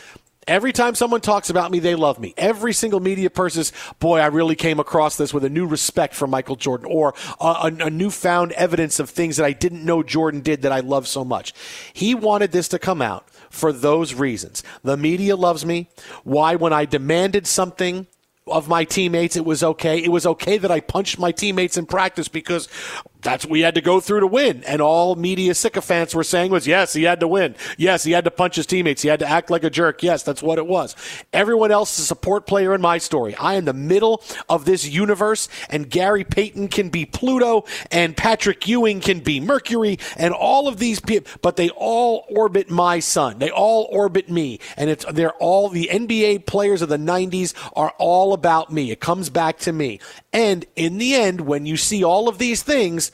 Every 0.49 0.73
time 0.73 0.95
someone 0.95 1.21
talks 1.21 1.51
about 1.51 1.71
me, 1.71 1.81
they 1.81 1.95
love 1.95 2.19
me. 2.19 2.33
Every 2.37 2.73
single 2.73 2.99
media 2.99 3.29
person 3.29 3.63
boy, 4.01 4.19
I 4.19 4.27
really 4.27 4.57
came 4.57 4.81
across 4.81 5.17
this 5.17 5.35
with 5.35 5.45
a 5.45 5.51
new 5.51 5.67
respect 5.67 6.15
for 6.15 6.27
Michael 6.27 6.57
Jordan 6.57 6.89
or 6.91 7.15
a, 7.41 7.45
a, 7.45 7.73
a, 7.87 7.91
newfound 7.91 8.53
evidence 8.53 8.99
of 8.99 9.11
things 9.11 9.37
that 9.37 9.45
I 9.45 9.53
didn't 9.53 9.85
know 9.85 10.03
Jordan 10.03 10.41
did 10.41 10.63
that 10.63 10.73
I 10.73 10.81
love 10.81 11.07
so 11.07 11.25
much. 11.25 11.53
He 11.93 12.15
wanted 12.15 12.53
this 12.53 12.69
to 12.69 12.79
come 12.79 13.03
out 13.03 13.29
for 13.51 13.71
those 13.73 14.15
reasons. 14.15 14.65
The 14.83 14.97
media 14.97 15.37
loves 15.37 15.67
me. 15.67 15.91
Why, 16.25 16.57
when 16.57 16.73
I 16.73 16.85
demanded 16.85 17.47
something 17.47 18.07
of 18.51 18.69
my 18.69 18.85
teammates, 18.85 19.37
it 19.37 19.45
was 19.45 19.63
okay. 19.63 20.03
It 20.03 20.11
was 20.11 20.27
okay 20.27 20.59
that 20.59 20.71
I 20.71 20.81
punched 20.81 21.19
my 21.19 21.33
teammates 21.33 21.77
in 21.77 21.87
practice 21.87 22.29
because 22.29 22.69
that's 23.23 23.45
what 23.45 23.53
we 23.53 23.61
had 23.61 23.75
to 23.75 23.81
go 23.81 24.01
through 24.01 24.21
to 24.21 24.27
win. 24.27 24.65
And 24.65 24.81
all 24.81 25.15
media 25.15 25.55
sycophants 25.55 26.15
were 26.15 26.25
saying 26.25 26.51
was, 26.51 26.67
yes, 26.67 26.93
he 26.93 27.05
had 27.05 27.21
to 27.21 27.29
win. 27.29 27.55
Yes, 27.77 28.05
he 28.05 28.13
had 28.13 28.25
to 28.25 28.31
punch 28.31 28.57
his 28.57 28.67
teammates. 28.67 29.03
He 29.03 29.09
had 29.09 29.21
to 29.21 29.29
act 29.29 29.51
like 29.51 29.65
a 29.65 29.71
jerk. 29.71 30.03
Yes, 30.03 30.23
that's 30.23 30.43
what 30.43 30.59
it 30.59 30.67
was. 30.67 30.97
Everyone 31.33 31.71
else 31.71 31.99
is 31.99 32.05
a 32.05 32.07
support 32.07 32.47
player 32.47 32.75
in 32.75 32.81
my 32.81 32.99
story. 32.99 33.35
I 33.37 33.55
am 33.55 33.65
the 33.65 33.73
middle 33.73 34.23
of 34.49 34.65
this 34.65 34.89
universe, 34.89 35.49
and 35.69 35.91
Gary 35.91 36.25
Payton 36.25 36.69
can 36.69 36.89
be 36.89 37.07
Pluto, 37.07 37.65
and 37.91 38.17
Patrick 38.17 38.67
Ewing 38.67 39.01
can 39.01 39.21
be 39.21 39.41
Mercury, 39.41 39.99
and 40.17 40.33
all 40.33 40.69
of 40.69 40.79
these 40.79 41.01
people, 41.01 41.31
but 41.43 41.57
they 41.57 41.71
all 41.71 42.25
orbit 42.29 42.71
my 42.71 43.01
sun. 43.01 43.39
They 43.39 43.51
all 43.51 43.89
orbit 43.91 44.31
me. 44.31 44.61
And 44.77 44.91
it's, 44.91 45.05
they're 45.13 45.33
all 45.35 45.69
the 45.69 45.89
NBA 45.93 46.47
players 46.47 46.83
of 46.83 46.89
the 46.89 46.97
90s 46.97 47.55
are 47.75 47.95
all 47.99 48.33
about 48.33 48.73
me. 48.73 48.91
It 48.91 49.01
comes 49.01 49.31
back 49.31 49.59
to 49.61 49.73
me. 49.73 50.01
And 50.33 50.65
in 50.77 50.99
the 50.99 51.15
end, 51.15 51.43
when 51.43 51.67
you 51.67 51.77
see 51.77 52.05
all 52.05 52.29
of 52.29 52.39
these 52.39 52.63
things, 52.63 53.10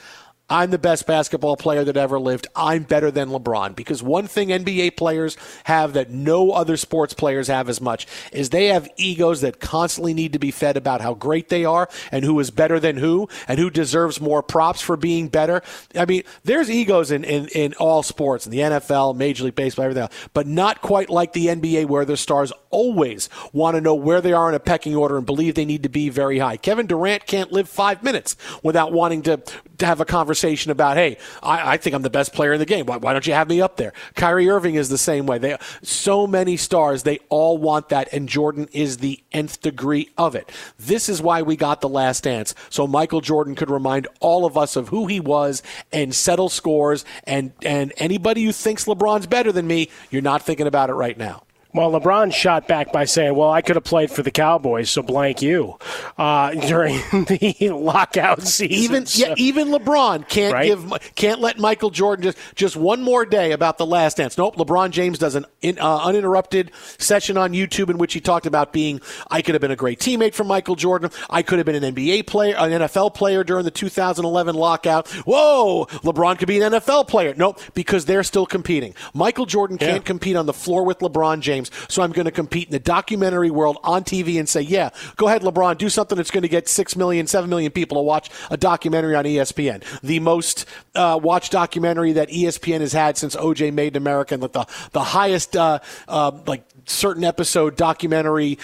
I'm 0.49 0.70
the 0.70 0.78
best 0.78 1.07
basketball 1.07 1.57
player 1.57 1.83
that 1.83 1.97
ever 1.97 2.20
lived. 2.20 2.47
I'm 2.55 2.84
better 2.84 3.10
than 3.10 3.31
LeBron. 3.31 3.75
Because 3.75 4.00
one 4.00 4.28
thing 4.28 4.49
NBA 4.49 4.97
players 4.97 5.36
have 5.65 5.94
that 5.94 6.10
no 6.10 6.52
other 6.52 6.76
sports 6.76 7.15
players 7.15 7.49
have 7.49 7.68
as 7.68 7.81
much 7.81 8.07
is 8.31 8.50
they 8.50 8.66
have 8.66 8.89
egos 8.97 9.41
that 9.41 9.58
constantly 9.58 10.15
need 10.15 10.33
to 10.34 10.39
be 10.39 10.52
fed 10.52 10.76
about 10.76 11.00
how 11.00 11.15
great 11.15 11.49
they 11.49 11.65
are 11.65 11.89
and 12.12 12.25
who 12.25 12.39
is 12.39 12.52
better 12.52 12.78
than 12.78 12.97
who 12.97 13.28
and 13.49 13.58
who 13.58 13.70
deserves 13.70 14.20
more 14.20 14.41
props 14.41 14.81
for 14.81 14.97
being 14.97 15.26
better. 15.26 15.62
I 15.97 16.05
mean, 16.05 16.23
there's 16.44 16.70
egos 16.70 17.10
in, 17.10 17.25
in, 17.25 17.49
in 17.49 17.75
all 17.75 18.05
sports, 18.05 18.47
in 18.47 18.52
the 18.52 18.60
NFL, 18.60 19.16
Major 19.16 19.44
League 19.44 19.57
Baseball, 19.57 19.86
everything 19.86 20.05
else, 20.05 20.28
but 20.33 20.47
not 20.47 20.81
quite 20.81 21.10
like 21.10 21.33
the 21.33 21.47
NBA 21.47 21.86
where 21.86 22.05
the 22.05 22.16
stars 22.16 22.52
always 22.70 23.28
want 23.52 23.75
to 23.75 23.81
know 23.81 23.94
where 23.94 24.20
they 24.20 24.33
are 24.33 24.49
in 24.49 24.55
a 24.55 24.60
pecking 24.60 24.94
order 24.94 25.16
and 25.16 25.26
believe 25.26 25.57
they 25.57 25.65
need 25.65 25.83
to 25.83 25.89
be 25.89 26.08
very 26.08 26.39
high. 26.39 26.57
Kevin 26.57 26.86
Durant 26.86 27.26
can't 27.26 27.50
live 27.50 27.68
five 27.68 28.05
minutes 28.05 28.36
without 28.62 28.92
wanting 28.92 29.23
to, 29.23 29.39
to 29.78 29.86
have 29.86 30.00
a 30.00 30.05
conversation 30.05 30.35
conversation 30.36 30.70
about, 30.70 30.97
hey, 30.97 31.16
I, 31.42 31.73
I 31.73 31.76
think 31.78 31.94
I'm 31.94 32.02
the 32.02 32.10
best 32.10 32.32
player 32.34 32.52
in 32.52 32.58
the 32.58 32.66
game. 32.66 32.86
Why, 32.86 32.98
why, 32.98 33.12
don't 33.12 33.26
you 33.26 33.32
have 33.32 33.48
me 33.48 33.62
up 33.62 33.76
there? 33.76 33.92
Kyrie 34.15 34.50
Irving 34.50 34.74
is 34.74 34.90
the 34.90 34.98
same 34.98 35.26
way. 35.26 35.39
They 35.39 35.56
so 35.82 36.26
many 36.26 36.58
stars, 36.58 37.02
they 37.02 37.20
all 37.31 37.56
want 37.56 37.89
that, 37.89 38.12
and 38.12 38.28
Jordan 38.28 38.68
is 38.73 38.98
the 38.98 39.23
nth 39.32 39.62
degree 39.62 40.10
of 40.18 40.34
it. 40.34 40.50
This 40.78 41.08
is 41.08 41.23
why 41.23 41.40
we 41.40 41.56
got 41.56 41.81
the 41.81 41.89
last 41.89 42.24
dance, 42.24 42.55
so 42.68 42.86
Michael 42.86 43.23
Jordan 43.23 43.55
could 43.55 43.70
remind 43.70 44.08
all 44.20 44.44
of 44.44 44.58
us 44.58 44.76
of 44.76 44.89
who 44.89 45.06
he 45.06 45.20
was 45.20 45.62
and 45.90 46.15
settle 46.15 46.50
scores. 46.50 47.05
And 47.24 47.52
and 47.62 47.92
anybody 47.97 48.44
who 48.44 48.52
thinks 48.52 48.84
LeBron's 48.84 49.26
better 49.26 49.52
than 49.52 49.66
me, 49.66 49.89
you're 50.10 50.23
not 50.23 50.42
thinking 50.42 50.66
about 50.66 50.90
it 50.90 50.94
right 50.94 51.16
now. 51.16 51.45
Well, 51.76 51.90
LeBron 51.90 52.32
shot 52.32 52.66
back 52.66 52.90
by 52.90 53.05
saying, 53.05 53.34
"Well, 53.34 53.50
I 53.50 53.60
could 53.60 53.76
have 53.76 53.84
played 53.84 54.10
for 54.10 54.22
the 54.22 54.30
Cowboys, 54.30 54.88
so 54.88 55.02
blank 55.02 55.42
you." 55.42 55.76
Uh, 56.16 56.50
during 56.66 56.96
the 57.10 57.70
lockout 57.70 58.42
season, 58.44 58.72
even 58.72 59.05
so. 59.05 59.26
yeah, 59.26 59.34
even 59.36 59.68
LeBron 59.68 60.26
can't 60.26 60.55
right? 60.55 60.68
give 60.68 60.90
can't 61.16 61.40
let 61.42 61.58
Michael 61.58 61.90
Jordan 61.90 62.22
just 62.22 62.38
just 62.55 62.76
one 62.76 63.02
more 63.02 63.26
day 63.26 63.52
about 63.52 63.76
the 63.76 63.84
last 63.84 64.16
dance. 64.16 64.38
Nope, 64.38 64.56
LeBron 64.56 64.90
James 64.90 65.18
does 65.18 65.34
an 65.34 65.44
in, 65.60 65.78
uh, 65.78 65.98
uninterrupted 65.98 66.70
session 66.96 67.36
on 67.36 67.52
YouTube 67.52 67.90
in 67.90 67.98
which 67.98 68.14
he 68.14 68.20
talked 68.20 68.46
about 68.46 68.72
being, 68.72 69.02
"I 69.30 69.42
could 69.42 69.55
have 69.55 69.60
been 69.60 69.70
a 69.70 69.76
great 69.76 70.00
teammate 70.00 70.32
for 70.32 70.44
Michael 70.44 70.76
Jordan. 70.76 71.10
I 71.28 71.42
could 71.42 71.58
have 71.58 71.66
been 71.66 71.84
an 71.84 71.94
NBA 71.94 72.22
player, 72.22 72.56
an 72.56 72.72
NFL 72.72 73.10
player 73.10 73.44
during 73.44 73.66
the 73.66 73.70
2011 73.70 74.55
lockout." 74.55 75.08
Whoa, 75.26 75.84
LeBron 76.02 76.38
could 76.38 76.48
be 76.48 76.58
an 76.62 76.72
NFL 76.72 77.06
player. 77.06 77.34
Nope, 77.36 77.60
because 77.74 78.06
they're 78.06 78.24
still 78.24 78.46
competing. 78.46 78.94
Michael 79.12 79.44
Jordan 79.44 79.76
can't 79.76 79.92
yeah. 79.92 79.98
compete 79.98 80.36
on 80.36 80.46
the 80.46 80.55
floor 80.55 80.82
with 80.82 81.00
LeBron 81.00 81.40
James 81.40 81.65
games. 81.68 81.86
So 81.92 82.02
I'm 82.02 82.12
going 82.12 82.24
to 82.26 82.30
compete 82.30 82.68
in 82.68 82.72
the 82.72 82.78
documentary 82.78 83.50
world 83.50 83.78
on 83.82 84.04
TV 84.04 84.38
and 84.38 84.48
say, 84.48 84.60
yeah, 84.60 84.90
go 85.16 85.28
ahead, 85.28 85.42
LeBron, 85.42 85.78
do 85.78 85.88
something 85.88 86.16
that's 86.16 86.30
going 86.30 86.42
to 86.42 86.48
get 86.48 86.68
6 86.68 86.96
million, 86.96 87.26
7 87.26 87.48
million 87.48 87.72
people 87.72 87.96
to 87.98 88.02
watch 88.02 88.30
a 88.50 88.56
documentary 88.56 89.14
on 89.14 89.24
ESPN. 89.24 89.82
The 90.00 90.20
most 90.20 90.66
uh, 90.94 91.18
watched 91.22 91.52
documentary 91.52 92.12
that 92.12 92.28
ESPN 92.28 92.80
has 92.80 92.92
had 92.92 93.16
since 93.16 93.36
OJ 93.36 93.72
Made 93.72 93.96
in 93.96 94.02
America, 94.02 94.34
and 94.34 94.42
the, 94.42 94.66
the 94.92 95.02
highest, 95.02 95.56
uh, 95.56 95.80
uh, 96.08 96.32
like, 96.46 96.64
certain 96.86 97.24
episode 97.24 97.76
documentary 97.76 98.58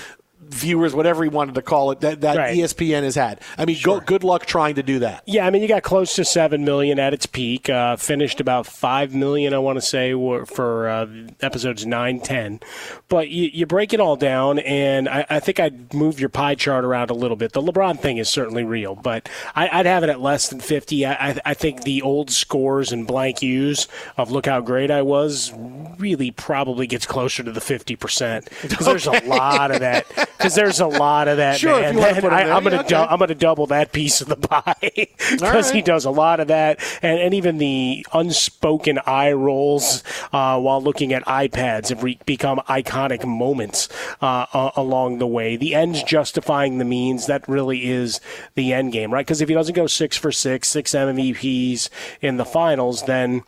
viewers, 0.52 0.94
whatever 0.94 1.22
he 1.22 1.28
wanted 1.28 1.54
to 1.56 1.62
call 1.62 1.90
it, 1.90 2.00
that, 2.00 2.20
that 2.20 2.36
Right. 2.36 2.56
ESPN 2.56 3.02
has 3.02 3.14
had. 3.14 3.40
I 3.58 3.64
mean, 3.64 3.78
go, 3.82 4.00
good 4.00 4.24
luck 4.24 4.46
trying 4.46 4.76
to 4.76 4.82
do 4.82 5.00
that. 5.00 5.22
Yeah, 5.26 5.46
I 5.46 5.50
mean, 5.50 5.62
you 5.62 5.68
got 5.68 5.82
close 5.82 6.14
to 6.16 6.24
seven 6.24 6.64
million 6.64 6.98
at 6.98 7.14
its 7.14 7.26
peak. 7.26 7.68
Uh, 7.68 7.96
finished 7.96 8.40
about 8.40 8.66
five 8.66 9.14
million, 9.14 9.54
I 9.54 9.58
want 9.58 9.76
to 9.76 9.82
say, 9.82 10.12
for 10.12 10.88
uh, 10.88 11.06
episodes 11.40 11.86
nine, 11.86 12.20
ten. 12.20 12.60
But 13.08 13.28
you, 13.28 13.50
you 13.52 13.66
break 13.66 13.92
it 13.92 14.00
all 14.00 14.16
down, 14.16 14.58
and 14.60 15.08
I, 15.08 15.26
I 15.28 15.40
think 15.40 15.60
I'd 15.60 15.92
move 15.94 16.20
your 16.20 16.28
pie 16.28 16.54
chart 16.54 16.84
around 16.84 17.10
a 17.10 17.14
little 17.14 17.36
bit. 17.36 17.52
The 17.52 17.62
LeBron 17.62 18.00
thing 18.00 18.18
is 18.18 18.28
certainly 18.28 18.64
real, 18.64 18.94
but 18.94 19.28
I, 19.54 19.68
I'd 19.68 19.86
have 19.86 20.02
it 20.02 20.10
at 20.10 20.20
less 20.20 20.48
than 20.48 20.60
fifty. 20.60 21.06
I, 21.06 21.40
I, 21.44 21.54
think 21.54 21.82
the 21.82 22.02
old 22.02 22.30
scores 22.30 22.92
and 22.92 23.06
blank 23.06 23.42
U's 23.42 23.88
of 24.16 24.30
"look 24.30 24.46
how 24.46 24.60
great 24.60 24.90
I 24.90 25.02
was" 25.02 25.52
really 25.98 26.30
probably 26.30 26.86
gets 26.86 27.06
closer 27.06 27.42
to 27.42 27.52
the 27.52 27.60
fifty 27.60 27.96
percent 27.96 28.48
because 28.62 28.86
there's 28.86 29.06
a 29.06 29.20
lot 29.26 29.70
of 29.70 29.80
that. 29.80 30.06
Because 30.42 30.54
there's 30.54 30.80
a 30.80 30.86
lot 30.86 31.28
of 31.28 31.36
that. 31.36 31.58
Sure, 31.58 31.80
man. 31.80 31.94
you 31.94 32.00
wanna 32.00 32.20
put 32.20 32.32
I, 32.32 32.50
I'm 32.50 32.64
gonna 32.64 32.84
yeah, 32.88 33.02
okay. 33.02 33.12
I'm 33.12 33.18
gonna 33.18 33.34
double 33.34 33.66
that 33.68 33.92
piece 33.92 34.20
of 34.20 34.28
the 34.28 34.36
pie 34.36 34.74
because 35.30 35.70
he 35.70 35.82
does 35.82 36.04
a 36.04 36.10
lot 36.10 36.40
of 36.40 36.48
that, 36.48 36.80
and, 37.00 37.20
and 37.20 37.34
even 37.34 37.58
the 37.58 38.04
unspoken 38.12 38.98
eye 39.06 39.32
rolls 39.32 40.02
uh, 40.32 40.58
while 40.58 40.82
looking 40.82 41.12
at 41.12 41.24
iPads 41.26 41.90
have 41.90 42.02
re- 42.02 42.18
become 42.26 42.58
iconic 42.68 43.24
moments 43.24 43.88
uh, 44.20 44.46
uh, 44.52 44.70
along 44.76 45.18
the 45.18 45.26
way. 45.26 45.56
The 45.56 45.74
ends 45.74 46.02
justifying 46.02 46.78
the 46.78 46.84
means. 46.84 47.26
That 47.26 47.48
really 47.48 47.88
is 47.88 48.20
the 48.54 48.72
end 48.72 48.92
game, 48.92 49.12
right? 49.12 49.24
Because 49.24 49.40
if 49.40 49.48
he 49.48 49.54
doesn't 49.54 49.74
go 49.74 49.86
six 49.86 50.16
for 50.16 50.32
six, 50.32 50.68
six 50.68 50.92
MVPs 50.92 51.88
in 52.20 52.36
the 52.36 52.44
finals, 52.44 53.04
then 53.04 53.42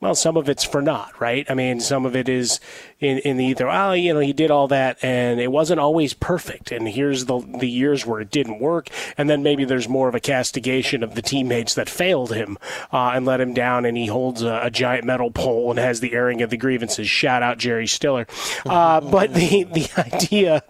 well, 0.00 0.14
some 0.14 0.38
of 0.38 0.48
it's 0.48 0.64
for 0.64 0.80
naught, 0.80 1.20
right? 1.20 1.46
I 1.50 1.54
mean, 1.54 1.78
some 1.78 2.06
of 2.06 2.16
it 2.16 2.28
is 2.28 2.58
in, 3.00 3.18
in 3.18 3.36
the 3.38 3.46
either, 3.46 3.68
oh, 3.68 3.92
you 3.92 4.12
know, 4.12 4.20
he 4.20 4.32
did 4.32 4.50
all 4.50 4.68
that 4.68 4.98
and 5.02 5.40
it 5.40 5.50
wasn't 5.50 5.80
always 5.80 6.12
perfect. 6.12 6.70
And 6.70 6.86
here's 6.86 7.24
the, 7.24 7.38
the 7.38 7.68
years 7.68 8.04
where 8.04 8.20
it 8.20 8.30
didn't 8.30 8.60
work. 8.60 8.90
And 9.16 9.28
then 9.30 9.42
maybe 9.42 9.64
there's 9.64 9.88
more 9.88 10.08
of 10.08 10.14
a 10.14 10.20
castigation 10.20 11.02
of 11.02 11.14
the 11.14 11.22
teammates 11.22 11.74
that 11.74 11.88
failed 11.88 12.34
him 12.34 12.58
uh, 12.92 13.12
and 13.14 13.24
let 13.24 13.40
him 13.40 13.54
down. 13.54 13.86
And 13.86 13.96
he 13.96 14.06
holds 14.06 14.42
a, 14.42 14.60
a 14.64 14.70
giant 14.70 15.04
metal 15.04 15.30
pole 15.30 15.70
and 15.70 15.78
has 15.78 16.00
the 16.00 16.12
airing 16.12 16.42
of 16.42 16.50
the 16.50 16.58
grievances. 16.58 17.08
Shout 17.08 17.42
out 17.42 17.58
Jerry 17.58 17.86
Stiller. 17.86 18.26
Uh, 18.66 19.00
but 19.10 19.32
the, 19.32 19.64
the 19.64 19.88
idea 19.96 20.62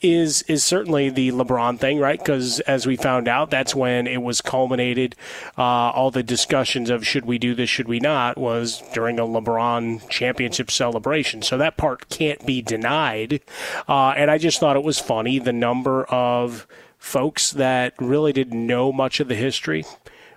is, 0.00 0.42
is 0.42 0.64
certainly 0.64 1.08
the 1.08 1.30
LeBron 1.30 1.78
thing, 1.78 2.00
right? 2.00 2.18
Because 2.18 2.58
as 2.60 2.86
we 2.86 2.96
found 2.96 3.28
out, 3.28 3.50
that's 3.50 3.74
when 3.74 4.08
it 4.08 4.22
was 4.22 4.40
culminated. 4.40 5.14
Uh, 5.56 5.62
all 5.62 6.10
the 6.10 6.24
discussions 6.24 6.90
of 6.90 7.06
should 7.06 7.26
we 7.26 7.38
do 7.38 7.54
this, 7.54 7.70
should 7.70 7.86
we 7.86 8.00
not, 8.00 8.36
was 8.36 8.82
during 8.92 9.20
a 9.20 9.24
LeBron 9.24 10.08
championship 10.08 10.70
celebration. 10.70 11.42
So 11.42 11.59
that 11.60 11.76
part 11.76 12.08
can't 12.08 12.44
be 12.44 12.62
denied. 12.62 13.40
Uh, 13.88 14.10
and 14.10 14.30
I 14.30 14.38
just 14.38 14.60
thought 14.60 14.76
it 14.76 14.82
was 14.82 14.98
funny 14.98 15.38
the 15.38 15.52
number 15.52 16.04
of 16.04 16.66
folks 16.98 17.50
that 17.52 17.94
really 17.98 18.32
didn't 18.32 18.66
know 18.66 18.92
much 18.92 19.20
of 19.20 19.28
the 19.28 19.34
history. 19.34 19.84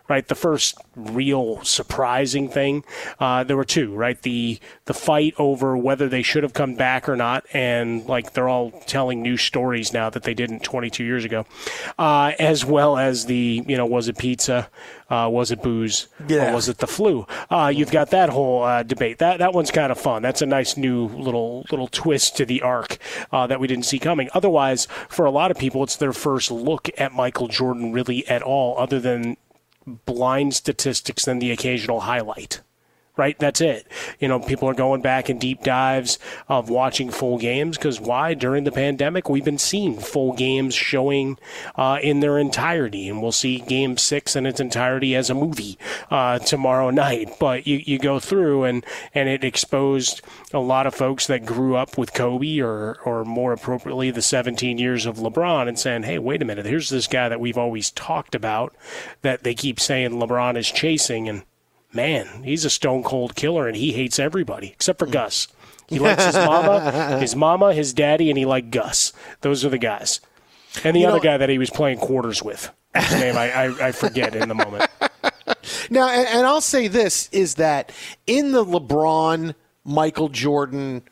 Right, 0.09 0.27
the 0.27 0.35
first 0.35 0.75
real 0.97 1.63
surprising 1.63 2.49
thing, 2.49 2.83
uh, 3.21 3.45
there 3.45 3.55
were 3.55 3.63
two. 3.63 3.93
Right, 3.93 4.21
the 4.21 4.59
the 4.85 4.93
fight 4.93 5.33
over 5.37 5.77
whether 5.77 6.09
they 6.09 6.23
should 6.23 6.43
have 6.43 6.53
come 6.53 6.75
back 6.75 7.07
or 7.07 7.15
not, 7.15 7.45
and 7.53 8.05
like 8.05 8.33
they're 8.33 8.49
all 8.49 8.71
telling 8.85 9.21
new 9.21 9.37
stories 9.37 9.93
now 9.93 10.09
that 10.09 10.23
they 10.23 10.33
didn't 10.33 10.61
22 10.61 11.03
years 11.05 11.23
ago, 11.23 11.45
uh, 11.97 12.33
as 12.37 12.65
well 12.65 12.97
as 12.97 13.27
the 13.27 13.63
you 13.65 13.77
know 13.77 13.85
was 13.85 14.09
it 14.09 14.17
pizza, 14.17 14.69
uh, 15.09 15.29
was 15.31 15.51
it 15.51 15.61
booze, 15.63 16.07
Yeah. 16.27 16.51
or 16.51 16.55
was 16.55 16.67
it 16.67 16.79
the 16.79 16.87
flu? 16.87 17.25
Uh, 17.49 17.71
you've 17.73 17.91
got 17.91 18.09
that 18.11 18.29
whole 18.29 18.63
uh, 18.63 18.83
debate. 18.83 19.19
That 19.19 19.39
that 19.39 19.53
one's 19.53 19.71
kind 19.71 19.89
of 19.91 19.97
fun. 19.97 20.21
That's 20.21 20.41
a 20.41 20.45
nice 20.45 20.75
new 20.75 21.07
little 21.07 21.65
little 21.71 21.87
twist 21.87 22.35
to 22.37 22.45
the 22.45 22.61
arc 22.61 22.97
uh, 23.31 23.47
that 23.47 23.59
we 23.61 23.67
didn't 23.67 23.85
see 23.85 23.99
coming. 23.99 24.29
Otherwise, 24.33 24.85
for 25.07 25.25
a 25.25 25.31
lot 25.31 25.49
of 25.49 25.57
people, 25.57 25.81
it's 25.81 25.95
their 25.95 26.13
first 26.13 26.51
look 26.51 26.89
at 26.97 27.13
Michael 27.13 27.47
Jordan 27.47 27.93
really 27.93 28.27
at 28.27 28.41
all, 28.41 28.77
other 28.77 28.99
than 28.99 29.37
blind 29.85 30.53
statistics 30.53 31.25
than 31.25 31.39
the 31.39 31.51
occasional 31.51 32.01
highlight. 32.01 32.61
Right, 33.15 33.37
that's 33.37 33.61
it. 33.61 33.85
You 34.19 34.27
know, 34.27 34.39
people 34.39 34.67
are 34.67 34.73
going 34.73 35.01
back 35.01 35.29
in 35.29 35.37
deep 35.37 35.61
dives 35.61 36.17
of 36.47 36.71
watching 36.71 37.11
full 37.11 37.37
games 37.37 37.77
because 37.77 38.01
why? 38.01 38.33
During 38.33 38.63
the 38.63 38.71
pandemic, 38.71 39.29
we've 39.29 39.45
been 39.45 39.59
seeing 39.59 39.99
full 39.99 40.33
games 40.33 40.73
showing 40.73 41.37
uh, 41.75 41.99
in 42.01 42.21
their 42.21 42.39
entirety, 42.39 43.07
and 43.07 43.21
we'll 43.21 43.31
see 43.31 43.59
Game 43.59 43.97
Six 43.97 44.35
in 44.35 44.47
its 44.47 44.59
entirety 44.59 45.15
as 45.15 45.29
a 45.29 45.35
movie 45.35 45.77
uh, 46.09 46.39
tomorrow 46.39 46.89
night. 46.89 47.29
But 47.39 47.67
you, 47.67 47.83
you 47.85 47.99
go 47.99 48.19
through 48.19 48.63
and 48.63 48.83
and 49.13 49.29
it 49.29 49.43
exposed 49.43 50.23
a 50.51 50.59
lot 50.59 50.87
of 50.87 50.95
folks 50.95 51.27
that 51.27 51.45
grew 51.45 51.75
up 51.75 51.99
with 51.99 52.15
Kobe, 52.15 52.61
or 52.61 52.97
or 53.05 53.23
more 53.25 53.53
appropriately, 53.53 54.09
the 54.09 54.23
17 54.23 54.79
years 54.79 55.05
of 55.05 55.17
LeBron, 55.17 55.67
and 55.67 55.77
saying, 55.77 56.01
hey, 56.01 56.17
wait 56.17 56.41
a 56.41 56.45
minute, 56.45 56.65
here's 56.65 56.89
this 56.89 57.05
guy 57.05 57.29
that 57.29 57.39
we've 57.39 57.59
always 57.59 57.91
talked 57.91 58.33
about 58.33 58.73
that 59.21 59.43
they 59.43 59.53
keep 59.53 59.79
saying 59.79 60.13
LeBron 60.13 60.57
is 60.57 60.71
chasing, 60.71 61.29
and 61.29 61.43
man, 61.93 62.43
he's 62.43 62.65
a 62.65 62.69
stone 62.69 63.03
cold 63.03 63.35
killer 63.35 63.67
and 63.67 63.77
he 63.77 63.93
hates 63.93 64.19
everybody 64.19 64.69
except 64.69 64.99
for 64.99 65.07
mm. 65.07 65.11
Gus. 65.11 65.47
He 65.87 65.99
likes 65.99 66.25
his 66.25 66.35
mama, 66.35 67.19
his 67.19 67.35
mama, 67.35 67.73
his 67.73 67.93
daddy, 67.93 68.29
and 68.29 68.37
he 68.37 68.45
liked 68.45 68.71
Gus. 68.71 69.13
Those 69.41 69.63
are 69.65 69.69
the 69.69 69.77
guys. 69.77 70.21
And 70.83 70.95
the 70.95 71.01
You 71.01 71.07
other 71.07 71.17
know- 71.17 71.23
guy 71.23 71.37
that 71.37 71.49
he 71.49 71.57
was 71.57 71.69
playing 71.69 71.99
quarters 71.99 72.41
with, 72.41 72.71
whose 72.95 73.11
name 73.11 73.37
I, 73.37 73.51
I, 73.51 73.87
I 73.87 73.91
forget 73.91 74.35
in 74.35 74.49
the 74.49 74.55
moment. 74.55 74.89
Now, 75.89 76.09
and, 76.09 76.27
and 76.27 76.45
I'll 76.45 76.61
say 76.61 76.87
this 76.87 77.29
is 77.31 77.55
that 77.55 77.91
in 78.25 78.51
the 78.51 78.65
LeBron, 78.65 79.53
Michael 79.83 80.29
Jordan 80.29 81.03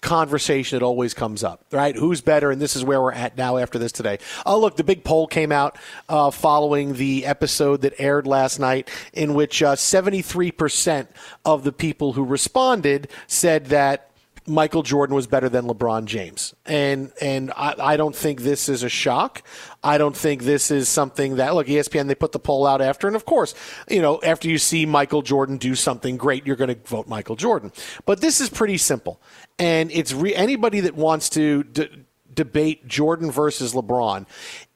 conversation, 0.00 0.76
it 0.76 0.82
always 0.82 1.14
comes 1.14 1.42
up, 1.42 1.64
right? 1.72 1.96
Who's 1.96 2.20
better? 2.20 2.50
And 2.50 2.60
this 2.60 2.76
is 2.76 2.84
where 2.84 3.00
we're 3.00 3.12
at 3.12 3.36
now 3.36 3.56
after 3.56 3.78
this 3.78 3.92
today. 3.92 4.18
Oh, 4.44 4.58
look, 4.60 4.76
the 4.76 4.84
big 4.84 5.04
poll 5.04 5.26
came 5.26 5.52
out 5.52 5.76
uh, 6.08 6.30
following 6.30 6.94
the 6.94 7.26
episode 7.26 7.82
that 7.82 7.94
aired 7.98 8.26
last 8.26 8.58
night, 8.58 8.90
in 9.12 9.34
which 9.34 9.62
uh, 9.62 9.74
73% 9.74 11.08
of 11.44 11.64
the 11.64 11.72
people 11.72 12.12
who 12.12 12.24
responded 12.24 13.08
said 13.26 13.66
that 13.66 14.10
Michael 14.46 14.82
Jordan 14.82 15.16
was 15.16 15.26
better 15.26 15.48
than 15.48 15.66
LeBron 15.66 16.04
James. 16.04 16.54
And 16.64 17.12
and 17.20 17.52
I, 17.56 17.74
I 17.78 17.96
don't 17.96 18.14
think 18.14 18.42
this 18.42 18.68
is 18.68 18.82
a 18.82 18.88
shock. 18.88 19.42
I 19.82 19.98
don't 19.98 20.16
think 20.16 20.42
this 20.42 20.70
is 20.70 20.88
something 20.88 21.36
that 21.36 21.54
look, 21.54 21.66
ESPN 21.66 22.06
they 22.06 22.14
put 22.14 22.32
the 22.32 22.38
poll 22.38 22.66
out 22.66 22.80
after 22.80 23.06
and 23.06 23.16
of 23.16 23.24
course, 23.24 23.54
you 23.88 24.00
know, 24.00 24.20
after 24.22 24.48
you 24.48 24.58
see 24.58 24.86
Michael 24.86 25.22
Jordan 25.22 25.56
do 25.56 25.74
something 25.74 26.16
great, 26.16 26.46
you're 26.46 26.56
going 26.56 26.74
to 26.74 26.88
vote 26.88 27.08
Michael 27.08 27.36
Jordan. 27.36 27.72
But 28.04 28.20
this 28.20 28.40
is 28.40 28.48
pretty 28.48 28.78
simple. 28.78 29.20
And 29.58 29.90
it's 29.90 30.12
re- 30.12 30.34
anybody 30.34 30.80
that 30.80 30.94
wants 30.94 31.30
to 31.30 31.62
d- 31.64 32.04
debate 32.32 32.86
Jordan 32.86 33.30
versus 33.30 33.72
LeBron, 33.72 34.26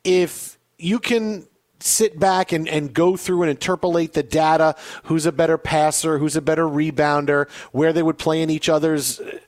if 0.05 0.59
you 0.78 0.99
can 0.99 1.47
sit 1.81 2.18
back 2.18 2.52
and, 2.52 2.68
and 2.68 2.92
go 2.92 3.17
through 3.17 3.42
and 3.42 3.50
interpolate 3.50 4.12
the 4.12 4.23
data 4.23 4.76
who's 5.05 5.25
a 5.25 5.33
better 5.33 5.57
passer 5.57 6.18
who's 6.18 6.36
a 6.36 6.42
better 6.42 6.65
rebounder 6.65 7.49
where 7.73 7.91
they 7.92 8.02
would 8.02 8.18
play 8.18 8.42
in 8.42 8.50
each 8.50 8.68
other's 8.68 9.18
uh, 9.18 9.39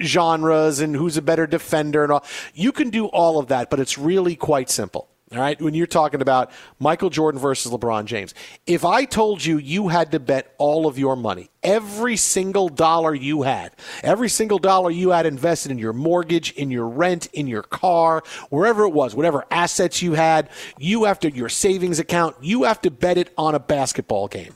genres 0.00 0.80
and 0.80 0.94
who's 0.94 1.16
a 1.16 1.22
better 1.22 1.46
defender 1.46 2.02
and 2.02 2.12
all. 2.12 2.24
You 2.54 2.72
can 2.72 2.90
do 2.90 3.06
all 3.06 3.38
of 3.38 3.48
that, 3.48 3.70
but 3.70 3.80
it's 3.80 3.98
really 3.98 4.36
quite 4.36 4.70
simple. 4.70 5.08
All 5.30 5.38
right, 5.38 5.60
when 5.60 5.74
you're 5.74 5.86
talking 5.86 6.22
about 6.22 6.50
Michael 6.78 7.10
Jordan 7.10 7.38
versus 7.38 7.70
LeBron 7.70 8.06
James, 8.06 8.32
if 8.66 8.82
I 8.82 9.04
told 9.04 9.44
you 9.44 9.58
you 9.58 9.88
had 9.88 10.12
to 10.12 10.20
bet 10.20 10.54
all 10.56 10.86
of 10.86 10.98
your 10.98 11.16
money, 11.16 11.50
every 11.62 12.16
single 12.16 12.70
dollar 12.70 13.14
you 13.14 13.42
had, 13.42 13.72
every 14.02 14.30
single 14.30 14.58
dollar 14.58 14.90
you 14.90 15.10
had 15.10 15.26
invested 15.26 15.70
in 15.70 15.76
your 15.76 15.92
mortgage, 15.92 16.52
in 16.52 16.70
your 16.70 16.88
rent, 16.88 17.26
in 17.34 17.46
your 17.46 17.62
car, 17.62 18.22
wherever 18.48 18.84
it 18.84 18.92
was, 18.94 19.14
whatever 19.14 19.44
assets 19.50 20.00
you 20.00 20.14
had, 20.14 20.48
you 20.78 21.04
have 21.04 21.20
to, 21.20 21.30
your 21.30 21.50
savings 21.50 21.98
account, 21.98 22.34
you 22.40 22.62
have 22.62 22.80
to 22.80 22.90
bet 22.90 23.18
it 23.18 23.30
on 23.36 23.54
a 23.54 23.60
basketball 23.60 24.28
game. 24.28 24.54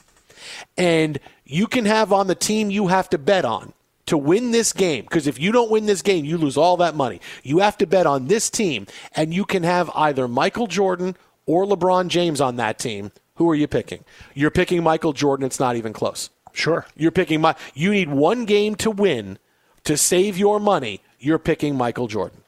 And 0.78 1.20
you 1.44 1.66
can 1.66 1.84
have 1.84 2.14
on 2.14 2.28
the 2.28 2.34
team 2.34 2.70
you 2.70 2.86
have 2.86 3.10
to 3.10 3.18
bet 3.18 3.44
on 3.44 3.74
to 4.06 4.18
win 4.18 4.50
this 4.50 4.72
game 4.72 5.04
because 5.04 5.26
if 5.26 5.38
you 5.38 5.52
don't 5.52 5.70
win 5.70 5.86
this 5.86 6.02
game 6.02 6.24
you 6.24 6.36
lose 6.36 6.56
all 6.56 6.76
that 6.78 6.94
money. 6.94 7.20
You 7.42 7.58
have 7.58 7.78
to 7.78 7.86
bet 7.86 8.06
on 8.06 8.26
this 8.26 8.50
team 8.50 8.86
and 9.14 9.32
you 9.32 9.44
can 9.44 9.62
have 9.62 9.90
either 9.94 10.28
michael 10.28 10.66
jordan 10.66 11.16
or 11.46 11.64
lebron 11.64 12.08
james 12.08 12.40
on 12.40 12.56
that 12.56 12.78
team. 12.78 13.12
Who 13.36 13.48
are 13.50 13.54
you 13.54 13.66
picking? 13.66 14.04
You're 14.34 14.50
picking 14.50 14.82
michael 14.82 15.12
jordan. 15.12 15.46
It's 15.46 15.60
not 15.60 15.76
even 15.76 15.92
close. 15.92 16.30
Sure. 16.52 16.86
You're 16.96 17.12
picking 17.12 17.40
my 17.40 17.54
you 17.74 17.92
need 17.92 18.10
one 18.10 18.44
game 18.44 18.74
to 18.76 18.90
win 18.90 19.38
to 19.84 19.96
save 19.96 20.36
your 20.36 20.60
money. 20.60 21.00
You're 21.18 21.38
picking 21.38 21.76
michael 21.76 22.08
jordan 22.08 22.41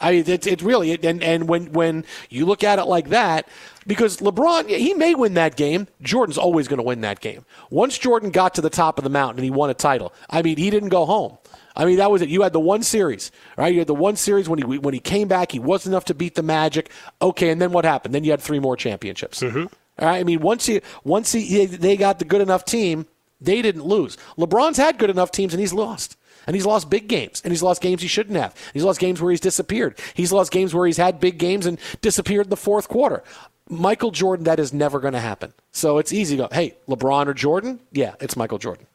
I 0.00 0.12
mean, 0.12 0.24
it's 0.26 0.46
it 0.46 0.62
really 0.62 0.92
and 0.92 1.22
and 1.22 1.48
when 1.48 1.72
when 1.72 2.04
you 2.28 2.46
look 2.46 2.64
at 2.64 2.78
it 2.78 2.84
like 2.84 3.10
that, 3.10 3.48
because 3.86 4.18
LeBron 4.18 4.68
he 4.68 4.94
may 4.94 5.14
win 5.14 5.34
that 5.34 5.56
game, 5.56 5.88
Jordan's 6.02 6.38
always 6.38 6.68
going 6.68 6.78
to 6.78 6.84
win 6.84 7.02
that 7.02 7.20
game. 7.20 7.44
Once 7.70 7.98
Jordan 7.98 8.30
got 8.30 8.54
to 8.54 8.60
the 8.60 8.70
top 8.70 8.98
of 8.98 9.04
the 9.04 9.10
mountain 9.10 9.38
and 9.38 9.44
he 9.44 9.50
won 9.50 9.70
a 9.70 9.74
title, 9.74 10.12
I 10.28 10.42
mean, 10.42 10.56
he 10.56 10.70
didn't 10.70 10.88
go 10.88 11.04
home. 11.04 11.38
I 11.76 11.84
mean, 11.84 11.98
that 11.98 12.10
was 12.10 12.22
it. 12.22 12.28
You 12.28 12.42
had 12.42 12.52
the 12.52 12.60
one 12.60 12.82
series, 12.82 13.30
right? 13.56 13.72
You 13.72 13.80
had 13.80 13.86
the 13.86 13.94
one 13.94 14.16
series 14.16 14.48
when 14.48 14.58
he 14.58 14.78
when 14.78 14.94
he 14.94 15.00
came 15.00 15.28
back, 15.28 15.52
he 15.52 15.58
wasn't 15.58 15.92
enough 15.92 16.06
to 16.06 16.14
beat 16.14 16.34
the 16.34 16.42
Magic. 16.42 16.90
Okay, 17.22 17.50
and 17.50 17.60
then 17.60 17.72
what 17.72 17.84
happened? 17.84 18.14
Then 18.14 18.24
you 18.24 18.30
had 18.30 18.40
three 18.40 18.58
more 18.58 18.76
championships. 18.76 19.40
Mm-hmm. 19.40 19.66
All 19.98 20.08
right. 20.08 20.18
I 20.18 20.24
mean, 20.24 20.40
once 20.40 20.66
he 20.66 20.80
once 21.04 21.32
he 21.32 21.66
they 21.66 21.96
got 21.96 22.18
the 22.18 22.24
good 22.24 22.40
enough 22.40 22.64
team, 22.64 23.06
they 23.40 23.62
didn't 23.62 23.84
lose. 23.84 24.16
LeBron's 24.36 24.76
had 24.76 24.98
good 24.98 25.10
enough 25.10 25.30
teams 25.30 25.52
and 25.54 25.60
he's 25.60 25.72
lost. 25.72 26.16
And 26.50 26.56
he's 26.56 26.66
lost 26.66 26.90
big 26.90 27.06
games, 27.06 27.40
and 27.44 27.52
he's 27.52 27.62
lost 27.62 27.80
games 27.80 28.02
he 28.02 28.08
shouldn't 28.08 28.36
have. 28.36 28.56
He's 28.72 28.82
lost 28.82 28.98
games 28.98 29.22
where 29.22 29.30
he's 29.30 29.38
disappeared. 29.38 29.96
He's 30.14 30.32
lost 30.32 30.50
games 30.50 30.74
where 30.74 30.84
he's 30.84 30.96
had 30.96 31.20
big 31.20 31.38
games 31.38 31.64
and 31.64 31.78
disappeared 32.00 32.46
in 32.46 32.50
the 32.50 32.56
fourth 32.56 32.88
quarter. 32.88 33.22
Michael 33.68 34.10
Jordan, 34.10 34.46
that 34.46 34.58
is 34.58 34.72
never 34.72 34.98
going 34.98 35.12
to 35.12 35.20
happen. 35.20 35.52
So 35.70 35.98
it's 35.98 36.12
easy 36.12 36.36
to 36.36 36.42
go, 36.42 36.48
hey, 36.50 36.74
LeBron 36.88 37.28
or 37.28 37.34
Jordan? 37.34 37.78
Yeah, 37.92 38.16
it's 38.18 38.36
Michael 38.36 38.58
Jordan. 38.58 38.88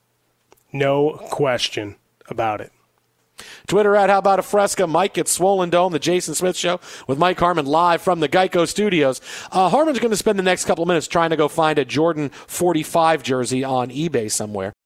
No 0.74 1.12
question 1.32 1.96
about 2.28 2.60
it. 2.60 2.74
Twitter 3.68 3.96
at 3.96 4.10
How 4.10 4.18
About 4.18 4.40
a 4.40 4.44
Fresca. 4.44 4.86
Mike 4.86 5.18
at 5.18 5.30
Swollen 5.30 5.70
Dome, 5.70 5.94
the 5.94 5.98
Jason 6.00 6.36
Smith 6.36 6.58
Show 6.58 6.82
with 7.08 7.18
Mike 7.18 7.40
Harmon 7.40 7.66
live 7.66 8.02
from 8.02 8.20
the 8.20 8.28
Geico 8.28 8.68
Studios. 8.68 9.22
Uh, 9.50 9.70
Harmon's 9.70 10.00
going 10.00 10.12
to 10.12 10.18
spend 10.18 10.38
the 10.38 10.44
next 10.44 10.66
couple 10.66 10.84
of 10.84 10.90
minutes 10.90 11.08
trying 11.08 11.30
to 11.30 11.38
go 11.38 11.48
find 11.48 11.80
a 11.80 11.86
Jordan 11.86 12.32
45 12.48 13.24
jersey 13.24 13.64
on 13.64 13.92
eBay 13.92 14.30
somewhere. 14.30 14.74